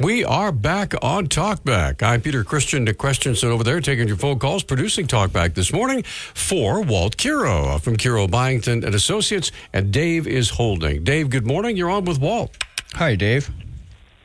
We 0.00 0.24
are 0.24 0.52
back 0.52 0.94
on 1.02 1.26
Talkback. 1.26 2.02
I'm 2.02 2.22
Peter 2.22 2.44
Christian 2.44 2.84
Nick 2.84 2.96
Christensen 2.96 3.50
over 3.50 3.62
there 3.62 3.78
taking 3.78 4.08
your 4.08 4.16
phone 4.16 4.38
calls, 4.38 4.62
producing 4.62 5.06
Talkback 5.06 5.52
this 5.52 5.70
morning 5.70 6.02
for 6.02 6.80
Walt 6.80 7.18
Kero 7.18 7.78
from 7.78 7.98
Kero 7.98 8.26
Byington 8.26 8.84
and 8.84 8.94
Associates, 8.94 9.52
and 9.70 9.92
Dave 9.92 10.26
is 10.26 10.48
holding. 10.48 11.04
Dave, 11.04 11.28
good 11.28 11.46
morning. 11.46 11.76
You're 11.76 11.90
on 11.90 12.06
with 12.06 12.18
Walt. 12.18 12.56
Hi, 12.94 13.16
Dave. 13.16 13.50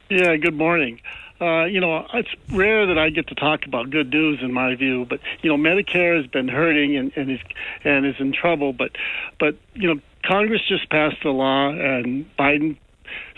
Yeah, 0.10 0.38
good 0.38 0.56
morning. 0.56 1.02
Uh, 1.42 1.66
you 1.66 1.82
know, 1.82 2.08
it's 2.14 2.30
rare 2.50 2.86
that 2.86 2.98
I 2.98 3.10
get 3.10 3.28
to 3.28 3.36
talk 3.36 3.66
about 3.66 3.90
good 3.90 4.10
news 4.10 4.40
in 4.42 4.54
my 4.54 4.74
view, 4.76 5.06
but 5.06 5.20
you 5.42 5.50
know, 5.50 5.58
Medicare 5.58 6.16
has 6.16 6.28
been 6.28 6.48
hurting 6.48 6.96
and, 6.96 7.12
and 7.18 7.30
is 7.30 7.40
and 7.84 8.06
is 8.06 8.16
in 8.20 8.32
trouble. 8.32 8.72
But 8.72 8.92
but 9.38 9.58
you 9.74 9.94
know, 9.94 10.02
Congress 10.24 10.62
just 10.66 10.90
passed 10.90 11.26
a 11.26 11.30
law 11.30 11.72
and 11.72 12.26
Biden 12.38 12.78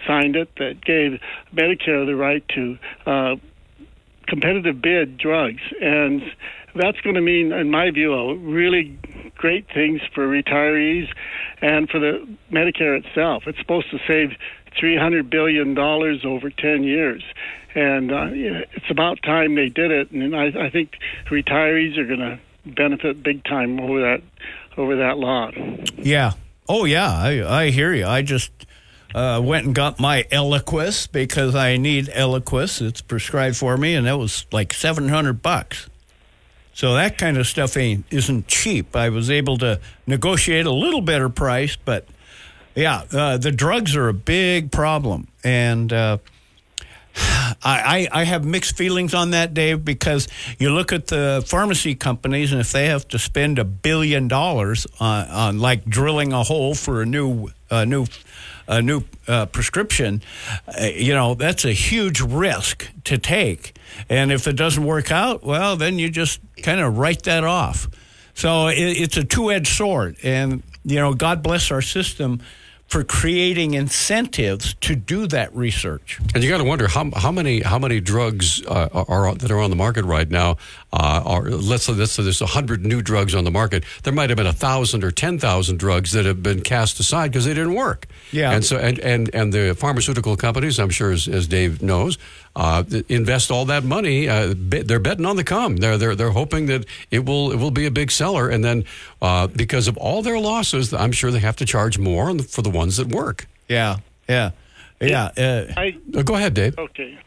signed 0.07 0.35
it 0.35 0.49
that 0.57 0.83
gave 0.83 1.19
Medicare 1.53 2.05
the 2.05 2.15
right 2.15 2.43
to 2.49 2.77
uh, 3.05 3.35
competitive 4.27 4.81
bid 4.81 5.17
drugs, 5.17 5.61
and 5.81 6.21
that's 6.75 6.99
going 7.01 7.15
to 7.15 7.21
mean, 7.21 7.51
in 7.51 7.71
my 7.71 7.91
view, 7.91 8.35
really 8.35 8.97
great 9.35 9.67
things 9.73 10.01
for 10.13 10.27
retirees 10.27 11.07
and 11.61 11.89
for 11.89 11.99
the 11.99 12.27
Medicare 12.51 13.03
itself. 13.03 13.43
It's 13.47 13.57
supposed 13.57 13.89
to 13.91 13.99
save 14.07 14.37
three 14.79 14.97
hundred 14.97 15.29
billion 15.29 15.73
dollars 15.73 16.23
over 16.23 16.49
ten 16.49 16.83
years, 16.83 17.23
and 17.75 18.11
uh, 18.11 18.27
it's 18.31 18.89
about 18.89 19.21
time 19.23 19.55
they 19.55 19.69
did 19.69 19.91
it. 19.91 20.11
And 20.11 20.35
I, 20.35 20.65
I 20.65 20.69
think 20.69 20.97
retirees 21.29 21.97
are 21.97 22.05
going 22.05 22.19
to 22.19 22.39
benefit 22.65 23.23
big 23.23 23.43
time 23.43 23.79
over 23.79 24.01
that 24.01 24.21
over 24.77 24.95
that 24.97 25.17
law. 25.17 25.51
Yeah. 25.97 26.33
Oh, 26.67 26.85
yeah. 26.85 27.11
I, 27.11 27.61
I 27.63 27.69
hear 27.71 27.93
you. 27.93 28.05
I 28.05 28.21
just 28.21 28.51
uh, 29.13 29.41
went 29.43 29.65
and 29.65 29.75
got 29.75 29.99
my 29.99 30.23
Eliquis 30.31 31.11
because 31.11 31.55
I 31.55 31.77
need 31.77 32.07
Eliquis. 32.07 32.81
It's 32.81 33.01
prescribed 33.01 33.57
for 33.57 33.77
me, 33.77 33.95
and 33.95 34.05
that 34.07 34.17
was 34.17 34.45
like 34.51 34.73
seven 34.73 35.09
hundred 35.09 35.41
bucks. 35.41 35.89
So 36.73 36.93
that 36.93 37.17
kind 37.17 37.37
of 37.37 37.47
stuff 37.47 37.75
ain't 37.75 38.05
isn't 38.09 38.47
cheap. 38.47 38.95
I 38.95 39.09
was 39.09 39.29
able 39.29 39.57
to 39.57 39.79
negotiate 40.07 40.65
a 40.65 40.71
little 40.71 41.01
better 41.01 41.27
price, 41.27 41.75
but 41.75 42.07
yeah, 42.75 43.03
uh, 43.11 43.37
the 43.37 43.51
drugs 43.51 43.95
are 43.95 44.07
a 44.07 44.13
big 44.13 44.71
problem, 44.71 45.27
and 45.43 45.91
uh, 45.91 46.17
I, 47.15 48.07
I 48.13 48.21
I 48.21 48.23
have 48.23 48.45
mixed 48.45 48.77
feelings 48.77 49.13
on 49.13 49.31
that, 49.31 49.53
Dave, 49.53 49.83
because 49.83 50.27
you 50.59 50.69
look 50.69 50.93
at 50.93 51.07
the 51.07 51.43
pharmacy 51.45 51.95
companies, 51.95 52.51
and 52.51 52.61
if 52.61 52.71
they 52.71 52.85
have 52.85 53.07
to 53.09 53.19
spend 53.19 53.59
a 53.59 53.65
billion 53.65 54.27
dollars 54.27 54.85
on, 54.99 55.27
on 55.27 55.59
like 55.59 55.85
drilling 55.85 56.31
a 56.31 56.43
hole 56.43 56.75
for 56.75 57.01
a 57.01 57.05
new 57.05 57.49
a 57.71 57.85
new 57.85 58.05
a 58.69 58.81
new 58.81 59.01
uh, 59.27 59.47
prescription, 59.47 60.21
uh, 60.67 60.85
you 60.85 61.13
know 61.13 61.33
that's 61.33 61.65
a 61.65 61.73
huge 61.73 62.21
risk 62.21 62.87
to 63.03 63.17
take. 63.17 63.75
And 64.07 64.31
if 64.31 64.47
it 64.47 64.55
doesn't 64.55 64.85
work 64.85 65.11
out, 65.11 65.43
well, 65.43 65.75
then 65.75 65.99
you 65.99 66.09
just 66.09 66.39
kind 66.61 66.79
of 66.79 66.97
write 66.97 67.23
that 67.23 67.43
off. 67.43 67.89
So 68.35 68.67
it, 68.67 68.77
it's 68.77 69.17
a 69.17 69.23
two-edged 69.25 69.67
sword, 69.75 70.17
and 70.23 70.63
you 70.85 70.95
know, 70.95 71.13
God 71.13 71.43
bless 71.43 71.71
our 71.71 71.81
system 71.81 72.41
for 72.89 73.03
creating 73.03 73.75
incentives 73.75 74.73
to 74.81 74.95
do 74.95 75.27
that 75.27 75.55
research. 75.55 76.19
And 76.33 76.43
you 76.43 76.49
got 76.49 76.57
to 76.57 76.63
wonder 76.63 76.87
how, 76.87 77.11
how 77.15 77.31
many 77.31 77.61
how 77.61 77.77
many 77.77 78.01
drugs 78.01 78.65
uh, 78.65 79.05
are 79.07 79.35
that 79.35 79.51
are 79.51 79.59
on 79.59 79.69
the 79.69 79.75
market 79.75 80.05
right 80.05 80.29
now. 80.29 80.57
Uh, 80.91 81.21
are 81.23 81.43
let's 81.43 81.83
say, 81.83 81.93
let's 81.93 82.13
say 82.13 82.23
there's 82.23 82.39
hundred 82.39 82.83
new 82.83 83.03
drugs 83.03 83.35
on 83.35 83.43
the 83.43 83.51
market. 83.51 83.83
There 84.01 84.11
might 84.11 84.31
have 84.31 84.37
been 84.37 84.47
a 84.47 84.53
thousand 84.53 85.03
or 85.03 85.11
ten 85.11 85.37
thousand 85.37 85.77
drugs 85.77 86.13
that 86.13 86.25
have 86.25 86.41
been 86.41 86.61
cast 86.61 86.99
aside 86.99 87.31
because 87.31 87.45
they 87.45 87.53
didn't 87.53 87.75
work. 87.75 88.07
Yeah. 88.31 88.51
And 88.51 88.65
so 88.65 88.77
and 88.77 88.97
and, 88.99 89.29
and 89.35 89.53
the 89.53 89.75
pharmaceutical 89.75 90.35
companies, 90.35 90.79
I'm 90.79 90.89
sure 90.89 91.11
as, 91.11 91.27
as 91.27 91.45
Dave 91.47 91.83
knows, 91.83 92.17
uh, 92.59 92.83
invest 93.07 93.51
all 93.51 93.65
that 93.65 93.83
money. 93.83 94.27
Uh, 94.27 94.53
be- 94.53 94.81
they're 94.83 94.99
betting 94.99 95.25
on 95.25 95.37
the 95.37 95.43
come. 95.43 95.77
They're 95.77 95.97
they're 95.97 96.15
they're 96.15 96.31
hoping 96.31 96.65
that 96.67 96.85
it 97.09 97.25
will 97.25 97.51
it 97.53 97.55
will 97.55 97.71
be 97.71 97.85
a 97.85 97.91
big 97.91 98.11
seller. 98.11 98.49
And 98.49 98.63
then 98.63 98.83
uh, 99.21 99.47
because 99.47 99.87
of 99.87 99.95
all 99.97 100.21
their 100.21 100.37
losses, 100.37 100.93
I'm 100.93 101.13
sure 101.13 101.31
they 101.31 101.39
have 101.39 101.55
to 101.57 101.65
charge 101.65 101.97
more 101.97 102.29
on 102.29 102.37
the, 102.37 102.43
for 102.43 102.61
the 102.61 102.69
ones 102.69 102.97
that 102.97 103.07
work. 103.07 103.47
Yeah. 103.69 103.97
Yeah. 104.27 104.51
Yeah. 104.99 105.31
Uh, 105.37 105.73
I 105.77 105.97
Uh, 106.13 106.23
go 106.23 106.35
ahead, 106.35 106.53
Dave. 106.53 106.77
Okay. 106.77 107.17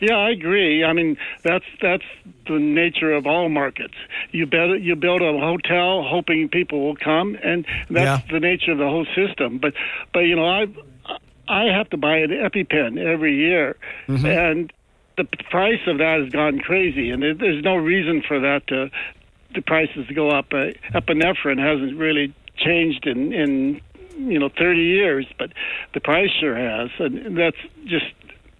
Yeah, 0.00 0.16
I 0.16 0.30
agree. 0.30 0.82
I 0.82 0.92
mean, 0.94 1.18
that's 1.42 1.64
that's 1.82 2.04
the 2.46 2.58
nature 2.58 3.12
of 3.12 3.26
all 3.26 3.48
markets. 3.50 3.94
You 4.30 4.46
bet 4.46 4.80
you 4.80 4.96
build 4.96 5.20
a 5.20 5.32
hotel 5.38 6.02
hoping 6.02 6.48
people 6.48 6.80
will 6.86 6.96
come, 6.96 7.36
and 7.42 7.66
that's 7.90 8.26
the 8.30 8.40
nature 8.40 8.72
of 8.72 8.78
the 8.78 8.88
whole 8.88 9.06
system. 9.14 9.58
But 9.58 9.74
but 10.14 10.20
you 10.20 10.36
know, 10.36 10.46
I 10.46 10.68
I 11.50 11.64
have 11.64 11.90
to 11.90 11.96
buy 11.96 12.18
an 12.18 12.30
EpiPen 12.30 12.98
every 12.98 13.36
year, 13.36 13.76
and 14.24 14.72
the 15.16 15.24
price 15.50 15.80
of 15.86 15.98
that 15.98 16.20
has 16.22 16.30
gone 16.30 16.60
crazy, 16.60 17.10
and 17.10 17.22
there's 17.22 17.62
no 17.64 17.76
reason 17.76 18.22
for 18.26 18.40
that 18.40 18.66
to 18.68 18.90
the 19.54 19.60
prices 19.62 20.06
to 20.06 20.14
go 20.14 20.30
up. 20.30 20.46
Uh, 20.52 20.72
epinephrine 20.94 21.58
hasn't 21.58 21.98
really 21.98 22.32
changed 22.56 23.06
in 23.06 23.32
in 23.32 23.80
you 24.16 24.38
know 24.38 24.48
30 24.48 24.80
years, 24.80 25.26
but 25.38 25.52
the 25.92 26.00
price 26.00 26.30
sure 26.40 26.56
has, 26.56 26.90
and 26.98 27.36
that's 27.36 27.56
just 27.84 28.06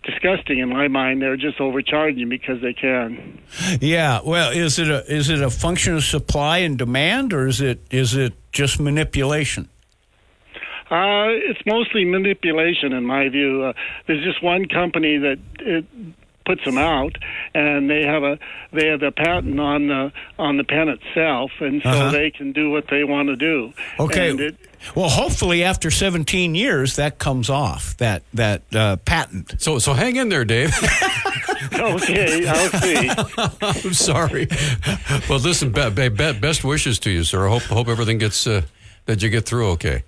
disgusting 0.03 0.59
in 0.59 0.69
my 0.69 0.89
mind. 0.89 1.23
They're 1.23 1.37
just 1.37 1.61
overcharging 1.61 2.29
because 2.29 2.61
they 2.61 2.73
can. 2.73 3.41
Yeah. 3.81 4.21
Well, 4.25 4.51
is 4.51 4.79
it 4.79 4.91
a 4.91 5.05
is 5.13 5.29
it 5.29 5.41
a 5.41 5.51
function 5.51 5.95
of 5.95 6.05
supply 6.05 6.59
and 6.59 6.77
demand, 6.77 7.33
or 7.33 7.47
is 7.47 7.61
it 7.61 7.81
is 7.91 8.17
it 8.17 8.35
just 8.53 8.81
manipulation? 8.81 9.69
Uh, 10.91 11.29
it's 11.31 11.61
mostly 11.67 12.05
manipulation, 12.05 12.93
in 12.93 13.05
my 13.07 13.29
view. 13.29 13.63
Uh, 13.63 13.73
there's 14.07 14.25
just 14.25 14.43
one 14.43 14.67
company 14.67 15.19
that 15.19 15.39
it 15.61 15.85
puts 16.47 16.65
them 16.65 16.79
out, 16.79 17.15
and 17.55 17.89
they 17.89 18.03
have 18.03 18.25
a 18.25 18.39
they 18.73 18.87
have 18.89 19.03
a 19.03 19.13
patent 19.13 19.61
on 19.61 19.87
the 19.87 20.11
on 20.39 20.57
the 20.57 20.65
pen 20.65 20.89
itself, 20.89 21.53
and 21.61 21.81
so 21.83 21.89
Uh-huh. 21.91 22.11
they 22.11 22.31
can 22.33 22.51
do 22.53 22.71
what 22.71 22.87
they 22.91 23.05
want 23.05 23.29
to 23.29 23.37
do. 23.37 23.73
Okay. 24.01 24.31
And 24.31 24.41
it, 24.41 24.57
Well, 24.97 25.11
hopefully 25.11 25.63
after 25.63 25.91
17 25.93 26.55
years 26.57 26.97
that 26.97 27.19
comes 27.19 27.49
off 27.51 27.97
that 27.99 28.23
that 28.35 28.63
uh, 28.75 28.97
patent. 29.05 29.61
So 29.61 29.79
so 29.79 29.93
hang 29.93 30.17
in 30.17 30.29
there, 30.29 30.45
Dave. 30.45 30.73
okay, 31.75 32.47
I'll 32.49 32.69
see. 32.81 33.11
I'm 33.87 33.95
sorry. 33.95 34.49
Well, 35.29 35.39
listen, 35.39 35.71
be, 35.71 35.89
be, 35.91 36.09
be- 36.09 36.33
best 36.33 36.65
wishes 36.65 36.99
to 37.01 37.11
you, 37.11 37.23
sir. 37.23 37.47
I 37.47 37.51
hope 37.51 37.63
hope 37.65 37.87
everything 37.89 38.19
gets 38.19 38.47
uh, 38.47 38.63
that 39.07 39.23
you 39.23 39.29
get 39.29 39.45
through 39.47 39.69
okay. 39.73 40.03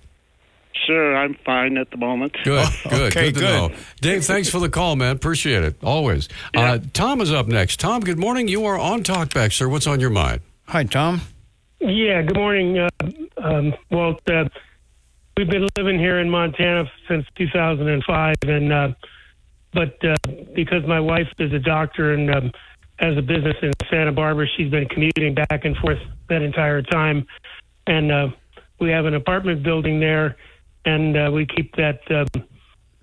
Sure, 0.85 1.15
I'm 1.15 1.35
fine 1.45 1.77
at 1.77 1.91
the 1.91 1.97
moment. 1.97 2.35
Good, 2.43 2.67
good, 2.83 2.93
okay, 2.93 3.31
good 3.31 3.33
to 3.35 3.39
good. 3.39 3.71
know. 3.71 3.71
Dave, 4.01 4.25
thanks 4.25 4.49
for 4.49 4.59
the 4.59 4.69
call, 4.69 4.95
man. 4.95 5.15
Appreciate 5.15 5.63
it. 5.63 5.75
Always. 5.83 6.27
Uh, 6.55 6.79
Tom 6.93 7.21
is 7.21 7.31
up 7.31 7.47
next. 7.47 7.79
Tom, 7.79 8.01
good 8.01 8.19
morning. 8.19 8.47
You 8.47 8.65
are 8.65 8.77
on 8.77 9.03
Talkback, 9.03 9.53
sir. 9.53 9.69
What's 9.69 9.87
on 9.87 9.99
your 9.99 10.09
mind? 10.09 10.41
Hi, 10.67 10.83
Tom. 10.83 11.21
Yeah, 11.79 12.21
good 12.21 12.37
morning, 12.37 12.79
uh, 12.79 12.89
um, 13.37 13.73
Walt. 13.91 14.21
Uh, 14.29 14.45
we've 15.37 15.49
been 15.49 15.67
living 15.77 15.99
here 15.99 16.19
in 16.19 16.29
Montana 16.29 16.89
since 17.07 17.25
2005, 17.35 18.35
and 18.43 18.71
uh, 18.71 18.89
but 19.73 19.97
uh, 20.05 20.15
because 20.55 20.85
my 20.87 20.99
wife 20.99 21.27
is 21.39 21.51
a 21.51 21.59
doctor 21.59 22.13
and 22.13 22.33
um, 22.33 22.51
has 22.99 23.17
a 23.17 23.21
business 23.21 23.57
in 23.61 23.71
Santa 23.89 24.11
Barbara, 24.11 24.47
she's 24.55 24.71
been 24.71 24.87
commuting 24.87 25.33
back 25.33 25.65
and 25.65 25.75
forth 25.77 25.99
that 26.29 26.41
entire 26.41 26.81
time, 26.81 27.25
and 27.85 28.11
uh, 28.11 28.27
we 28.79 28.89
have 28.89 29.05
an 29.05 29.15
apartment 29.15 29.63
building 29.63 29.99
there, 29.99 30.37
and 30.85 31.17
uh, 31.17 31.31
we 31.33 31.45
keep 31.45 31.75
that 31.75 31.99
um, 32.11 32.43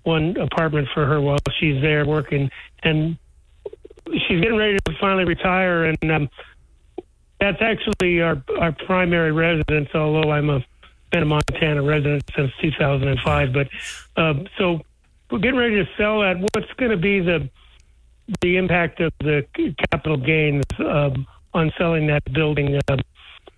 one 0.03 0.37
apartment 0.37 0.87
for 0.93 1.05
her 1.05 1.21
while 1.21 1.37
she's 1.59 1.81
there 1.81 2.05
working, 2.05 2.49
and 2.83 3.17
she's 4.07 4.41
getting 4.41 4.57
ready 4.57 4.77
to 4.85 4.97
finally 4.99 5.25
retire, 5.25 5.85
and 5.85 6.11
um, 6.11 6.29
that's 7.39 7.61
actually 7.61 8.21
our 8.21 8.41
our 8.59 8.71
primary 8.71 9.31
residence. 9.31 9.89
Although 9.93 10.31
I'm 10.31 10.49
a 10.49 10.65
been 11.11 11.23
a 11.23 11.25
Montana 11.25 11.83
resident 11.83 12.23
since 12.35 12.51
2005, 12.61 13.53
but 13.53 13.67
um, 14.15 14.47
so 14.57 14.79
we're 15.29 15.39
getting 15.39 15.59
ready 15.59 15.75
to 15.75 15.89
sell 15.97 16.21
that. 16.21 16.39
What's 16.53 16.71
going 16.77 16.91
to 16.91 16.97
be 16.97 17.19
the 17.19 17.49
the 18.41 18.57
impact 18.57 19.01
of 19.01 19.11
the 19.19 19.45
capital 19.91 20.17
gains 20.17 20.63
um, 20.79 21.27
on 21.53 21.71
selling 21.77 22.07
that 22.07 22.23
building? 22.31 22.79
Um, 22.89 22.99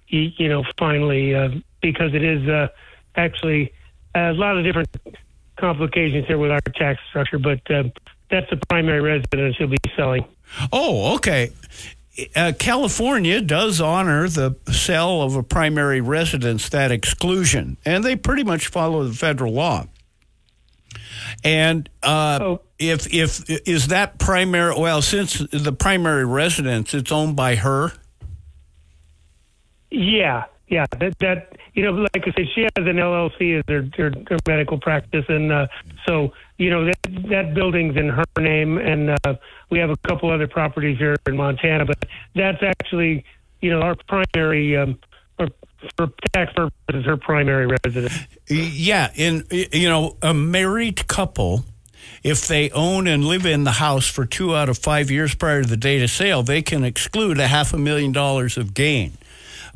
you, 0.08 0.32
you 0.38 0.50
know, 0.50 0.64
finally, 0.78 1.36
uh, 1.36 1.50
because 1.82 2.14
it 2.14 2.24
is 2.24 2.48
uh, 2.48 2.68
actually 3.16 3.74
a 4.16 4.34
lot 4.34 4.58
of 4.58 4.64
different 4.64 4.90
complications 5.58 6.26
here 6.28 6.38
with 6.38 6.52
our 6.52 6.62
tax 6.62 7.00
structure, 7.10 7.40
but 7.40 7.60
uh, 7.72 7.84
that's 8.30 8.50
the 8.50 8.58
primary 8.68 9.02
residence 9.02 9.56
you'll 9.60 9.70
be 9.70 9.78
selling. 9.96 10.26
Oh, 10.72 11.16
okay. 11.16 11.52
Uh, 12.36 12.54
California 12.58 13.42
does 13.42 13.82
honor 13.82 14.28
the 14.28 14.56
sale 14.72 15.24
of 15.24 15.36
a 15.36 15.42
primary 15.42 16.00
residence 16.00 16.70
that 16.70 16.92
exclusion, 16.92 17.78
and 17.86 18.04
they 18.04 18.16
pretty 18.16 18.44
much 18.44 18.68
follow 18.68 19.04
the 19.04 19.14
federal 19.14 19.54
law. 19.54 19.88
And 21.44 21.90
uh, 22.04 22.58
if 22.78 23.12
if 23.12 23.50
is 23.68 23.88
that 23.88 24.20
primary? 24.20 24.80
Well, 24.80 25.02
since 25.02 25.40
the 25.40 25.74
primary 25.74 26.26
residence, 26.26 26.94
it's 26.94 27.12
owned 27.12 27.36
by 27.36 27.56
her. 27.56 27.94
Yeah, 29.90 30.46
yeah. 30.74 30.86
That 31.00 31.20
that 31.20 31.58
you 31.74 31.84
know, 31.84 31.92
like 31.92 32.28
I 32.28 32.32
said, 32.36 32.48
she 32.54 32.62
has 32.62 32.72
an 32.78 32.98
LLC 32.98 33.60
as 33.60 33.64
her, 33.68 33.88
her, 33.96 34.12
her 34.28 34.38
medical 34.48 34.80
practice, 34.80 35.26
and 35.30 35.52
uh, 35.52 35.68
so 36.08 36.34
you 36.58 36.72
know 36.72 36.86
that 36.86 36.98
that 37.30 37.54
building's 37.54 37.96
in 37.96 38.10
her 38.10 38.26
name, 38.40 38.80
and 38.80 39.12
uh, 39.12 39.36
we 39.70 39.78
have 39.78 39.92
a 39.92 39.98
couple 39.98 40.32
other 40.32 40.48
properties 40.48 40.98
here 40.98 41.16
in 41.28 41.38
Montana, 41.38 41.86
but 41.86 42.04
that's 42.36 42.64
actually 42.64 43.24
you 43.62 43.70
know 43.70 43.82
our 43.82 43.96
primary. 44.08 44.76
Um, 44.76 45.00
or 45.38 45.48
for 45.98 46.12
tax 46.32 46.54
purposes, 46.54 47.06
her 47.06 47.18
primary 47.18 47.68
residence. 47.68 48.14
Yeah, 48.48 49.12
in 49.16 49.44
you 49.52 49.90
know, 49.90 50.18
a 50.22 50.34
married 50.34 51.08
couple, 51.08 51.66
if 52.24 52.48
they 52.48 52.70
own 52.72 53.08
and 53.08 53.26
live 53.26 53.46
in 53.46 53.64
the 53.64 53.74
house 53.74 54.08
for 54.08 54.26
two 54.26 54.56
out 54.56 54.70
of 54.70 54.78
five 54.78 55.12
years 55.12 55.36
prior 55.36 55.64
to 55.64 55.70
the 55.70 55.78
date 55.78 56.02
of 56.02 56.10
sale, 56.10 56.44
they 56.44 56.62
can 56.62 56.84
exclude 56.84 57.40
a 57.40 57.48
half 57.48 57.74
a 57.74 57.78
million 57.78 58.12
dollars 58.12 58.58
of 58.58 58.74
gain. 58.74 59.18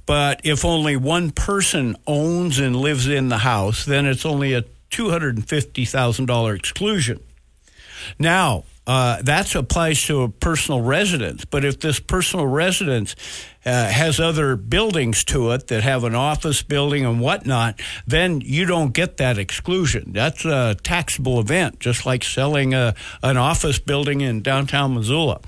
But 0.08 0.42
if 0.44 0.66
only 0.66 0.96
one 0.96 1.30
person 1.32 1.96
owns 2.08 2.58
and 2.58 2.76
lives 2.76 3.08
in 3.08 3.30
the 3.30 3.38
house, 3.38 3.86
then 3.86 4.08
it's 4.08 4.26
only 4.26 4.54
a 4.54 4.64
two 4.90 5.10
hundred 5.10 5.36
and 5.36 5.48
fifty 5.48 5.86
thousand 5.86 6.26
dollar 6.26 6.56
exclusion. 6.56 7.20
Now, 8.18 8.64
uh, 8.88 9.22
that 9.24 9.54
applies 9.54 10.02
to 10.06 10.24
a 10.24 10.30
personal 10.30 10.82
residence. 10.82 11.44
But 11.44 11.66
if 11.66 11.82
this 11.82 12.00
personal 12.00 12.48
residence 12.48 13.18
uh, 13.66 13.90
has 13.90 14.18
other 14.18 14.56
buildings 14.56 15.26
to 15.26 15.52
it 15.52 15.68
that 15.68 15.84
have 15.84 16.06
an 16.06 16.16
office 16.16 16.64
building 16.64 17.06
and 17.06 17.20
whatnot, 17.20 17.82
then 18.08 18.40
you 18.40 18.66
don't 18.66 18.94
get 18.94 19.18
that 19.18 19.38
exclusion. 19.38 20.14
That's 20.14 20.46
a 20.46 20.78
taxable 20.84 21.42
event, 21.42 21.82
just 21.82 22.06
like 22.06 22.24
selling 22.24 22.74
a, 22.74 22.96
an 23.22 23.36
office 23.36 23.78
building 23.78 24.22
in 24.22 24.42
downtown 24.42 24.94
Missoula. 24.94 25.42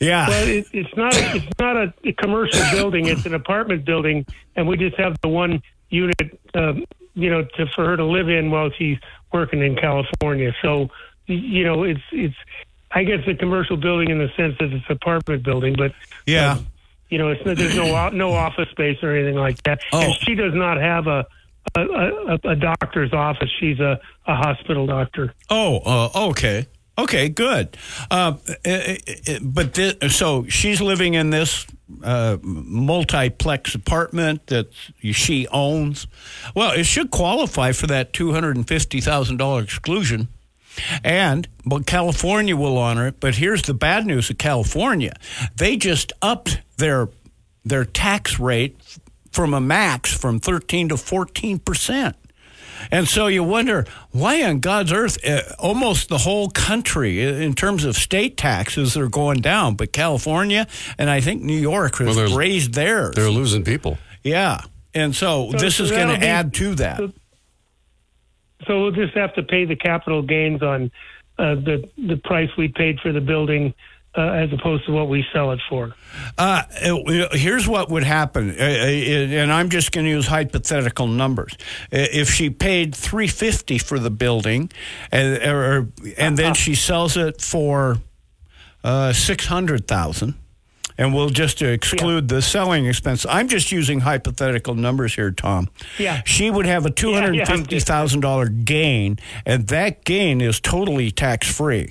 Yeah. 0.00 0.28
Well, 0.28 0.48
it, 0.48 0.66
it's 0.72 0.96
not. 0.96 1.14
It's 1.16 1.58
not 1.58 1.76
a, 1.76 1.94
a 2.04 2.12
commercial 2.12 2.62
building. 2.72 3.06
It's 3.06 3.26
an 3.26 3.34
apartment 3.34 3.84
building, 3.84 4.26
and 4.56 4.66
we 4.68 4.76
just 4.76 4.96
have 4.96 5.16
the 5.20 5.28
one 5.28 5.62
unit, 5.90 6.38
um, 6.54 6.84
you 7.14 7.30
know, 7.30 7.44
to, 7.56 7.66
for 7.74 7.86
her 7.86 7.96
to 7.96 8.04
live 8.04 8.28
in 8.28 8.50
while 8.50 8.70
she's 8.76 8.98
working 9.32 9.62
in 9.62 9.76
California. 9.76 10.52
So, 10.62 10.88
you 11.26 11.64
know, 11.64 11.84
it's 11.84 12.02
it's. 12.12 12.36
I 12.96 13.02
guess 13.02 13.26
a 13.26 13.34
commercial 13.34 13.76
building 13.76 14.10
in 14.10 14.18
the 14.18 14.28
sense 14.36 14.54
that 14.60 14.72
it's 14.72 14.84
an 14.88 14.92
apartment 14.92 15.42
building, 15.42 15.74
but 15.76 15.92
yeah, 16.26 16.52
um, 16.52 16.66
you 17.08 17.18
know, 17.18 17.30
it's 17.30 17.42
there's 17.44 17.74
no 17.74 18.08
no 18.10 18.32
office 18.32 18.68
space 18.70 18.98
or 19.02 19.12
anything 19.12 19.34
like 19.34 19.60
that. 19.64 19.80
Oh. 19.92 20.00
And 20.00 20.14
she 20.20 20.36
does 20.36 20.54
not 20.54 20.80
have 20.80 21.08
a 21.08 21.26
a, 21.74 21.80
a, 21.80 22.38
a 22.50 22.56
doctor's 22.56 23.12
office. 23.12 23.50
She's 23.58 23.80
a, 23.80 24.00
a 24.26 24.36
hospital 24.36 24.86
doctor. 24.86 25.34
Oh, 25.50 25.78
uh, 25.78 26.28
okay. 26.28 26.66
Okay, 26.96 27.28
good. 27.28 27.76
Uh, 28.10 28.34
uh, 28.64 28.70
uh, 28.70 29.38
but 29.42 29.74
thi- 29.74 30.08
so 30.08 30.46
she's 30.48 30.80
living 30.80 31.14
in 31.14 31.30
this 31.30 31.66
uh, 32.02 32.36
multiplex 32.42 33.74
apartment 33.74 34.46
that 34.46 34.68
she 35.02 35.48
owns. 35.48 36.06
Well, 36.54 36.70
it 36.72 36.84
should 36.84 37.10
qualify 37.10 37.72
for 37.72 37.88
that 37.88 38.12
two 38.12 38.32
hundred 38.32 38.56
and 38.56 38.66
fifty 38.68 39.00
thousand 39.00 39.38
dollar 39.38 39.62
exclusion. 39.62 40.28
And 41.02 41.48
but 41.66 41.86
California 41.86 42.56
will 42.56 42.78
honor 42.78 43.08
it. 43.08 43.18
But 43.20 43.36
here's 43.36 43.62
the 43.62 43.74
bad 43.74 44.06
news 44.06 44.30
of 44.30 44.38
California: 44.38 45.14
they 45.56 45.76
just 45.76 46.12
upped 46.22 46.60
their 46.76 47.08
their 47.64 47.84
tax 47.84 48.38
rate 48.38 48.76
from 49.32 49.52
a 49.52 49.60
max 49.60 50.12
from 50.16 50.38
thirteen 50.38 50.88
to 50.90 50.96
fourteen 50.96 51.58
percent. 51.58 52.16
And 52.90 53.08
so 53.08 53.26
you 53.26 53.42
wonder 53.44 53.84
why 54.10 54.42
on 54.42 54.60
God's 54.60 54.92
earth, 54.92 55.18
uh, 55.26 55.42
almost 55.58 56.08
the 56.08 56.18
whole 56.18 56.48
country, 56.50 57.24
uh, 57.26 57.32
in 57.34 57.54
terms 57.54 57.84
of 57.84 57.96
state 57.96 58.36
taxes, 58.36 58.96
are 58.96 59.08
going 59.08 59.40
down, 59.40 59.74
but 59.74 59.92
California 59.92 60.66
and 60.98 61.10
I 61.10 61.20
think 61.20 61.42
New 61.42 61.58
York 61.58 61.96
has 61.98 62.16
Well, 62.16 62.36
raised 62.36 62.74
theirs. 62.74 63.14
They're 63.14 63.30
losing 63.30 63.64
people. 63.64 63.98
Yeah, 64.22 64.60
and 64.94 65.14
so, 65.14 65.50
So- 65.52 65.58
this 65.58 65.76
so 65.76 65.84
is 65.84 65.90
going 65.90 66.20
to 66.20 66.26
add 66.26 66.54
to 66.54 66.74
that. 66.76 66.98
So, 66.98 67.12
so 68.66 68.80
we'll 68.82 68.92
just 68.92 69.14
have 69.14 69.34
to 69.34 69.42
pay 69.42 69.64
the 69.64 69.76
capital 69.76 70.22
gains 70.22 70.62
on 70.62 70.90
uh, 71.38 71.56
the 71.56 71.88
the 71.98 72.16
price 72.16 72.48
we 72.56 72.68
paid 72.68 73.00
for 73.00 73.12
the 73.12 73.20
building, 73.20 73.74
uh, 74.16 74.20
as 74.20 74.52
opposed 74.52 74.86
to 74.86 74.92
what 74.92 75.08
we 75.08 75.24
sell 75.32 75.50
it 75.52 75.60
for. 75.68 75.94
Uh, 76.38 76.62
here's 77.32 77.66
what 77.66 77.90
would 77.90 78.04
happen, 78.04 78.50
uh, 78.50 78.54
uh, 78.62 78.66
and 78.86 79.52
I'm 79.52 79.68
just 79.68 79.92
going 79.92 80.04
to 80.04 80.10
use 80.10 80.26
hypothetical 80.26 81.06
numbers. 81.06 81.56
Uh, 81.92 82.06
If 82.12 82.30
she 82.30 82.50
paid 82.50 82.94
350 82.94 83.78
for 83.78 83.98
the 83.98 84.10
building, 84.10 84.70
and 85.10 85.42
or, 85.42 85.88
and 86.16 86.36
then 86.36 86.54
she 86.54 86.74
sells 86.74 87.16
it 87.16 87.40
for 87.40 87.98
uh, 88.84 89.12
600,000, 89.12 90.34
and 90.96 91.12
we'll 91.14 91.30
just 91.30 91.60
exclude 91.62 92.28
the 92.28 92.40
selling 92.40 92.86
expense. 92.86 93.26
I'm 93.28 93.48
just 93.48 93.72
using 93.72 94.00
hypothetical 94.00 94.74
numbers 94.76 95.14
here, 95.16 95.32
Tom. 95.32 95.68
Yeah. 95.98 96.22
She 96.24 96.50
would 96.50 96.66
have 96.66 96.86
a 96.86 96.90
two 96.90 97.12
hundred 97.14 97.36
and 97.36 97.48
fifty 97.48 97.80
thousand 97.80 98.20
dollar 98.20 98.46
gain, 98.48 99.18
and 99.44 99.66
that 99.68 100.04
gain 100.04 100.40
is 100.40 100.60
totally 100.60 101.10
tax 101.10 101.52
free. 101.52 101.88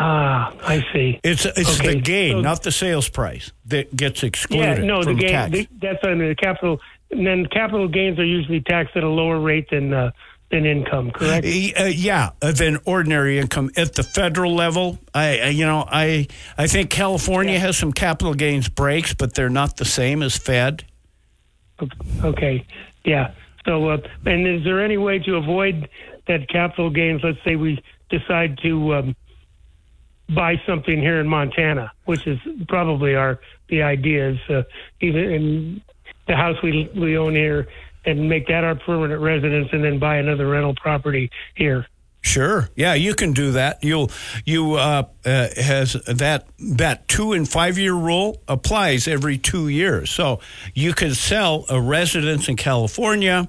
Ah, 0.00 0.54
I 0.64 0.84
see. 0.92 1.18
It's 1.24 1.44
it's 1.44 1.80
Okay, 1.80 1.94
the 1.94 2.00
gain, 2.00 2.32
so- 2.36 2.40
not 2.40 2.62
the 2.62 2.70
sales 2.70 3.08
price, 3.08 3.50
that 3.66 3.94
gets 3.96 4.22
excluded. 4.22 4.78
Yeah, 4.78 4.84
no, 4.84 5.02
the 5.02 5.14
gain. 5.14 5.50
The, 5.50 5.68
that's 5.80 5.98
I 6.04 6.14
mean, 6.14 6.28
the 6.28 6.34
capital. 6.36 6.80
And 7.10 7.26
then 7.26 7.46
capital 7.46 7.88
gains 7.88 8.18
are 8.18 8.24
usually 8.24 8.60
taxed 8.60 8.96
at 8.96 9.02
a 9.02 9.08
lower 9.08 9.40
rate 9.40 9.70
than 9.70 9.92
uh, 9.92 10.12
than 10.50 10.66
income. 10.66 11.10
Correct. 11.10 11.44
Uh, 11.44 11.84
yeah, 11.84 12.30
uh, 12.42 12.52
than 12.52 12.78
ordinary 12.84 13.38
income 13.38 13.70
at 13.76 13.94
the 13.94 14.02
federal 14.02 14.54
level. 14.54 14.98
I, 15.14 15.48
you 15.48 15.66
know, 15.66 15.84
I 15.90 16.28
I 16.56 16.66
think 16.68 16.90
California 16.90 17.58
has 17.58 17.76
some 17.76 17.92
capital 17.92 18.34
gains 18.34 18.68
breaks, 18.68 19.14
but 19.14 19.34
they're 19.34 19.48
not 19.50 19.78
the 19.78 19.84
same 19.84 20.22
as 20.22 20.36
Fed. 20.36 20.84
Okay. 22.22 22.64
Yeah. 23.04 23.32
So, 23.66 23.88
uh, 23.90 23.98
and 24.26 24.46
is 24.46 24.64
there 24.64 24.82
any 24.82 24.96
way 24.96 25.18
to 25.20 25.36
avoid 25.36 25.88
that 26.26 26.48
capital 26.48 26.90
gains? 26.90 27.22
Let's 27.24 27.38
say 27.44 27.56
we 27.56 27.82
decide 28.10 28.58
to 28.62 28.94
um, 28.94 29.16
buy 30.34 30.60
something 30.66 31.00
here 31.00 31.20
in 31.20 31.28
Montana, 31.28 31.92
which 32.04 32.26
is 32.26 32.38
probably 32.68 33.14
our 33.14 33.40
the 33.68 33.82
idea 33.82 34.30
is 34.30 34.38
uh, 34.48 34.62
even 35.00 35.20
in 35.20 35.82
the 36.26 36.36
house 36.36 36.56
we 36.62 36.90
we 36.94 37.16
own 37.16 37.34
here, 37.34 37.68
and 38.04 38.28
make 38.28 38.46
that 38.48 38.64
our 38.64 38.74
permanent 38.74 39.20
residence, 39.20 39.68
and 39.72 39.84
then 39.84 39.98
buy 39.98 40.16
another 40.16 40.48
rental 40.48 40.74
property 40.74 41.30
here. 41.54 41.86
Sure. 42.20 42.68
Yeah, 42.74 42.94
you 42.94 43.14
can 43.14 43.32
do 43.32 43.52
that. 43.52 43.82
You'll 43.82 44.10
you 44.44 44.74
uh, 44.74 45.04
uh, 45.24 45.48
has 45.56 45.92
that 46.06 46.46
that 46.58 47.08
two 47.08 47.32
and 47.32 47.48
five 47.48 47.78
year 47.78 47.94
rule 47.94 48.42
applies 48.48 49.06
every 49.06 49.38
two 49.38 49.68
years. 49.68 50.10
So 50.10 50.40
you 50.74 50.92
can 50.92 51.14
sell 51.14 51.64
a 51.68 51.80
residence 51.80 52.48
in 52.48 52.56
California, 52.56 53.48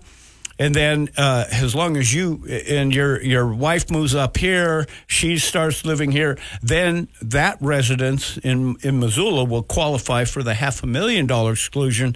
and 0.59 0.75
then 0.75 1.09
uh, 1.17 1.45
as 1.51 1.73
long 1.73 1.95
as 1.97 2.13
you 2.13 2.45
and 2.67 2.93
your 2.93 3.21
your 3.21 3.47
wife 3.53 3.89
moves 3.89 4.13
up 4.13 4.37
here, 4.37 4.85
she 5.07 5.37
starts 5.37 5.85
living 5.85 6.11
here, 6.11 6.37
then 6.61 7.07
that 7.21 7.57
residence 7.61 8.37
in 8.37 8.75
in 8.83 8.99
Missoula 8.99 9.45
will 9.45 9.63
qualify 9.63 10.25
for 10.25 10.43
the 10.43 10.53
half 10.55 10.83
a 10.83 10.87
million 10.87 11.25
dollar 11.25 11.53
exclusion, 11.53 12.15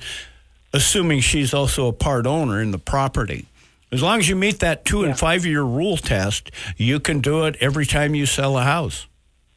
assuming 0.73 1.21
she's 1.21 1.53
also 1.53 1.87
a 1.87 1.93
part 1.93 2.27
owner 2.27 2.61
in 2.61 2.71
the 2.71 2.79
property. 2.79 3.47
As 3.91 4.01
long 4.01 4.19
as 4.19 4.27
you 4.27 4.35
meet 4.35 4.59
that 4.59 4.85
two 4.85 5.03
and 5.03 5.17
five 5.17 5.45
year 5.45 5.61
rule 5.63 5.97
test, 5.97 6.51
you 6.77 6.99
can 6.99 7.21
do 7.21 7.45
it 7.45 7.55
every 7.61 7.85
time 7.85 8.13
you 8.15 8.25
sell 8.25 8.57
a 8.57 8.63
house 8.63 9.07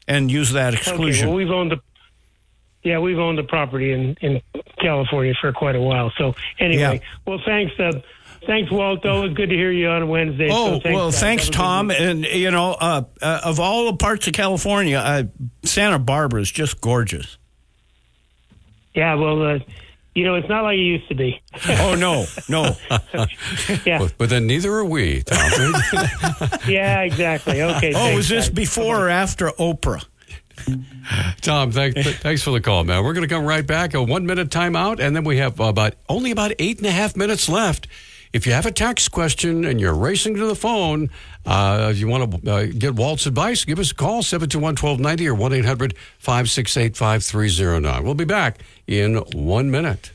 and 0.07 0.31
use 0.31 0.53
that 0.53 0.75
Okay, 0.75 0.83
exclusion. 0.91 1.29
well, 1.29 1.37
we've 1.37 1.51
owned 1.51 1.73
the 1.73 1.81
yeah, 2.85 3.01
we've 3.01 3.19
owned 3.19 3.39
the 3.39 3.43
property 3.43 3.93
in 3.93 4.17
in 4.21 4.41
California 4.79 5.35
for 5.41 5.53
quite 5.53 5.75
a 5.75 5.81
while. 5.81 6.13
So 6.19 6.37
anyway, 6.61 7.01
well, 7.27 7.41
thanks, 7.45 7.73
uh, 7.81 8.01
thanks, 8.47 8.71
Walt. 8.71 9.05
Always 9.05 9.35
good 9.35 9.51
to 9.51 9.55
hear 9.57 9.71
you 9.71 9.89
on 9.89 10.09
Wednesday. 10.09 10.49
Oh 10.51 10.77
so 10.77 10.81
thanks, 10.81 10.95
well, 10.97 11.11
guys. 11.11 11.21
thanks, 11.21 11.45
Have 11.45 11.49
a 11.49 11.53
good 11.53 11.59
Tom. 11.59 11.91
And 11.91 12.25
you 12.25 12.51
know, 12.51 12.73
uh, 12.73 13.03
uh, 13.21 13.41
of 13.45 13.61
all 13.61 13.87
the 13.91 13.97
parts 13.97 14.27
of 14.27 14.33
California, 14.33 14.99
uh, 14.99 15.25
Santa 15.65 15.99
Barbara 15.99 16.41
is 16.41 16.51
just 16.51 16.81
gorgeous. 16.81 17.39
Yeah, 18.95 19.15
well, 19.15 19.43
uh, 19.43 19.59
you 20.15 20.25
know, 20.25 20.37
it's 20.37 20.49
not 20.49 20.63
like 20.65 20.75
it 20.77 20.81
used 20.83 21.09
to 21.09 21.15
be. 21.15 21.43
oh 21.69 21.95
no, 21.95 22.25
no. 22.49 22.75
yeah, 23.85 23.99
But, 23.99 24.15
but 24.17 24.31
then 24.31 24.47
neither 24.47 24.73
are 24.73 24.85
we, 24.85 25.23
Tom. 25.23 25.39
yeah, 26.67 27.01
exactly. 27.03 27.61
Okay. 27.63 27.91
Oh, 27.91 27.99
thanks, 27.99 28.17
was 28.17 28.29
this 28.29 28.47
guys. 28.49 28.55
before 28.55 29.05
or 29.05 29.09
after 29.11 29.49
Oprah? 29.51 30.05
Tom, 31.43 31.71
thank, 31.71 31.95
th- 31.95 32.17
thanks 32.17 32.43
for 32.43 32.51
the 32.51 32.61
call, 32.63 32.83
man. 32.85 33.05
We're 33.05 33.13
going 33.13 33.29
to 33.29 33.33
come 33.33 33.45
right 33.45 33.65
back. 33.67 33.93
A 33.93 34.03
one 34.03 34.25
minute 34.27 34.49
timeout, 34.49 34.99
and 35.01 35.15
then 35.15 35.23
we 35.23 35.37
have 35.37 35.61
about 35.61 35.95
only 36.09 36.31
about 36.31 36.53
eight 36.59 36.79
and 36.79 36.87
a 36.87 36.91
half 36.91 37.15
minutes 37.15 37.49
left. 37.49 37.87
If 38.37 38.47
you 38.47 38.53
have 38.53 38.67
a 38.67 38.71
tax 38.71 39.09
question 39.09 39.65
and 39.65 39.81
you're 39.81 39.95
racing 39.95 40.35
to 40.35 40.45
the 40.45 40.55
phone, 40.55 41.09
uh, 41.47 41.89
if 41.91 41.99
you 41.99 42.07
want 42.07 42.45
to 42.45 42.53
uh, 42.53 42.67
get 42.67 42.95
Walt's 42.95 43.25
advice, 43.25 43.65
give 43.65 43.79
us 43.79 43.93
a 43.93 43.95
call 43.95 44.23
721 44.23 44.73
1290 44.73 45.27
or 45.27 45.35
1 45.35 45.53
800 45.55 45.95
568 46.19 46.99
5309. 46.99 48.05
We'll 48.05 48.13
be 48.13 48.27
back 48.27 48.59
in 48.87 49.17
one 49.33 49.71
minute. 49.71 50.11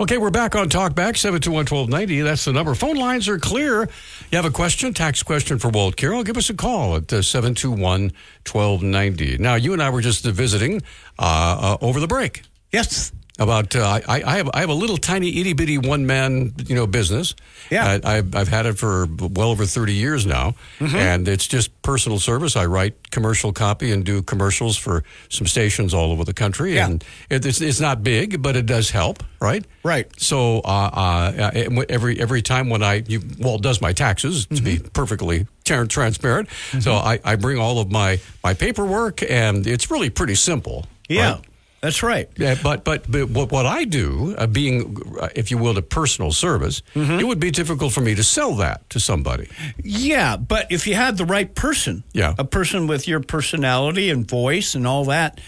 Okay, 0.00 0.18
we're 0.18 0.30
back 0.30 0.56
on 0.56 0.68
Talkback, 0.68 1.14
721-1290. 1.14 2.24
That's 2.24 2.44
the 2.44 2.52
number. 2.52 2.74
Phone 2.74 2.96
lines 2.96 3.28
are 3.28 3.38
clear. 3.38 3.88
You 4.32 4.36
have 4.36 4.44
a 4.44 4.50
question, 4.50 4.92
tax 4.92 5.22
question 5.22 5.60
for 5.60 5.68
Walt 5.68 5.94
Kero, 5.94 6.24
give 6.24 6.36
us 6.36 6.50
a 6.50 6.54
call 6.54 6.96
at 6.96 7.12
uh, 7.12 7.18
721-1290. 7.18 9.38
Now, 9.38 9.54
you 9.54 9.72
and 9.72 9.80
I 9.80 9.90
were 9.90 10.00
just 10.00 10.26
uh, 10.26 10.32
visiting 10.32 10.82
uh, 11.20 11.76
uh, 11.80 11.80
over 11.80 12.00
the 12.00 12.08
break. 12.08 12.42
Yes. 12.72 13.12
About, 13.36 13.74
uh, 13.74 14.00
I, 14.06 14.22
I, 14.22 14.36
have, 14.36 14.48
I 14.54 14.60
have 14.60 14.68
a 14.68 14.74
little 14.74 14.96
tiny 14.96 15.40
itty 15.40 15.54
bitty 15.54 15.76
one 15.78 16.06
man, 16.06 16.54
you 16.68 16.76
know, 16.76 16.86
business. 16.86 17.34
Yeah. 17.68 17.98
I, 18.04 18.18
I've, 18.18 18.32
I've 18.36 18.46
had 18.46 18.64
it 18.64 18.78
for 18.78 19.06
well 19.18 19.48
over 19.50 19.66
30 19.66 19.92
years 19.92 20.24
now. 20.24 20.54
Mhm. 20.78 20.94
And 20.94 21.26
it's 21.26 21.48
just 21.48 21.82
personal 21.82 22.20
service. 22.20 22.54
I 22.54 22.66
write 22.66 23.10
commercial 23.10 23.52
copy 23.52 23.90
and 23.90 24.04
do 24.04 24.22
commercials 24.22 24.76
for 24.76 25.02
some 25.30 25.48
stations 25.48 25.92
all 25.92 26.12
over 26.12 26.22
the 26.22 26.32
country. 26.32 26.74
Yeah. 26.76 26.86
And 26.86 27.04
it, 27.28 27.44
it's, 27.44 27.60
it's 27.60 27.80
not 27.80 28.04
big, 28.04 28.40
but 28.40 28.54
it 28.54 28.66
does 28.66 28.90
help, 28.90 29.24
right? 29.40 29.64
Right. 29.82 30.08
So 30.20 30.60
uh, 30.60 30.90
uh, 31.34 31.50
every 31.88 32.20
every 32.20 32.40
time 32.40 32.70
when 32.70 32.84
I 32.84 33.02
you, 33.08 33.20
Walt 33.40 33.62
does 33.62 33.80
my 33.80 33.92
taxes 33.92 34.46
to 34.46 34.62
be 34.62 34.78
perfectly 34.78 35.46
tra- 35.64 35.86
transparent, 35.88 36.48
so 36.80 36.92
I, 36.94 37.18
I 37.24 37.36
bring 37.36 37.58
all 37.58 37.80
of 37.80 37.90
my 37.90 38.20
my 38.44 38.54
paperwork 38.54 39.28
and 39.28 39.66
it's 39.66 39.90
really 39.90 40.08
pretty 40.08 40.36
simple. 40.36 40.86
Yeah. 41.08 41.32
right? 41.32 41.44
That's 41.84 42.02
right. 42.02 42.30
Yeah, 42.38 42.54
but 42.62 42.82
but, 42.82 43.10
but 43.10 43.28
what, 43.28 43.52
what 43.52 43.66
I 43.66 43.84
do, 43.84 44.34
uh, 44.38 44.46
being, 44.46 44.96
uh, 45.20 45.28
if 45.36 45.50
you 45.50 45.58
will, 45.58 45.76
a 45.76 45.82
personal 45.82 46.32
service, 46.32 46.80
it 46.94 47.26
would 47.26 47.38
be 47.40 47.50
difficult 47.50 47.92
for 47.92 48.00
me 48.00 48.14
to 48.14 48.24
sell 48.24 48.54
that 48.54 48.88
to 48.88 48.98
somebody. 48.98 49.48
Yeah, 49.82 50.38
but 50.38 50.66
if 50.72 50.86
you 50.86 50.94
had 50.94 51.18
the 51.18 51.26
right 51.26 51.54
person, 51.54 52.02
Yeah. 52.14 52.34
a 52.38 52.44
person 52.44 52.86
with 52.86 53.06
your 53.06 53.20
personality 53.20 54.08
and 54.08 54.26
voice 54.26 54.74
and 54.74 54.86
all 54.86 55.04
that, 55.06 55.42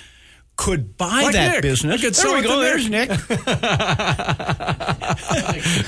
could 0.56 0.96
buy 0.98 1.22
Like 1.22 1.32
that 1.32 1.52
Nick. 1.52 1.62
business. 1.62 2.02
There 2.02 2.12
sell 2.12 2.34
we 2.34 2.42
go. 2.42 2.60
There's 2.60 2.88
Nick. 2.90 3.08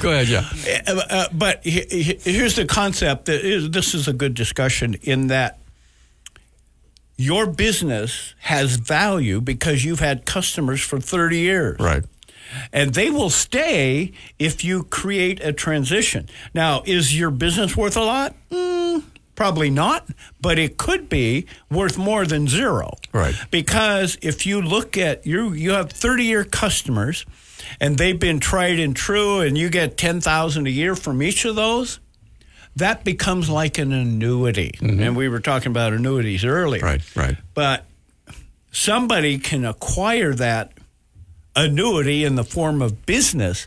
Go 0.00 0.10
ahead, 0.12 0.28
yeah. 0.28 0.44
Uh, 0.86 1.00
uh, 1.10 1.28
but 1.32 1.64
he- 1.64 1.86
he- 1.90 2.18
here's 2.32 2.56
the 2.56 2.64
concept. 2.66 3.26
That 3.26 3.44
is, 3.44 3.70
this 3.70 3.94
is 3.94 4.08
a 4.08 4.12
good 4.12 4.34
discussion 4.34 4.94
in 5.02 5.26
that 5.28 5.57
your 7.18 7.46
business 7.46 8.34
has 8.38 8.76
value 8.76 9.40
because 9.40 9.84
you've 9.84 10.00
had 10.00 10.24
customers 10.24 10.80
for 10.80 11.00
30 11.00 11.38
years. 11.38 11.80
Right. 11.80 12.04
And 12.72 12.94
they 12.94 13.10
will 13.10 13.28
stay 13.28 14.12
if 14.38 14.64
you 14.64 14.84
create 14.84 15.44
a 15.44 15.52
transition. 15.52 16.28
Now, 16.54 16.82
is 16.86 17.18
your 17.18 17.30
business 17.30 17.76
worth 17.76 17.96
a 17.96 18.02
lot? 18.02 18.34
Mm, 18.50 19.02
probably 19.34 19.68
not, 19.68 20.08
but 20.40 20.58
it 20.58 20.78
could 20.78 21.08
be 21.08 21.44
worth 21.70 21.98
more 21.98 22.24
than 22.24 22.46
zero. 22.46 22.92
Right. 23.12 23.34
Because 23.50 24.16
if 24.22 24.46
you 24.46 24.62
look 24.62 24.96
at 24.96 25.26
you, 25.26 25.52
you 25.52 25.72
have 25.72 25.90
30 25.90 26.24
year 26.24 26.44
customers 26.44 27.26
and 27.80 27.98
they've 27.98 28.18
been 28.18 28.40
tried 28.40 28.78
and 28.78 28.94
true, 28.94 29.40
and 29.40 29.58
you 29.58 29.68
get 29.68 29.96
10,000 29.96 30.66
a 30.66 30.70
year 30.70 30.94
from 30.94 31.20
each 31.20 31.44
of 31.44 31.56
those. 31.56 31.98
That 32.78 33.04
becomes 33.04 33.48
like 33.48 33.78
an 33.78 33.92
annuity. 33.92 34.72
Mm-hmm. 34.80 35.00
And 35.02 35.16
we 35.16 35.28
were 35.28 35.40
talking 35.40 35.70
about 35.70 35.92
annuities 35.92 36.44
earlier. 36.44 36.82
Right, 36.82 37.16
right. 37.16 37.36
But 37.54 37.84
somebody 38.72 39.38
can 39.38 39.64
acquire 39.64 40.34
that 40.34 40.72
annuity 41.56 42.24
in 42.24 42.34
the 42.36 42.44
form 42.44 42.80
of 42.82 43.04
business 43.06 43.66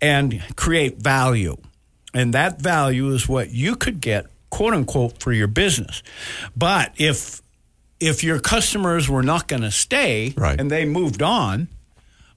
and 0.00 0.42
create 0.56 0.98
value. 0.98 1.56
And 2.14 2.34
that 2.34 2.60
value 2.60 3.10
is 3.10 3.28
what 3.28 3.50
you 3.50 3.76
could 3.76 4.00
get, 4.00 4.26
quote 4.50 4.74
unquote, 4.74 5.18
for 5.22 5.32
your 5.32 5.46
business. 5.48 6.02
But 6.56 6.92
if 6.96 7.40
if 8.00 8.24
your 8.24 8.40
customers 8.40 9.08
were 9.08 9.22
not 9.22 9.46
going 9.46 9.62
to 9.62 9.70
stay 9.70 10.34
Right. 10.36 10.60
and 10.60 10.68
they 10.68 10.84
moved 10.84 11.22
on, 11.22 11.68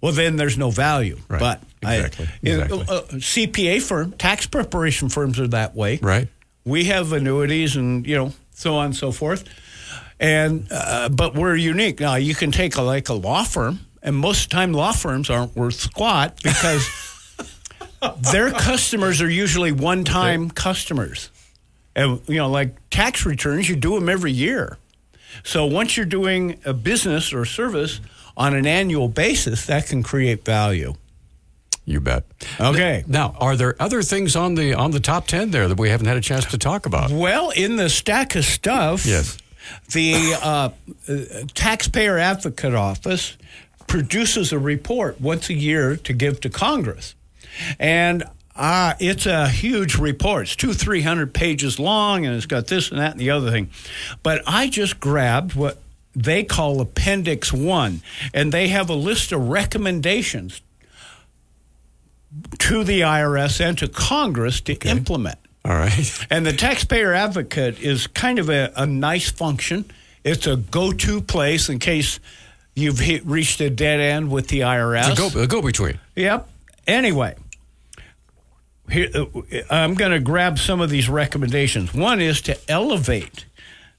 well, 0.05 0.13
then 0.13 0.35
there's 0.35 0.55
no 0.55 0.69
value. 0.69 1.17
Right. 1.27 1.39
But 1.39 1.61
Exactly. 1.81 2.25
I, 2.27 2.47
Exactly. 2.47 2.79
uh, 2.81 3.01
CPA 3.19 3.81
firm, 3.81 4.11
tax 4.13 4.45
preparation 4.45 5.09
firms 5.09 5.39
are 5.39 5.47
that 5.47 5.75
way. 5.75 5.97
Right. 5.99 6.27
We 6.63 6.85
have 6.85 7.11
annuities 7.11 7.75
and 7.75 8.05
you 8.05 8.15
know 8.15 8.31
so 8.53 8.75
on 8.75 8.85
and 8.85 8.95
so 8.95 9.11
forth, 9.11 9.43
and 10.19 10.67
uh, 10.71 11.09
but 11.09 11.33
we're 11.33 11.55
unique. 11.55 11.99
Now 11.99 12.15
you 12.15 12.35
can 12.35 12.51
take 12.51 12.75
a, 12.75 12.83
like 12.83 13.09
a 13.09 13.13
law 13.13 13.43
firm, 13.43 13.79
and 14.03 14.15
most 14.15 14.43
of 14.45 14.49
the 14.49 14.55
time 14.55 14.73
law 14.73 14.91
firms 14.91 15.29
aren't 15.31 15.55
worth 15.55 15.75
squat 15.75 16.39
because 16.43 16.87
their 18.31 18.51
customers 18.51 19.21
are 19.21 19.29
usually 19.29 19.71
one-time 19.71 20.49
customers, 20.51 21.29
and 21.95 22.19
you 22.27 22.37
know 22.37 22.49
like 22.49 22.75
tax 22.91 23.25
returns, 23.25 23.67
you 23.69 23.75
do 23.75 23.95
them 23.95 24.07
every 24.09 24.31
year. 24.31 24.77
So 25.43 25.65
once 25.65 25.97
you're 25.97 26.05
doing 26.05 26.59
a 26.65 26.73
business 26.73 27.33
or 27.33 27.45
service 27.45 27.99
on 28.37 28.53
an 28.55 28.65
annual 28.67 29.07
basis, 29.07 29.65
that 29.67 29.87
can 29.87 30.03
create 30.03 30.43
value. 30.45 30.93
You 31.85 31.99
bet. 31.99 32.23
Okay. 32.59 33.03
Now, 33.07 33.35
are 33.39 33.55
there 33.55 33.75
other 33.79 34.01
things 34.01 34.35
on 34.35 34.55
the 34.55 34.73
on 34.73 34.89
the 34.91 34.99
top 34.99 35.27
ten 35.27 35.51
there 35.51 35.67
that 35.67 35.79
we 35.79 35.89
haven't 35.89 36.07
had 36.07 36.17
a 36.17 36.21
chance 36.21 36.45
to 36.45 36.57
talk 36.57 36.85
about? 36.87 37.11
Well, 37.11 37.51
in 37.51 37.75
the 37.75 37.89
stack 37.89 38.35
of 38.35 38.43
stuff, 38.43 39.05
Yes. 39.05 39.37
the 39.93 40.33
uh, 40.41 40.69
uh, 41.07 41.15
Taxpayer 41.53 42.17
Advocate 42.17 42.73
Office 42.73 43.37
produces 43.87 44.51
a 44.51 44.57
report 44.57 45.21
once 45.21 45.49
a 45.49 45.53
year 45.53 45.95
to 45.95 46.11
give 46.13 46.41
to 46.41 46.49
Congress. 46.49 47.13
And 47.77 48.23
uh, 48.55 48.95
it's 48.99 49.27
a 49.27 49.47
huge 49.47 49.95
report. 49.95 50.43
It's 50.47 50.55
two, 50.55 50.73
three 50.73 51.01
hundred 51.01 51.35
pages 51.35 51.77
long, 51.79 52.25
and 52.25 52.35
it's 52.35 52.47
got 52.47 52.65
this 52.65 52.89
and 52.89 52.99
that 52.99 53.11
and 53.11 53.19
the 53.19 53.29
other 53.29 53.51
thing. 53.51 53.69
But 54.23 54.41
I 54.47 54.69
just 54.69 54.99
grabbed 54.99 55.53
what 55.53 55.77
they 56.15 56.43
call 56.43 56.81
Appendix 56.81 57.51
One, 57.51 58.01
and 58.33 58.51
they 58.51 58.69
have 58.69 58.89
a 58.89 58.95
list 58.95 59.31
of 59.31 59.49
recommendations 59.49 60.61
to 62.59 62.83
the 62.83 63.01
IRS 63.01 63.61
and 63.61 63.77
to 63.77 63.87
Congress 63.87 64.61
to 64.61 64.75
implement. 64.87 65.39
All 65.63 65.73
right. 65.73 66.25
And 66.29 66.45
the 66.45 66.53
taxpayer 66.53 67.13
advocate 67.13 67.79
is 67.79 68.07
kind 68.07 68.39
of 68.39 68.49
a, 68.49 68.71
a 68.75 68.85
nice 68.85 69.31
function. 69.31 69.85
It's 70.23 70.47
a 70.47 70.57
go-to 70.57 71.21
place 71.21 71.69
in 71.69 71.79
case 71.79 72.19
you've 72.75 72.99
hit, 72.99 73.25
reached 73.25 73.61
a 73.61 73.69
dead 73.69 73.99
end 73.99 74.31
with 74.31 74.47
the 74.47 74.61
IRS. 74.61 75.11
It's 75.11 75.19
a 75.19 75.33
go, 75.33 75.43
a 75.43 75.47
go 75.47 75.61
between. 75.61 75.99
Yep. 76.15 76.49
Anyway, 76.87 77.35
here, 78.89 79.09
uh, 79.13 79.25
I'm 79.69 79.95
going 79.95 80.11
to 80.11 80.19
grab 80.19 80.59
some 80.59 80.81
of 80.81 80.89
these 80.89 81.09
recommendations. 81.09 81.93
One 81.93 82.21
is 82.21 82.41
to 82.43 82.57
elevate 82.69 83.45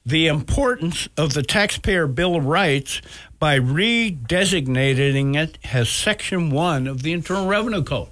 the 0.06 0.28
importance 0.28 1.08
of 1.16 1.34
the 1.34 1.42
Taxpayer 1.42 2.06
Bill 2.06 2.36
of 2.36 2.46
Rights 2.46 3.02
by 3.40 3.58
redesignating 3.58 5.34
it 5.34 5.58
as 5.72 5.88
Section 5.88 6.50
1 6.50 6.86
of 6.86 7.02
the 7.02 7.12
Internal 7.12 7.48
Revenue 7.48 7.82
Code. 7.82 8.08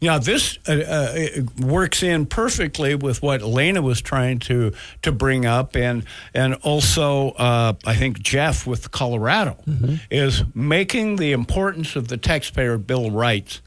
Now 0.00 0.18
this 0.18 0.58
uh, 0.68 0.72
uh, 0.72 1.42
works 1.64 2.02
in 2.02 2.26
perfectly 2.26 2.94
with 2.94 3.22
what 3.22 3.42
Elena 3.42 3.80
was 3.80 4.02
trying 4.02 4.38
to 4.40 4.72
to 5.02 5.12
bring 5.12 5.46
up, 5.46 5.76
and 5.76 6.04
and 6.34 6.54
also 6.56 7.30
uh, 7.30 7.74
I 7.86 7.94
think 7.94 8.20
Jeff 8.20 8.66
with 8.66 8.90
Colorado 8.90 9.56
is 10.10 10.42
making 10.54 11.16
the 11.16 11.32
importance 11.32 11.96
of 11.96 12.08
the 12.08 12.18
taxpayer 12.18 12.76
bill 12.76 13.06
of 13.06 13.14
rights 13.14 13.62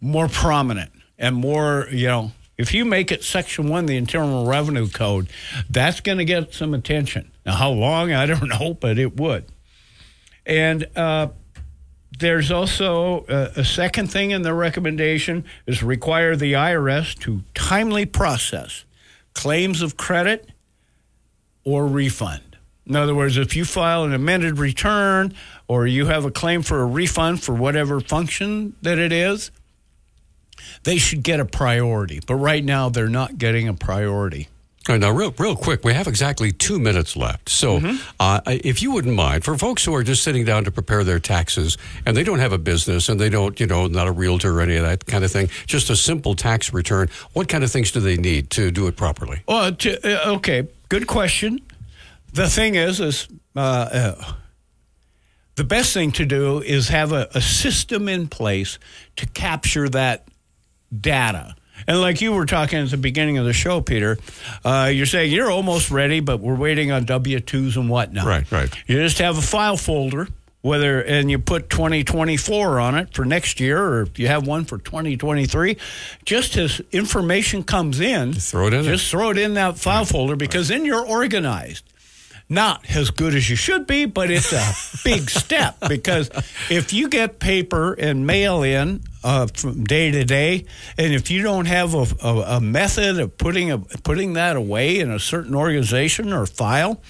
more 0.00 0.28
prominent 0.28 0.90
and 1.18 1.36
more 1.36 1.86
you 1.90 2.06
know. 2.08 2.32
If 2.58 2.72
you 2.72 2.84
make 2.84 3.12
it 3.12 3.22
Section 3.22 3.68
One, 3.68 3.86
the 3.86 3.96
Internal 3.96 4.46
Revenue 4.46 4.88
Code, 4.88 5.28
that's 5.68 6.00
going 6.00 6.18
to 6.18 6.24
get 6.24 6.54
some 6.54 6.72
attention. 6.72 7.30
Now, 7.44 7.56
how 7.56 7.70
long 7.70 8.12
I 8.12 8.26
don't 8.26 8.48
know, 8.60 8.74
but 8.74 8.98
it 8.98 9.16
would. 9.16 9.44
And 10.46 10.86
uh, 10.96 11.28
there's 12.18 12.50
also 12.50 13.24
uh, 13.24 13.52
a 13.56 13.64
second 13.64 14.10
thing 14.10 14.30
in 14.30 14.42
the 14.42 14.54
recommendation 14.54 15.44
is 15.66 15.82
require 15.82 16.36
the 16.36 16.54
IRS 16.54 17.18
to 17.20 17.42
timely 17.54 18.06
process 18.06 18.84
claims 19.34 19.82
of 19.82 19.96
credit 19.96 20.50
or 21.64 21.86
refund. 21.86 22.56
In 22.86 22.96
other 22.96 23.14
words, 23.14 23.36
if 23.36 23.56
you 23.56 23.64
file 23.64 24.04
an 24.04 24.14
amended 24.14 24.58
return 24.58 25.34
or 25.68 25.86
you 25.86 26.06
have 26.06 26.24
a 26.24 26.30
claim 26.30 26.62
for 26.62 26.80
a 26.80 26.86
refund 26.86 27.42
for 27.42 27.52
whatever 27.52 28.00
function 28.00 28.76
that 28.82 28.98
it 28.98 29.12
is, 29.12 29.50
they 30.84 30.98
should 30.98 31.22
get 31.22 31.40
a 31.40 31.44
priority. 31.44 32.20
But 32.26 32.36
right 32.36 32.64
now, 32.64 32.88
they're 32.88 33.08
not 33.08 33.38
getting 33.38 33.68
a 33.68 33.74
priority. 33.74 34.48
All 34.88 34.94
right, 34.94 35.00
now, 35.00 35.10
real, 35.10 35.34
real 35.36 35.56
quick, 35.56 35.84
we 35.84 35.92
have 35.94 36.06
exactly 36.06 36.52
two 36.52 36.78
minutes 36.78 37.16
left. 37.16 37.48
So, 37.48 37.80
uh, 38.20 38.40
if 38.46 38.82
you 38.82 38.92
wouldn't 38.92 39.16
mind, 39.16 39.42
for 39.42 39.58
folks 39.58 39.84
who 39.84 39.92
are 39.96 40.04
just 40.04 40.22
sitting 40.22 40.44
down 40.44 40.62
to 40.62 40.70
prepare 40.70 41.02
their 41.02 41.18
taxes 41.18 41.76
and 42.04 42.16
they 42.16 42.22
don't 42.22 42.38
have 42.38 42.52
a 42.52 42.58
business 42.58 43.08
and 43.08 43.18
they 43.18 43.28
don't, 43.28 43.58
you 43.58 43.66
know, 43.66 43.88
not 43.88 44.06
a 44.06 44.12
realtor 44.12 44.56
or 44.56 44.60
any 44.60 44.76
of 44.76 44.84
that 44.84 45.04
kind 45.06 45.24
of 45.24 45.32
thing, 45.32 45.48
just 45.66 45.90
a 45.90 45.96
simple 45.96 46.36
tax 46.36 46.72
return, 46.72 47.08
what 47.32 47.48
kind 47.48 47.64
of 47.64 47.72
things 47.72 47.90
do 47.90 47.98
they 47.98 48.16
need 48.16 48.48
to 48.50 48.70
do 48.70 48.86
it 48.86 48.94
properly? 48.94 49.42
Well, 49.48 49.72
to, 49.72 50.28
uh, 50.28 50.34
okay, 50.36 50.68
good 50.88 51.08
question. 51.08 51.60
The 52.32 52.48
thing 52.48 52.76
is, 52.76 53.00
is 53.00 53.26
uh, 53.56 53.58
uh, 53.58 54.32
the 55.56 55.64
best 55.64 55.94
thing 55.94 56.12
to 56.12 56.24
do 56.24 56.60
is 56.60 56.90
have 56.90 57.10
a, 57.10 57.28
a 57.34 57.40
system 57.40 58.08
in 58.08 58.28
place 58.28 58.78
to 59.16 59.26
capture 59.26 59.88
that 59.88 60.28
data. 60.98 61.54
And 61.86 62.00
like 62.00 62.20
you 62.20 62.32
were 62.32 62.46
talking 62.46 62.78
at 62.78 62.90
the 62.90 62.96
beginning 62.96 63.38
of 63.38 63.44
the 63.44 63.52
show, 63.52 63.80
Peter, 63.80 64.18
uh, 64.64 64.90
you're 64.92 65.06
saying 65.06 65.32
you're 65.32 65.50
almost 65.50 65.90
ready, 65.90 66.20
but 66.20 66.40
we're 66.40 66.56
waiting 66.56 66.90
on 66.90 67.04
W 67.04 67.40
twos 67.40 67.76
and 67.76 67.88
whatnot. 67.88 68.26
Right, 68.26 68.50
right. 68.50 68.72
You 68.86 68.96
just 68.96 69.18
have 69.18 69.36
a 69.38 69.42
file 69.42 69.76
folder, 69.76 70.28
whether 70.62 71.00
and 71.02 71.30
you 71.30 71.38
put 71.38 71.68
2024 71.70 72.80
on 72.80 72.94
it 72.96 73.14
for 73.14 73.24
next 73.24 73.60
year, 73.60 73.82
or 73.82 74.02
if 74.02 74.18
you 74.18 74.26
have 74.26 74.46
one 74.46 74.64
for 74.64 74.78
2023. 74.78 75.76
Just 76.24 76.56
as 76.56 76.80
information 76.92 77.62
comes 77.62 78.00
in, 78.00 78.32
throw 78.32 78.68
it 78.68 78.74
in. 78.74 78.84
Just 78.84 79.10
throw 79.10 79.30
it 79.30 79.38
in 79.38 79.54
that 79.54 79.78
file 79.78 80.06
folder 80.06 80.34
because 80.34 80.68
then 80.68 80.84
you're 80.84 81.06
organized. 81.06 81.84
Not 82.48 82.88
as 82.94 83.10
good 83.10 83.34
as 83.34 83.50
you 83.50 83.56
should 83.56 83.88
be, 83.88 84.04
but 84.04 84.30
it's 84.30 84.52
a 84.52 85.02
big 85.02 85.28
step 85.42 85.78
because 85.88 86.30
if 86.70 86.92
you 86.92 87.08
get 87.08 87.40
paper 87.40 87.92
and 87.94 88.24
mail 88.24 88.62
in 88.62 89.02
uh, 89.24 89.48
from 89.48 89.82
day 89.82 90.12
to 90.12 90.24
day, 90.24 90.66
and 90.96 91.12
if 91.12 91.28
you 91.28 91.42
don't 91.42 91.66
have 91.66 91.94
a, 91.94 92.06
a, 92.22 92.56
a 92.56 92.60
method 92.60 93.18
of 93.18 93.36
putting 93.36 93.72
a, 93.72 93.78
putting 93.78 94.34
that 94.34 94.54
away 94.54 95.00
in 95.00 95.10
a 95.10 95.18
certain 95.18 95.56
organization 95.56 96.32
or 96.32 96.46
file, 96.46 97.02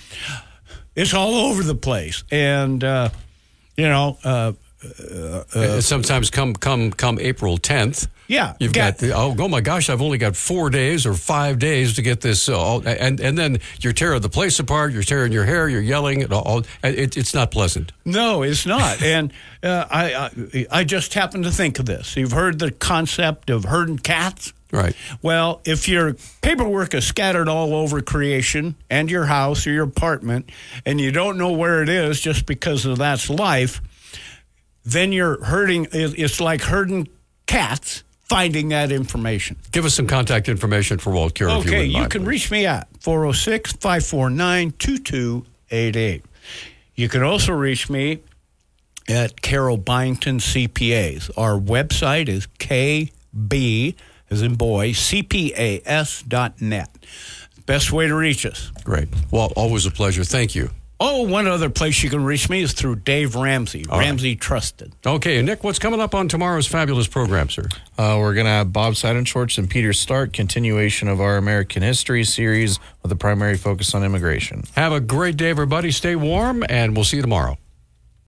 it's 0.95 1.13
all 1.13 1.35
over 1.35 1.63
the 1.63 1.75
place. 1.75 2.25
And 2.31 2.83
uh, 2.83 3.11
you 3.77 3.89
know, 3.89 4.17
uh, 4.25 4.53
uh, 4.83 5.45
Uh, 5.55 5.81
sometimes 5.83 6.31
come 6.31 6.55
come 6.55 6.91
come 6.93 7.19
April 7.21 7.59
10th. 7.59 8.09
Yeah, 8.29 8.55
You've 8.59 8.73
ga- 8.73 8.91
got 8.91 8.99
the, 8.99 9.13
oh, 9.13 9.35
oh 9.39 9.49
my 9.49 9.61
gosh, 9.61 9.89
I've 9.89 10.03
only 10.03 10.19
got 10.19 10.37
four 10.37 10.71
days 10.71 11.07
or 11.07 11.15
five 11.15 11.59
days 11.59 11.95
to 11.95 12.03
get 12.03 12.21
this. 12.21 12.49
Uh, 12.49 12.59
all, 12.59 12.87
and, 12.87 13.21
and 13.21 13.39
then 13.39 13.59
you're 13.81 13.93
tearing 13.93 14.21
the 14.21 14.29
place 14.29 14.59
apart, 14.59 14.93
you're 14.93 15.03
tearing 15.03 15.33
your 15.33 15.45
hair, 15.45 15.69
you're 15.69 15.81
yelling. 15.81 16.31
All, 16.33 16.65
it, 16.83 17.17
it's 17.17 17.35
not 17.35 17.51
pleasant. 17.51 17.93
No, 18.05 18.43
it's 18.43 18.67
not. 18.67 19.03
and 19.17 19.33
uh, 19.63 19.87
I, 19.91 20.15
I 20.15 20.67
I 20.71 20.85
just 20.85 21.15
happened 21.15 21.45
to 21.45 21.53
think 21.53 21.79
of 21.79 21.87
this. 21.87 22.17
You've 22.17 22.33
heard 22.33 22.59
the 22.59 22.71
concept 22.71 23.51
of 23.51 23.65
herding 23.65 23.99
cats. 23.99 24.53
Right. 24.73 24.97
Well, 25.23 25.61
if 25.65 25.89
your 25.89 26.17
paperwork 26.43 26.93
is 26.95 27.07
scattered 27.07 27.49
all 27.49 27.73
over 27.73 28.03
creation 28.03 28.75
and 28.91 29.09
your 29.11 29.27
house 29.27 29.67
or 29.67 29.71
your 29.71 29.85
apartment, 29.85 30.51
and 30.85 31.01
you 31.01 31.13
don't 31.13 31.39
know 31.39 31.53
where 31.53 31.83
it 31.83 31.89
is 31.89 32.21
just 32.21 32.47
because 32.47 32.85
of 32.85 32.99
that's 32.99 33.31
life, 33.31 33.81
then 34.85 35.13
you're 35.13 35.43
herding. 35.45 35.87
It's 35.93 36.41
like 36.41 36.63
herding 36.63 37.09
cats, 37.47 38.03
finding 38.29 38.69
that 38.71 38.91
information. 38.93 39.57
Give 39.73 39.85
us 39.85 39.95
some 39.95 40.07
contact 40.07 40.49
information 40.49 40.99
for 40.99 41.11
Walt 41.13 41.35
Cure. 41.35 41.49
if 41.51 41.65
you 41.67 41.71
Okay, 41.71 41.85
you 41.85 42.09
can 42.09 42.23
please. 42.23 42.29
reach 42.29 42.51
me 42.51 42.67
at 42.67 42.89
406 43.01 43.73
549 43.75 44.73
2288. 44.79 46.25
You 46.95 47.09
can 47.09 47.23
also 47.23 47.53
reach 47.53 47.89
me 47.91 48.19
at 49.09 49.37
Kero 49.43 49.77
Byington 49.83 50.39
CPAs. 50.41 51.31
Our 51.37 51.59
website 51.59 52.29
is 52.29 52.47
KB, 52.59 53.95
as 54.31 54.43
in 54.43 54.55
boy, 54.57 54.91
CPAS.net. 54.93 56.91
Best 57.67 57.93
way 57.93 58.07
to 58.07 58.15
reach 58.15 58.47
us. 58.47 58.71
Great. 58.85 59.09
Well, 59.31 59.53
always 59.57 59.87
a 59.87 59.91
pleasure. 59.91 60.25
Thank 60.25 60.55
you. 60.55 60.71
Oh, 60.99 61.23
one 61.23 61.47
other 61.47 61.69
place 61.69 62.03
you 62.03 62.09
can 62.09 62.25
reach 62.25 62.49
me 62.49 62.63
is 62.63 62.73
through 62.73 62.97
Dave 62.97 63.35
Ramsey, 63.37 63.85
All 63.91 63.99
right. 63.99 64.07
Ramsey 64.07 64.35
Trusted. 64.35 64.95
Okay, 65.05 65.43
Nick, 65.43 65.63
what's 65.63 65.79
coming 65.79 66.01
up 66.01 66.15
on 66.15 66.27
tomorrow's 66.27 66.67
fabulous 66.67 67.07
program, 67.07 67.51
sir? 67.51 67.65
Uh, 67.99 68.17
we're 68.19 68.33
going 68.33 68.47
to 68.47 68.51
have 68.51 68.73
Bob 68.73 68.95
Seidenschwartz 68.95 69.59
and 69.59 69.69
Peter 69.69 69.93
Stark, 69.93 70.33
continuation 70.33 71.09
of 71.09 71.21
our 71.21 71.37
American 71.37 71.83
history 71.83 72.25
series 72.25 72.79
with 73.03 73.13
a 73.13 73.17
primary 73.17 73.59
focus 73.59 73.95
on 73.95 74.05
immigration. 74.05 74.63
Have 74.75 74.93
a 74.93 75.01
great 75.01 75.37
day, 75.37 75.51
everybody. 75.51 75.91
Stay 75.91 76.17
warm, 76.17 76.65
and 76.67 76.97
we'll 76.97 77.05
see 77.05 77.17
you 77.17 77.23
tomorrow. 77.23 77.59